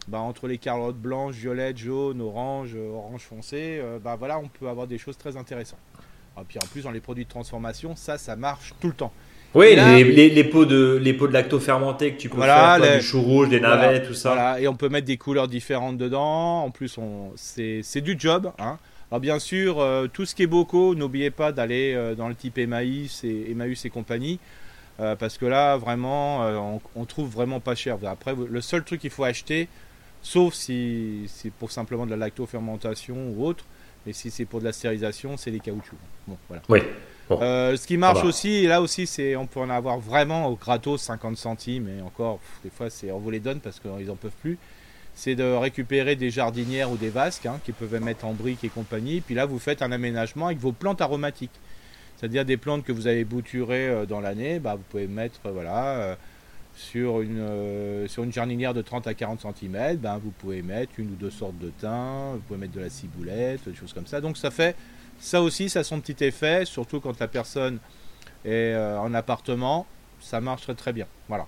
Bah, 0.06 0.20
entre 0.20 0.46
les 0.46 0.56
carottes 0.56 0.96
blanches, 0.96 1.34
violettes, 1.34 1.78
jaunes, 1.78 2.20
orange, 2.20 2.74
euh, 2.76 2.90
orange 2.90 3.22
foncé, 3.22 3.78
euh, 3.82 3.98
bah 3.98 4.16
voilà, 4.16 4.38
on 4.38 4.48
peut 4.48 4.68
avoir 4.68 4.86
des 4.86 4.96
choses 4.96 5.18
très 5.18 5.36
intéressantes. 5.36 5.80
Et 6.40 6.44
puis 6.46 6.58
en 6.62 6.66
plus 6.66 6.82
dans 6.82 6.92
les 6.92 7.00
produits 7.00 7.24
de 7.24 7.28
transformation, 7.28 7.96
ça, 7.96 8.16
ça 8.16 8.36
marche 8.36 8.72
tout 8.80 8.86
le 8.86 8.94
temps. 8.94 9.12
Oui, 9.54 9.74
les, 9.74 10.44
pots 10.44 10.66
de, 10.66 11.00
les 11.02 11.14
pots 11.14 11.26
de 11.26 11.32
lacto 11.32 11.58
fermentés 11.58 12.12
que 12.12 12.20
tu 12.20 12.28
peux 12.28 12.40
faire, 12.40 12.80
du 12.80 13.02
chou 13.02 13.22
rouge, 13.22 13.48
des 13.48 13.60
navets, 13.60 14.02
tout 14.02 14.14
ça. 14.14 14.34
Voilà. 14.34 14.60
Et 14.60 14.68
on 14.68 14.76
peut 14.76 14.88
mettre 14.88 15.06
des 15.06 15.16
couleurs 15.16 15.48
différentes 15.48 15.96
dedans. 15.96 16.64
En 16.64 16.70
plus, 16.70 16.98
on, 16.98 17.32
c'est, 17.36 18.00
du 18.00 18.16
job. 18.18 18.52
Hein. 18.58 18.78
Alors 19.10 19.20
bien 19.20 19.38
sûr, 19.38 19.80
euh, 19.80 20.06
tout 20.06 20.26
ce 20.26 20.34
qui 20.34 20.42
est 20.42 20.46
bocaux, 20.46 20.94
n'oubliez 20.94 21.30
pas 21.30 21.50
d'aller 21.50 21.94
euh, 21.94 22.14
dans 22.14 22.28
le 22.28 22.34
type 22.34 22.58
Emmaüs 22.58 23.24
et, 23.24 23.50
Emmaüs 23.50 23.86
et 23.86 23.90
compagnie. 23.90 24.38
Euh, 25.00 25.16
parce 25.16 25.38
que 25.38 25.46
là, 25.46 25.76
vraiment, 25.76 26.40
on, 26.40 26.80
on, 26.96 27.04
trouve 27.04 27.30
vraiment 27.30 27.60
pas 27.60 27.74
cher. 27.74 27.96
Après, 28.04 28.34
le 28.34 28.60
seul 28.60 28.84
truc 28.84 29.00
qu'il 29.00 29.10
faut 29.10 29.24
acheter, 29.24 29.68
sauf 30.22 30.52
si 30.54 31.22
c'est 31.28 31.52
pour 31.52 31.70
simplement 31.70 32.04
de 32.04 32.10
la 32.10 32.16
lacto-fermentation 32.16 33.16
ou 33.30 33.46
autre, 33.46 33.64
mais 34.04 34.12
si 34.12 34.30
c'est 34.30 34.44
pour 34.44 34.60
de 34.60 34.64
la 34.64 34.72
stérilisation, 34.72 35.36
c'est 35.36 35.50
les 35.50 35.60
caoutchoucs. 35.60 35.98
Bon, 36.26 36.36
voilà. 36.48 36.62
Oui. 36.68 36.80
Euh, 37.30 37.76
ce 37.76 37.86
qui 37.86 37.96
marche 37.96 38.24
aussi, 38.24 38.48
et 38.48 38.66
là 38.66 38.80
aussi, 38.80 39.06
c'est 39.06 39.36
on 39.36 39.46
peut 39.46 39.60
en 39.60 39.70
avoir 39.70 39.98
vraiment 39.98 40.46
au 40.46 40.56
gratos 40.56 41.00
50 41.02 41.36
centimes, 41.36 41.88
et 41.88 42.02
encore, 42.02 42.40
des 42.64 42.70
fois, 42.70 42.90
c'est 42.90 43.10
on 43.12 43.18
vous 43.18 43.30
les 43.30 43.40
donne 43.40 43.60
parce 43.60 43.80
qu'ils 43.80 44.10
en 44.10 44.16
peuvent 44.16 44.30
plus. 44.40 44.58
C'est 45.14 45.34
de 45.34 45.52
récupérer 45.52 46.14
des 46.14 46.30
jardinières 46.30 46.92
ou 46.92 46.96
des 46.96 47.08
vasques 47.08 47.46
hein, 47.46 47.58
qui 47.64 47.72
peuvent 47.72 48.00
mettre 48.00 48.24
en 48.24 48.34
briques 48.34 48.62
et 48.62 48.68
compagnie. 48.68 49.20
Puis 49.20 49.34
là, 49.34 49.46
vous 49.46 49.58
faites 49.58 49.82
un 49.82 49.90
aménagement 49.90 50.46
avec 50.46 50.58
vos 50.58 50.70
plantes 50.70 51.00
aromatiques. 51.00 51.58
C'est-à-dire 52.16 52.44
des 52.44 52.56
plantes 52.56 52.84
que 52.84 52.92
vous 52.92 53.08
avez 53.08 53.24
bouturées 53.24 53.88
euh, 53.88 54.06
dans 54.06 54.20
l'année, 54.20 54.60
bah, 54.60 54.76
vous 54.76 54.84
pouvez 54.88 55.08
mettre 55.08 55.40
euh, 55.46 55.50
voilà, 55.50 56.16
sur, 56.76 57.20
une, 57.20 58.06
sur 58.06 58.22
une 58.22 58.32
jardinière 58.32 58.74
de 58.74 58.82
30 58.82 59.08
à 59.08 59.14
40 59.14 59.44
cm, 59.58 59.96
bah, 59.96 60.20
vous 60.22 60.30
pouvez 60.30 60.62
mettre 60.62 60.92
une 60.98 61.08
ou 61.08 61.16
deux 61.16 61.30
sortes 61.30 61.58
de 61.58 61.70
thym, 61.70 62.34
vous 62.34 62.42
pouvez 62.46 62.60
mettre 62.60 62.74
de 62.74 62.80
la 62.80 62.90
ciboulette, 62.90 63.68
des 63.68 63.74
choses 63.74 63.92
comme 63.92 64.06
ça. 64.06 64.20
Donc 64.20 64.36
ça 64.36 64.52
fait 64.52 64.76
ça 65.18 65.42
aussi, 65.42 65.68
ça 65.68 65.80
a 65.80 65.84
son 65.84 66.00
petit 66.00 66.24
effet, 66.24 66.64
surtout 66.64 67.00
quand 67.00 67.18
la 67.20 67.28
personne 67.28 67.78
est 68.44 68.74
euh, 68.74 68.98
en 68.98 69.14
appartement, 69.14 69.86
ça 70.20 70.40
marche 70.40 70.62
très 70.62 70.74
très 70.74 70.92
bien. 70.92 71.06
Voilà. 71.28 71.46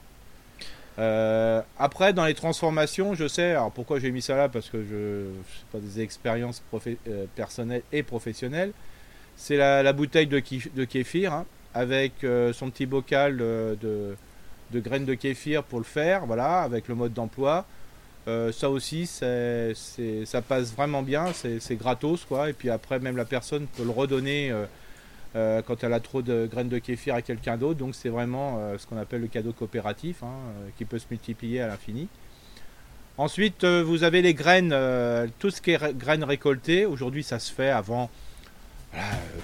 Euh, 0.98 1.62
après, 1.78 2.12
dans 2.12 2.24
les 2.24 2.34
transformations, 2.34 3.14
je 3.14 3.28
sais, 3.28 3.52
alors 3.52 3.70
pourquoi 3.70 4.00
j'ai 4.00 4.10
mis 4.10 4.22
ça 4.22 4.36
là 4.36 4.48
Parce 4.48 4.68
que 4.68 4.82
je 4.82 5.24
sais 5.58 5.66
pas 5.72 5.78
des 5.78 6.00
expériences 6.00 6.62
euh, 7.08 7.26
personnelles 7.36 7.82
et 7.92 8.02
professionnelles. 8.02 8.72
C'est 9.36 9.56
la, 9.56 9.92
bouteille 9.92 10.26
de, 10.26 10.42
de 10.74 10.84
kéfir 10.84 11.32
hein, 11.32 11.46
avec 11.72 12.12
son 12.52 12.68
petit 12.68 12.84
bocal 12.84 13.38
de, 13.38 13.78
de, 14.70 14.80
graines 14.80 15.06
de 15.06 15.14
kéfir 15.14 15.62
pour 15.62 15.78
le 15.78 15.84
faire, 15.84 16.26
voilà, 16.26 16.60
avec 16.60 16.88
le 16.88 16.94
mode 16.94 17.14
d'emploi. 17.14 17.64
Euh, 18.30 18.52
ça 18.52 18.70
aussi, 18.70 19.06
ça 19.06 20.42
passe 20.42 20.72
vraiment 20.72 21.02
bien, 21.02 21.32
c'est, 21.32 21.76
gratos 21.76 22.24
quoi. 22.24 22.50
Et 22.50 22.52
puis 22.52 22.70
après, 22.70 23.00
même 23.00 23.16
la 23.16 23.24
personne 23.24 23.66
peut 23.66 23.82
le 23.82 23.90
redonner 23.90 24.50
euh, 24.50 24.66
euh, 25.34 25.62
quand 25.62 25.82
elle 25.82 25.92
a 25.92 26.00
trop 26.00 26.22
de 26.22 26.48
graines 26.50 26.68
de 26.68 26.78
kéfir 26.78 27.14
à 27.14 27.22
quelqu'un 27.22 27.56
d'autre. 27.56 27.78
Donc 27.78 27.94
c'est 27.94 28.08
vraiment 28.08 28.60
ce 28.78 28.86
qu'on 28.86 28.98
appelle 28.98 29.22
le 29.22 29.26
cadeau 29.26 29.52
coopératif, 29.52 30.22
hein, 30.22 30.34
qui 30.78 30.84
peut 30.84 30.98
se 30.98 31.06
multiplier 31.10 31.60
à 31.60 31.66
l'infini. 31.66 32.08
Ensuite, 33.18 33.64
vous 33.64 34.04
avez 34.04 34.22
les 34.22 34.32
graines, 34.32 34.74
tout 35.38 35.50
ce 35.50 35.60
qui 35.60 35.72
est 35.72 35.96
graines 35.96 36.24
récoltées. 36.24 36.86
Aujourd'hui, 36.86 37.24
ça 37.24 37.38
se 37.38 37.52
fait 37.52 37.70
avant. 37.70 38.10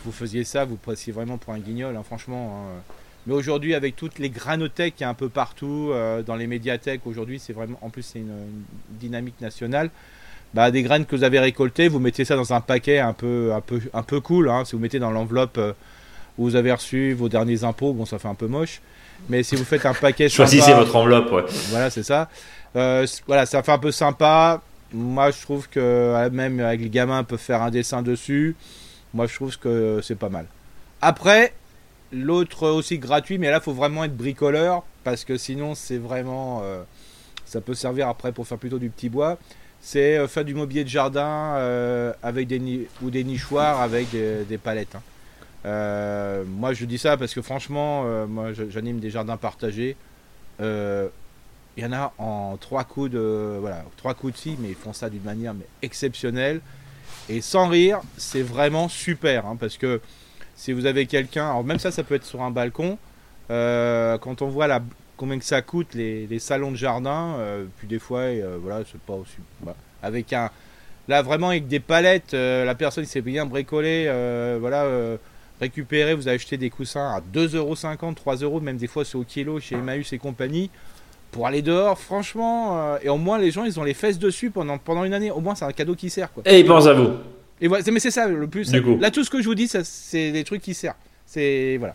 vous 0.05 0.12
faisiez 0.12 0.45
ça, 0.45 0.64
vous 0.64 0.76
pressiez 0.76 1.12
vraiment 1.12 1.39
pour 1.39 1.53
un 1.53 1.59
guignol, 1.59 1.97
hein, 1.97 2.03
franchement. 2.05 2.68
Hein. 2.68 2.82
Mais 3.27 3.35
aujourd'hui, 3.35 3.74
avec 3.74 3.97
toutes 3.97 4.18
les 4.18 4.31
granothèques 4.31 4.97
qu'il 4.97 5.05
y 5.05 5.07
a 5.07 5.11
un 5.11 5.14
peu 5.14 5.29
partout, 5.29 5.91
euh, 5.91 6.22
dans 6.22 6.37
les 6.37 6.47
médiathèques, 6.47 7.01
aujourd'hui, 7.07 7.41
c'est 7.41 7.53
vraiment, 7.53 7.79
en 7.83 7.91
plus, 7.91 8.03
c'est 8.03 8.20
une, 8.20 8.33
dynamique 8.91 9.41
nationale. 9.41 9.91
Bah, 10.55 10.70
des 10.70 10.83
graines 10.83 11.05
que 11.05 11.16
vous 11.16 11.24
avez 11.24 11.41
récoltées, 11.41 11.89
vous 11.89 11.99
mettez 11.99 12.24
ça 12.24 12.37
dans 12.37 12.53
un 12.53 12.61
paquet 12.61 13.01
un 13.01 13.12
peu, 13.12 13.53
un 13.53 13.61
peu, 13.61 13.81
un 13.93 14.03
peu 14.03 14.20
cool. 14.20 14.49
Hein. 14.49 14.64
si 14.64 14.72
vous 14.77 14.79
mettez 14.79 15.01
dans 15.01 15.11
l'enveloppe 15.11 15.59
euh, 15.59 15.72
où 16.39 16.45
vous 16.45 16.57
avez 16.57 16.72
reçu 16.72 17.14
vos 17.14 17.29
derniers 17.29 17.64
impôts, 17.64 17.93
bon, 17.93 18.07
ça 18.07 18.18
fait 18.18 18.29
un 18.29 18.35
peu 18.35 18.47
moche. 18.47 18.81
Mais 19.29 19.43
si 19.43 19.57
vous 19.57 19.64
faites 19.64 19.85
un 19.87 19.95
paquet 19.95 20.29
Choisissez 20.31 20.72
votre 20.72 20.95
enveloppe, 20.95 21.33
ouais. 21.33 21.45
Voilà, 21.70 21.91
c'est 21.91 22.05
ça. 22.05 22.29
Euh, 22.77 23.07
voilà, 23.27 23.45
ça 23.45 23.62
fait 23.64 23.72
un 23.72 23.79
peu 23.79 23.91
sympa. 23.91 24.62
Moi, 24.93 25.33
je 25.33 25.43
trouve 25.43 25.68
que 25.68 26.29
même 26.31 26.61
avec 26.61 26.81
les 26.81 26.91
gamins, 26.91 27.24
peuvent 27.24 27.41
faire 27.41 27.62
un 27.62 27.70
dessin 27.70 28.03
dessus. 28.03 28.55
Moi, 29.14 29.27
je 29.27 29.35
trouve 29.35 29.59
que 29.59 30.01
c'est 30.03 30.14
pas 30.18 30.29
mal. 30.29 30.47
Après, 31.03 31.53
L'autre 32.13 32.69
aussi 32.69 32.99
gratuit, 32.99 33.39
mais 33.39 33.51
là, 33.51 33.59
il 33.61 33.63
faut 33.63 33.73
vraiment 33.73 34.05
être 34.05 34.17
bricoleur 34.17 34.85
parce 35.03 35.25
que 35.25 35.37
sinon, 35.37 35.75
c'est 35.75 35.99
vraiment. 35.99 36.61
Euh, 36.63 36.83
ça 37.45 37.61
peut 37.61 37.75
servir 37.75 38.09
après 38.09 38.33
pour 38.33 38.47
faire 38.47 38.59
plutôt 38.59 38.79
du 38.79 38.91
petit 38.91 39.09
bois. 39.09 39.39
C'est 39.81 40.17
euh, 40.17 40.29
faire 40.29 40.45
du 40.45 40.55
mobilier 40.55 40.85
de 40.85 40.89
jardin 40.89 41.55
euh, 41.57 42.13
avec 42.23 42.47
des 42.49 42.89
ou 43.03 43.11
des 43.11 43.25
nichoirs 43.25 43.81
avec 43.81 44.11
des, 44.11 44.59
palettes. 44.59 44.97
Hein. 45.65 46.45
moi, 46.47 46.73
je 46.75 46.85
dis 46.85 46.99
ça 46.99 47.17
parce 47.17 47.35
que 47.35 47.43
franchement, 47.43 48.27
moi, 48.27 48.53
j'anime 48.53 49.01
des 49.01 49.11
jardins 49.11 49.37
partagés. 49.37 49.97
Il 50.61 51.83
y 51.83 51.85
en 51.85 51.93
a 51.93 52.15
en 52.19 52.57
trois 52.57 52.85
coups 52.85 53.11
de 53.11 53.59
voilà, 53.61 53.85
trois 53.97 54.15
coups 54.15 54.33
de 54.33 54.39
scie, 54.39 54.57
mais 54.61 54.69
ils 54.69 54.75
font 54.75 54.93
ça 54.93 55.11
d'une 55.11 55.23
manière 55.25 55.55
mais 55.55 55.67
exceptionnelle. 55.83 56.61
Et 57.29 57.41
sans 57.41 57.69
rire, 57.69 58.01
c'est 58.17 58.43
vraiment 58.43 58.89
super 58.89 59.47
hein, 59.47 59.57
parce 59.59 59.77
que 59.77 60.01
si 60.57 60.73
vous 60.73 60.87
avez 60.87 61.07
quelqu'un, 61.07 61.51
alors 61.51 61.65
même 61.65 61.79
ça, 61.79 61.91
ça 61.91 62.03
peut 62.03 62.15
être 62.15 62.25
sur 62.25 62.43
un 62.43 62.51
balcon. 62.51 62.99
Euh, 63.51 64.19
quand 64.19 64.43
on 64.43 64.49
voit 64.49 64.67
la, 64.67 64.81
combien 65.17 65.39
que 65.39 65.45
ça 65.45 65.63
coûte 65.63 65.95
les, 65.95 66.39
salons 66.39 66.73
de 66.73 66.77
jardin, 66.77 67.37
euh, 67.39 67.65
puis 67.77 67.87
des 67.87 67.99
fois, 67.99 68.21
euh, 68.21 68.57
voilà, 68.61 68.85
c'est 68.91 69.01
pas 69.01 69.13
aussi. 69.13 69.37
Bah, 69.61 69.77
avec 70.03 70.33
un, 70.33 70.51
là 71.09 71.23
vraiment 71.23 71.51
avec 71.51 71.69
des 71.69 71.81
palettes, 71.81 72.33
la 72.33 72.75
personne 72.75 73.05
s'est 73.05 73.21
bien 73.21 73.47
bricolé, 73.47 74.07
voilà, 74.61 74.87
récupérer, 75.61 76.15
vous 76.15 76.29
acheté 76.29 76.57
des 76.57 76.71
coussins 76.71 77.11
à 77.15 77.21
2,50€, 77.21 78.15
3€, 78.15 78.61
même 78.61 78.77
des 78.77 78.87
fois 78.87 79.05
c'est 79.05 79.17
au 79.17 79.25
kilo 79.25 79.61
chez 79.61 79.77
Emmaüs 79.77 80.13
et 80.13 80.19
compagnie. 80.19 80.71
Pour 81.33 81.47
aller 81.47 81.61
dehors, 81.61 81.99
franchement, 81.99 82.97
et 83.03 83.09
au 83.09 83.19
moins 83.19 83.39
les 83.39 83.51
gens 83.51 83.65
ils 83.65 83.79
ont 83.79 83.85
les 83.85 83.95
fesses 83.95 84.19
dessus 84.19 84.51
pendant, 84.51 84.79
pendant 84.79 85.05
une 85.05 85.13
année. 85.13 85.31
Au 85.31 85.41
moins 85.41 85.55
c'est 85.55 85.65
un 85.65 85.73
cadeau 85.73 85.95
qui 85.95 86.09
sert. 86.09 86.33
Quoi. 86.33 86.43
Et 86.47 86.61
ils 86.61 86.67
pensent 86.67 86.87
à 86.87 86.95
vous. 86.95 87.11
Et 87.61 87.69
voilà, 87.69 87.85
mais 87.91 88.01
c'est 88.01 88.11
ça 88.11 88.29
le 88.29 88.47
plus. 88.47 88.73
Là, 88.73 89.11
tout 89.11 89.25
ce 89.25 89.31
que 89.31 89.41
je 89.41 89.49
vous 89.49 89.55
dis, 89.55 89.69
c'est 89.69 90.33
des 90.33 90.45
trucs 90.45 90.63
qui 90.63 90.75
servent. 90.75 90.97
C'est 91.27 91.77
voilà. 91.79 91.95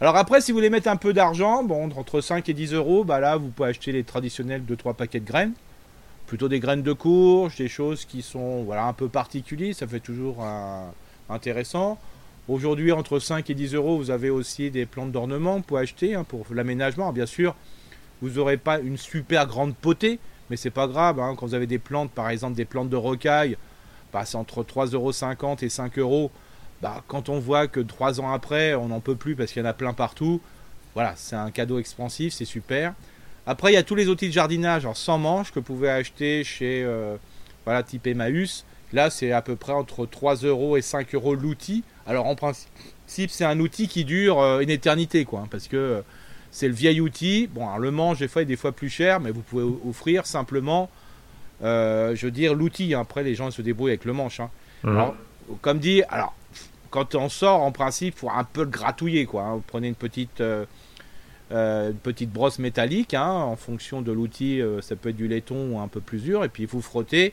Alors 0.00 0.16
après, 0.16 0.40
si 0.40 0.52
vous 0.52 0.58
voulez 0.58 0.70
mettre 0.70 0.88
un 0.88 0.96
peu 0.96 1.12
d'argent, 1.12 1.62
bon, 1.62 1.90
entre 1.96 2.20
5 2.20 2.48
et 2.48 2.54
10 2.54 2.72
euros, 2.72 3.04
bah 3.04 3.20
là, 3.20 3.36
vous 3.36 3.48
pouvez 3.48 3.68
acheter 3.68 3.92
les 3.92 4.02
traditionnels 4.02 4.62
2-3 4.68 4.94
paquets 4.94 5.20
de 5.20 5.26
graines. 5.26 5.52
Plutôt 6.26 6.48
des 6.48 6.60
graines 6.60 6.82
de 6.82 6.92
courge, 6.92 7.56
des 7.56 7.68
choses 7.68 8.04
qui 8.04 8.22
sont 8.22 8.62
voilà, 8.62 8.86
un 8.86 8.92
peu 8.92 9.08
particulières, 9.08 9.74
ça 9.74 9.86
fait 9.86 10.00
toujours 10.00 10.44
intéressant. 11.28 11.98
Aujourd'hui, 12.48 12.92
entre 12.92 13.18
5 13.18 13.48
et 13.50 13.54
10 13.54 13.74
euros, 13.74 13.98
vous 13.98 14.10
avez 14.10 14.30
aussi 14.30 14.70
des 14.70 14.86
plantes 14.86 15.12
d'ornement 15.12 15.60
pour 15.60 15.78
acheter, 15.78 16.14
hein, 16.14 16.24
pour 16.24 16.46
l'aménagement. 16.52 17.12
Bien 17.12 17.26
sûr, 17.26 17.54
vous 18.22 18.30
n'aurez 18.30 18.56
pas 18.56 18.80
une 18.80 18.96
super 18.96 19.46
grande 19.46 19.74
potée, 19.74 20.18
mais 20.48 20.56
c'est 20.56 20.70
pas 20.70 20.86
grave. 20.86 21.20
Hein, 21.20 21.34
quand 21.36 21.46
vous 21.46 21.54
avez 21.54 21.66
des 21.66 21.78
plantes, 21.78 22.10
par 22.10 22.30
exemple 22.30 22.56
des 22.56 22.64
plantes 22.64 22.88
de 22.88 22.96
rocaille, 22.96 23.56
passe 24.10 24.34
entre 24.34 24.62
3,50€ 24.62 25.64
et 25.64 25.68
5 25.68 25.98
euros. 25.98 26.30
Bah, 26.82 27.02
quand 27.08 27.28
on 27.28 27.38
voit 27.38 27.68
que 27.68 27.80
3 27.80 28.20
ans 28.20 28.32
après, 28.32 28.74
on 28.74 28.88
n'en 28.88 29.00
peut 29.00 29.16
plus 29.16 29.36
parce 29.36 29.52
qu'il 29.52 29.62
y 29.62 29.64
en 29.64 29.68
a 29.68 29.74
plein 29.74 29.92
partout, 29.92 30.40
voilà, 30.94 31.14
c'est 31.16 31.36
un 31.36 31.50
cadeau 31.50 31.78
expansif, 31.78 32.32
c'est 32.32 32.44
super. 32.44 32.94
Après, 33.46 33.72
il 33.72 33.74
y 33.74 33.78
a 33.78 33.82
tous 33.82 33.94
les 33.94 34.08
outils 34.08 34.28
de 34.28 34.32
jardinage 34.32 34.86
en 34.86 34.94
sans 34.94 35.18
manches 35.18 35.50
que 35.50 35.58
vous 35.60 35.64
pouvez 35.64 35.90
acheter 35.90 36.44
chez 36.44 36.82
euh, 36.84 37.16
voilà, 37.64 37.82
type 37.82 38.06
Emmaüs. 38.06 38.64
Là, 38.92 39.08
c'est 39.10 39.32
à 39.32 39.42
peu 39.42 39.56
près 39.56 39.72
entre 39.72 40.06
3 40.06 40.36
euros 40.36 40.76
et 40.76 40.82
5 40.82 41.14
euros 41.14 41.34
l'outil. 41.34 41.84
Alors, 42.06 42.26
en 42.26 42.34
principe, 42.34 43.30
c'est 43.30 43.44
un 43.44 43.60
outil 43.60 43.88
qui 43.88 44.04
dure 44.04 44.40
euh, 44.40 44.60
une 44.60 44.70
éternité, 44.70 45.24
quoi, 45.24 45.40
hein, 45.40 45.48
parce 45.50 45.68
que 45.68 45.76
euh, 45.76 46.02
c'est 46.50 46.68
le 46.68 46.74
vieil 46.74 47.00
outil. 47.00 47.46
Bon, 47.46 47.76
le 47.76 47.90
manche, 47.90 48.18
des 48.18 48.28
fois, 48.28 48.42
est 48.42 48.46
des 48.46 48.56
fois 48.56 48.72
plus 48.72 48.88
cher, 48.88 49.20
mais 49.20 49.30
vous 49.30 49.42
pouvez 49.42 49.64
offrir 49.88 50.26
simplement 50.26 50.90
euh, 51.62 52.14
je 52.14 52.26
veux 52.26 52.32
dire, 52.32 52.54
l'outil, 52.54 52.94
hein. 52.94 53.00
après 53.00 53.22
les 53.22 53.34
gens 53.34 53.50
se 53.50 53.62
débrouillent 53.62 53.90
avec 53.90 54.04
le 54.04 54.12
manche. 54.12 54.40
Hein. 54.40 54.50
Mhm. 54.82 55.12
comme 55.60 55.78
dit, 55.78 56.02
alors, 56.08 56.34
quand 56.90 57.14
on 57.14 57.28
sort, 57.28 57.62
en 57.62 57.72
principe, 57.72 58.14
il 58.16 58.18
faut 58.18 58.30
un 58.30 58.44
peu 58.44 58.62
le 58.62 58.70
gratouiller. 58.70 59.26
Quoi, 59.26 59.42
hein. 59.42 59.54
Vous 59.56 59.64
prenez 59.66 59.88
une 59.88 59.94
petite, 59.94 60.40
euh, 60.40 60.64
euh, 61.52 61.90
une 61.90 61.98
petite 61.98 62.30
brosse 62.30 62.58
métallique, 62.58 63.14
en 63.14 63.56
fonction 63.56 64.00
de 64.00 64.10
l'outil, 64.10 64.62
ça 64.80 64.96
peut 64.96 65.10
être 65.10 65.16
du 65.16 65.28
laiton 65.28 65.72
ou 65.72 65.80
un 65.80 65.88
peu 65.88 66.00
plus 66.00 66.22
dur, 66.22 66.44
et 66.44 66.48
puis 66.48 66.66
vous 66.66 66.80
frottez. 66.80 67.32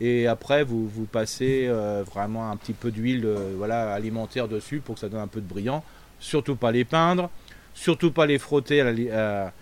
Et 0.00 0.26
après, 0.26 0.64
vous, 0.64 0.88
vous 0.88 1.04
passez 1.04 1.68
vraiment 2.04 2.50
un 2.50 2.56
petit 2.56 2.72
peu 2.72 2.90
d'huile 2.90 3.26
voilà, 3.56 3.92
alimentaire 3.94 4.48
dessus 4.48 4.80
pour 4.80 4.96
que 4.96 5.00
ça 5.00 5.08
donne 5.08 5.20
un 5.20 5.28
peu 5.28 5.40
de 5.40 5.46
brillant. 5.46 5.84
Surtout 6.18 6.56
pas 6.56 6.72
les 6.72 6.84
peindre, 6.84 7.30
surtout 7.74 8.10
pas 8.10 8.26
les 8.26 8.38
frotter 8.38 8.80
à 8.80 9.52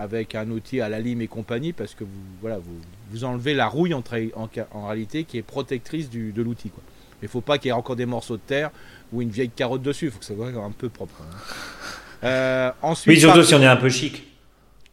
avec 0.00 0.34
un 0.34 0.50
outil 0.50 0.80
à 0.80 0.88
la 0.88 0.98
lime 0.98 1.20
et 1.20 1.28
compagnie 1.28 1.74
parce 1.74 1.94
que 1.94 2.04
vous, 2.04 2.22
voilà, 2.40 2.56
vous, 2.56 2.80
vous 3.10 3.24
enlevez 3.24 3.52
la 3.52 3.66
rouille 3.66 3.92
en, 3.92 4.02
en, 4.72 4.86
réalité 4.86 5.24
qui 5.24 5.36
est 5.36 5.42
protectrice 5.42 6.08
du, 6.08 6.32
de 6.32 6.42
l'outil. 6.42 6.70
Mais 6.74 7.26
il 7.26 7.28
faut 7.28 7.42
pas 7.42 7.58
qu'il 7.58 7.66
y 7.66 7.68
ait 7.68 7.72
encore 7.72 7.96
des 7.96 8.06
morceaux 8.06 8.38
de 8.38 8.42
terre 8.42 8.70
ou 9.12 9.20
une 9.20 9.28
vieille 9.28 9.50
carotte 9.50 9.82
dessus, 9.82 10.06
il 10.06 10.10
faut 10.10 10.18
que 10.18 10.24
ça 10.24 10.34
soit 10.34 10.48
un 10.48 10.70
peu 10.70 10.88
propre. 10.88 11.16
Hein. 11.20 11.36
Euh, 12.24 12.70
ensuite, 12.80 13.14
oui, 13.14 13.20
surtout 13.20 13.42
si 13.42 13.54
on 13.54 13.60
est 13.60 13.66
un 13.66 13.76
peu 13.76 13.90
chic. 13.90 14.26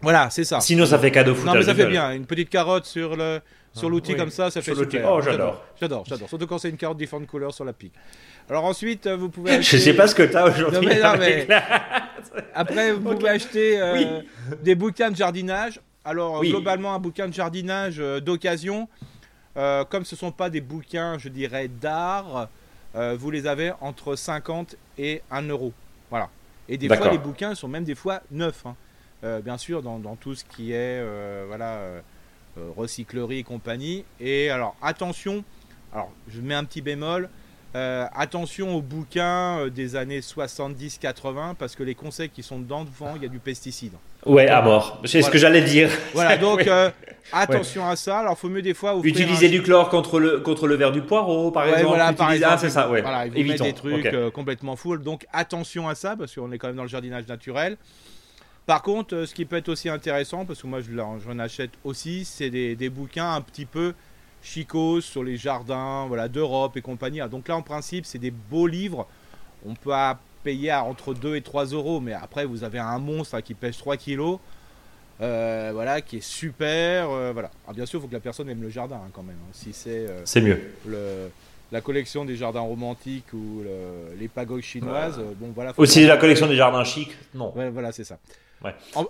Voilà, 0.01 0.29
c'est 0.29 0.43
ça. 0.43 0.59
Sinon, 0.59 0.85
ça 0.85 0.99
fait 0.99 1.09
cadeau 1.09 1.33
foutage. 1.33 1.53
Non, 1.53 1.59
mais 1.59 1.65
ça 1.65 1.73
fait 1.73 1.87
bien. 1.87 2.11
Une 2.11 2.25
petite 2.25 2.49
carotte 2.49 2.85
sur 2.85 3.15
le 3.15 3.39
sur 3.73 3.89
l'outil 3.89 4.15
comme 4.15 4.29
ça, 4.29 4.49
ça 4.49 4.61
fait 4.61 4.75
super. 4.75 5.09
Oh, 5.09 5.21
j'adore. 5.21 5.63
J'adore, 5.79 6.03
j'adore. 6.05 6.27
Surtout 6.27 6.47
quand 6.47 6.57
c'est 6.57 6.69
une 6.69 6.77
carotte 6.77 6.97
différentes 6.97 7.27
couleurs 7.27 7.53
sur 7.53 7.63
la 7.63 7.73
pique. 7.73 7.93
Alors 8.49 8.65
ensuite, 8.65 9.07
vous 9.07 9.29
pouvez. 9.29 9.51
Acheter... 9.55 9.77
Je 9.77 9.83
sais 9.83 9.93
pas 9.93 10.07
ce 10.07 10.15
que 10.15 10.23
tu 10.23 10.35
as 10.35 10.45
aujourd'hui. 10.45 10.89
Après, 12.53 12.93
vous 12.93 13.15
pouvez 13.15 13.29
acheter 13.29 13.81
euh, 13.81 14.21
des 14.61 14.75
bouquins 14.75 15.11
de 15.11 15.15
jardinage. 15.15 15.81
Alors 16.05 16.41
globalement, 16.41 16.93
un 16.93 16.99
bouquin 16.99 17.27
de 17.27 17.33
jardinage 17.33 17.97
euh, 17.99 18.21
d'occasion, 18.21 18.87
euh, 19.57 19.83
comme 19.83 20.05
ce 20.05 20.15
ne 20.15 20.19
sont 20.19 20.31
pas 20.31 20.49
des 20.49 20.61
bouquins, 20.61 21.17
je 21.17 21.29
dirais, 21.29 21.67
d'art, 21.67 22.49
vous 22.95 23.29
les 23.29 23.45
avez 23.45 23.73
entre 23.81 24.15
50 24.15 24.75
et 24.97 25.21
1 25.29 25.43
euro. 25.49 25.71
Voilà. 26.09 26.29
Et 26.67 26.77
des 26.77 26.87
fois, 26.87 27.11
les 27.11 27.19
bouquins 27.19 27.53
sont 27.53 27.67
même 27.67 27.83
des 27.83 27.93
fois 27.93 28.21
neufs. 28.31 28.65
Hein. 28.65 29.39
bien 29.41 29.59
sûr, 29.59 29.83
dans, 29.83 29.99
dans, 29.99 30.15
tout 30.15 30.33
ce 30.33 30.43
qui 30.43 30.71
est 30.71 31.03
voilà 31.47 32.01
euh, 32.57 32.71
recyclerie 32.75 33.39
et 33.39 33.43
compagnie. 33.43 34.03
Et 34.19 34.49
alors 34.49 34.75
attention, 34.81 35.43
alors 35.93 36.11
je 36.27 36.41
mets 36.41 36.55
un 36.55 36.63
petit 36.63 36.81
bémol. 36.81 37.29
Euh, 37.77 38.05
attention 38.15 38.75
aux 38.75 38.81
bouquins 38.81 39.59
euh, 39.59 39.69
des 39.69 39.95
années 39.95 40.21
70-80 40.21 41.55
parce 41.55 41.75
que 41.75 41.83
les 41.83 41.95
conseils 41.95 42.29
qui 42.29 42.41
sont 42.41 42.59
dedans, 42.59 42.83
devant, 42.83 43.15
il 43.15 43.21
y 43.21 43.25
a 43.25 43.29
du 43.29 43.39
pesticide. 43.39 43.93
Ouais, 44.25 44.47
à 44.47 44.61
mort. 44.61 44.99
C'est 45.05 45.21
ce 45.21 45.29
que 45.29 45.37
j'allais 45.37 45.61
dire. 45.61 45.89
Voilà, 46.13 46.37
donc 46.47 46.67
attention 47.31 47.87
à 47.87 47.95
ça. 47.95 48.19
Alors, 48.19 48.37
faut 48.37 48.49
mieux 48.49 48.61
des 48.61 48.73
fois 48.73 48.99
utiliser 49.03 49.47
du 49.49 49.61
chlore 49.61 49.89
contre 49.89 50.19
le 50.19 50.39
contre 50.39 50.67
le 50.67 50.75
verre 50.75 50.91
du 50.91 51.01
poireau, 51.01 51.51
par 51.51 51.65
exemple. 51.65 51.85
Voilà, 51.85 52.13
par 52.13 52.31
exemple. 52.31 52.53
Ah, 52.55 52.57
c'est 52.57 52.69
ça. 52.69 52.89
Ouais. 52.89 53.01
Voilà, 53.01 53.29
des 53.29 53.73
trucs 53.73 54.33
complètement 54.33 54.75
full. 54.75 55.03
Donc 55.03 55.25
attention 55.31 55.87
à 55.87 55.95
ça 55.95 56.15
parce 56.17 56.33
qu'on 56.35 56.51
est 56.51 56.57
quand 56.57 56.67
même 56.67 56.77
dans 56.77 56.83
le 56.83 56.89
jardinage 56.89 57.27
naturel. 57.27 57.77
Par 58.67 58.81
contre, 58.81 59.15
euh, 59.15 59.25
ce 59.25 59.33
qui 59.33 59.45
peut 59.45 59.55
être 59.55 59.69
aussi 59.69 59.87
intéressant, 59.87 60.45
parce 60.45 60.61
que 60.61 60.67
moi 60.67 60.81
je 60.81 60.91
j'en 60.93 61.39
achète 61.39 61.71
aussi, 61.85 62.25
c'est 62.25 62.49
des, 62.49 62.89
bouquins 62.89 63.33
un 63.33 63.39
petit 63.39 63.65
peu 63.65 63.93
chicos 64.41 65.01
sur 65.01 65.23
les 65.23 65.37
jardins 65.37 66.05
voilà, 66.07 66.27
d'Europe 66.27 66.77
et 66.77 66.81
compagnie. 66.81 67.21
Ah, 67.21 67.27
donc 67.27 67.47
là, 67.47 67.55
en 67.55 67.61
principe, 67.61 68.05
c'est 68.05 68.19
des 68.19 68.31
beaux 68.31 68.67
livres. 68.67 69.07
On 69.65 69.75
peut 69.75 69.91
payer 70.43 70.73
entre 70.73 71.13
2 71.13 71.35
et 71.35 71.41
3 71.41 71.65
euros, 71.67 71.99
mais 71.99 72.13
après, 72.13 72.45
vous 72.45 72.63
avez 72.63 72.79
un 72.79 72.99
monstre 72.99 73.35
hein, 73.35 73.41
qui 73.41 73.53
pèse 73.53 73.77
3 73.77 73.97
kilos. 73.97 74.39
Euh, 75.19 75.71
voilà, 75.73 76.01
qui 76.01 76.17
est 76.17 76.23
super. 76.23 77.09
Euh, 77.09 77.31
voilà. 77.33 77.49
bien 77.73 77.85
sûr, 77.85 77.99
il 77.99 78.01
faut 78.03 78.07
que 78.07 78.13
la 78.13 78.19
personne 78.19 78.49
aime 78.49 78.61
le 78.61 78.69
jardin 78.69 78.97
hein, 78.97 79.09
quand 79.11 79.23
même. 79.23 79.37
Hein. 79.41 79.51
Si 79.51 79.73
c'est 79.73 80.05
c'est 80.25 80.41
mieux. 80.41 80.61
la 81.71 81.81
collection 81.81 82.23
des 82.23 82.35
jardins 82.35 82.61
romantiques 82.61 83.33
ou 83.33 83.63
les 84.19 84.27
pagodes 84.27 84.61
chinoises, 84.61 85.19
bon 85.39 85.51
voilà. 85.55 85.73
Aussi 85.77 86.05
la 86.05 86.17
collection 86.17 86.47
des 86.47 86.55
jardins 86.55 86.83
chics, 86.83 87.17
non. 87.33 87.51
voilà, 87.71 87.91
c'est 87.91 88.03
ça 88.03 88.19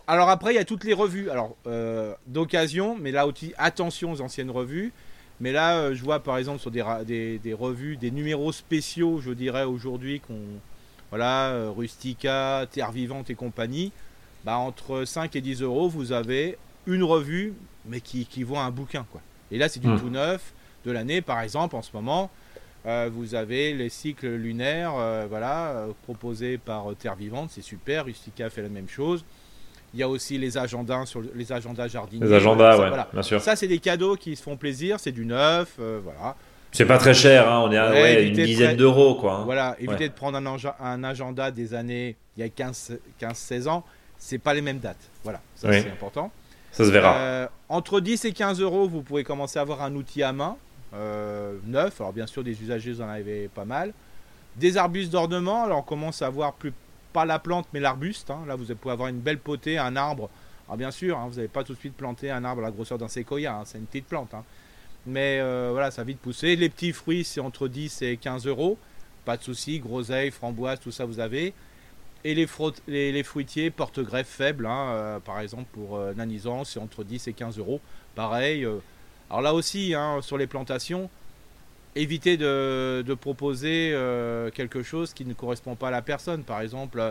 alors 0.07 0.30
après, 0.30 0.53
il 0.53 0.55
y 0.55 0.59
a 0.59 0.65
toutes 0.65 0.84
les 0.84 0.93
revues. 0.93 1.30
Alors 1.30 1.55
euh, 1.67 2.13
d'occasion, 2.25 2.97
mais 2.99 3.11
là 3.11 3.28
aussi, 3.28 3.53
attention 3.57 4.11
aux 4.11 4.21
anciennes 4.21 4.51
revues. 4.51 4.93
Mais 5.39 5.51
là, 5.51 5.77
euh, 5.77 5.95
je 5.95 6.03
vois 6.03 6.19
par 6.19 6.38
exemple 6.38 6.59
sur 6.59 6.71
des, 6.71 7.39
des, 7.39 7.53
revues, 7.53 7.97
des 7.97 8.11
numéros 8.11 8.51
spéciaux, 8.51 9.19
je 9.19 9.31
dirais 9.31 9.63
aujourd'hui, 9.63 10.19
qu'on 10.19 10.39
voilà, 11.09 11.51
euh, 11.51 11.71
Rustica, 11.75 12.65
Terre 12.71 12.91
Vivante 12.91 13.29
et 13.29 13.35
compagnie. 13.35 13.91
Bah, 14.43 14.57
entre 14.57 15.05
5 15.05 15.35
et 15.35 15.41
10 15.41 15.61
euros, 15.61 15.88
vous 15.89 16.11
avez 16.11 16.57
une 16.85 17.03
revue, 17.03 17.53
mais 17.85 18.01
qui, 18.01 18.25
qui 18.25 18.43
vaut 18.43 18.57
un 18.57 18.71
bouquin. 18.71 19.05
Quoi. 19.11 19.21
Et 19.51 19.57
là, 19.57 19.69
c'est 19.69 19.79
du 19.79 19.88
hmm. 19.88 19.99
tout 19.99 20.09
neuf 20.09 20.53
de 20.85 20.91
l'année, 20.91 21.21
par 21.21 21.41
exemple, 21.41 21.75
en 21.75 21.81
ce 21.81 21.91
moment. 21.93 22.29
vous 22.85 23.35
avez 23.35 23.73
les 23.73 23.89
cycles 23.89 24.35
lunaires, 24.35 24.93
voilà, 25.27 25.88
proposés 26.03 26.57
par 26.57 26.95
Terre 26.97 27.15
Vivante, 27.15 27.51
c'est 27.51 27.61
super. 27.61 28.05
Rustica 28.05 28.49
fait 28.49 28.61
la 28.61 28.69
même 28.69 28.88
chose. 28.88 29.25
Il 29.93 29.99
y 29.99 30.03
a 30.03 30.09
aussi 30.09 30.38
les 30.38 30.57
agendas 30.57 31.05
sur 31.05 31.21
les 31.33 31.51
agendas 31.51 31.88
jardiniers. 31.88 32.25
Les 32.25 32.33
agendas, 32.33 32.77
ouais, 32.77 32.91
bien 33.13 33.23
sûr. 33.23 33.41
Ça, 33.41 33.55
c'est 33.55 33.67
des 33.67 33.79
cadeaux 33.79 34.15
qui 34.15 34.35
se 34.35 34.43
font 34.43 34.57
plaisir, 34.57 34.99
c'est 34.99 35.11
du 35.11 35.25
neuf, 35.25 35.75
euh, 35.79 35.99
voilà. 36.03 36.35
C'est 36.71 36.85
pas 36.85 36.97
très 36.97 37.13
cher, 37.13 37.49
hein, 37.49 37.61
on 37.65 37.71
est 37.71 37.77
à 37.77 38.19
une 38.19 38.33
dizaine 38.33 38.75
d'euros, 38.75 39.15
quoi. 39.15 39.35
Hein. 39.35 39.43
Voilà, 39.45 39.75
évitez 39.79 40.09
de 40.09 40.13
prendre 40.13 40.38
un, 40.38 40.57
un, 40.79 41.03
agenda 41.03 41.51
des 41.51 41.73
années 41.73 42.15
il 42.35 42.41
y 42.41 42.43
a 42.43 42.49
15-16 42.49 43.67
ans, 43.67 43.83
c'est 44.17 44.38
pas 44.38 44.53
les 44.53 44.61
mêmes 44.61 44.79
dates. 44.79 45.09
Voilà, 45.23 45.41
ça 45.55 45.71
c'est 45.71 45.89
important. 45.89 46.31
Ça 46.71 46.85
se 46.85 46.91
verra. 46.91 47.15
Euh, 47.17 47.47
entre 47.69 47.99
10 47.99 48.25
et 48.25 48.33
15 48.33 48.61
euros, 48.61 48.88
vous 48.88 49.01
pouvez 49.01 49.23
commencer 49.23 49.57
à 49.57 49.63
avoir 49.63 49.81
un 49.81 49.95
outil 49.95 50.21
à 50.21 50.33
main, 50.33 50.57
euh, 50.93 51.57
neuf. 51.65 51.99
Alors 51.99 52.13
bien 52.13 52.27
sûr, 52.27 52.43
des 52.43 52.61
usagers, 52.61 52.91
vous 52.91 53.01
en 53.01 53.09
avez 53.09 53.47
pas 53.47 53.65
mal. 53.65 53.93
Des 54.57 54.77
arbustes 54.77 55.11
d'ornement, 55.11 55.63
alors 55.63 55.79
on 55.79 55.83
commence 55.83 56.21
à 56.21 56.27
avoir 56.27 56.53
plus 56.53 56.73
pas 57.18 57.26
la 57.26 57.39
plante 57.39 57.68
mais 57.74 57.80
l'arbuste. 57.80 58.30
Hein. 58.30 58.43
Là, 58.47 58.55
vous 58.55 58.65
pouvez 58.76 58.93
avoir 58.93 59.07
une 59.09 59.20
belle 59.20 59.39
potée, 59.39 59.80
un 59.80 59.95
arbre. 59.95 60.30
Bien 60.78 60.91
sûr, 60.91 61.18
hein, 61.18 61.28
vous 61.28 61.38
n'avez 61.38 61.47
pas 61.47 61.63
tout 61.63 61.74
de 61.74 61.80
suite 61.80 61.95
planté 61.95 62.30
un 62.30 62.43
arbre 62.43 62.61
à 62.61 62.65
la 62.65 62.72
grosseur 62.72 62.99
d'un 62.99 63.07
séquoia, 63.07 63.55
hein. 63.55 63.63
c'est 63.65 63.80
une 63.80 63.86
petite 63.86 64.05
plante. 64.05 64.36
Mais 65.07 65.39
euh, 65.39 65.70
voilà, 65.72 65.89
ça 65.89 66.03
vite 66.03 66.20
pousser. 66.20 66.55
Les 66.55 66.70
petits 66.70 66.91
fruits, 66.91 67.24
c'est 67.24 67.39
entre 67.39 67.68
10 67.68 68.03
et 68.03 68.18
15 68.18 68.45
euros. 68.45 68.78
Pas 69.26 69.36
de 69.36 69.41
souci, 69.41 69.80
groseille, 69.80 70.30
framboise, 70.30 70.80
tout 70.80 70.91
ça 70.91 71.05
vous 71.05 71.20
avez. 71.20 71.53
Et 72.24 72.36
les, 72.36 73.24
fruitiers 73.24 73.72
porte-greffe 73.72 74.28
faibles, 74.28 74.68
euh, 74.70 75.20
par 75.20 75.39
exemple 75.39 75.65
pour 75.72 75.97
euh, 75.97 76.13
c'est 76.65 76.80
entre 76.80 77.03
10 77.03 77.30
et 77.30 77.34
15 77.34 77.57
euros. 77.57 77.82
Pareil. 78.13 78.68
alors 79.30 79.41
là 79.41 79.55
aussi, 79.55 79.95
sur 80.22 80.38
les 80.38 80.47
plantations, 80.47 81.09
éviter 81.97 82.37
de, 82.37 83.13
proposer 83.19 83.91
euh, 83.93 84.49
quelque 84.51 84.83
chose 84.83 85.13
qui 85.13 85.25
ne 85.25 85.33
correspond 85.33 85.75
pas 85.75 85.89
à 85.89 85.91
la 85.91 86.01
personne. 86.01 86.43
Par 86.43 86.61
exemple, 86.61 87.01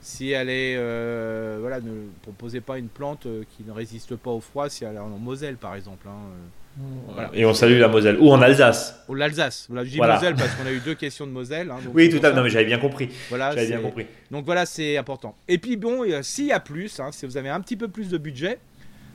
si 0.00 0.30
elle 0.30 0.48
est, 0.48 0.76
euh, 0.76 1.58
voilà, 1.60 1.80
ne 1.80 2.08
proposez 2.22 2.60
pas 2.60 2.78
une 2.78 2.88
plante 2.88 3.26
euh, 3.26 3.44
qui 3.56 3.64
ne 3.64 3.72
résiste 3.72 4.16
pas 4.16 4.30
au 4.30 4.40
froid 4.40 4.68
si 4.68 4.84
elle 4.84 4.96
est 4.96 4.98
en 4.98 5.08
Moselle, 5.08 5.56
par 5.56 5.74
exemple. 5.74 6.06
Hein, 6.08 7.28
Et 7.32 7.46
on 7.46 7.54
salue 7.54 7.78
la 7.78 7.88
Moselle 7.88 8.18
ou 8.20 8.30
en 8.30 8.42
Alsace. 8.42 9.02
Ou 9.08 9.14
l'Alsace. 9.14 9.66
Voilà, 9.68 9.84
je 9.84 9.90
dis 9.90 9.98
Moselle 9.98 10.34
parce 10.34 10.54
qu'on 10.54 10.66
a 10.66 10.72
eu 10.72 10.80
deux 10.80 10.94
questions 10.94 11.26
de 11.26 11.32
Moselle. 11.32 11.70
Hein, 11.70 11.78
oui, 11.94 12.08
tout 12.10 12.18
à 12.18 12.30
fait. 12.30 12.34
Non, 12.34 12.42
mais 12.42 12.50
j'avais 12.50 12.66
bien 12.66 12.78
compris. 12.78 13.08
Voilà, 13.28 13.52
j'avais 13.52 13.68
bien 13.68 13.80
compris. 13.80 14.06
Donc 14.30 14.44
voilà, 14.44 14.66
c'est 14.66 14.96
important. 14.96 15.34
Et 15.48 15.58
puis 15.58 15.76
bon, 15.76 16.04
s'il 16.22 16.46
y 16.46 16.52
a 16.52 16.60
plus, 16.60 17.00
hein, 17.00 17.10
si 17.12 17.26
vous 17.26 17.36
avez 17.36 17.48
un 17.48 17.60
petit 17.60 17.76
peu 17.76 17.88
plus 17.88 18.08
de 18.08 18.18
budget, 18.18 18.58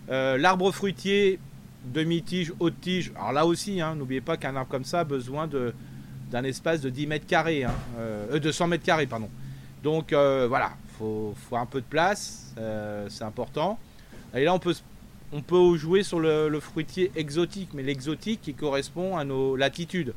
l'arbre 0.10 0.72
fruitier 0.72 1.40
demi-tige, 1.86 2.54
haute 2.60 2.80
tige. 2.82 3.12
Alors 3.16 3.32
là 3.32 3.46
aussi, 3.46 3.82
hein, 3.82 3.96
n'oubliez 3.96 4.22
pas 4.22 4.38
qu'un 4.38 4.56
arbre 4.56 4.70
comme 4.70 4.86
ça 4.86 5.02
a 5.02 5.04
besoin 5.04 5.48
d'un 5.48 6.44
espace 6.44 6.82
de 6.82 6.90
10 6.90 7.08
mètres 7.08 7.28
carrés, 7.28 7.64
hein, 7.64 7.74
euh, 7.98 8.40
de 8.40 8.52
100 8.52 8.68
mètres 8.68 8.84
carrés, 8.84 9.08
pardon. 9.08 9.30
Donc 9.84 10.14
euh, 10.14 10.46
voilà, 10.48 10.74
faut, 10.98 11.34
faut 11.50 11.58
un 11.58 11.66
peu 11.66 11.82
de 11.82 11.86
place, 11.86 12.54
euh, 12.58 13.08
c'est 13.10 13.24
important. 13.24 13.80
Et 14.34 14.44
là, 14.44 14.54
on 14.54 14.60
peut, 14.60 14.76
on 15.34 15.42
peut 15.42 15.76
jouer 15.76 16.04
sur 16.04 16.20
le, 16.20 16.60
fruitier 16.60 17.12
exotique, 17.16 17.70
mais 17.74 17.84
l'exotique 17.84 18.42
qui 18.42 18.54
correspond 18.54 19.18
à 19.18 19.24
nos 19.24 19.56
latitudes. 19.56 20.14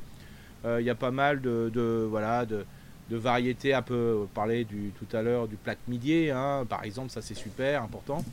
Il 0.66 0.84
y 0.84 0.88
a 0.88 0.94
pas 0.94 1.10
mal 1.10 1.42
de, 1.42 2.06
voilà, 2.08 2.46
de, 2.46 2.64
variétés, 3.10 3.74
un 3.74 3.82
peu 3.82 4.26
parler 4.32 4.64
du, 4.64 4.92
tout 4.98 5.14
à 5.14 5.20
l'heure 5.20 5.46
du 5.46 5.56
plaque 5.56 5.78
midier, 5.88 6.30
hein, 6.30 6.64
par 6.66 6.84
exemple, 6.84 7.10
ça 7.10 7.20
c'est 7.20 7.34
super 7.34 7.82
important. 7.82 8.24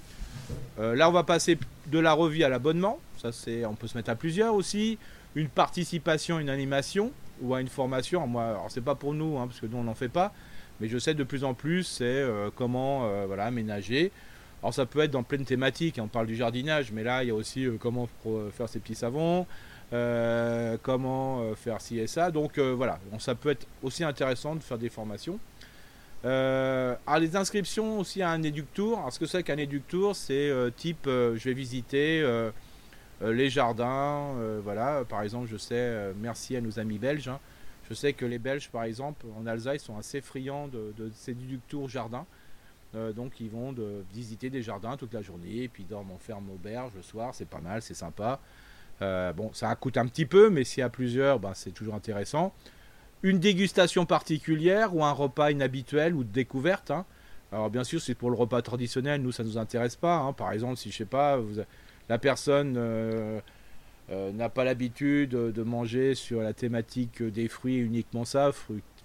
Là, 0.78 1.10
on 1.10 1.12
va 1.12 1.24
passer 1.24 1.58
de 1.88 2.00
la 2.00 2.14
revue 2.14 2.44
à 2.44 2.50
l'abonnement. 2.50 3.00
Ça, 3.18 3.32
c'est, 3.32 3.66
on 3.66 3.76
peut 3.76 3.88
se 3.88 3.98
mettre 3.98 4.10
à 4.10 4.16
plusieurs 4.16 4.56
aussi. 4.56 4.98
Une 5.36 5.48
participation, 5.48 6.40
une 6.40 6.50
animation 6.50 7.12
ou 7.42 7.54
à 7.56 7.62
une 7.62 7.68
formation. 7.68 8.26
Moi, 8.28 8.44
alors 8.44 8.68
c'est 8.70 8.82
pas 8.82 8.96
pour 8.96 9.14
nous, 9.14 9.38
hein, 9.38 9.48
parce 9.48 9.60
que 9.60 9.66
nous 9.66 9.78
on 9.78 9.84
n'en 9.84 9.96
fait 9.96 10.10
pas, 10.10 10.34
mais 10.80 10.88
je 10.88 10.98
sais 10.98 11.14
de 11.14 11.24
plus 11.24 11.44
en 11.44 11.54
plus, 11.54 11.84
c'est 11.84 12.04
euh, 12.06 12.50
comment 12.56 13.06
euh, 13.06 13.26
voilà 13.28 13.46
aménager. 13.46 14.12
Alors 14.62 14.74
ça 14.74 14.86
peut 14.86 15.00
être 15.00 15.12
dans 15.12 15.24
plein 15.24 15.44
thématiques. 15.44 15.98
Hein. 16.00 16.04
On 16.06 16.08
parle 16.08 16.28
du 16.28 16.36
jardinage, 16.36 16.92
mais 16.92 17.04
là 17.04 17.24
il 17.24 17.28
y 17.28 17.32
a 17.32 17.36
aussi 17.36 17.66
euh, 17.66 17.78
comment 17.80 18.08
faire 18.52 18.70
ses 18.70 18.80
petits 18.80 18.96
savons, 18.96 19.46
comment 20.84 21.54
faire 21.56 21.82
ci 21.82 22.00
et 22.00 22.08
ça. 22.08 22.32
Donc 22.32 22.60
voilà, 22.60 23.00
ça 23.20 23.36
peut 23.36 23.50
être 23.50 23.68
aussi 23.84 24.04
intéressant 24.04 24.56
de 24.56 24.62
faire 24.62 24.78
des 24.78 24.90
formations. 24.90 25.38
Alors 26.24 27.20
les 27.20 27.36
inscriptions 27.36 28.00
aussi 28.00 28.22
à 28.22 28.30
un 28.30 28.44
éductour. 28.44 29.00
Alors 29.00 29.14
ce 29.14 29.20
que 29.20 29.26
c'est 29.26 29.44
qu'un 29.44 29.58
éductour, 29.58 30.16
c'est 30.16 30.52
type 30.78 31.06
je 31.06 31.44
vais 31.44 31.54
visiter 31.54 32.24
euh, 33.22 33.34
les 33.34 33.50
jardins, 33.50 34.36
euh, 34.38 34.60
voilà. 34.64 35.04
Par 35.08 35.22
exemple, 35.22 35.48
je 35.48 35.58
sais, 35.58 35.76
euh, 35.76 36.14
merci 36.20 36.56
à 36.56 36.62
nos 36.62 36.80
amis 36.80 36.98
belges. 36.98 37.28
Hein. 37.28 37.40
je 37.88 37.94
sais 37.94 38.14
que 38.14 38.26
les 38.26 38.40
Belges, 38.40 38.70
par 38.70 38.84
exemple, 38.84 39.26
en 39.38 39.46
Alsace, 39.46 39.84
sont 39.84 39.98
assez 39.98 40.22
friands 40.22 40.68
de, 40.68 40.94
ces 41.14 41.36
tours 41.68 41.90
jardins. 41.90 42.26
donc 42.94 43.40
ils 43.40 43.50
vont 43.50 43.76
visiter 44.14 44.50
des 44.50 44.62
jardins 44.62 44.98
toute 44.98 45.14
la 45.14 45.22
journée, 45.22 45.64
et 45.64 45.68
puis 45.68 45.84
dorment 45.84 46.12
en 46.12 46.18
ferme 46.18 46.50
auberge 46.50 46.92
le 46.96 47.02
soir, 47.02 47.34
c'est 47.34 47.48
pas 47.48 47.60
mal, 47.60 47.82
c'est 47.82 47.94
sympa. 47.94 48.40
bon, 49.02 49.52
ça 49.54 49.76
coûte 49.76 49.98
un 49.98 50.08
petit 50.08 50.26
peu, 50.26 50.50
mais 50.50 50.64
s'il 50.64 50.80
y 50.80 50.84
a 50.84 50.90
plusieurs, 50.90 51.40
ben, 51.40 51.54
c'est 51.54 51.72
toujours 51.72 51.96
intéressant. 51.96 52.54
Une 53.24 53.40
dégustation 53.40 54.06
particulière 54.06 54.96
ou 54.96 55.04
un 55.04 55.12
repas 55.12 55.52
inhabituel 55.52 56.16
ou 56.16 56.24
de 56.24 56.32
découverte. 56.32 56.92
Hein. 56.92 57.06
Alors 57.52 57.70
bien 57.70 57.84
sûr, 57.84 58.02
c'est 58.02 58.16
pour 58.16 58.30
le 58.30 58.36
repas 58.36 58.62
traditionnel, 58.62 59.22
nous 59.22 59.32
ça 59.32 59.44
nous 59.44 59.58
intéresse 59.58 59.96
pas. 59.96 60.18
Hein. 60.18 60.34
Par 60.34 60.52
exemple, 60.52 60.78
si 60.78 60.92
je 60.92 60.98
sais 60.98 61.06
pas, 61.06 61.38
vous, 61.38 61.62
la 62.10 62.18
personne 62.18 62.76
euh, 62.78 63.40
euh, 64.10 64.32
n'a 64.32 64.50
pas 64.50 64.64
l'habitude 64.64 65.32
de 65.32 65.64
manger 65.64 66.16
sur 66.16 66.42
la 66.42 66.54
thématique 66.54 67.22
des 67.22 67.48
fruits 67.48 67.78
uniquement 67.78 68.26
ça, 68.26 68.52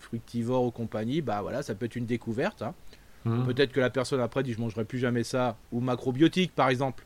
fructivore 0.01 0.65
ou 0.65 0.71
compagnie, 0.71 1.21
bah 1.21 1.43
voilà, 1.43 1.63
ça 1.63 1.75
peut 1.75 1.87
être 1.87 1.97
une 1.97 2.07
découverte. 2.07 2.63
Hein. 2.63 2.75
Mmh. 3.25 3.45
Peut-être 3.47 3.73
que 3.73 3.81
la 3.81 3.91
personne 3.91 4.21
après 4.21 4.43
dit 4.43 4.53
je 4.53 4.61
mangerai 4.61 4.85
plus 4.85 4.99
jamais 4.99 5.25
ça, 5.25 5.57
ou 5.73 5.81
macrobiotique 5.81 6.55
par 6.55 6.69
exemple. 6.69 7.05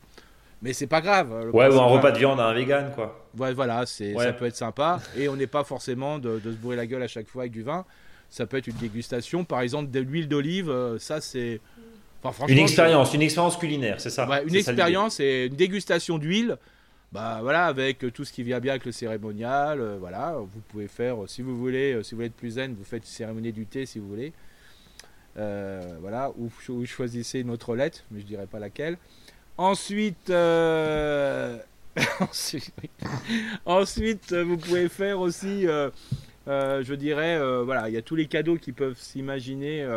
Mais 0.61 0.73
c'est 0.73 0.87
pas 0.87 1.01
grave. 1.01 1.49
Ouais, 1.53 1.67
ou 1.67 1.79
un 1.79 1.85
repas 1.85 2.11
de 2.11 2.19
viande 2.19 2.39
à 2.39 2.45
un 2.45 2.53
vegan, 2.53 2.91
quoi. 2.93 3.27
Ouais, 3.37 3.53
voilà, 3.53 3.85
c'est, 3.85 4.13
ça 4.13 4.33
peut 4.33 4.45
être 4.45 4.55
sympa. 4.55 4.99
Et 5.17 5.27
on 5.27 5.35
n'est 5.35 5.47
pas 5.47 5.63
forcément 5.63 6.19
de, 6.19 6.39
se 6.43 6.49
bourrer 6.49 6.75
la 6.75 6.85
gueule 6.85 7.01
à 7.01 7.07
chaque 7.07 7.27
fois 7.27 7.43
avec 7.43 7.51
du 7.51 7.63
vin. 7.63 7.85
Ça 8.29 8.45
peut 8.45 8.57
être 8.57 8.67
une 8.67 8.77
dégustation, 8.77 9.43
par 9.43 9.61
exemple, 9.61 9.91
de 9.91 9.99
l'huile 9.99 10.27
d'olive. 10.27 10.69
Euh, 10.69 10.99
ça, 10.99 11.19
c'est. 11.19 11.59
une 12.47 12.59
expérience, 12.59 13.13
une 13.13 13.23
expérience 13.23 13.57
culinaire, 13.57 13.99
c'est 13.99 14.09
ça. 14.09 14.27
une 14.45 14.55
expérience 14.55 15.19
et 15.19 15.47
une 15.47 15.55
dégustation 15.55 16.17
d'huile. 16.17 16.57
Bah 17.11 17.39
voilà, 17.41 17.65
avec 17.65 18.05
tout 18.13 18.23
ce 18.23 18.31
qui 18.31 18.41
vient 18.41 18.61
bien 18.61 18.71
avec 18.71 18.85
le 18.85 18.93
cérémonial, 18.93 19.81
euh, 19.81 19.97
voilà, 19.99 20.37
vous 20.37 20.61
pouvez 20.69 20.87
faire, 20.87 21.17
si 21.27 21.41
vous 21.41 21.57
voulez, 21.57 21.91
euh, 21.91 22.03
si 22.03 22.11
vous 22.11 22.19
voulez 22.19 22.27
être 22.27 22.37
plus 22.37 22.51
zen, 22.51 22.73
vous 22.73 22.85
faites 22.85 23.03
une 23.03 23.09
cérémonie 23.09 23.51
du 23.51 23.65
thé 23.65 23.85
si 23.85 23.99
vous 23.99 24.07
voulez. 24.07 24.31
voilà, 25.35 26.31
ou, 26.37 26.49
ou, 26.69 26.85
choisissez 26.85 27.39
une 27.41 27.49
autre 27.49 27.75
lettre, 27.75 28.05
mais 28.11 28.21
je 28.21 28.25
dirais 28.25 28.47
pas 28.47 28.59
laquelle. 28.59 28.97
Ensuite, 29.57 30.29
euh, 30.29 31.57
ensuite, 33.65 34.33
vous 34.33 34.57
pouvez 34.57 34.89
faire 34.89 35.19
aussi, 35.19 35.67
euh, 35.67 35.89
euh, 36.47 36.83
je 36.83 36.93
dirais, 36.93 37.39
voilà, 37.63 37.89
il 37.89 37.93
y 37.93 37.97
a 37.97 38.01
tous 38.01 38.15
les 38.15 38.27
cadeaux 38.27 38.55
qui 38.55 38.71
peuvent 38.71 38.97
s'imaginer 38.97 39.87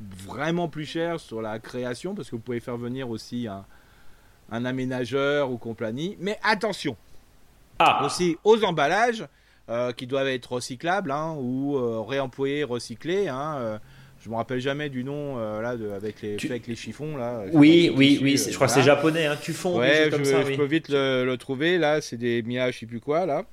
vraiment 0.00 0.68
plus 0.68 0.84
cher 0.84 1.18
sur 1.18 1.42
la 1.42 1.58
création, 1.58 2.14
parce 2.14 2.30
que 2.30 2.36
vous 2.36 2.42
pouvez 2.42 2.60
faire 2.60 2.76
venir 2.76 3.10
aussi 3.10 3.48
un, 3.48 4.64
aménageur 4.64 5.50
ou 5.50 5.56
compagnie. 5.56 6.16
Mais 6.20 6.38
attention, 6.42 6.96
ah. 7.78 8.04
aussi 8.04 8.36
aux 8.44 8.62
emballages 8.62 9.26
qui 9.96 10.06
doivent 10.06 10.28
être 10.28 10.52
recyclables 10.52 11.10
hein, 11.10 11.34
ou 11.38 12.04
réemployés, 12.04 12.62
recyclés. 12.62 13.28
Hein, 13.28 13.80
je 14.24 14.30
me 14.30 14.36
rappelle 14.36 14.60
jamais 14.60 14.88
du 14.88 15.04
nom 15.04 15.38
euh, 15.38 15.60
là 15.60 15.76
de, 15.76 15.90
avec 15.90 16.22
les 16.22 16.36
avec 16.46 16.66
les 16.66 16.76
chiffons 16.76 17.16
là. 17.16 17.44
Oui 17.52 17.92
oui 17.94 18.18
oui, 18.22 18.38
je 18.38 18.54
crois 18.54 18.68
que 18.68 18.72
c'est 18.72 18.82
japonais 18.82 19.26
hein, 19.26 19.36
Tufon. 19.36 19.78
Ouais, 19.78 20.08
comme 20.10 20.24
je, 20.24 20.30
ça, 20.30 20.42
je 20.42 20.56
peux 20.56 20.64
vite 20.64 20.88
le, 20.88 21.34
trouver 21.36 21.76
là, 21.76 22.00
c'est 22.00 22.16
des 22.16 22.42
Mia 22.42 22.70
je 22.70 22.78
sais 22.78 22.86
plus 22.86 23.00
quoi 23.00 23.26
là. 23.26 23.44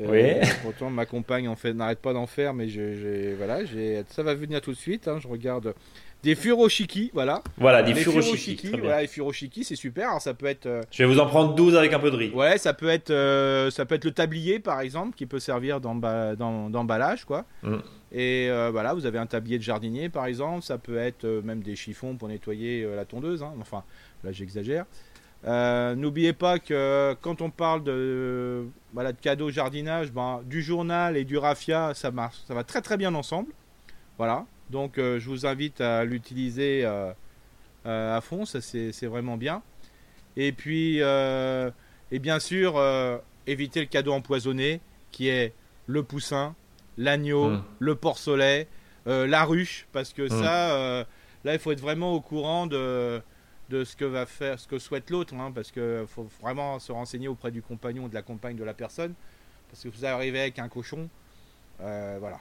Euh, 0.00 0.40
oui. 0.40 0.48
Pourtant 0.62 0.88
ma 0.88 1.04
compagne 1.04 1.48
en 1.48 1.56
fait 1.56 1.74
n'arrête 1.74 1.98
pas 1.98 2.14
d'en 2.14 2.26
faire, 2.26 2.54
mais 2.54 2.70
je, 2.70 3.34
voilà, 3.34 3.60
ça 4.08 4.22
va 4.22 4.34
venir 4.34 4.62
tout 4.62 4.72
de 4.72 4.78
suite. 4.78 5.06
Hein, 5.06 5.18
je 5.20 5.28
regarde 5.28 5.74
des 6.26 6.34
furoshiki, 6.34 7.10
voilà. 7.14 7.42
Voilà, 7.56 7.82
des 7.82 7.94
furoshiki. 7.94 8.70
Voilà, 8.78 9.02
les 9.02 9.06
furoshiki, 9.06 9.64
c'est 9.64 9.76
super. 9.76 10.08
Alors, 10.10 10.20
ça 10.20 10.34
peut 10.34 10.46
être. 10.46 10.66
Euh, 10.66 10.82
je 10.90 11.02
vais 11.02 11.08
vous 11.08 11.18
en 11.18 11.26
prendre 11.26 11.54
12 11.54 11.76
avec 11.76 11.92
un 11.92 11.98
peu 11.98 12.10
de 12.10 12.16
riz. 12.16 12.30
Ouais, 12.30 12.58
ça 12.58 12.74
peut 12.74 12.88
être, 12.88 13.12
ça 13.70 13.84
peut 13.86 13.94
être 13.94 14.04
le 14.04 14.12
tablier 14.12 14.58
par 14.58 14.80
exemple, 14.80 15.16
qui 15.16 15.26
peut 15.26 15.40
servir 15.40 15.80
d'emballage, 15.80 17.24
quoi. 17.24 17.44
Mm. 17.62 17.76
Et 18.12 18.48
euh, 18.48 18.70
voilà, 18.70 18.94
vous 18.94 19.04
avez 19.04 19.18
un 19.18 19.26
tablier 19.26 19.58
de 19.58 19.62
jardinier 19.62 20.08
par 20.08 20.26
exemple, 20.26 20.62
ça 20.62 20.78
peut 20.78 20.96
être 20.96 21.24
euh, 21.24 21.42
même 21.42 21.62
des 21.62 21.74
chiffons 21.74 22.16
pour 22.16 22.28
nettoyer 22.28 22.84
euh, 22.84 22.94
la 22.94 23.04
tondeuse, 23.04 23.42
hein. 23.42 23.52
enfin 23.60 23.82
là 24.22 24.32
j'exagère. 24.32 24.86
N'oubliez 25.44 26.32
pas 26.32 26.58
que 26.58 27.14
quand 27.20 27.40
on 27.40 27.50
parle 27.50 27.84
de, 27.84 28.66
voilà, 28.92 29.12
de 29.12 29.20
cadeaux 29.20 29.50
jardinage, 29.50 30.10
ben, 30.10 30.40
du 30.44 30.60
journal 30.60 31.16
et 31.16 31.24
du 31.24 31.38
raffia, 31.38 31.92
ça, 31.94 32.10
marche, 32.10 32.38
ça 32.48 32.54
va 32.54 32.64
très 32.64 32.80
très 32.80 32.96
bien 32.96 33.14
ensemble. 33.14 33.52
Voilà, 34.18 34.44
donc 34.70 34.94
je 34.96 35.28
vous 35.28 35.46
invite 35.46 35.80
à 35.80 36.04
l'utiliser 36.04 36.84
à 37.84 38.20
fond, 38.22 38.44
ça 38.44 38.60
c'est 38.60 39.06
vraiment 39.06 39.36
bien. 39.36 39.62
Et 40.36 40.52
puis, 40.52 40.98
et 40.98 42.18
bien 42.18 42.38
sûr, 42.38 42.80
éviter 43.46 43.80
le 43.80 43.86
cadeau 43.86 44.12
empoisonné 44.12 44.80
qui 45.10 45.28
est 45.28 45.54
le 45.86 46.02
poussin, 46.02 46.54
l'agneau, 46.98 47.50
mm. 47.50 47.64
le 47.78 47.94
porcelet, 47.94 48.68
euh, 49.06 49.26
la 49.26 49.44
ruche, 49.44 49.86
parce 49.92 50.12
que 50.12 50.22
mm. 50.22 50.28
ça, 50.28 50.74
euh, 50.74 51.04
là, 51.44 51.54
il 51.54 51.58
faut 51.58 51.72
être 51.72 51.80
vraiment 51.80 52.12
au 52.12 52.20
courant 52.20 52.66
de, 52.66 53.22
de 53.70 53.84
ce 53.84 53.96
que 53.96 54.04
va 54.04 54.26
faire, 54.26 54.58
ce 54.58 54.66
que 54.66 54.78
souhaite 54.78 55.10
l'autre, 55.10 55.34
hein, 55.34 55.52
parce 55.54 55.70
qu'il 55.70 56.04
faut 56.08 56.28
vraiment 56.40 56.78
se 56.78 56.92
renseigner 56.92 57.28
auprès 57.28 57.50
du 57.50 57.62
compagnon, 57.62 58.08
de 58.08 58.14
la 58.14 58.22
compagne 58.22 58.56
de 58.56 58.64
la 58.64 58.74
personne, 58.74 59.14
parce 59.70 59.82
que 59.82 59.88
vous 59.88 60.04
arrivez 60.04 60.40
avec 60.40 60.58
un 60.58 60.68
cochon, 60.68 61.08
euh, 61.80 62.16
voilà. 62.20 62.40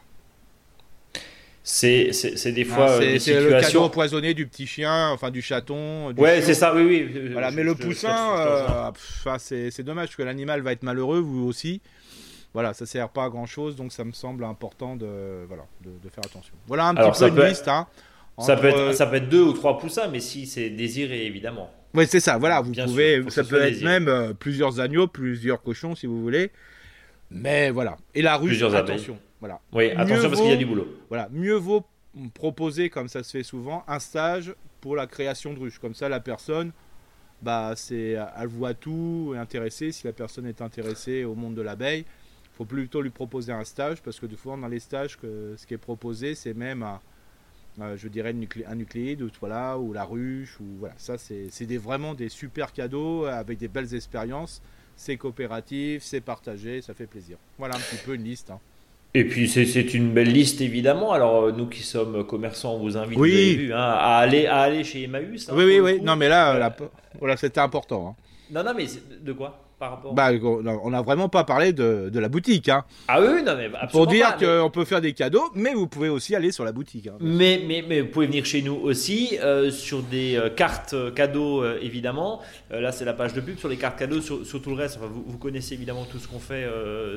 C'est 1.68 2.51
des 2.51 2.63
fois 2.63 2.99
c'est 3.20 3.41
le 3.41 3.59
cadeau 3.59 3.82
empoisonné 3.82 4.34
du 4.34 4.47
petit 4.47 4.68
chien, 4.68 5.09
enfin 5.09 5.32
du 5.32 5.41
chaton. 5.41 6.11
Du 6.11 6.22
ouais, 6.22 6.41
c'est 6.41 6.53
ça, 6.53 6.74
oui, 6.74 6.84
oui. 6.84 7.30
Voilà, 7.32 7.51
mais 7.51 7.63
le 7.63 7.76
poussin, 7.76 8.93
c'est 9.38 9.84
dommage 9.84 10.07
parce 10.07 10.16
que 10.16 10.24
l'animal 10.24 10.61
va 10.61 10.72
être 10.72 10.84
malheureux, 10.84 11.20
vous 11.20 11.45
aussi 11.45 11.82
voilà, 12.55 12.74
ça 12.74 12.86
sert 12.86 13.09
pas 13.09 13.26
à 13.26 13.30
grand 13.30 13.45
chose, 13.45 13.76
donc 13.76 13.91
ça 13.91 14.05
me 14.05 14.13
semble 14.13 14.45
important 14.45 14.95
de, 14.95 15.45
voilà, 15.45 15.66
de, 15.84 16.09
faire 16.09 16.24
attention. 16.26 16.53
Voilà 16.68 16.88
un 16.88 16.95
petit 16.95 17.20
peu 17.20 17.28
une 17.28 17.49
liste. 17.49 17.68
Hein, 17.68 17.86
ça, 18.39 18.55
peut 18.55 18.68
être, 18.70 18.93
ça 18.95 19.07
peut 19.07 19.18
être 19.18 19.28
deux 19.28 19.41
ou 19.41 19.51
trois 19.51 19.78
poussins, 19.78 20.07
mais 20.07 20.22
si 20.22 20.45
c'est 20.45 20.70
désiré, 20.70 21.26
évidemment. 21.26 21.70
Oui, 21.93 22.05
c'est 22.07 22.22
ça, 22.22 22.38
voilà, 22.38 22.61
vous 22.61 22.72
pouvez, 22.72 23.22
ça 23.28 23.43
peut 23.43 23.61
être 23.61 23.82
même 23.82 24.07
euh, 24.07 24.34
plusieurs 24.34 24.80
agneaux, 24.80 25.05
plusieurs 25.05 25.61
cochons 25.61 25.95
si 25.95 26.05
vous 26.05 26.22
voulez. 26.22 26.49
Mais 27.30 27.72
voilà. 27.72 27.97
Et 28.13 28.22
la 28.22 28.38
ruche, 28.38 28.61
attention. 28.61 29.20
Voilà. 29.45 29.61
Oui, 29.73 29.91
attention 29.91 30.29
parce 30.29 30.41
qu'il 30.41 30.49
y 30.49 30.53
a 30.53 30.57
du 30.57 30.65
boulot. 30.65 30.87
Voilà, 31.07 31.29
mieux 31.31 31.53
vaut 31.53 31.85
proposer, 32.33 32.89
comme 32.89 33.07
ça 33.07 33.21
se 33.21 33.37
fait 33.37 33.43
souvent, 33.43 33.83
un 33.87 33.99
stage 33.99 34.55
pour 34.81 34.95
la 34.95 35.05
création 35.05 35.53
de 35.53 35.59
ruche. 35.59 35.77
Comme 35.77 35.93
ça, 35.93 36.09
la 36.09 36.19
personne, 36.19 36.71
bah, 37.41 37.73
c'est, 37.75 38.17
elle 38.37 38.47
voit 38.47 38.73
tout, 38.73 39.33
est 39.35 39.37
intéressée. 39.37 39.91
Si 39.91 40.07
la 40.07 40.13
personne 40.13 40.47
est 40.47 40.61
intéressée 40.61 41.25
au 41.25 41.35
monde 41.35 41.53
de 41.53 41.61
l'abeille, 41.61 42.05
faut 42.53 42.65
plutôt 42.65 43.01
lui 43.01 43.11
proposer 43.11 43.51
un 43.51 43.65
stage 43.65 44.01
parce 44.01 44.19
que 44.19 44.25
de 44.25 44.35
fois 44.35 44.57
dans 44.57 44.67
les 44.67 44.79
stages, 44.79 45.17
que, 45.17 45.53
ce 45.57 45.67
qui 45.67 45.75
est 45.75 45.77
proposé, 45.77 46.33
c'est 46.33 46.53
même 46.53 46.81
un, 46.81 46.99
euh, 47.81 47.97
je 47.97 48.07
dirais 48.07 48.33
un 48.67 48.75
nucléide 48.75 49.21
ou 49.21 49.29
voilà 49.39 49.77
ou 49.77 49.91
la 49.91 50.05
ruche 50.05 50.59
ou 50.61 50.65
voilà 50.79 50.93
ça 50.97 51.17
c'est 51.17 51.65
des, 51.65 51.77
vraiment 51.77 52.13
des 52.13 52.29
super 52.29 52.71
cadeaux 52.71 53.25
avec 53.25 53.57
des 53.57 53.67
belles 53.67 53.93
expériences 53.93 54.61
c'est 54.95 55.17
coopératif 55.17 56.01
c'est 56.01 56.21
partagé 56.21 56.81
ça 56.81 56.93
fait 56.93 57.05
plaisir 57.05 57.37
voilà 57.57 57.75
un 57.75 57.79
petit 57.79 57.97
peu 57.97 58.15
une 58.15 58.23
liste 58.23 58.49
hein. 58.49 58.61
Et 59.16 59.24
puis 59.24 59.47
c'est 59.47 59.93
une 59.93 60.11
belle 60.11 60.32
liste 60.32 60.59
évidemment. 60.59 61.13
Alors 61.13 61.45
euh, 61.45 61.51
nous 61.53 61.68
qui 61.68 61.84
sommes 61.84 62.28
commerçants, 62.28 62.76
on 62.76 62.80
vous 62.80 62.97
invite 62.97 63.18
vu, 63.18 63.74
hein, 63.74 63.78
à 63.78 64.18
aller 64.18 64.45
à 64.45 64.57
aller 64.57 64.84
chez 64.84 65.03
Emmaüs. 65.03 65.47
Hein, 65.49 65.53
oui 65.55 65.63
oui 65.63 65.80
oui. 65.80 66.01
Non 66.01 66.18
mais 66.18 66.28
là, 66.28 66.59
là 66.59 66.76
voilà 67.18 67.38
c'était 67.38 67.61
important. 67.61 68.18
Non 68.51 68.61
non 68.61 68.74
mais 68.76 68.86
de 69.22 69.32
quoi? 69.32 69.64
Bah, 69.80 70.32
on 70.43 70.89
n'a 70.89 71.01
vraiment 71.01 71.28
pas 71.28 71.43
parlé 71.43 71.73
de, 71.73 72.11
la 72.13 72.30
boutique. 72.30 72.69
Hein. 72.69 72.86
Ah 73.07 73.19
oui, 73.21 73.43
non, 73.43 73.55
mais 73.57 73.69
Pour 73.91 74.07
dire 74.07 74.38
qu'on 74.38 74.69
peut 74.69 74.86
faire 74.86 75.01
des 75.01 75.13
cadeaux, 75.13 75.49
mais 75.53 75.73
vous 75.73 75.88
pouvez 75.88 76.09
aussi 76.09 76.36
aller 76.36 76.51
sur 76.51 76.63
la 76.63 76.71
boutique. 76.71 77.07
Hein. 77.07 77.17
mais, 77.19 77.61
mais, 77.65 77.84
mais, 77.88 78.01
vous 78.01 78.07
pouvez 78.07 78.28
venir 78.28 78.45
chez 78.45 78.61
nous 78.61 78.76
aussi 78.76 79.38
euh, 79.41 79.71
sur 79.71 80.01
des 80.01 80.36
euh, 80.38 80.49
cartes 80.49 80.93
euh, 80.93 81.11
cadeaux, 81.11 81.65
évidemment. 81.82 82.41
là, 82.69 82.91
c'est 82.91 83.05
la 83.05 83.13
page 83.13 83.34
de 83.34 83.41
pub 83.41 83.57
sur 83.57 83.69
les 83.69 83.78
cartes 83.78 83.99
cadeaux, 83.99 84.21
sur, 84.21 84.61
tout 84.61 84.69
le 84.69 84.76
reste. 84.76 84.97
vous, 84.99 85.38
connaissez 85.38 85.73
évidemment 85.73 86.05
tout 86.05 86.19
ce 86.19 86.28
qu'on 86.28 86.39
fait 86.39 86.65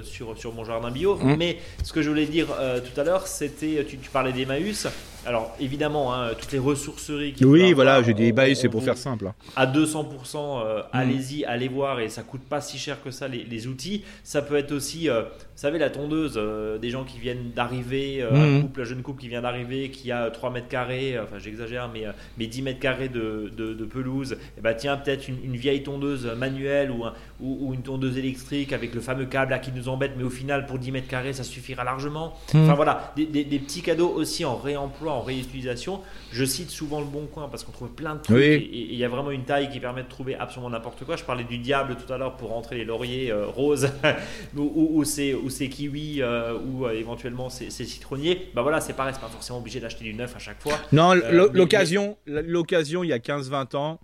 sur, 0.03 0.37
sur 0.37 0.53
mon 0.53 0.65
jardin 0.65 0.91
bio. 0.91 1.17
Mmh. 1.17 1.37
Mais 1.37 1.59
ce 1.85 1.93
que 1.93 2.03
je 2.03 2.09
voulais 2.09 2.27
dire 2.27 2.49
tout 2.49 3.01
à 3.01 3.05
l'heure, 3.05 3.27
c'était, 3.27 3.85
tu, 3.89 3.99
tu 3.99 4.11
parlais 4.11 4.33
d'Emmaüs. 4.33 4.89
Alors 5.27 5.55
évidemment, 5.61 6.15
hein, 6.15 6.31
toutes 6.39 6.53
les 6.53 6.59
ressourceries. 6.59 7.33
Qui 7.33 7.45
oui, 7.45 7.73
voilà, 7.73 8.03
j'ai 8.03 8.15
dit, 8.15 8.33
bah, 8.33 8.55
c'est 8.55 8.69
pour 8.69 8.83
faire 8.83 8.97
simple. 8.97 9.27
Hein. 9.27 9.35
À 9.57 9.67
200%, 9.67 10.07
euh, 10.37 10.81
mm. 10.81 10.83
allez-y, 10.93 11.45
allez 11.45 11.69
voir 11.69 12.01
et 12.01 12.09
ça 12.09 12.23
coûte 12.23 12.43
pas 12.43 12.61
si 12.61 12.79
cher 12.79 13.03
que 13.03 13.11
ça 13.11 13.29
les, 13.29 13.67
outils. 13.67 14.05
Ça 14.23 14.43
peut 14.43 14.57
être 14.57 14.73
aussi, 14.73 15.09
euh, 15.09 15.23
vous 15.23 15.29
savez, 15.57 15.79
la 15.79 15.91
tondeuse, 15.91 16.35
euh, 16.37 16.79
des 16.79 16.91
gens 16.91 17.05
qui 17.05 17.19
viennent 17.19 17.51
d'arriver, 17.55 18.23
un 18.23 18.59
mm. 18.59 18.63
couple, 18.63 18.81
un 18.83 18.85
jeune 18.85 19.03
couple 19.03 19.21
qui 19.21 19.29
vient 19.29 19.43
d'arriver, 19.43 19.91
qui 19.91 20.13
a 20.13 20.31
3 20.31 20.51
mètres 20.51 20.69
carrés, 20.69 21.19
enfin 21.19 21.39
j'exagère, 21.39 21.91
mais, 21.93 22.05
mais 22.39 22.47
10 22.47 22.63
mètres 22.63 22.81
carrés 22.81 23.09
de, 23.09 23.51
pelouse. 23.91 24.33
Et 24.33 24.37
eh 24.59 24.61
bah 24.61 24.73
ben, 24.73 24.77
tiens, 24.77 24.97
peut-être 24.97 25.29
une, 25.29 25.57
vieille 25.57 25.83
tondeuse 25.83 26.27
manuelle 26.37 26.91
ou, 26.91 27.05
ou, 27.41 27.73
une 27.73 27.83
tondeuse 27.83 28.19
électrique 28.19 28.73
avec 28.73 28.95
le 28.95 29.01
fameux 29.01 29.27
câble 29.27 29.53
là 29.53 29.59
qui 29.59 29.73
nous 29.73 29.89
embête, 29.89 30.13
mais 30.17 30.25
au 30.25 30.31
final 30.31 30.67
pour 30.67 30.79
10 30.79 30.93
mètres 30.93 31.09
carrés 31.09 31.33
ça 31.33 31.45
suffira 31.45 31.85
largement. 31.85 32.35
Mm. 32.53 32.65
Enfin 32.65 32.75
voilà, 32.75 33.13
des, 33.17 33.27
des 33.27 33.59
petits 33.59 33.83
cadeaux 33.83 34.09
aussi 34.09 34.45
en 34.45 34.57
réemploi 34.57 35.13
en 35.13 35.21
réutilisation. 35.21 36.01
Je 36.33 36.45
cite 36.45 36.71
souvent 36.71 37.01
le 37.01 37.07
bon 37.07 37.27
coin 37.27 37.49
parce 37.49 37.65
qu'on 37.65 37.73
trouve 37.73 37.91
plein 37.91 38.17
de 38.17 38.23
trucs 38.23 38.39
et 38.39 38.93
il 38.93 38.97
y 38.97 39.05
a 39.05 39.09
vraiment 39.09 39.31
une 39.31 39.45
taille 39.45 39.71
qui 39.71 39.81
permet 39.81 40.03
de 40.03 40.09
trouver 40.09 40.35
absolument 40.35 40.71
n'importe 40.71 41.05
quoi. 41.05 41.17
Je 41.17 41.25
parlais 41.25 41.45
du 41.45 41.59
diable 41.59 41.97
tout 41.97 42.13
à 42.13 42.19
l'heure 42.19 42.37
pour 42.37 42.51
rentrer 42.51 42.77
les 42.77 42.85
lauriers 42.85 43.31
euh, 43.31 43.47
roses 43.47 43.91
ou, 44.57 44.91
ou, 44.95 45.05
c'est 45.05 45.69
kiwis 45.69 46.23
euh, 46.23 46.59
ou 46.59 46.87
euh, 46.87 46.93
éventuellement 46.93 47.49
c'est 47.49 47.71
citronniers. 47.71 48.49
Bah 48.55 48.63
voilà, 48.63 48.81
c'est 48.81 48.93
pareil, 48.93 49.15
c'est 49.15 49.21
pas 49.21 49.29
forcément 49.29 49.59
obligé 49.59 49.81
d'acheter 49.81 50.05
du 50.05 50.15
neuf 50.15 50.35
à 50.37 50.39
chaque 50.39 50.61
fois. 50.61 50.79
Non, 50.93 51.15
l'occasion, 51.15 52.17
l'occasion 52.27 53.05
il 53.05 53.09
y 53.09 53.13
a 53.13 53.19
15-20 53.19 53.77
ans, 53.77 54.01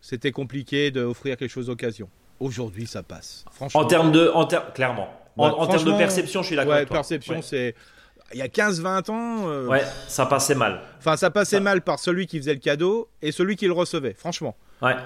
c'était 0.00 0.32
compliqué 0.32 0.90
d'offrir 0.90 1.36
quelque 1.36 1.50
chose 1.50 1.66
d'occasion. 1.66 2.08
Aujourd'hui, 2.40 2.86
ça 2.86 3.02
passe. 3.02 3.44
Franchement. 3.50 3.80
En 3.80 3.84
termes 3.84 4.12
de, 4.12 4.30
en 4.32 4.46
clairement. 4.74 5.08
En, 5.36 5.66
termes 5.66 5.84
de 5.84 5.92
perception, 5.92 6.42
je 6.42 6.48
suis 6.48 6.56
d'accord. 6.56 6.76
perception, 6.86 7.42
c'est 7.42 7.74
il 8.32 8.38
y 8.38 8.42
a 8.42 8.48
15-20 8.48 9.10
ans. 9.10 9.48
euh, 9.48 9.66
Ouais, 9.66 9.82
ça 10.06 10.26
passait 10.26 10.54
mal. 10.54 10.80
Enfin, 10.98 11.16
ça 11.16 11.30
passait 11.30 11.56
Ça- 11.56 11.62
mal 11.62 11.80
par 11.80 11.98
celui 11.98 12.26
qui 12.26 12.38
faisait 12.38 12.52
le 12.54 12.60
cadeau 12.60 13.08
et 13.22 13.32
celui 13.32 13.56
qui 13.56 13.66
le 13.66 13.72
recevait, 13.72 14.12
franchement. 14.14 14.56
Ouais. 14.82 14.96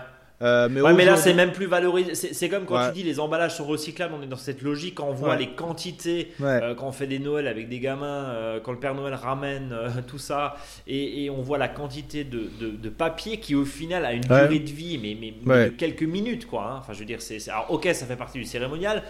Euh, 0.42 0.68
mais, 0.70 0.80
Ouais, 0.80 0.92
mais 0.92 1.04
là, 1.04 1.16
c'est 1.16 1.34
même 1.34 1.52
plus 1.52 1.66
valorisé. 1.66 2.14
C'est 2.14 2.48
comme 2.48 2.64
quand 2.64 2.74
Ouais. 2.76 2.88
tu 2.88 2.94
dis 2.94 3.02
les 3.04 3.20
emballages 3.20 3.54
sont 3.56 3.64
recyclables, 3.64 4.12
on 4.18 4.22
est 4.22 4.26
dans 4.26 4.36
cette 4.36 4.60
logique 4.62 4.96
quand 4.96 5.06
on 5.08 5.12
voit 5.12 5.30
Ouais. 5.30 5.38
les 5.38 5.48
quantités, 5.50 6.32
euh, 6.40 6.74
quand 6.74 6.88
on 6.88 6.92
fait 6.92 7.06
des 7.06 7.18
Noëls 7.20 7.46
avec 7.46 7.68
des 7.68 7.78
gamins, 7.78 8.24
euh, 8.30 8.58
quand 8.60 8.72
le 8.72 8.78
Père 8.80 8.94
Noël 8.94 9.14
ramène 9.14 9.72
tout 10.08 10.18
ça, 10.18 10.56
et, 10.88 11.24
et 11.24 11.30
on 11.30 11.42
voit 11.42 11.58
la 11.58 11.68
quantité 11.68 12.24
de, 12.24 12.50
de- 12.60 12.70
de 12.70 12.88
papier 12.88 13.38
qui, 13.38 13.54
au 13.54 13.64
final, 13.64 14.04
a 14.04 14.12
une 14.12 14.22
durée 14.22 14.58
de 14.58 14.70
vie, 14.70 14.98
mais, 15.00 15.16
mais- 15.20 15.34
mais 15.44 15.52
Ouais. 15.54 15.64
de 15.66 15.70
quelques 15.70 16.02
minutes, 16.02 16.46
quoi. 16.46 16.64
hein. 16.72 16.76
Enfin, 16.80 16.92
je 16.92 16.98
veux 16.98 17.04
dire, 17.04 17.22
c'est. 17.22 17.38
ok, 17.68 17.88
ça 17.92 18.06
fait 18.06 18.16
partie 18.16 18.38
du 18.38 18.44
cérémonial. 18.44 19.02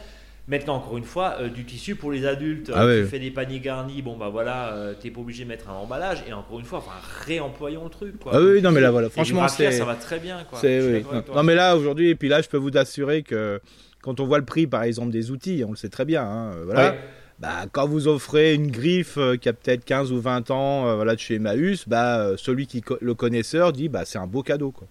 Maintenant, 0.48 0.74
encore 0.76 0.96
une 0.98 1.04
fois, 1.04 1.36
euh, 1.40 1.48
du 1.48 1.64
tissu 1.64 1.94
pour 1.94 2.10
les 2.10 2.26
adultes, 2.26 2.68
euh, 2.70 2.74
Ah 2.76 2.84
ouais. 2.86 3.02
tu 3.02 3.06
fais 3.08 3.20
des 3.20 3.30
paniers 3.30 3.60
garnis, 3.60 4.02
bon 4.02 4.16
bah 4.16 4.28
voilà, 4.28 4.72
euh, 4.72 4.94
t'es 5.00 5.10
pas 5.10 5.20
obligé 5.20 5.44
de 5.44 5.48
mettre 5.48 5.70
un 5.70 5.74
emballage, 5.74 6.24
et 6.28 6.32
encore 6.32 6.58
une 6.58 6.64
fois, 6.66 6.78
enfin, 6.78 6.98
réemployons 7.26 7.84
le 7.84 7.90
truc, 7.90 8.18
quoi. 8.18 8.32
Ah 8.34 8.40
oui, 8.40 8.60
non, 8.60 8.72
mais 8.72 8.80
là, 8.80 8.90
voilà, 8.90 9.08
franchement, 9.08 9.46
c'est. 9.46 9.70
ça 9.70 9.84
va 9.84 9.94
très 9.94 10.18
bien, 10.18 10.38
quoi. 10.50 10.58
oui. 10.62 11.04
Non, 11.34 11.42
mais 11.44 11.54
là, 11.54 11.76
aujourd'hui, 11.76 12.08
et 12.10 12.14
puis 12.16 12.28
là, 12.28 12.42
je 12.42 12.48
peux 12.48 12.56
vous 12.56 12.76
assurer 12.76 13.22
que 13.22 13.60
quand 14.02 14.18
on 14.18 14.26
voit 14.26 14.38
le 14.38 14.44
prix, 14.44 14.66
par 14.66 14.82
exemple, 14.82 15.10
des 15.12 15.30
outils, 15.30 15.62
on 15.66 15.70
le 15.70 15.76
sait 15.76 15.88
très 15.90 16.04
bien, 16.04 16.24
hein, 16.24 16.52
euh, 16.56 16.62
voilà. 16.64 16.90
Ouais. 16.90 16.98
Bah, 17.38 17.64
quand 17.72 17.86
vous 17.88 18.06
offrez 18.08 18.54
une 18.54 18.70
griffe 18.70 19.18
euh, 19.18 19.36
qui 19.36 19.48
a 19.48 19.52
peut-être 19.52 19.84
15 19.84 20.12
ou 20.12 20.20
20 20.20 20.50
ans 20.52 20.86
euh, 20.86 20.94
voilà, 20.96 21.14
de 21.14 21.20
chez 21.20 21.36
Emmaüs, 21.36 21.88
bah, 21.88 22.18
euh, 22.20 22.36
celui 22.36 22.66
qui 22.68 22.82
co- 22.82 22.98
le 23.00 23.14
connaisseur 23.14 23.72
dit 23.72 23.88
bah, 23.88 24.02
c'est 24.04 24.18
un 24.18 24.28
beau 24.28 24.42
cadeau. 24.44 24.70
Quoi. 24.70 24.86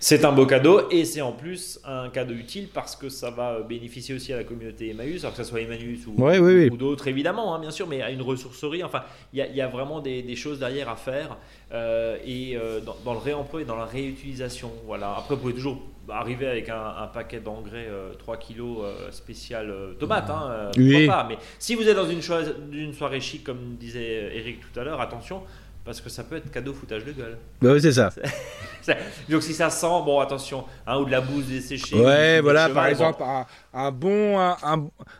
C'est 0.00 0.24
un 0.24 0.32
beau 0.32 0.46
cadeau 0.46 0.88
et 0.90 1.04
c'est 1.04 1.20
en 1.20 1.30
plus 1.32 1.78
un 1.84 2.08
cadeau 2.08 2.34
utile 2.34 2.68
parce 2.74 2.96
que 2.96 3.08
ça 3.08 3.30
va 3.30 3.60
bénéficier 3.60 4.14
aussi 4.16 4.32
à 4.32 4.36
la 4.36 4.44
communauté 4.44 4.90
Emmaüs, 4.90 5.22
alors 5.22 5.36
que 5.36 5.42
ce 5.44 5.48
soit 5.48 5.60
Emmaüs 5.60 6.06
ou, 6.08 6.20
Ouais, 6.20 6.38
oui, 6.38 6.54
oui. 6.64 6.68
ou 6.72 6.76
d'autres 6.76 7.06
évidemment, 7.06 7.54
hein, 7.54 7.60
bien 7.60 7.70
sûr, 7.70 7.86
mais 7.86 8.02
à 8.02 8.10
une 8.10 8.22
ressourcerie. 8.22 8.82
Enfin, 8.82 9.02
il 9.32 9.38
y, 9.38 9.42
a- 9.42 9.46
il 9.46 9.54
y 9.56 9.60
a 9.60 9.68
vraiment 9.68 10.00
des, 10.00 10.22
des 10.22 10.34
choses 10.36 10.58
derrière 10.58 10.88
à 10.88 10.96
faire 10.96 11.36
euh, 11.72 12.16
et 12.26 12.56
euh, 12.56 12.80
dans, 12.80 12.96
dans 13.04 13.12
le 13.12 13.20
réemploi 13.20 13.62
et 13.62 13.64
dans 13.64 13.76
la 13.76 13.84
réutilisation. 13.84 14.72
Voilà. 14.86 15.14
Après, 15.16 15.34
vous 15.36 15.40
pouvez 15.40 15.54
toujours 15.54 15.80
arriver 16.08 16.48
avec 16.48 16.68
un, 16.68 16.94
un 17.00 17.06
paquet 17.06 17.38
d'engrais 17.38 17.86
euh, 17.88 18.12
3 18.18 18.36
kilos 18.38 18.78
euh, 18.82 19.12
spécial 19.12 19.72
tomate, 20.00 20.28
hein, 20.30 20.70
Oui. 20.76 21.06
pas. 21.06 21.24
Mais 21.28 21.36
si 21.60 21.76
vous 21.76 21.88
êtes 21.88 21.94
dans 21.96 22.08
une, 22.08 22.20
une 22.72 22.92
soirée 22.92 23.20
chic, 23.20 23.44
comme 23.44 23.76
disait 23.78 24.32
Eric 24.36 24.58
tout 24.60 24.80
à 24.80 24.82
l'heure, 24.82 25.00
attention. 25.00 25.42
Parce 25.84 26.00
que 26.00 26.08
ça 26.08 26.22
peut 26.22 26.36
être 26.36 26.50
cadeau 26.50 26.72
foutage 26.72 27.04
de 27.04 27.12
gueule. 27.12 27.38
Bah, 27.60 27.70
oui, 27.72 27.80
c'est 27.82 27.92
ça. 27.92 28.10
Donc 29.28 29.42
si 29.42 29.52
ça 29.54 29.68
sent, 29.70 29.86
bon 30.04 30.20
attention, 30.20 30.64
hein, 30.86 30.98
ou 30.98 31.04
de 31.04 31.10
la 31.10 31.20
bouse 31.20 31.46
desséchée. 31.46 31.96
ou 31.96 32.04
Ouais, 32.04 32.40
voilà, 32.40 32.68
cheval, 32.68 32.74
par 32.74 32.84
bon. 32.84 32.90
exemple, 32.90 33.22
un, 33.24 33.46
un 33.74 33.90
bon, 33.90 34.38
un, 34.38 34.56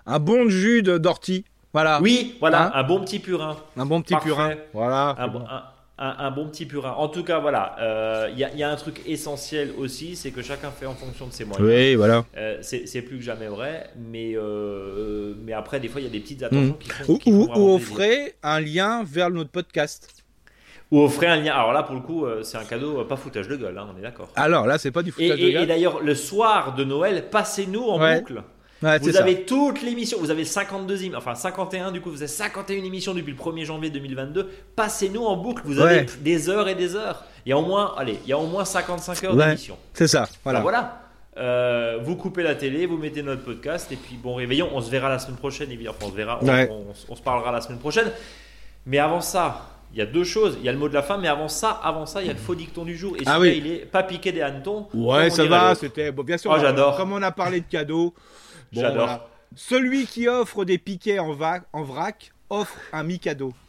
un- 0.06 0.18
bon 0.20 0.48
jus 0.48 0.82
d'ortie. 0.82 1.44
Voilà. 1.72 2.00
Oui, 2.02 2.36
voilà, 2.38 2.66
Hein 2.66 2.72
un 2.74 2.82
bon 2.84 3.00
petit 3.00 3.18
purin. 3.18 3.56
Un 3.76 3.86
bon 3.86 4.02
petit 4.02 4.12
Parfait. 4.14 4.28
purin. 4.28 4.54
Voilà. 4.72 5.14
Un, 5.18 5.28
bon- 5.28 5.44
un- 5.48 5.62
petit 6.48 6.66
purin. 6.66 6.90
En 6.92 7.08
tout 7.08 7.22
cas, 7.24 7.38
voilà, 7.38 7.76
euh, 7.80 8.28
il 8.32 8.38
y, 8.38 8.44
a- 8.44 8.50
il 8.52 8.58
y 8.58 8.62
a 8.62 8.70
un 8.70 8.76
truc 8.76 9.00
essentiel 9.06 9.72
aussi, 9.78 10.14
c'est 10.16 10.30
que 10.32 10.42
chacun 10.42 10.70
fait 10.70 10.86
en 10.86 10.94
fonction 10.94 11.26
de 11.28 11.32
ses 11.32 11.44
moyens. 11.44 11.66
Oui, 11.68 11.94
voilà. 11.94 12.24
Euh, 12.36 12.58
c'est 12.62 13.02
plus 13.02 13.16
que 13.18 13.22
jamais 13.22 13.46
vrai, 13.46 13.88
mais, 13.96 14.32
euh, 14.34 15.34
mais 15.44 15.52
après, 15.54 15.80
des 15.80 15.88
fois, 15.88 16.00
il 16.00 16.04
y 16.04 16.06
a 16.08 16.10
des 16.10 16.20
petites 16.20 16.42
attentions 16.42 16.66
Mhm. 16.74 16.78
qui 16.78 16.90
font. 16.90 17.12
Ou, 17.12 17.18
qui 17.18 17.32
ou, 17.32 17.74
offrez 17.74 18.34
un 18.42 18.60
lien 18.60 19.02
vers 19.04 19.30
notre 19.30 19.50
podcast. 19.50 20.21
Ou 20.92 21.02
offrir 21.02 21.30
un 21.30 21.36
lien. 21.36 21.52
Alors 21.54 21.72
là, 21.72 21.82
pour 21.82 21.94
le 21.96 22.02
coup, 22.02 22.24
euh, 22.26 22.42
c'est 22.44 22.58
un 22.58 22.64
cadeau, 22.64 23.00
euh, 23.00 23.04
pas 23.04 23.16
foutage 23.16 23.48
de 23.48 23.56
gueule, 23.56 23.76
hein, 23.76 23.88
on 23.92 23.98
est 23.98 24.02
d'accord. 24.02 24.28
Alors 24.36 24.66
là, 24.66 24.78
c'est 24.78 24.90
pas 24.92 25.02
du 25.02 25.08
Et, 25.08 25.12
foutage 25.12 25.40
de 25.40 25.44
et- 25.46 25.48
et 25.48 25.52
gueule. 25.54 25.66
d'ailleurs, 25.66 26.00
le 26.02 26.14
soir 26.14 26.74
de 26.74 26.84
Noël, 26.84 27.28
passez-nous 27.30 27.82
en 27.82 27.98
Ouais. 28.00 28.20
boucle. 28.20 28.42
Ouais, 28.82 28.98
Vous 28.98 29.12
ça. 29.12 29.20
avez 29.20 29.44
toute 29.44 29.80
l'émission, 29.82 30.18
vous 30.20 30.30
avez 30.30 30.44
52 30.44 30.96
émissions, 31.02 31.16
enfin 31.16 31.34
51 31.36 31.92
du 31.92 32.00
coup, 32.00 32.10
vous 32.10 32.16
avez 32.22 32.26
51 32.26 32.82
émissions 32.84 33.14
depuis 33.14 33.30
le 33.30 33.36
1er 33.38 33.64
janvier 33.64 33.90
2022. 33.90 34.50
Passez-nous 34.76 35.24
en 35.24 35.36
boucle, 35.36 35.62
vous 35.64 35.80
avez 35.80 36.00
Ouais. 36.00 36.06
des 36.20 36.50
heures 36.50 36.68
et 36.68 36.74
des 36.74 36.94
heures. 36.96 37.24
Il 37.46 37.50
y 37.50 37.52
a 37.52 37.58
au 37.58 37.62
moins, 37.62 37.94
allez, 37.96 38.18
il 38.24 38.28
y 38.28 38.32
a 38.32 38.38
au 38.38 38.46
moins 38.46 38.64
55 38.64 39.22
heures 39.24 39.34
Ouais. 39.36 39.46
d'émission. 39.46 39.76
C'est 39.94 40.08
ça. 40.08 40.28
Voilà. 40.44 40.60
Voilà. 40.60 40.80
voilà. 40.80 40.98
Euh, 41.46 41.98
vous 42.02 42.16
coupez 42.16 42.42
la 42.42 42.54
télé, 42.56 42.84
vous 42.86 42.98
mettez 42.98 43.22
notre 43.22 43.42
podcast 43.44 43.90
et 43.92 43.96
puis 43.96 44.16
bon 44.22 44.34
réveillon. 44.34 44.68
On 44.74 44.80
se 44.82 44.90
verra 44.90 45.08
la 45.08 45.18
semaine 45.18 45.38
prochaine, 45.38 45.70
évidemment. 45.70 45.96
Enfin, 45.98 46.08
on 46.08 46.12
se 46.12 46.16
verra, 46.16 46.38
on, 46.42 46.46
Ouais. 46.48 46.68
on- 46.70 46.84
on 47.08 47.14
se 47.16 47.22
parlera 47.22 47.50
la 47.52 47.60
semaine 47.62 47.78
prochaine. 47.78 48.10
Mais 48.84 48.98
avant 48.98 49.20
ça, 49.22 49.68
il 49.92 49.98
y 49.98 50.02
a 50.02 50.06
deux 50.06 50.24
choses. 50.24 50.56
Il 50.60 50.64
y 50.64 50.68
a 50.68 50.72
le 50.72 50.78
mot 50.78 50.88
de 50.88 50.94
la 50.94 51.02
fin, 51.02 51.18
mais 51.18 51.28
avant 51.28 51.48
ça, 51.48 51.70
avant 51.82 52.06
ça, 52.06 52.20
il 52.22 52.26
y 52.26 52.30
a 52.30 52.32
le 52.32 52.38
faux 52.38 52.54
dicton 52.54 52.84
du 52.84 52.96
jour. 52.96 53.16
Et 53.16 53.22
Ah 53.26 53.38
oui. 53.40 53.54
il 53.58 53.66
est 53.70 53.78
pas 53.86 54.02
piqué 54.02 54.32
des 54.32 54.40
hannetons. 54.42 54.88
Ouais, 54.94 55.30
ça 55.30 55.44
va. 55.44 55.74
C'était 55.74 56.10
bon, 56.12 56.22
bien 56.22 56.38
sûr. 56.38 56.50
Oh, 56.54 56.58
j'adore. 56.60 56.96
Comme 56.96 57.12
on 57.12 57.22
a 57.22 57.30
parlé 57.32 57.60
de 57.60 57.66
cadeaux. 57.66 58.14
bon, 58.72 58.80
J'adore. 58.80 59.04
voilà. 59.06 59.26
Celui 59.54 60.06
qui 60.06 60.28
offre 60.28 60.64
des 60.64 60.78
piquets 60.78 61.18
en, 61.18 61.32
va- 61.32 61.60
en 61.72 61.82
vrac 61.82 62.32
offre 62.48 62.74
un 62.92 63.02
mi-cadeau. 63.02 63.52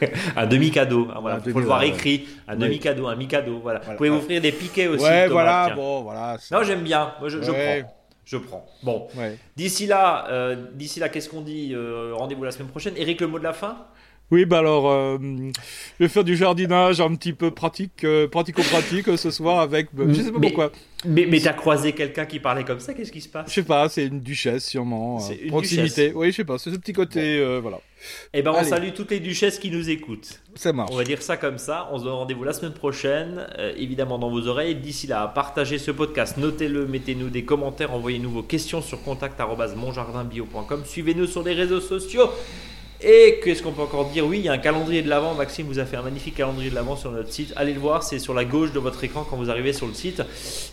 Ouais, 0.00 0.12
un 0.36 0.46
demi-cadeau. 0.46 1.08
hein, 1.14 1.18
voilà. 1.20 1.36
Un 1.36 1.40
faut 1.40 1.58
le 1.60 1.66
voir 1.66 1.82
écrit. 1.82 2.26
Un 2.48 2.52
Ouais. 2.54 2.58
demi-cadeau, 2.68 3.06
un 3.08 3.16
mi-cadeau. 3.16 3.58
Voilà. 3.62 3.80
Voilà. 3.80 3.92
Vous 3.92 3.96
pouvez 3.98 4.08
offrir 4.10 4.40
des 4.40 4.52
piquets 4.52 4.86
aussi. 4.86 5.04
ouais, 5.04 5.24
Thomas, 5.28 5.32
voilà. 5.42 5.62
tiens. 5.66 5.74
Bon, 5.76 6.02
voilà. 6.02 6.36
c'est- 6.40 6.54
Non, 6.54 6.62
j'aime 6.62 6.80
bien. 6.82 7.12
Moi, 7.20 7.28
je, 7.28 7.38
prends. 7.38 7.94
Je 8.24 8.36
prends. 8.38 8.66
Bon. 8.82 9.08
Ouais. 9.16 9.36
D'ici 9.56 9.86
là, 9.86 10.26
euh, 10.30 10.56
d'ici 10.72 11.00
là, 11.00 11.08
qu'est-ce 11.10 11.28
qu'on 11.28 11.42
dit 11.42 11.72
Euh, 11.74 12.12
Rendez-vous 12.14 12.44
la 12.44 12.50
semaine 12.52 12.68
prochaine. 12.68 12.94
Eric, 12.96 13.20
le 13.20 13.26
mot 13.26 13.38
de 13.38 13.44
la 13.44 13.52
fin? 13.52 13.76
Oui, 14.32 14.46
bah 14.46 14.58
alors, 14.60 14.90
euh, 14.90 15.18
je 15.20 16.04
vais 16.04 16.08
faire 16.08 16.24
du 16.24 16.34
jardinage 16.36 17.00
un 17.02 17.14
petit 17.14 17.34
peu 17.34 17.50
pratique, 17.50 18.02
euh, 18.02 18.26
pratico-pratique 18.26 19.08
euh, 19.08 19.16
ce 19.18 19.30
soir 19.30 19.60
avec, 19.60 19.88
euh, 19.98 20.06
je 20.08 20.22
sais 20.22 20.32
pas 20.32 20.38
Mais- 20.38 20.46
pourquoi. 20.48 20.72
Mais, 21.04 21.26
mais 21.28 21.40
t'as 21.40 21.52
croisé 21.52 21.92
quelqu'un 21.92 22.24
qui 22.26 22.38
parlait 22.38 22.62
comme 22.64 22.78
ça 22.80 22.94
Qu'est-ce 22.94 23.10
qui 23.12 23.20
se 23.20 23.26
Je 23.26 23.32
passe 23.32 23.52
sais 23.52 23.62
pas, 23.64 23.88
c'est 23.88 24.06
une 24.06 24.20
duchesse 24.20 24.64
sûrement. 24.66 25.18
C'est 25.18 25.34
euh, 25.34 25.42
une 25.44 25.48
proximité. 25.50 26.02
duchesse. 26.06 26.12
Oui, 26.16 26.30
je 26.30 26.36
sais 26.36 26.44
pas, 26.44 26.56
c'est 26.58 26.70
ce 26.70 26.76
petit 26.76 26.92
côté, 26.94 27.40
euh, 27.40 27.58
voilà. 27.60 27.80
Eh 28.32 28.40
ben, 28.40 28.52
on 28.52 28.54
Allez. 28.54 28.68
salue 28.68 28.88
toutes 28.94 29.10
les 29.10 29.20
duchesses 29.20 29.58
qui 29.58 29.70
nous 29.70 29.90
écoutent. 29.90 30.40
Ça 30.54 30.72
marche. 30.72 30.90
On 30.92 30.96
va 30.96 31.04
dire 31.04 31.20
ça 31.20 31.36
comme 31.36 31.58
ça. 31.58 31.88
On 31.92 31.98
se 31.98 32.04
donne 32.04 32.14
rendez-vous 32.14 32.44
la 32.44 32.52
semaine 32.54 32.72
prochaine, 32.72 33.46
euh, 33.58 33.74
évidemment 33.76 34.18
dans 34.18 34.30
vos 34.30 34.46
oreilles. 34.46 34.76
D'ici 34.76 35.06
là, 35.08 35.26
partagez 35.26 35.76
ce 35.78 35.90
podcast, 35.90 36.38
notez-le, 36.38 36.86
mettez-nous 36.86 37.28
des 37.28 37.44
commentaires, 37.44 37.92
envoyez-nous 37.92 38.30
vos 38.30 38.42
questions 38.42 38.80
sur 38.80 39.02
contact@monjardinbio.com. 39.02 40.84
Suivez-nous 40.86 41.26
sur 41.26 41.42
les 41.42 41.52
réseaux 41.52 41.80
sociaux. 41.80 42.30
Et 43.04 43.40
qu'est-ce 43.42 43.62
qu'on 43.64 43.72
peut 43.72 43.82
encore 43.82 44.04
dire? 44.10 44.24
Oui, 44.26 44.38
il 44.38 44.44
y 44.44 44.48
a 44.48 44.52
un 44.52 44.58
calendrier 44.58 45.02
de 45.02 45.08
l'avant. 45.08 45.34
Maxime 45.34 45.66
vous 45.66 45.80
a 45.80 45.84
fait 45.84 45.96
un 45.96 46.02
magnifique 46.02 46.36
calendrier 46.36 46.70
de 46.70 46.74
l'avant 46.76 46.94
sur 46.94 47.10
notre 47.10 47.32
site. 47.32 47.52
Allez 47.56 47.74
le 47.74 47.80
voir, 47.80 48.02
c'est 48.04 48.20
sur 48.20 48.32
la 48.32 48.44
gauche 48.44 48.72
de 48.72 48.78
votre 48.78 49.02
écran 49.02 49.26
quand 49.28 49.36
vous 49.36 49.50
arrivez 49.50 49.72
sur 49.72 49.86
le 49.88 49.94
site. 49.94 50.22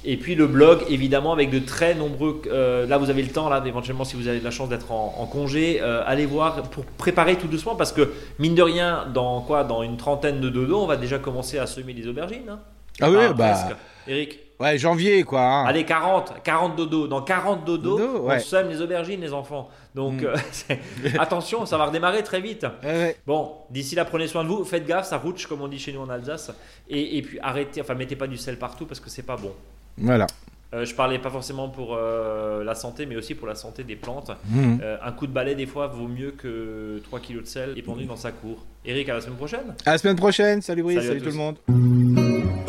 Et 0.05 0.15
puis 0.15 0.35
le 0.35 0.45
blog, 0.45 0.81
évidemment, 0.89 1.33
avec 1.33 1.49
de 1.49 1.57
très 1.59 1.95
nombreux. 1.95 2.41
euh, 2.51 2.85
là, 2.85 2.97
vous 2.99 3.09
avez 3.09 3.23
le 3.23 3.29
temps, 3.29 3.49
là, 3.49 3.63
éventuellement, 3.65 4.03
si 4.03 4.15
vous 4.15 4.27
avez 4.27 4.39
la 4.41 4.51
chance 4.51 4.69
d'être 4.69 4.91
en, 4.91 5.15
en 5.17 5.25
congé, 5.25 5.79
euh, 5.81 6.03
allez 6.05 6.27
voir 6.27 6.61
pour 6.69 6.85
préparer 6.85 7.35
tout 7.35 7.47
doucement 7.47 7.75
parce 7.75 7.91
que 7.91 8.11
mine 8.37 8.53
de 8.53 8.61
rien, 8.61 9.07
dans 9.13 9.41
quoi? 9.41 9.63
Dans 9.63 9.81
une 9.81 9.97
trentaine 9.97 10.39
de 10.39 10.49
dodo, 10.49 10.79
on 10.81 10.85
va 10.87 10.97
déjà 10.97 11.17
commencer 11.17 11.57
à 11.57 11.65
semer 11.65 11.93
les 11.93 12.07
aubergines. 12.07 12.47
hein? 12.49 12.59
Ah 13.01 13.09
oui, 13.09 13.17
Enfin, 13.17 13.33
bah. 13.33 13.49
presque. 13.51 13.75
Eric, 14.07 14.39
Ouais, 14.59 14.77
janvier, 14.77 15.23
quoi. 15.23 15.41
hein. 15.41 15.65
allez 15.65 15.85
40, 15.85 16.43
40 16.43 16.75
dodo. 16.75 17.07
Dans 17.07 17.21
40 17.21 17.63
dodo, 17.63 17.97
Dodo, 17.97 18.23
on 18.23 18.27
ouais. 18.27 18.39
sème 18.39 18.67
les 18.69 18.81
aubergines, 18.81 19.21
les 19.21 19.31
enfants. 19.33 19.69
Donc 19.95 20.21
Mm. 20.21 20.25
euh, 20.25 20.75
attention, 21.19 21.65
ça 21.65 21.77
va 21.77 21.85
redémarrer 21.85 22.23
très 22.23 22.41
vite. 22.41 22.65
Ouais. 22.83 23.15
Bon, 23.25 23.53
d'ici 23.69 23.95
là, 23.95 24.03
prenez 24.03 24.27
soin 24.27 24.43
de 24.43 24.49
vous. 24.49 24.65
Faites 24.65 24.85
gaffe, 24.85 25.05
ça 25.07 25.17
rouche 25.17 25.47
comme 25.47 25.61
on 25.61 25.67
dit 25.69 25.79
chez 25.79 25.93
nous 25.93 26.01
en 26.01 26.09
Alsace. 26.09 26.51
Et, 26.89 27.17
et 27.17 27.21
puis 27.21 27.39
arrêtez, 27.41 27.79
enfin 27.81 27.93
mettez 27.95 28.15
pas 28.17 28.27
du 28.27 28.35
sel 28.37 28.57
partout 28.59 28.85
parce 28.85 28.99
que 28.99 29.09
c'est 29.09 29.23
pas 29.23 29.37
bon. 29.37 29.53
Voilà. 29.97 30.27
Euh, 30.73 30.85
je 30.85 30.93
parlais 30.93 31.17
pas 31.17 31.31
forcément 31.31 31.67
pour 31.69 31.95
euh, 31.95 32.63
la 32.63 32.75
santé, 32.75 33.05
mais 33.07 33.15
aussi 33.15 33.33
pour 33.35 33.47
la 33.47 33.55
santé 33.55 33.83
des 33.83 33.95
plantes. 33.95 34.29
Euh, 34.83 34.97
un 35.03 35.11
coup 35.13 35.25
de 35.25 35.31
balai, 35.31 35.55
des 35.55 35.65
fois, 35.65 35.87
vaut 35.87 36.07
mieux 36.07 36.29
que 36.31 37.01
3 37.05 37.19
kilos 37.21 37.43
de 37.43 37.47
sel 37.47 37.77
épandu 37.77 38.05
dans 38.05 38.15
sa 38.17 38.31
cour. 38.31 38.65
Eric, 38.85 39.09
à 39.09 39.15
la 39.15 39.21
semaine 39.21 39.37
prochaine 39.37 39.73
À 39.85 39.91
la 39.93 39.97
semaine 39.97 40.15
prochaine. 40.17 40.61
Salut 40.61 40.83
Brice, 40.83 41.01
Salut 41.07 41.21
tout 41.21 41.29
le 41.29 41.31
monde. 41.33 42.68